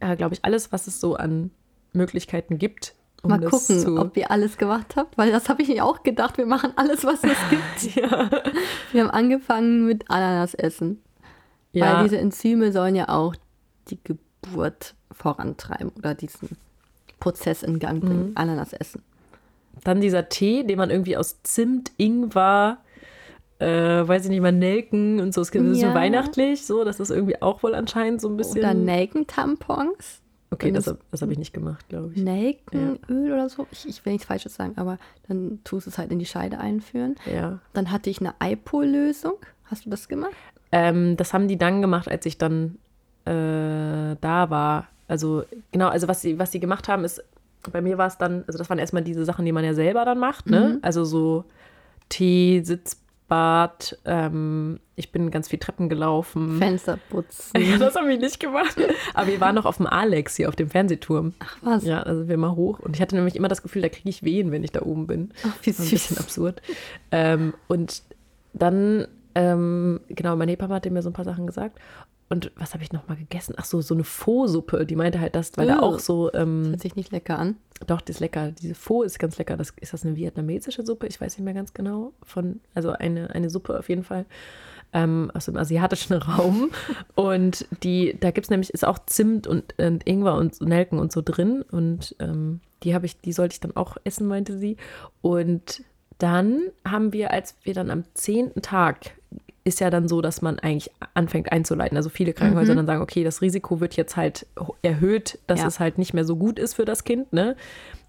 äh, 0.00 0.14
glaube 0.14 0.34
ich, 0.34 0.44
alles, 0.44 0.72
was 0.72 0.86
es 0.86 1.00
so 1.00 1.16
an 1.16 1.50
Möglichkeiten 1.92 2.58
gibt. 2.58 2.94
Um 3.22 3.30
Mal 3.30 3.40
gucken, 3.40 3.98
ob 3.98 4.16
ihr 4.16 4.32
alles 4.32 4.56
gemacht 4.56 4.96
habt, 4.96 5.16
weil 5.16 5.30
das 5.30 5.48
habe 5.48 5.62
ich 5.62 5.68
mir 5.68 5.84
auch 5.84 6.02
gedacht. 6.02 6.38
Wir 6.38 6.46
machen 6.46 6.72
alles, 6.74 7.04
was 7.04 7.22
es 7.22 7.36
gibt. 7.50 7.96
ja. 7.96 8.28
Wir 8.90 9.04
haben 9.04 9.10
angefangen 9.10 9.86
mit 9.86 10.10
Ananas 10.10 10.54
essen. 10.54 11.00
Ja. 11.70 11.98
Weil 11.98 12.04
diese 12.04 12.18
Enzyme 12.18 12.72
sollen 12.72 12.96
ja 12.96 13.08
auch 13.08 13.36
die 13.88 13.98
Geburt 14.02 14.94
vorantreiben 15.12 15.90
oder 15.96 16.14
diesen 16.14 16.56
Prozess 17.20 17.62
in 17.62 17.78
Gang 17.78 18.00
bringen. 18.00 18.30
Mhm. 18.30 18.32
Ananas 18.34 18.72
essen. 18.72 19.02
Dann 19.84 20.00
dieser 20.00 20.28
Tee, 20.28 20.64
den 20.64 20.78
man 20.78 20.90
irgendwie 20.90 21.16
aus 21.16 21.42
Zimt, 21.44 21.92
Ingwer, 21.96 22.78
äh, 23.60 23.66
weiß 23.66 24.24
ich 24.24 24.30
nicht 24.30 24.40
mal, 24.40 24.52
Nelken 24.52 25.20
und 25.20 25.32
so. 25.32 25.40
Es 25.40 25.52
gibt 25.52 25.64
ja. 25.76 25.90
so 25.90 25.94
weihnachtlich, 25.94 26.66
so, 26.66 26.84
das 26.84 26.98
ist 26.98 27.10
irgendwie 27.10 27.40
auch 27.40 27.62
wohl 27.62 27.74
anscheinend 27.74 28.20
so 28.20 28.28
ein 28.28 28.36
bisschen. 28.36 28.58
Oder 28.58 28.74
Nelkentampons. 28.74 30.21
Okay, 30.52 30.70
das, 30.70 30.94
das 31.10 31.22
habe 31.22 31.32
ich 31.32 31.38
nicht 31.38 31.54
gemacht, 31.54 31.88
glaube 31.88 32.12
ich. 32.14 32.22
Nelkenöl 32.22 32.98
ja. 33.08 33.34
oder 33.34 33.48
so. 33.48 33.66
Ich, 33.70 33.88
ich 33.88 34.04
will 34.04 34.12
nichts 34.12 34.26
Falsches 34.26 34.54
sagen, 34.54 34.74
aber 34.76 34.98
dann 35.26 35.60
tust 35.64 35.86
du 35.86 35.90
es 35.90 35.96
halt 35.96 36.12
in 36.12 36.18
die 36.18 36.26
Scheide 36.26 36.58
einführen. 36.58 37.16
Ja. 37.32 37.58
Dann 37.72 37.90
hatte 37.90 38.10
ich 38.10 38.20
eine 38.20 38.34
IPO-Lösung. 38.42 39.36
Hast 39.64 39.86
du 39.86 39.90
das 39.90 40.08
gemacht? 40.08 40.32
Ähm, 40.70 41.16
das 41.16 41.32
haben 41.32 41.48
die 41.48 41.56
dann 41.56 41.80
gemacht, 41.80 42.08
als 42.08 42.26
ich 42.26 42.36
dann 42.36 42.78
äh, 43.24 44.16
da 44.20 44.50
war. 44.50 44.88
Also, 45.08 45.44
genau, 45.70 45.88
also 45.88 46.06
was 46.06 46.20
sie, 46.20 46.38
was 46.38 46.52
sie 46.52 46.60
gemacht 46.60 46.88
haben, 46.88 47.04
ist, 47.04 47.24
bei 47.70 47.80
mir 47.80 47.96
war 47.96 48.06
es 48.06 48.18
dann, 48.18 48.44
also 48.46 48.58
das 48.58 48.68
waren 48.68 48.78
erstmal 48.78 49.02
diese 49.02 49.24
Sachen, 49.24 49.44
die 49.44 49.52
man 49.52 49.64
ja 49.64 49.72
selber 49.72 50.04
dann 50.04 50.18
macht, 50.18 50.50
ne? 50.50 50.74
Mhm. 50.74 50.78
Also 50.82 51.04
so 51.04 51.44
Tee, 52.08 52.62
Sitz, 52.64 53.01
Bad, 53.32 53.98
ähm, 54.04 54.78
ich 54.94 55.10
bin 55.10 55.30
ganz 55.30 55.48
viel 55.48 55.58
Treppen 55.58 55.88
gelaufen. 55.88 56.58
Fenster 56.58 56.98
putzen. 57.08 57.62
Ja, 57.62 57.78
das 57.78 57.96
habe 57.96 58.12
ich 58.12 58.20
nicht 58.20 58.40
gemacht. 58.40 58.76
Aber 59.14 59.26
wir 59.26 59.40
waren 59.40 59.54
noch 59.54 59.64
auf 59.64 59.78
dem 59.78 59.86
Alex 59.86 60.36
hier 60.36 60.50
auf 60.50 60.54
dem 60.54 60.68
Fernsehturm. 60.68 61.32
Ach 61.38 61.56
was. 61.62 61.82
Ja, 61.82 62.02
also 62.02 62.28
wir 62.28 62.36
mal 62.36 62.54
hoch. 62.54 62.78
Und 62.80 62.94
ich 62.94 63.00
hatte 63.00 63.16
nämlich 63.16 63.34
immer 63.34 63.48
das 63.48 63.62
Gefühl, 63.62 63.80
da 63.80 63.88
kriege 63.88 64.10
ich 64.10 64.22
Wehen, 64.22 64.52
wenn 64.52 64.62
ich 64.62 64.70
da 64.70 64.82
oben 64.82 65.06
bin. 65.06 65.30
Ach, 65.46 65.56
wie 65.62 65.70
süß. 65.70 65.86
Ein 65.86 65.90
bisschen 65.92 66.18
absurd. 66.18 66.60
Ähm, 67.10 67.54
und 67.68 68.02
dann, 68.52 69.08
ähm, 69.34 70.00
genau, 70.10 70.36
meine 70.36 70.52
Hebamme 70.52 70.74
hatte 70.74 70.90
mir 70.90 71.00
so 71.00 71.08
ein 71.08 71.14
paar 71.14 71.24
Sachen 71.24 71.46
gesagt. 71.46 71.78
Und 72.32 72.50
was 72.56 72.72
habe 72.72 72.82
ich 72.82 72.92
noch 72.92 73.06
mal 73.08 73.16
gegessen? 73.18 73.56
Ach 73.58 73.66
so, 73.66 73.82
so 73.82 73.92
eine 73.92 74.04
Pho-Suppe. 74.04 74.86
Die 74.86 74.96
meinte 74.96 75.20
halt 75.20 75.36
das, 75.36 75.52
weil 75.56 75.66
oh, 75.66 75.68
da 75.68 75.78
auch 75.80 75.98
so. 75.98 76.32
Ähm, 76.32 76.62
das 76.62 76.70
hört 76.70 76.80
sich 76.80 76.96
nicht 76.96 77.12
lecker 77.12 77.38
an. 77.38 77.56
Doch, 77.86 78.00
die 78.00 78.10
ist 78.10 78.20
lecker. 78.20 78.52
Diese 78.52 78.74
Pho 78.74 79.02
ist 79.02 79.18
ganz 79.18 79.36
lecker. 79.36 79.58
Das, 79.58 79.74
ist 79.78 79.92
das 79.92 80.06
eine 80.06 80.16
vietnamesische 80.16 80.82
Suppe? 80.82 81.06
Ich 81.08 81.20
weiß 81.20 81.36
nicht 81.36 81.44
mehr 81.44 81.52
ganz 81.52 81.74
genau. 81.74 82.14
Von, 82.22 82.60
also 82.72 82.92
eine, 82.92 83.28
eine 83.34 83.50
Suppe 83.50 83.78
auf 83.78 83.90
jeden 83.90 84.02
Fall. 84.02 84.24
Ähm, 84.94 85.30
aus 85.34 85.44
dem 85.44 85.58
asiatischen 85.58 86.14
Raum. 86.22 86.70
und 87.16 87.66
die, 87.82 88.16
da 88.18 88.30
gibt 88.30 88.46
es 88.46 88.50
nämlich, 88.50 88.70
ist 88.70 88.86
auch 88.86 88.98
Zimt 89.04 89.46
und, 89.46 89.78
und, 89.78 90.08
Ingwer 90.08 90.36
und 90.36 90.58
Nelken 90.62 91.00
und 91.00 91.12
so 91.12 91.20
drin. 91.20 91.60
Und 91.70 92.16
ähm, 92.18 92.60
die 92.82 92.94
habe 92.94 93.04
ich, 93.04 93.20
die 93.20 93.34
sollte 93.34 93.52
ich 93.52 93.60
dann 93.60 93.76
auch 93.76 93.98
essen, 94.04 94.26
meinte 94.26 94.56
sie. 94.56 94.78
Und 95.20 95.84
dann 96.16 96.62
haben 96.82 97.12
wir, 97.12 97.30
als 97.30 97.56
wir 97.64 97.74
dann 97.74 97.90
am 97.90 98.04
zehnten 98.14 98.62
Tag 98.62 99.12
ist 99.64 99.80
ja 99.80 99.90
dann 99.90 100.08
so, 100.08 100.20
dass 100.20 100.42
man 100.42 100.58
eigentlich 100.58 100.90
anfängt 101.14 101.52
einzuleiten. 101.52 101.96
Also 101.96 102.10
viele 102.10 102.32
Krankenhäuser 102.32 102.72
mhm. 102.72 102.78
dann 102.78 102.86
sagen, 102.86 103.02
okay, 103.02 103.22
das 103.22 103.42
Risiko 103.42 103.80
wird 103.80 103.94
jetzt 103.96 104.16
halt 104.16 104.46
erhöht, 104.82 105.38
dass 105.46 105.60
ja. 105.60 105.68
es 105.68 105.78
halt 105.78 105.98
nicht 105.98 106.14
mehr 106.14 106.24
so 106.24 106.36
gut 106.36 106.58
ist 106.58 106.74
für 106.74 106.84
das 106.84 107.04
Kind. 107.04 107.32
Ne? 107.32 107.56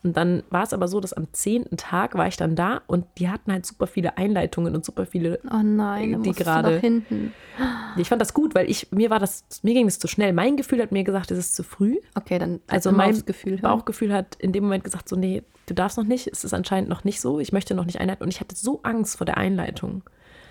Und 0.04 0.18
dann 0.18 0.43
war 0.49 0.64
es 0.64 0.74
aber 0.74 0.88
so, 0.88 0.99
dass 0.99 1.14
am 1.14 1.28
zehnten 1.32 1.78
Tag 1.78 2.16
war 2.16 2.28
ich 2.28 2.36
dann 2.36 2.56
da 2.56 2.82
und 2.88 3.06
die 3.18 3.30
hatten 3.30 3.51
halt 3.51 3.66
super 3.66 3.88
viele 3.88 4.18
Einleitungen 4.18 4.76
und 4.76 4.84
super 4.84 5.06
viele, 5.06 5.39
oh 5.49 5.62
nein, 5.64 6.24
die 6.24 6.34
gerade. 6.34 6.78
hinten. 6.80 7.34
Ich 7.97 8.10
fand 8.10 8.22
das 8.22 8.34
gut, 8.34 8.54
weil 8.54 8.70
ich 8.70 8.91
mir 8.91 9.10
war 9.10 9.20
das, 9.20 9.45
mir 9.62 9.74
ging 9.74 9.88
es 9.88 9.99
zu 9.99 10.08
schnell. 10.08 10.34
Mein 10.34 10.58
Gefühl 10.58 10.82
hat 10.82 10.91
mir 10.91 11.04
gesagt, 11.04 11.32
es 11.32 11.38
ist 11.38 11.56
zu 11.56 11.64
früh. 11.64 11.97
Okay, 12.16 12.38
dann 12.38 12.60
also 12.68 12.91
mein 12.91 13.24
Gefühl 13.26 13.60
Bauchgefühl 13.60 14.14
hat 14.14 14.36
in 14.39 14.51
dem 14.51 14.64
Moment 14.64 14.84
gesagt, 14.84 15.08
so 15.08 15.16
nee, 15.16 15.43
du 15.68 15.74
darfst 15.74 15.97
noch 15.97 16.04
nicht. 16.04 16.28
Es 16.28 16.43
ist 16.43 16.54
anscheinend 16.54 16.89
noch 16.89 17.06
nicht 17.06 17.22
so. 17.22 17.39
Ich 17.39 17.54
möchte 17.54 17.74
noch 17.74 17.86
nicht 17.86 18.01
einleiten 18.01 18.24
und 18.24 18.30
ich 18.30 18.41
hatte 18.41 18.56
so 18.56 18.82
Angst 18.84 19.18
vor 19.18 19.26
der 19.26 19.38
Einleitung. 19.38 20.04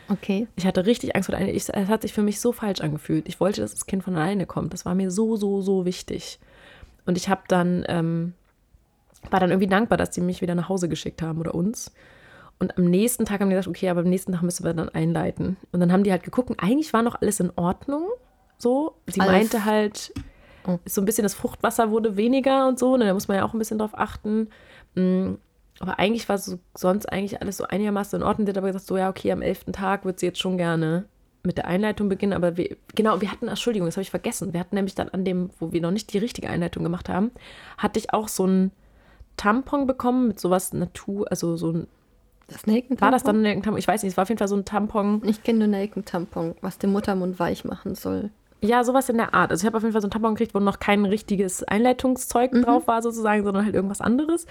Okay. 0.09 0.47
Ich 0.57 0.67
hatte 0.67 0.87
richtig 0.87 1.15
Angst 1.15 1.31
vor 1.31 1.39
der 1.39 1.55
Es 1.55 1.69
hat 1.69 2.03
sich 2.03 2.13
für 2.13 2.23
mich 2.23 2.41
so 2.41 2.53
falsch 2.53 2.81
angefühlt. 2.81 3.29
Ich 3.29 3.41
wollte, 3.41 3.61
dass 3.61 3.73
das 3.73 3.87
Kind 3.87 4.05
von 4.05 4.17
alleine 4.17 4.47
kommt. 4.47 4.73
Das 4.73 4.85
war 4.85 4.95
mir 4.95 5.11
so, 5.11 5.37
so, 5.37 5.63
so 5.63 5.85
wichtig. 5.85 6.39
Und 7.07 7.17
ich 7.17 7.29
habe 7.29 7.43
dann, 7.49 7.85
ähm, 7.89 8.35
war 9.31 9.41
dann 9.41 9.51
irgendwie 9.51 9.69
dankbar, 9.69 9.99
dass 9.99 10.11
die 10.11 10.21
mich 10.21 10.41
wieder 10.43 10.55
nach 10.55 10.69
Hause 10.69 10.89
geschickt 10.89 11.23
haben 11.23 11.41
oder 11.41 11.55
uns. 11.55 11.93
Und 12.59 12.79
am 12.79 12.85
nächsten 12.85 13.25
Tag 13.25 13.41
haben 13.41 13.49
die 13.49 13.57
gesagt, 13.57 13.69
okay, 13.69 13.89
aber 13.89 14.01
am 14.01 14.09
nächsten 14.09 14.33
Tag 14.33 14.43
müssen 14.43 14.65
wir 14.65 14.73
dann 14.73 14.89
einleiten. 14.89 15.57
Und 15.73 15.81
dann 15.81 15.93
haben 15.93 16.05
die 16.05 16.13
halt 16.13 16.23
geguckt, 16.23 16.53
eigentlich 16.59 16.93
war 16.93 17.03
noch 17.03 17.21
alles 17.21 17.41
in 17.41 17.51
Ordnung. 17.57 18.09
So, 18.59 18.95
sie 19.07 19.21
alles. 19.21 19.33
meinte 19.33 19.65
halt, 19.65 20.13
oh. 20.67 20.79
so 20.85 21.01
ein 21.01 21.05
bisschen 21.05 21.25
das 21.25 21.35
Fruchtwasser 21.35 21.91
wurde 21.91 22.17
weniger 22.17 22.69
und 22.69 22.79
so. 22.79 22.95
Und 22.95 23.01
da 23.01 23.13
muss 23.15 23.27
man 23.27 23.39
ja 23.39 23.45
auch 23.45 23.53
ein 23.53 23.59
bisschen 23.59 23.79
drauf 23.79 23.93
achten. 23.95 24.49
Aber 25.83 25.99
eigentlich 25.99 26.29
war 26.29 26.39
so, 26.39 26.61
sonst 26.77 27.07
eigentlich 27.07 27.43
alles 27.43 27.57
so 27.57 27.65
einigermaßen 27.65 28.21
in 28.21 28.23
Ordnung. 28.23 28.47
Sie 28.47 28.51
hat 28.51 28.59
aber 28.59 28.69
gesagt, 28.69 28.87
so 28.87 28.97
ja, 28.97 29.11
okay, 29.11 29.33
am 29.33 29.43
elften 29.43 29.73
Tag 29.73 30.05
wird 30.05 30.21
sie 30.21 30.27
jetzt 30.27 30.39
schon 30.39 30.57
gerne 30.57 31.07
mit 31.43 31.57
der 31.57 31.67
Einleitung 31.67 32.09
beginnen. 32.09 32.35
Aber 32.35 32.57
wir, 32.57 32.77
genau, 32.95 33.21
wir 33.21 33.33
hatten, 33.33 33.49
Entschuldigung, 33.49 33.89
das 33.89 33.97
habe 33.97 34.03
ich 34.03 34.11
vergessen. 34.11 34.53
Wir 34.53 34.61
hatten 34.61 34.77
nämlich 34.77 34.95
dann 34.95 35.09
an 35.09 35.25
dem, 35.25 35.51
wo 35.59 35.73
wir 35.73 35.81
noch 35.81 35.91
nicht 35.91 36.13
die 36.13 36.19
richtige 36.19 36.49
Einleitung 36.49 36.85
gemacht 36.85 37.09
haben, 37.09 37.33
hatte 37.79 37.99
ich 37.99 38.13
auch 38.13 38.29
so 38.29 38.47
ein 38.47 38.71
Tampon 39.37 39.89
bekommen 39.89 40.29
mit 40.29 40.39
sowas 40.39 40.73
Natur, 40.73 41.27
also 41.31 41.57
so 41.57 41.73
ein 41.73 41.89
das 42.47 42.67
Nelkentampon? 42.67 43.05
War 43.05 43.11
das 43.11 43.25
dann 43.25 43.39
ein 43.39 43.43
Nelkentampon? 43.43 43.79
Ich 43.81 43.89
weiß 43.89 44.05
nicht, 44.05 44.13
es 44.13 44.17
war 44.17 44.23
auf 44.23 44.29
jeden 44.29 44.39
Fall 44.39 44.47
so 44.47 44.55
ein 44.55 44.65
Tampon. 44.65 45.21
Ich 45.25 45.43
kenne 45.43 45.61
nur 45.61 45.69
Nelkentampon, 45.69 46.55
was 46.61 46.79
den 46.79 46.93
Muttermund 46.93 47.41
weich 47.41 47.65
machen 47.65 47.97
soll. 47.97 48.31
Ja, 48.63 48.85
sowas 48.85 49.09
in 49.09 49.17
der 49.17 49.35
Art. 49.35 49.51
Also 49.51 49.63
ich 49.63 49.67
habe 49.67 49.77
auf 49.77 49.83
jeden 49.83 49.93
Fall 49.93 50.01
so 50.01 50.07
ein 50.07 50.13
Tampon 50.13 50.35
gekriegt, 50.35 50.55
wo 50.55 50.61
noch 50.61 50.79
kein 50.79 51.05
richtiges 51.05 51.65
Einleitungszeug 51.65 52.53
mhm. 52.53 52.63
drauf 52.63 52.87
war 52.87 53.03
sozusagen, 53.03 53.43
sondern 53.43 53.65
halt 53.65 53.75
irgendwas 53.75 54.01
anderes. 54.01 54.47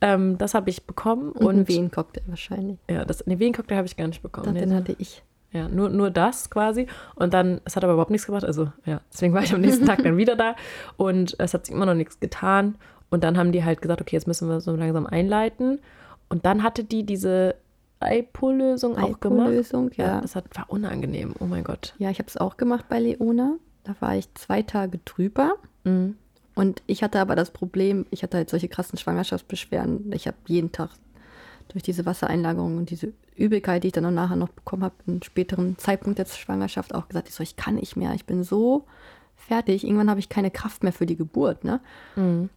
Ähm, 0.00 0.38
das 0.38 0.54
habe 0.54 0.70
ich 0.70 0.86
bekommen. 0.86 1.32
Und, 1.32 1.44
und 1.44 1.54
einen 1.56 1.68
Wehencocktail 1.68 2.22
wahrscheinlich. 2.28 2.78
Ja, 2.88 3.04
das, 3.04 3.18
den 3.18 3.38
Wehencocktail 3.38 3.76
habe 3.76 3.86
ich 3.86 3.96
gar 3.96 4.06
nicht 4.06 4.22
bekommen. 4.22 4.54
Den, 4.54 4.70
den 4.70 4.74
hatte 4.74 4.94
ich. 4.98 5.24
Ja, 5.52 5.68
nur, 5.68 5.88
nur 5.88 6.10
das 6.10 6.48
quasi. 6.48 6.86
Und 7.16 7.34
dann, 7.34 7.60
es 7.64 7.74
hat 7.74 7.82
aber 7.82 7.94
überhaupt 7.94 8.10
nichts 8.10 8.26
gemacht. 8.26 8.44
Also, 8.44 8.70
ja, 8.84 9.00
deswegen 9.12 9.34
war 9.34 9.42
ich 9.42 9.52
am 9.52 9.60
nächsten 9.60 9.84
Tag 9.84 10.00
dann 10.04 10.16
wieder 10.16 10.36
da. 10.36 10.54
Und 10.96 11.34
es 11.38 11.52
hat 11.52 11.66
sich 11.66 11.74
immer 11.74 11.86
noch 11.86 11.94
nichts 11.94 12.20
getan. 12.20 12.76
Und 13.10 13.24
dann 13.24 13.36
haben 13.36 13.50
die 13.50 13.64
halt 13.64 13.82
gesagt, 13.82 14.00
okay, 14.00 14.14
jetzt 14.14 14.28
müssen 14.28 14.48
wir 14.48 14.60
so 14.60 14.76
langsam 14.76 15.06
einleiten. 15.06 15.80
Und 16.28 16.46
dann 16.46 16.62
hatte 16.62 16.84
die 16.84 17.04
diese 17.04 17.56
Eipo-Lösung 18.00 18.96
auch 18.96 19.20
gemacht. 19.20 19.48
Eipo-Lösung, 19.48 19.90
ja. 19.96 20.20
Das 20.20 20.36
hat, 20.36 20.44
war 20.56 20.66
unangenehm. 20.68 21.34
Oh 21.40 21.46
mein 21.46 21.64
Gott. 21.64 21.94
Ja, 21.98 22.10
ich 22.10 22.18
habe 22.18 22.28
es 22.28 22.36
auch 22.36 22.56
gemacht 22.56 22.86
bei 22.88 23.00
Leona. 23.00 23.56
Da 23.84 23.94
war 24.00 24.16
ich 24.16 24.32
zwei 24.34 24.62
Tage 24.62 24.98
drüber. 25.04 25.54
Mhm. 25.84 26.16
Und 26.54 26.82
ich 26.86 27.02
hatte 27.02 27.20
aber 27.20 27.36
das 27.36 27.50
Problem, 27.50 28.06
ich 28.10 28.22
hatte 28.22 28.38
halt 28.38 28.50
solche 28.50 28.68
krassen 28.68 28.98
Schwangerschaftsbeschwerden. 28.98 30.10
Ich 30.12 30.26
habe 30.26 30.36
jeden 30.46 30.72
Tag 30.72 30.90
durch 31.68 31.82
diese 31.82 32.06
Wassereinlagerung 32.06 32.78
und 32.78 32.90
diese 32.90 33.12
Übelkeit, 33.34 33.82
die 33.82 33.88
ich 33.88 33.92
dann 33.92 34.06
auch 34.06 34.10
nachher 34.10 34.36
noch 34.36 34.48
bekommen 34.48 34.84
habe, 34.84 34.94
im 35.06 35.22
späteren 35.22 35.76
Zeitpunkt 35.78 36.18
der 36.18 36.26
Schwangerschaft 36.26 36.94
auch 36.94 37.08
gesagt, 37.08 37.28
ich 37.28 37.34
so, 37.34 37.42
ich 37.42 37.56
kann 37.56 37.74
nicht 37.74 37.96
mehr, 37.96 38.14
ich 38.14 38.24
bin 38.24 38.42
so 38.42 38.86
fertig. 39.36 39.84
Irgendwann 39.84 40.08
habe 40.10 40.20
ich 40.20 40.28
keine 40.28 40.50
Kraft 40.50 40.82
mehr 40.82 40.92
für 40.92 41.06
die 41.06 41.16
Geburt. 41.16 41.64
Ne? 41.64 41.80
Mhm. 42.16 42.48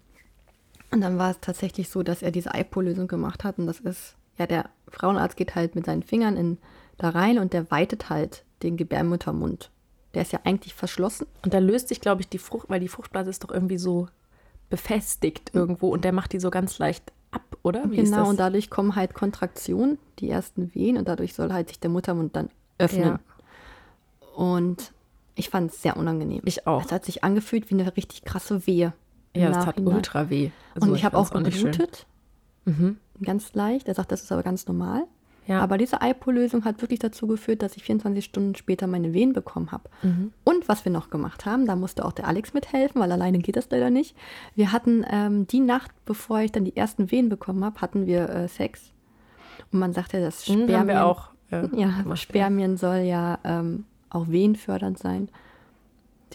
Und 0.91 1.02
dann 1.02 1.18
war 1.18 1.32
es 1.32 1.40
tatsächlich 1.41 1.90
so, 1.90 2.02
dass 2.02 2.22
er 2.22 2.32
diese 2.32 2.52
IPO-Lösung 2.56 3.07
gemacht 3.07 3.44
hat. 3.44 3.60
Und 3.60 3.68
das 3.68 3.80
ist, 3.80 4.16
ja, 4.38 4.48
der 4.48 4.70
Frauenarzt 4.90 5.38
geht 5.38 5.56
halt 5.56 5.76
mit 5.76 5.86
seinen 5.86 6.03
Fingern 6.03 6.38
in, 6.38 6.57
da 6.98 7.10
rein 7.10 7.40
und 7.40 7.53
der 7.53 7.72
weitet 7.72 8.10
halt 8.10 8.44
den 8.64 8.78
Gebärmuttermund. 8.78 9.72
Der 10.14 10.24
ist 10.24 10.34
ja 10.34 10.40
eigentlich 10.44 10.74
verschlossen. 10.74 11.28
Und 11.44 11.53
da 11.53 11.60
löst 11.60 11.90
sich, 11.90 12.02
glaube 12.02 12.22
ich, 12.22 12.30
die 12.30 12.40
Frucht, 12.40 12.70
weil 12.70 12.80
die 12.80 12.88
Fruchtblase 12.88 13.30
ist 13.30 13.44
doch 13.44 13.52
irgendwie 13.52 13.78
so 13.78 14.07
befestigt 14.70 15.52
irgendwo 15.53 15.90
und 15.90 16.03
der 16.03 16.11
macht 16.11 16.34
die 16.34 16.40
so 16.40 16.49
ganz 16.49 16.78
leicht 16.80 17.11
ab, 17.32 17.57
oder? 17.64 17.90
Wie 17.90 17.98
genau, 17.98 18.30
und 18.30 18.40
dadurch 18.40 18.70
kommen 18.70 18.95
halt 18.95 19.14
Kontraktionen, 19.14 19.98
die 20.20 20.30
ersten 20.30 20.74
Wehen, 20.74 20.98
und 20.98 21.07
dadurch 21.07 21.34
soll 21.34 21.53
halt 21.53 21.70
sich 21.70 21.80
der 21.80 21.90
Muttermund 21.90 22.36
dann 22.36 22.49
öffnen. 22.78 23.03
Ja. 23.03 23.20
Und 24.36 24.94
ich 25.36 25.49
fand 25.49 25.72
es 25.72 25.82
sehr 25.82 25.98
unangenehm. 25.98 26.41
Ich 26.45 26.68
auch. 26.68 26.86
Es 26.86 26.91
hat 26.91 27.06
sich 27.06 27.24
angefühlt 27.24 27.70
wie 27.70 27.76
eine 27.76 27.95
richtig 27.95 28.24
krasse 28.24 28.66
Wehe. 28.68 28.94
Ja, 29.36 29.49
es 29.52 29.66
hat 29.66 29.80
ultra 29.80 30.30
weh. 30.30 30.49
Also 30.76 30.90
und 30.90 30.95
ich 30.95 31.06
habe 31.06 31.18
auch 31.18 31.32
geblutet, 31.32 32.07
Mhm. 32.65 32.98
ganz 33.22 33.53
leicht. 33.53 33.88
Er 33.88 33.95
sagt, 33.95 34.11
das 34.11 34.22
ist 34.23 34.31
aber 34.31 34.44
ganz 34.44 34.68
normal. 34.68 35.03
Ja. 35.48 35.61
Aber 35.61 35.80
diese 35.80 35.98
IPO-Lösung 36.03 36.64
hat 36.64 36.80
wirklich 36.81 36.99
dazu 36.99 37.26
geführt, 37.26 37.64
dass 37.64 37.76
ich 37.76 37.84
24 37.84 38.23
Stunden 38.23 38.53
später 38.56 38.86
meine 38.86 39.14
Wehen 39.14 39.34
bekommen 39.34 39.72
habe. 39.72 39.90
Mhm. 40.03 40.31
Und 40.44 40.69
was 40.69 40.86
wir 40.86 40.91
noch 40.91 41.10
gemacht 41.10 41.48
haben, 41.48 41.65
da 41.65 41.76
musste 41.76 42.06
auch 42.06 42.11
der 42.11 42.27
Alex 42.27 42.53
mithelfen, 42.53 43.02
weil 43.02 43.11
alleine 43.11 43.40
geht 43.40 43.56
das 43.56 43.68
leider 43.72 43.90
nicht. 43.90 44.15
Wir 44.53 44.72
hatten 44.72 45.03
ähm, 45.10 45.48
die 45.48 45.60
Nacht, 45.60 45.90
bevor 46.06 46.41
ich 46.41 46.52
dann 46.52 46.65
die 46.65 46.77
ersten 46.77 47.10
Wehen 47.10 47.30
bekommen 47.30 47.65
habe, 47.65 47.81
hatten 47.81 48.06
wir 48.06 48.30
äh, 48.30 48.48
Sex. 48.48 48.94
Und 49.72 49.80
man 49.80 49.91
sagte, 49.91 50.22
das 50.22 50.48
Mhm, 50.48 50.64
Spermien, 50.65 50.98
auch. 50.99 51.30
Ja, 51.49 51.68
ja, 51.73 52.15
Spermien 52.15 52.77
soll 52.77 52.98
ja 52.99 53.40
ähm, 53.44 53.86
auch 54.11 54.27
wehenfördernd 54.27 54.99
sein, 54.99 55.30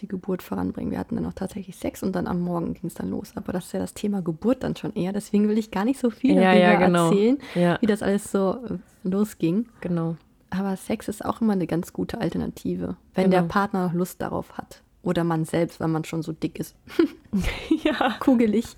die 0.01 0.07
Geburt 0.07 0.41
voranbringen. 0.43 0.91
Wir 0.91 0.99
hatten 0.99 1.15
dann 1.15 1.25
auch 1.25 1.33
tatsächlich 1.33 1.75
Sex 1.75 2.03
und 2.03 2.13
dann 2.15 2.27
am 2.27 2.41
Morgen 2.41 2.73
ging 2.73 2.87
es 2.87 2.93
dann 2.93 3.09
los. 3.09 3.31
Aber 3.35 3.53
das 3.53 3.65
ist 3.67 3.71
ja 3.73 3.79
das 3.79 3.93
Thema 3.93 4.21
Geburt 4.21 4.63
dann 4.63 4.75
schon 4.75 4.93
eher. 4.93 5.13
Deswegen 5.13 5.47
will 5.47 5.57
ich 5.57 5.71
gar 5.71 5.85
nicht 5.85 5.99
so 5.99 6.09
viel 6.09 6.35
Ja, 6.35 6.41
darüber 6.53 6.59
ja, 6.59 6.75
genau. 6.85 7.09
erzählen, 7.09 7.37
Ja, 7.55 7.77
wie 7.81 7.85
das 7.87 8.01
alles 8.03 8.31
so 8.31 8.57
äh, 8.69 8.77
losging. 9.07 9.67
genau. 9.81 10.15
Aber 10.51 10.75
Sex 10.77 11.07
ist 11.07 11.25
auch 11.25 11.41
immer 11.41 11.53
eine 11.53 11.67
ganz 11.67 11.91
gute 11.91 12.19
Alternative, 12.21 12.95
wenn 13.13 13.25
Genau. 13.29 13.41
der 13.41 13.47
Partner 13.47 13.87
noch 13.87 13.93
Lust 13.93 14.21
darauf 14.21 14.57
hat. 14.57 14.81
Oder 15.03 15.23
man 15.23 15.43
selbst, 15.45 15.79
wenn 15.79 15.91
man 15.91 16.03
schon 16.05 16.23
so 16.23 16.31
dick 16.31 16.59
ist. 16.59 16.75
ja. 17.83 18.15
Kugelig. 18.19 18.75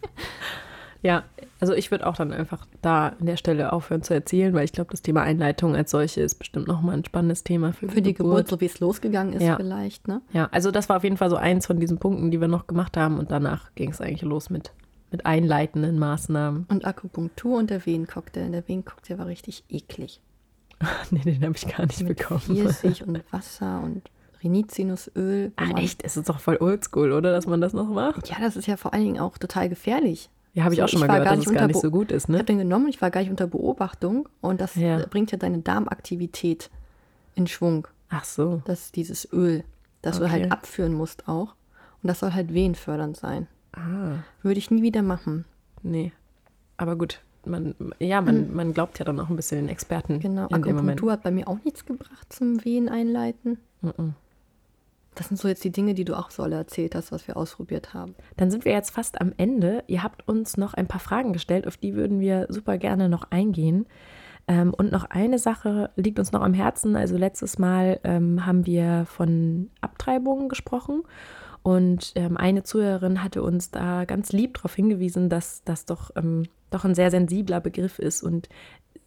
Ja, 1.03 1.23
also 1.59 1.73
ich 1.73 1.91
würde 1.91 2.07
auch 2.07 2.15
dann 2.15 2.33
einfach 2.33 2.65
da 2.81 3.09
an 3.19 3.25
der 3.25 3.37
Stelle 3.37 3.71
aufhören 3.73 4.01
zu 4.03 4.13
erzählen, 4.13 4.53
weil 4.53 4.65
ich 4.65 4.71
glaube, 4.73 4.91
das 4.91 5.01
Thema 5.01 5.21
Einleitung 5.21 5.75
als 5.75 5.91
solche 5.91 6.21
ist 6.21 6.35
bestimmt 6.35 6.67
nochmal 6.67 6.95
ein 6.97 7.05
spannendes 7.05 7.43
Thema 7.43 7.71
für, 7.73 7.87
Für 7.89 8.01
die 8.01 8.13
Geburt, 8.13 8.47
so 8.47 8.59
wie 8.61 8.65
es 8.65 8.79
losgegangen 8.79 9.33
ist, 9.33 9.43
Ja. 9.43 9.55
vielleicht. 9.57 10.07
Ne? 10.07 10.21
Ja, 10.33 10.47
also 10.51 10.71
das 10.71 10.89
war 10.89 10.97
auf 10.97 11.03
jeden 11.03 11.17
Fall 11.17 11.29
so 11.29 11.35
eins 11.35 11.67
von 11.67 11.79
diesen 11.79 11.97
Punkten, 11.99 12.31
die 12.31 12.41
wir 12.41 12.47
noch 12.47 12.67
gemacht 12.67 12.97
haben 12.97 13.19
und 13.19 13.31
danach 13.31 13.73
ging 13.75 13.91
es 13.91 14.01
eigentlich 14.01 14.23
los 14.23 14.49
mit, 14.49 14.71
mit 15.11 15.25
einleitenden 15.25 15.99
Maßnahmen. 15.99 16.65
Und 16.69 16.85
Akupunktur 16.85 17.57
und 17.59 17.69
der 17.69 17.85
Venencocktail. 17.85 18.49
Der 18.51 18.67
Venencocktail 18.67 19.17
war 19.19 19.27
richtig 19.27 19.63
eklig. 19.69 20.19
nee, 21.11 21.21
den 21.21 21.43
habe 21.43 21.55
ich 21.55 21.67
gar 21.67 21.85
nicht 21.85 22.01
Mit 22.03 22.17
bekommen. 22.17 22.39
Pfirsich 22.41 23.05
und 23.05 23.21
Wasser 23.31 23.81
und 23.83 24.03
Rhinizinusöl. 24.43 25.51
wo 25.57 25.63
Ach 25.73 25.77
echt, 25.79 26.03
es 26.03 26.17
ist 26.17 26.29
doch 26.29 26.39
voll 26.39 26.57
oldschool, 26.59 27.11
oder, 27.11 27.31
dass 27.31 27.47
man 27.47 27.61
das 27.61 27.73
noch 27.73 27.87
macht? 27.89 28.29
Ja, 28.29 28.37
das 28.39 28.55
ist 28.55 28.67
ja 28.67 28.77
vor 28.77 28.93
allen 28.93 29.03
Dingen 29.03 29.19
auch 29.19 29.37
total 29.37 29.69
gefährlich. 29.69 30.29
Ja, 30.57 30.63
habe 30.63 30.73
ich 30.73 30.79
So, 30.79 30.85
auch 30.85 30.89
schon 30.89 31.01
ich 31.03 31.07
mal 31.07 31.13
gehört, 31.19 31.25
gar 31.25 31.35
dass 31.35 31.45
es 31.45 31.53
gar 31.53 31.67
nicht 31.67 31.79
so 31.79 31.91
gut 31.91 32.11
ist, 32.11 32.23
Ich 32.23 32.29
ne? 32.29 32.37
habe 32.37 32.45
den 32.45 32.57
genommen, 32.57 32.87
ich 32.87 32.99
war 32.99 33.11
gar 33.11 33.21
nicht 33.21 33.29
unter 33.29 33.45
Beobachtung 33.45 34.27
und 34.41 34.59
das 34.59 34.73
Ja. 34.73 34.99
äh, 35.01 35.05
bringt 35.07 35.31
ja 35.31 35.37
deine 35.37 35.59
Darmaktivität 35.59 36.71
in 37.35 37.45
Schwung. 37.45 37.87
Ach 38.09 38.23
so. 38.25 38.63
Das 38.65 38.85
ist 38.85 38.95
dieses 38.95 39.31
Öl, 39.31 39.63
das 40.01 40.17
du 40.17 40.23
Okay. 40.23 40.31
halt 40.31 40.51
abführen 40.51 40.93
musst 40.93 41.27
auch. 41.27 41.53
Und 42.01 42.07
das 42.07 42.19
soll 42.21 42.33
halt 42.33 42.55
wehenfördernd 42.55 43.17
sein. 43.17 43.45
Ah, 43.73 44.23
Würde 44.41 44.57
ich 44.57 44.71
nie 44.71 44.81
wieder 44.81 45.03
machen. 45.03 45.45
nee. 45.83 46.11
Aber 46.79 46.95
gut, 46.95 47.21
man, 47.45 47.75
ja, 47.99 48.21
man, 48.21 48.53
man 48.55 48.73
glaubt 48.73 48.97
ja 48.97 49.05
dann 49.05 49.19
auch 49.19 49.29
ein 49.29 49.35
bisschen 49.35 49.59
den 49.59 49.69
Experten. 49.69 50.19
Genau, 50.19 50.47
in. 50.47 50.55
Akupunktur 50.55 51.11
hat 51.11 51.21
bei 51.23 51.29
mir 51.31 51.47
auch 51.47 51.57
nichts 51.65 51.85
gebracht 51.85 52.33
zum 52.33 52.63
Wehen 52.65 52.89
einleiten. 52.89 53.59
Mhm. 53.81 54.15
Das 55.17 55.29
sind 55.29 55.37
so 55.37 55.47
jetzt 55.47 55.63
die 55.63 55.71
Dinge, 55.71 55.95
die 55.95 56.05
du 56.05 56.15
auch 56.15 56.29
so 56.29 56.43
alle 56.43 56.57
erzählt 56.57 56.93
hast, 56.93 57.11
was 57.11 57.27
wir 57.27 57.37
ausprobiert 57.37 57.95
haben. 57.95 58.13
Dann 58.37 58.51
sind 58.51 58.65
wir 58.65 58.71
jetzt 58.71 58.91
fast 58.91 59.19
am 59.19 59.33
Ende. 59.35 59.83
Ihr 59.87 60.03
habt 60.03 60.27
uns 60.27 60.57
noch 60.57 60.75
ein 60.75 60.87
paar 60.87 60.99
Fragen 60.99 61.33
gestellt, 61.33 61.65
auf 61.65 61.75
die 61.75 61.95
würden 61.95 62.19
wir 62.19 62.45
super 62.49 62.77
gerne 62.77 63.09
noch 63.09 63.31
eingehen. 63.31 63.87
Ähm, 64.47 64.75
und 64.75 64.91
noch 64.91 65.05
eine 65.05 65.39
Sache 65.39 65.89
liegt 65.95 66.19
uns 66.19 66.31
noch 66.31 66.41
am 66.41 66.53
Herzen. 66.53 66.95
Also 66.95 67.17
letztes 67.17 67.57
Mal 67.57 67.99
ähm, 68.03 68.45
haben 68.45 68.67
wir 68.67 69.05
von 69.07 69.71
Abtreibungen 69.81 70.49
gesprochen. 70.49 71.01
Und 71.63 72.13
ähm, 72.15 72.37
eine 72.37 72.61
Zuhörerin 72.61 73.23
hatte 73.23 73.41
uns 73.41 73.71
da 73.71 74.05
ganz 74.05 74.31
lieb 74.31 74.53
darauf 74.53 74.75
hingewiesen, 74.75 75.29
dass 75.29 75.63
das 75.65 75.85
doch, 75.85 76.11
ähm, 76.15 76.43
doch 76.69 76.85
ein 76.85 76.93
sehr 76.95 77.09
sensibler 77.09 77.59
Begriff 77.59 77.97
ist 77.97 78.21
und 78.21 78.49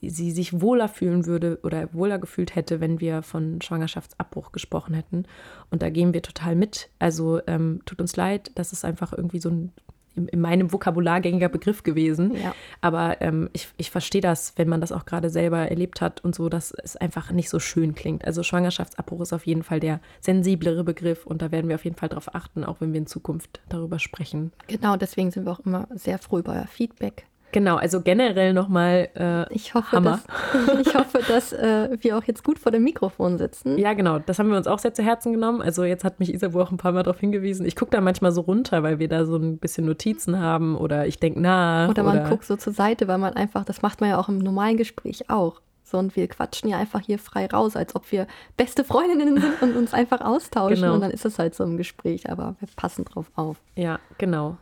sie 0.02 0.30
sich 0.30 0.60
wohler 0.60 0.88
fühlen 0.88 1.26
würde 1.26 1.58
oder 1.62 1.92
wohler 1.92 2.18
gefühlt 2.18 2.54
hätte, 2.54 2.80
wenn 2.80 3.00
wir 3.00 3.22
von 3.22 3.60
Schwangerschaftsabbruch 3.60 4.52
gesprochen 4.52 4.94
hätten. 4.94 5.24
Und 5.70 5.82
da 5.82 5.90
gehen 5.90 6.14
wir 6.14 6.22
total 6.22 6.54
mit. 6.54 6.88
Also 6.98 7.40
ähm, 7.46 7.80
tut 7.84 8.00
uns 8.00 8.16
leid, 8.16 8.50
das 8.54 8.72
ist 8.72 8.84
einfach 8.84 9.12
irgendwie 9.12 9.40
so 9.40 9.50
ein 9.50 9.72
in, 10.16 10.28
in 10.28 10.40
meinem 10.40 10.72
Vokabular 10.72 11.20
gängiger 11.20 11.48
Begriff 11.48 11.82
gewesen. 11.82 12.34
Ja. 12.34 12.54
Aber 12.80 13.20
ähm, 13.20 13.48
ich, 13.52 13.68
ich 13.76 13.90
verstehe 13.90 14.20
das, 14.20 14.54
wenn 14.56 14.68
man 14.68 14.80
das 14.80 14.92
auch 14.92 15.06
gerade 15.06 15.30
selber 15.30 15.58
erlebt 15.58 16.00
hat 16.00 16.22
und 16.24 16.34
so, 16.34 16.48
dass 16.48 16.72
es 16.72 16.96
einfach 16.96 17.30
nicht 17.30 17.48
so 17.48 17.58
schön 17.58 17.94
klingt. 17.94 18.24
Also 18.24 18.42
Schwangerschaftsabbruch 18.42 19.20
ist 19.22 19.32
auf 19.32 19.46
jeden 19.46 19.62
Fall 19.62 19.80
der 19.80 20.00
sensiblere 20.20 20.84
Begriff 20.84 21.26
und 21.26 21.42
da 21.42 21.52
werden 21.52 21.68
wir 21.68 21.76
auf 21.76 21.84
jeden 21.84 21.96
Fall 21.96 22.08
darauf 22.08 22.34
achten, 22.34 22.64
auch 22.64 22.80
wenn 22.80 22.92
wir 22.92 22.98
in 22.98 23.06
Zukunft 23.06 23.60
darüber 23.68 23.98
sprechen. 23.98 24.52
Genau, 24.66 24.96
deswegen 24.96 25.30
sind 25.30 25.46
wir 25.46 25.52
auch 25.52 25.60
immer 25.60 25.88
sehr 25.94 26.18
froh 26.18 26.38
über 26.38 26.52
euer 26.52 26.66
Feedback. 26.66 27.26
Genau, 27.52 27.76
also 27.76 28.00
generell 28.00 28.52
nochmal, 28.52 29.08
äh, 29.16 29.52
Ich 29.54 29.74
hoffe, 29.74 29.92
Hammer. 29.92 30.20
dass, 30.52 30.78
ich 30.86 30.94
hoffe, 30.94 31.20
dass 31.26 31.52
äh, 31.52 31.96
wir 32.00 32.16
auch 32.16 32.24
jetzt 32.24 32.44
gut 32.44 32.58
vor 32.58 32.72
dem 32.72 32.84
Mikrofon 32.84 33.38
sitzen. 33.38 33.78
ja 33.78 33.92
genau, 33.94 34.18
das 34.18 34.38
haben 34.38 34.50
wir 34.50 34.56
uns 34.56 34.66
auch 34.66 34.78
sehr 34.78 34.94
zu 34.94 35.02
Herzen 35.02 35.32
genommen. 35.32 35.62
Also 35.62 35.84
jetzt 35.84 36.04
hat 36.04 36.20
mich 36.20 36.32
Isabu 36.32 36.60
auch 36.60 36.70
ein 36.70 36.76
paar 36.76 36.92
Mal 36.92 37.02
darauf 37.02 37.20
hingewiesen. 37.20 37.66
Ich 37.66 37.76
gucke 37.76 37.90
da 37.90 38.00
manchmal 38.00 38.32
so 38.32 38.42
runter, 38.42 38.82
weil 38.82 38.98
wir 38.98 39.08
da 39.08 39.24
so 39.24 39.36
ein 39.36 39.58
bisschen 39.58 39.86
Notizen 39.86 40.38
haben 40.38 40.76
oder 40.76 41.06
ich 41.06 41.18
denke 41.18 41.40
nach. 41.40 41.88
Oder 41.88 42.02
man 42.02 42.28
guckt 42.28 42.44
so 42.44 42.56
zur 42.56 42.72
Seite, 42.72 43.08
weil 43.08 43.18
man 43.18 43.34
einfach, 43.34 43.64
das 43.64 43.82
macht 43.82 44.00
man 44.00 44.10
ja 44.10 44.18
auch 44.18 44.28
im 44.28 44.38
normalen 44.38 44.76
Gespräch 44.76 45.28
auch. 45.30 45.60
So, 45.90 45.98
und 45.98 46.14
wir 46.14 46.28
quatschen 46.28 46.70
ja 46.70 46.78
einfach 46.78 47.00
hier 47.00 47.18
frei 47.18 47.46
raus, 47.46 47.74
als 47.74 47.96
ob 47.96 48.12
wir 48.12 48.28
beste 48.56 48.84
Freundinnen 48.84 49.40
sind 49.40 49.60
und 49.60 49.76
uns 49.76 49.92
einfach 49.92 50.20
austauschen. 50.20 50.82
Genau. 50.82 50.94
Und 50.94 51.00
dann 51.00 51.10
ist 51.10 51.24
es 51.24 51.38
halt 51.40 51.56
so 51.56 51.64
im 51.64 51.76
Gespräch, 51.76 52.30
aber 52.30 52.54
wir 52.60 52.68
passen 52.76 53.04
drauf 53.04 53.26
auf. 53.34 53.56
Ja, 53.74 53.98
genau. 54.16 54.56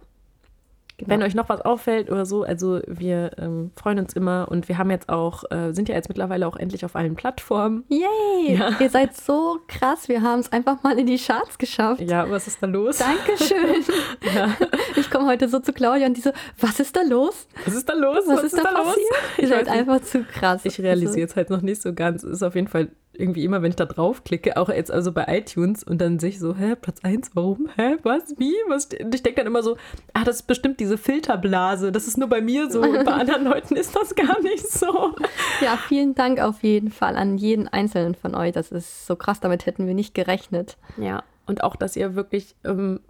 Genau. 0.98 1.10
Wenn 1.10 1.22
euch 1.22 1.34
noch 1.36 1.48
was 1.48 1.60
auffällt 1.60 2.10
oder 2.10 2.26
so, 2.26 2.42
also 2.42 2.80
wir 2.88 3.30
ähm, 3.38 3.70
freuen 3.80 4.00
uns 4.00 4.14
immer 4.14 4.48
und 4.50 4.68
wir 4.68 4.78
haben 4.78 4.90
jetzt 4.90 5.08
auch, 5.08 5.44
äh, 5.52 5.72
sind 5.72 5.88
ja 5.88 5.94
jetzt 5.94 6.08
mittlerweile 6.08 6.44
auch 6.46 6.56
endlich 6.56 6.84
auf 6.84 6.96
allen 6.96 7.14
Plattformen. 7.14 7.84
Yay! 7.88 8.56
Ja. 8.56 8.70
Ihr 8.80 8.90
seid 8.90 9.16
so 9.16 9.60
krass, 9.68 10.08
wir 10.08 10.22
haben 10.22 10.40
es 10.40 10.50
einfach 10.50 10.82
mal 10.82 10.98
in 10.98 11.06
die 11.06 11.16
Charts 11.16 11.56
geschafft. 11.56 12.00
Ja, 12.00 12.28
was 12.28 12.48
ist 12.48 12.60
da 12.60 12.66
los? 12.66 12.98
Dankeschön. 12.98 13.84
Ja. 14.34 14.48
Ich 14.96 15.10
komme 15.10 15.26
heute 15.26 15.48
so 15.48 15.60
zu 15.60 15.72
Claudia 15.72 16.06
und 16.06 16.16
die 16.16 16.20
so, 16.20 16.30
was 16.60 16.80
ist 16.80 16.96
da 16.96 17.02
los? 17.02 17.46
Was 17.64 17.74
ist 17.74 17.88
da 17.88 17.94
los? 17.94 18.24
Was, 18.26 18.42
ist 18.42 18.58
da, 18.58 18.62
passiert? 18.64 18.98
Ihr 19.38 19.44
Ich, 19.44 19.48
seid 19.50 19.68
einfach 19.68 20.00
zu 20.02 20.24
krass. 20.24 20.64
ich 20.64 20.80
realisiere 20.80 21.28
es 21.28 21.36
halt 21.36 21.48
noch 21.50 21.62
nicht 21.62 21.80
so 21.80 21.94
ganz. 21.94 22.24
Es 22.24 22.32
ist 22.34 22.42
auf 22.42 22.54
jeden 22.56 22.68
Fall 22.68 22.88
irgendwie 23.19 23.45
immer, 23.45 23.62
wenn 23.62 23.70
ich 23.70 23.77
da 23.77 23.85
draufklicke, 23.85 24.57
auch 24.57 24.69
jetzt 24.69 24.90
also 24.90 25.12
bei 25.12 25.24
iTunes 25.28 25.82
und 25.82 26.01
dann 26.01 26.19
sehe 26.19 26.31
ich 26.31 26.39
so, 26.39 26.55
hä, 26.55 26.77
Platz 26.81 27.01
1, 27.03 27.31
warum? 27.35 27.69
Hä, 27.77 27.97
was, 28.03 28.35
wie? 28.39 28.55
Was? 28.69 28.89
ich 28.93 29.23
denke 29.23 29.35
dann 29.36 29.47
immer 29.47 29.62
so, 29.62 29.77
ah, 30.15 30.24
das 30.24 30.36
ist 30.36 30.47
bestimmt 30.47 30.81
diese 30.81 30.99
Filterblase. 30.99 31.93
Das 31.93 32.07
ist 32.07 32.16
nur 32.16 32.28
bei 32.28 32.40
mir 32.40 32.70
so 32.70 32.81
und 32.81 33.05
bei 33.05 33.12
anderen 33.12 33.45
Leuten 33.45 33.77
ist 33.77 33.95
das 33.97 34.15
gar 34.15 34.40
nicht 34.43 34.70
so. 34.70 35.15
Ja, 35.61 35.77
vielen 35.77 36.15
Dank 36.15 36.40
auf 36.40 36.62
jeden 36.62 36.90
Fall 36.90 37.16
an 37.16 37.39
jeden 37.39 37.69
einzelnen 37.69 38.15
von 38.15 38.35
euch. 38.35 38.53
Das 38.53 38.70
ist 38.70 39.07
so 39.07 39.16
krass, 39.16 39.40
damit 39.40 39.66
hätten 39.66 39.86
wir 39.86 39.95
nicht 39.95 40.15
gerechnet. 40.15 40.77
Ja, 40.97 41.23
und 41.47 41.65
auch, 41.65 41.77
dass 41.77 41.97
ihr 41.97 42.15
wirklich 42.15 42.55
ähm, 42.65 43.01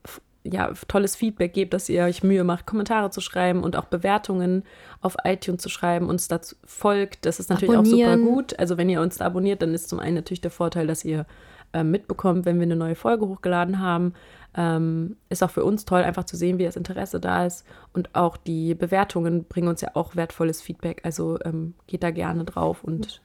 ja, 0.51 0.73
tolles 0.89 1.17
Feedback 1.17 1.53
gebt, 1.53 1.75
dass 1.75 1.89
ihr 1.89 2.05
euch 2.05 2.23
Mühe 2.23 2.45
macht, 2.45 2.67
Kommentare 2.67 3.11
zu 3.11 3.21
schreiben 3.21 3.63
und 3.63 3.77
auch 3.77 3.87
Bewertungen 3.87 4.65
auf 5.01 5.17
iTunes 5.25 5.63
zu 5.63 5.69
schreiben, 5.69 6.09
uns 6.09 6.29
dazu 6.29 6.57
folgt. 6.65 7.27
Das 7.27 7.41
ist 7.41 7.51
natürlich 7.51 7.75
Abonnieren. 7.75 8.11
auch 8.11 8.17
super 8.19 8.35
gut. 8.35 8.59
Also 8.59 8.79
wenn 8.79 8.89
ihr 8.89 9.01
uns 9.01 9.19
da 9.19 9.27
abonniert, 9.27 9.63
dann 9.63 9.75
ist 9.75 9.89
zum 9.89 10.01
einen 10.01 10.17
natürlich 10.17 10.41
der 10.41 10.51
Vorteil, 10.51 10.87
dass 10.87 11.05
ihr 11.05 11.27
äh, 11.73 11.85
mitbekommt, 11.85 12.47
wenn 12.47 12.57
wir 12.57 12.65
eine 12.65 12.77
neue 12.77 12.95
Folge 12.95 13.27
hochgeladen 13.27 13.81
haben. 13.81 14.15
Ähm, 14.57 15.17
ist 15.29 15.43
auch 15.43 15.51
für 15.51 15.65
uns 15.65 15.85
toll, 15.85 16.03
einfach 16.03 16.25
zu 16.25 16.37
sehen, 16.37 16.59
wie 16.59 16.65
das 16.65 16.77
Interesse 16.77 17.21
da 17.21 17.45
ist. 17.45 17.67
Und 17.93 18.15
auch 18.15 18.37
die 18.37 18.75
Bewertungen 18.75 19.45
bringen 19.45 19.69
uns 19.69 19.83
ja 19.83 19.91
auch 19.95 20.17
wertvolles 20.17 20.63
Feedback. 20.63 21.03
Also 21.05 21.39
ähm, 21.45 21.75
geht 21.87 22.03
da 22.03 22.11
gerne 22.11 22.45
drauf 22.45 22.83
und 22.83 23.21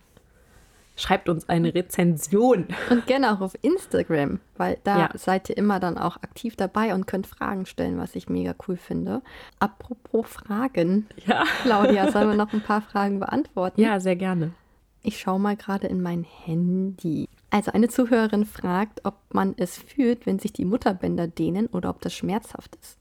schreibt 0.95 1.27
uns 1.29 1.49
eine 1.49 1.73
Rezension. 1.73 2.67
Und 2.89 3.07
gerne 3.07 3.33
auch 3.33 3.41
auf 3.41 3.55
Instagram, 3.61 4.39
weil 4.57 4.77
da 4.83 4.99
Ja. 4.99 5.09
seid 5.15 5.49
ihr 5.49 5.57
immer 5.57 5.79
dann 5.79 5.97
auch 5.97 6.17
aktiv 6.17 6.55
dabei 6.55 6.93
und 6.93 7.07
könnt 7.07 7.25
Fragen 7.27 7.65
stellen, 7.65 7.97
was 7.97 8.15
ich 8.15 8.29
mega 8.29 8.53
cool 8.67 8.77
finde. 8.77 9.21
Apropos 9.59 10.27
Fragen, 10.27 11.07
Ja. 11.25 11.43
Claudia, 11.63 12.11
sollen 12.11 12.29
wir 12.29 12.35
noch 12.37 12.53
ein 12.53 12.61
paar 12.61 12.81
Fragen 12.81 13.19
beantworten? 13.19 13.81
Ja, 13.81 13.99
sehr 13.99 14.15
gerne. 14.15 14.53
Ich 15.01 15.19
schaue 15.19 15.39
mal 15.39 15.57
gerade 15.57 15.87
in 15.87 16.01
mein 16.01 16.23
Handy. 16.23 17.27
Also 17.49 17.71
eine 17.71 17.89
Zuhörerin 17.89 18.45
fragt, 18.45 19.01
ob 19.03 19.15
man 19.33 19.53
es 19.57 19.77
fühlt, 19.77 20.25
wenn 20.25 20.39
sich 20.39 20.53
die 20.53 20.63
Mutterbänder 20.65 21.27
dehnen 21.27 21.67
oder 21.67 21.89
ob 21.89 22.01
das 22.01 22.13
schmerzhaft 22.13 22.75
ist. 22.81 22.97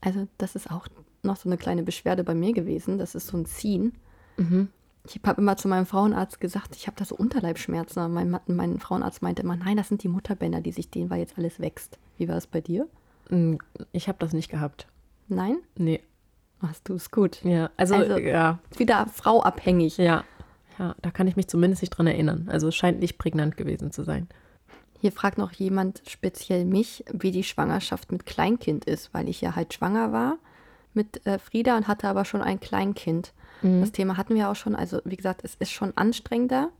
Also 0.00 0.26
das 0.38 0.54
ist 0.56 0.70
auch 0.70 0.86
noch 1.22 1.36
so 1.36 1.48
eine 1.48 1.58
kleine 1.58 1.82
Beschwerde 1.82 2.24
bei 2.24 2.34
mir 2.34 2.52
gewesen. 2.54 2.96
Das 2.98 3.14
ist 3.14 3.26
so 3.26 3.36
ein 3.36 3.44
Ziehen. 3.44 3.92
Ich 5.06 5.18
habe 5.24 5.40
immer 5.40 5.56
zu 5.56 5.66
meinem 5.68 5.86
Frauenarzt 5.86 6.40
gesagt, 6.40 6.76
ich 6.76 6.86
habe 6.86 6.96
da 6.98 7.04
so 7.04 7.14
Unterleibschmerzen. 7.16 8.12
Mein, 8.12 8.38
mein 8.46 8.78
Frauenarzt 8.78 9.22
meinte 9.22 9.42
immer, 9.42 9.56
nein, 9.56 9.76
das 9.76 9.88
sind 9.88 10.02
die 10.02 10.08
Mutterbänder, 10.08 10.60
die 10.60 10.72
sich 10.72 10.90
dehnen, 10.90 11.08
weil 11.10 11.20
jetzt 11.20 11.38
alles 11.38 11.58
wächst. 11.60 11.98
Wie 12.18 12.28
war 12.28 12.36
es 12.36 12.46
bei 12.46 12.60
dir? 12.60 12.86
Mm, 13.30 13.56
Ich 13.92 14.08
habe 14.08 14.18
das 14.18 14.32
nicht 14.32 14.50
gehabt. 14.50 14.86
Nein? 15.28 15.58
Nee. 15.76 16.00
Hast 16.60 16.88
du 16.88 16.94
es 16.94 17.10
gut. 17.10 17.42
Ja, 17.42 17.70
also, 17.78 17.94
Also- 17.94 18.18
ja, 18.18 18.58
Wieder 18.76 19.06
frauabhängig. 19.06 19.96
ja. 19.96 20.24
Ja, 20.78 20.94
da 21.02 21.10
kann 21.10 21.26
ich 21.26 21.36
mich 21.36 21.46
zumindest 21.48 21.82
nicht 21.82 21.90
dran 21.90 22.06
erinnern. 22.06 22.48
Also 22.50 22.68
es 22.68 22.74
scheint 22.76 23.00
nicht 23.00 23.18
prägnant 23.18 23.56
gewesen 23.58 23.92
zu 23.92 24.02
sein. 24.02 24.28
Hier 24.98 25.12
fragt 25.12 25.36
noch 25.36 25.52
jemand 25.52 26.02
speziell 26.08 26.64
mich, 26.64 27.04
wie 27.12 27.30
die 27.32 27.44
Schwangerschaft 27.44 28.10
mit 28.12 28.24
Kleinkind 28.24 28.86
ist, 28.86 29.12
weil 29.12 29.28
ich 29.28 29.40
ja 29.42 29.56
halt 29.56 29.74
schwanger 29.74 30.12
war 30.12 30.36
mit 30.94 31.24
äh, 31.26 31.38
Frieda 31.38 31.76
und 31.76 31.86
hatte 31.86 32.08
aber 32.08 32.24
schon 32.24 32.40
ein 32.40 32.60
Kleinkind. 32.60 33.32
Das 33.62 33.92
Thema 33.92 34.16
hatten 34.16 34.34
wir 34.34 34.48
auch 34.50 34.56
schon. 34.56 34.74
Also 34.74 35.00
wie 35.04 35.16
gesagt, 35.16 35.42
es 35.44 35.54
ist 35.56 35.70
schon 35.70 35.96
anstrengender 35.96 36.70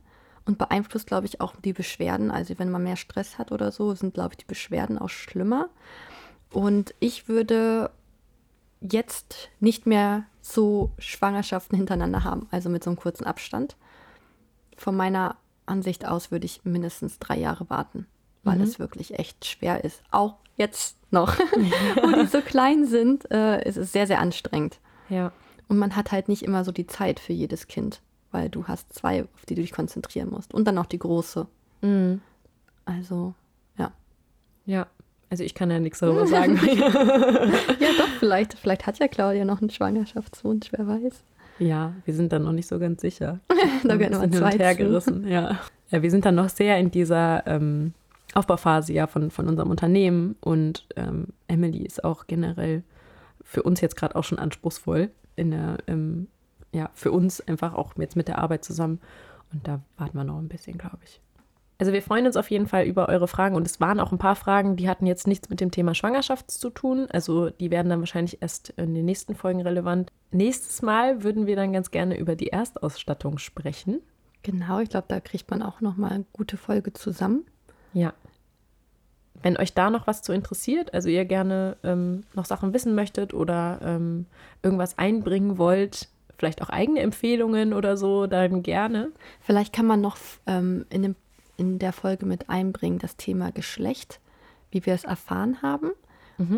und 0.45 0.57
beeinflusst, 0.57 1.07
glaube 1.07 1.27
ich, 1.27 1.41
auch 1.41 1.55
die 1.63 1.73
Beschwerden. 1.73 2.31
Also 2.31 2.57
wenn 2.57 2.71
man 2.71 2.83
mehr 2.83 2.95
Stress 2.95 3.37
hat 3.37 3.51
oder 3.51 3.71
so, 3.71 3.93
sind, 3.93 4.13
glaube 4.13 4.33
ich, 4.33 4.37
die 4.37 4.45
Beschwerden 4.45 4.97
auch 4.97 5.09
schlimmer. 5.09 5.69
Und 6.51 6.93
ich 6.99 7.27
würde 7.27 7.91
jetzt 8.81 9.49
nicht 9.59 9.85
mehr 9.85 10.25
so 10.41 10.91
Schwangerschaften 10.97 11.77
hintereinander 11.77 12.23
haben, 12.23 12.47
also 12.51 12.69
mit 12.69 12.83
so 12.83 12.89
einem 12.89 12.97
kurzen 12.97 13.25
Abstand. 13.25 13.75
Von 14.75 14.97
meiner 14.97 15.35
Ansicht 15.67 16.05
aus 16.07 16.31
würde 16.31 16.45
ich 16.45 16.61
mindestens 16.63 17.19
drei 17.19 17.37
Jahre 17.37 17.69
warten, 17.69 18.07
weil 18.43 18.59
es 18.61 18.79
wirklich 18.79 19.19
echt 19.19 19.45
schwer 19.45 19.83
ist. 19.83 20.01
Auch 20.09 20.37
jetzt 20.57 20.97
noch, 21.11 21.37
wo 22.01 22.21
die 22.21 22.27
so 22.31 22.41
klein 22.41 22.87
sind, 22.87 23.29
äh, 23.31 23.63
ist 23.67 23.77
es 23.77 23.91
sehr, 23.91 24.07
sehr 24.07 24.19
anstrengend. 24.19 24.79
Ja. 25.09 25.31
Und 25.71 25.77
man 25.77 25.95
hat 25.95 26.11
halt 26.11 26.27
nicht 26.27 26.43
immer 26.43 26.65
so 26.65 26.73
die 26.73 26.85
Zeit 26.85 27.17
für 27.17 27.31
jedes 27.31 27.65
Kind, 27.65 28.01
weil 28.33 28.49
du 28.49 28.67
hast 28.67 28.91
zwei, 28.91 29.23
auf 29.23 29.45
die 29.47 29.55
du 29.55 29.61
dich 29.61 29.71
konzentrieren 29.71 30.29
musst. 30.29 30.53
Und 30.53 30.67
dann 30.67 30.75
noch 30.75 30.85
die 30.85 30.99
große. 30.99 31.47
Mhm. 31.79 32.19
Also, 32.83 33.35
ja. 33.77 33.93
Ja. 34.65 34.87
Also 35.29 35.45
ich 35.45 35.53
kann 35.53 35.71
ja 35.71 35.79
nichts 35.79 35.99
darüber 35.99 36.27
sagen. 36.27 36.59
Ja, 36.67 36.89
doch, 37.97 38.09
vielleicht, 38.19 38.59
vielleicht 38.59 38.85
hat 38.85 38.99
ja 38.99 39.07
Claudia 39.07 39.45
noch 39.45 39.61
einen 39.61 39.69
Schwangerschaftswunsch, 39.69 40.73
wer 40.73 40.87
weiß. 40.89 41.23
ja, 41.59 41.93
wir 42.03 42.13
sind 42.15 42.33
dann 42.33 42.43
noch 42.43 42.51
nicht 42.51 42.67
so 42.67 42.77
ganz 42.77 42.99
sicher. 42.99 43.39
Da 43.85 43.93
immer 43.93 44.09
bisschen 44.09 44.19
hin 44.19 44.23
und 44.23 44.33
zwei 44.33 44.57
her 44.57 44.75
gerissen, 44.75 45.25
ja. 45.25 45.57
ja. 45.89 46.01
Wir 46.01 46.11
sind 46.11 46.25
dann 46.25 46.35
noch 46.35 46.49
sehr 46.49 46.79
in 46.79 46.91
dieser 46.91 47.47
ähm, 47.47 47.93
Aufbauphase 48.33 48.91
ja 48.91 49.07
von, 49.07 49.31
von 49.31 49.47
unserem 49.47 49.69
Unternehmen 49.69 50.35
und 50.41 50.85
ähm, 50.97 51.27
Emily 51.47 51.85
ist 51.85 52.03
auch 52.03 52.27
generell 52.27 52.83
für 53.41 53.63
uns 53.63 53.79
jetzt 53.79 53.95
gerade 53.95 54.17
auch 54.17 54.25
schon 54.25 54.37
anspruchsvoll 54.37 55.11
in 55.35 55.51
der, 55.51 55.77
ähm, 55.87 56.27
ja, 56.73 56.89
für 56.93 57.11
uns 57.11 57.41
einfach 57.41 57.73
auch 57.73 57.93
jetzt 57.97 58.15
mit 58.15 58.27
der 58.27 58.39
Arbeit 58.39 58.63
zusammen 58.63 58.99
und 59.53 59.67
da 59.67 59.81
warten 59.97 60.17
wir 60.17 60.23
noch 60.23 60.37
ein 60.37 60.47
bisschen, 60.47 60.77
glaube 60.77 60.99
ich. 61.03 61.21
Also 61.81 61.93
wir 61.93 62.03
freuen 62.03 62.27
uns 62.27 62.37
auf 62.37 62.51
jeden 62.51 62.67
Fall 62.67 62.85
über 62.85 63.09
eure 63.09 63.27
Fragen 63.27 63.55
und 63.55 63.65
es 63.65 63.79
waren 63.79 63.99
auch 63.99 64.11
ein 64.11 64.19
paar 64.19 64.35
Fragen, 64.35 64.75
die 64.75 64.87
hatten 64.87 65.07
jetzt 65.07 65.25
nichts 65.25 65.49
mit 65.49 65.59
dem 65.61 65.71
Thema 65.71 65.95
Schwangerschaft 65.95 66.51
zu 66.51 66.69
tun. 66.69 67.07
Also 67.09 67.49
die 67.49 67.71
werden 67.71 67.89
dann 67.89 68.01
wahrscheinlich 68.01 68.39
erst 68.39 68.69
in 68.77 68.93
den 68.93 69.03
nächsten 69.03 69.33
Folgen 69.33 69.61
relevant. 69.61 70.11
Nächstes 70.29 70.83
Mal 70.83 71.23
würden 71.23 71.47
wir 71.47 71.55
dann 71.55 71.73
ganz 71.73 71.89
gerne 71.89 72.19
über 72.19 72.35
die 72.35 72.49
Erstausstattung 72.49 73.39
sprechen. 73.39 73.99
Genau, 74.43 74.79
ich 74.79 74.89
glaube, 74.89 75.07
da 75.07 75.19
kriegt 75.19 75.49
man 75.49 75.63
auch 75.63 75.81
noch 75.81 75.97
mal 75.97 76.11
eine 76.11 76.25
gute 76.33 76.55
Folge 76.55 76.93
zusammen. 76.93 77.45
Ja. 77.93 78.13
Wenn 79.43 79.57
euch 79.57 79.73
da 79.73 79.89
noch 79.89 80.07
was 80.07 80.21
zu 80.21 80.33
interessiert, 80.33 80.93
also 80.93 81.09
ihr 81.09 81.25
gerne 81.25 81.77
ähm, 81.83 82.23
noch 82.33 82.45
Sachen 82.45 82.73
wissen 82.73 82.95
möchtet 82.95 83.33
oder 83.33 83.79
ähm, 83.83 84.25
irgendwas 84.63 84.97
einbringen 84.97 85.57
wollt, 85.57 86.09
vielleicht 86.37 86.61
auch 86.61 86.69
eigene 86.69 87.01
Empfehlungen 87.01 87.73
oder 87.73 87.97
so, 87.97 88.27
dann 88.27 88.63
gerne. 88.63 89.11
Vielleicht 89.41 89.73
kann 89.73 89.85
man 89.85 90.01
noch 90.01 90.17
ähm, 90.47 90.85
in, 90.89 91.03
dem, 91.03 91.15
in 91.57 91.79
der 91.79 91.93
Folge 91.93 92.25
mit 92.25 92.49
einbringen 92.49 92.99
das 92.99 93.15
Thema 93.15 93.51
Geschlecht, 93.51 94.19
wie 94.71 94.85
wir 94.85 94.93
es 94.93 95.03
erfahren 95.03 95.61
haben. 95.61 95.91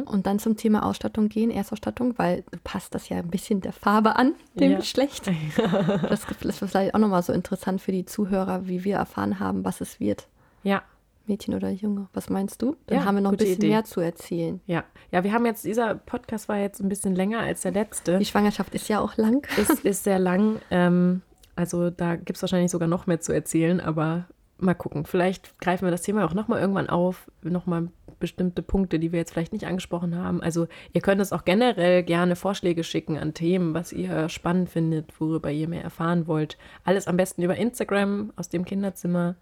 Und 0.06 0.28
dann 0.28 0.40
zum 0.40 0.56
Thema 0.56 0.86
Ausstattung 0.86 1.28
gehen, 1.28 1.52
Erstausstattung, 1.52 2.18
weil 2.18 2.46
passt 2.64 2.96
das 2.96 3.10
ja 3.10 3.18
ein 3.18 3.28
bisschen 3.28 3.60
der 3.60 3.74
Farbe 3.74 4.16
an, 4.16 4.34
dem 4.54 4.72
Ja. 4.72 4.78
Geschlecht. 4.78 5.30
Das 6.10 6.24
ist 6.24 6.60
vielleicht 6.60 6.96
auch 6.96 7.00
nochmal 7.00 7.22
so 7.22 7.34
interessant 7.34 7.82
für 7.82 7.92
die 7.92 8.06
Zuhörer, 8.06 8.66
wie 8.66 8.86
wir 8.86 8.96
erfahren 8.96 9.42
haben, 9.42 9.66
was 9.66 9.82
es 9.82 10.00
wird. 10.00 10.28
Ja, 10.64 10.84
Mädchen 11.26 11.54
oder 11.54 11.70
Junge. 11.70 12.08
Was 12.14 12.30
meinst 12.30 12.62
du? 12.62 12.76
Dann 12.88 13.00
Ja, 13.00 13.06
haben 13.06 13.16
wir 13.16 13.22
noch 13.22 13.32
ein 13.32 13.38
bisschen 13.38 13.56
Idee. 13.58 13.70
mehr 13.70 13.84
zu 13.84 14.00
erzählen. 14.02 14.62
ja. 14.66 14.84
Ja, 15.12 15.24
wir 15.24 15.32
haben 15.32 15.46
jetzt, 15.46 15.64
dieser 15.64 15.94
Podcast 15.96 16.50
war 16.50 16.58
jetzt 16.58 16.82
ein 16.82 16.90
bisschen 16.90 17.16
länger 17.16 17.40
als 17.40 17.62
der 17.62 17.72
letzte. 17.72 18.18
Die 18.18 18.26
Schwangerschaft 18.26 18.74
ist 18.74 18.90
ja 18.90 19.00
auch 19.00 19.16
lang. 19.18 19.48
ist, 19.58 19.86
ist 19.86 20.04
sehr 20.04 20.18
lang. 20.20 20.60
Ähm, 20.72 21.22
also 21.56 21.92
da 21.92 22.16
gibt 22.16 22.36
es 22.38 22.42
wahrscheinlich 22.42 22.72
sogar 22.72 22.88
noch 22.88 23.06
mehr 23.06 23.22
zu 23.22 23.32
erzählen, 23.32 23.80
aber 23.80 24.26
mal 24.58 24.74
gucken. 24.74 25.06
Vielleicht 25.06 25.60
greifen 25.60 25.86
wir 25.86 25.92
das 25.92 26.02
Thema 26.02 26.26
auch 26.26 26.34
nochmal 26.34 26.60
irgendwann 26.62 26.90
auf, 26.90 27.30
nochmal 27.44 27.90
bestimmte 28.20 28.64
Punkte, 28.64 28.98
die 29.00 29.12
wir 29.12 29.20
jetzt 29.20 29.34
vielleicht 29.34 29.54
nicht 29.54 29.68
angesprochen 29.68 30.16
haben. 30.18 30.42
Also 30.42 30.68
ihr 30.94 31.02
könnt 31.02 31.20
uns 31.20 31.32
auch 31.34 31.46
generell 31.46 32.02
gerne 32.02 32.36
Vorschläge 32.36 32.84
schicken 32.84 33.18
an 33.20 33.34
Themen, 33.36 33.74
was 33.76 33.92
ihr 33.94 34.30
spannend 34.30 34.70
findet, 34.70 35.20
worüber 35.22 35.52
ihr 35.52 35.68
mehr 35.68 35.84
erfahren 35.84 36.26
wollt. 36.26 36.58
Alles 36.86 37.08
am 37.08 37.18
besten 37.18 37.44
über 37.44 37.56
Instagram 37.58 38.32
aus 38.36 38.50
dem 38.50 38.66
Kinderzimmer. 38.66 39.36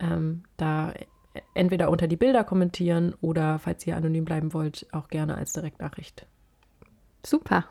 Ähm, 0.00 0.42
da 0.56 0.92
entweder 1.54 1.90
unter 1.90 2.06
die 2.06 2.16
Bilder 2.16 2.44
kommentieren 2.44 3.14
oder, 3.20 3.58
falls 3.58 3.86
ihr 3.86 3.96
anonym 3.96 4.24
bleiben 4.24 4.52
wollt, 4.52 4.86
auch 4.92 5.08
gerne 5.08 5.36
als 5.36 5.52
Direktnachricht. 5.52 6.26
Super. 7.24 7.64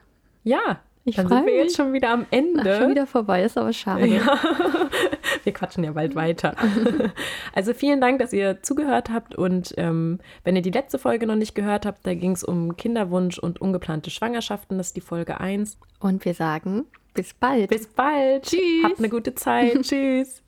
Ja, 0.43 0.81
Ich 1.05 1.15
dann 1.15 1.27
sind 1.27 1.45
wir 1.45 1.55
jetzt 1.55 1.75
schon 1.75 1.93
wieder 1.93 2.09
am 2.09 2.25
Ende. 2.31 2.61
Ach, 2.61 2.81
schon 2.81 2.91
wieder 2.91 3.07
vorbei, 3.07 3.43
ist 3.43 3.57
aber 3.57 3.73
schade. 3.73 4.03
Wir 5.43 5.53
quatschen 5.53 5.83
ja 5.83 5.91
bald 5.91 6.15
weiter. 6.15 6.55
Also 7.55 7.73
vielen 7.73 8.01
Dank, 8.01 8.17
dass 8.19 8.33
ihr 8.33 8.63
zugehört 8.63 9.11
habt 9.11 9.35
und 9.35 9.73
ähm, 9.77 10.19
wenn 10.43 10.55
ihr 10.55 10.63
die 10.63 10.71
letzte 10.71 10.97
Folge 10.97 11.27
noch 11.27 11.35
nicht 11.35 11.53
gehört 11.53 11.85
habt, 11.85 12.05
da 12.07 12.15
ging 12.15 12.31
es 12.31 12.43
um 12.43 12.77
Kinderwunsch 12.77 13.37
und 13.37 13.61
ungeplante 13.61 14.09
Schwangerschaften. 14.09 14.77
Das 14.79 14.87
ist 14.87 14.95
die 14.95 15.01
Folge 15.01 15.39
1. 15.39 15.77
Und 15.99 16.25
wir 16.25 16.33
sagen 16.33 16.85
bis 17.13 17.33
bald. 17.33 17.69
Bis 17.69 17.87
bald. 17.87 18.45
Tschüss. 18.45 18.83
Habt 18.83 18.99
eine 18.99 19.09
gute 19.09 19.35
Zeit. 19.35 19.81
Tschüss. 19.83 20.42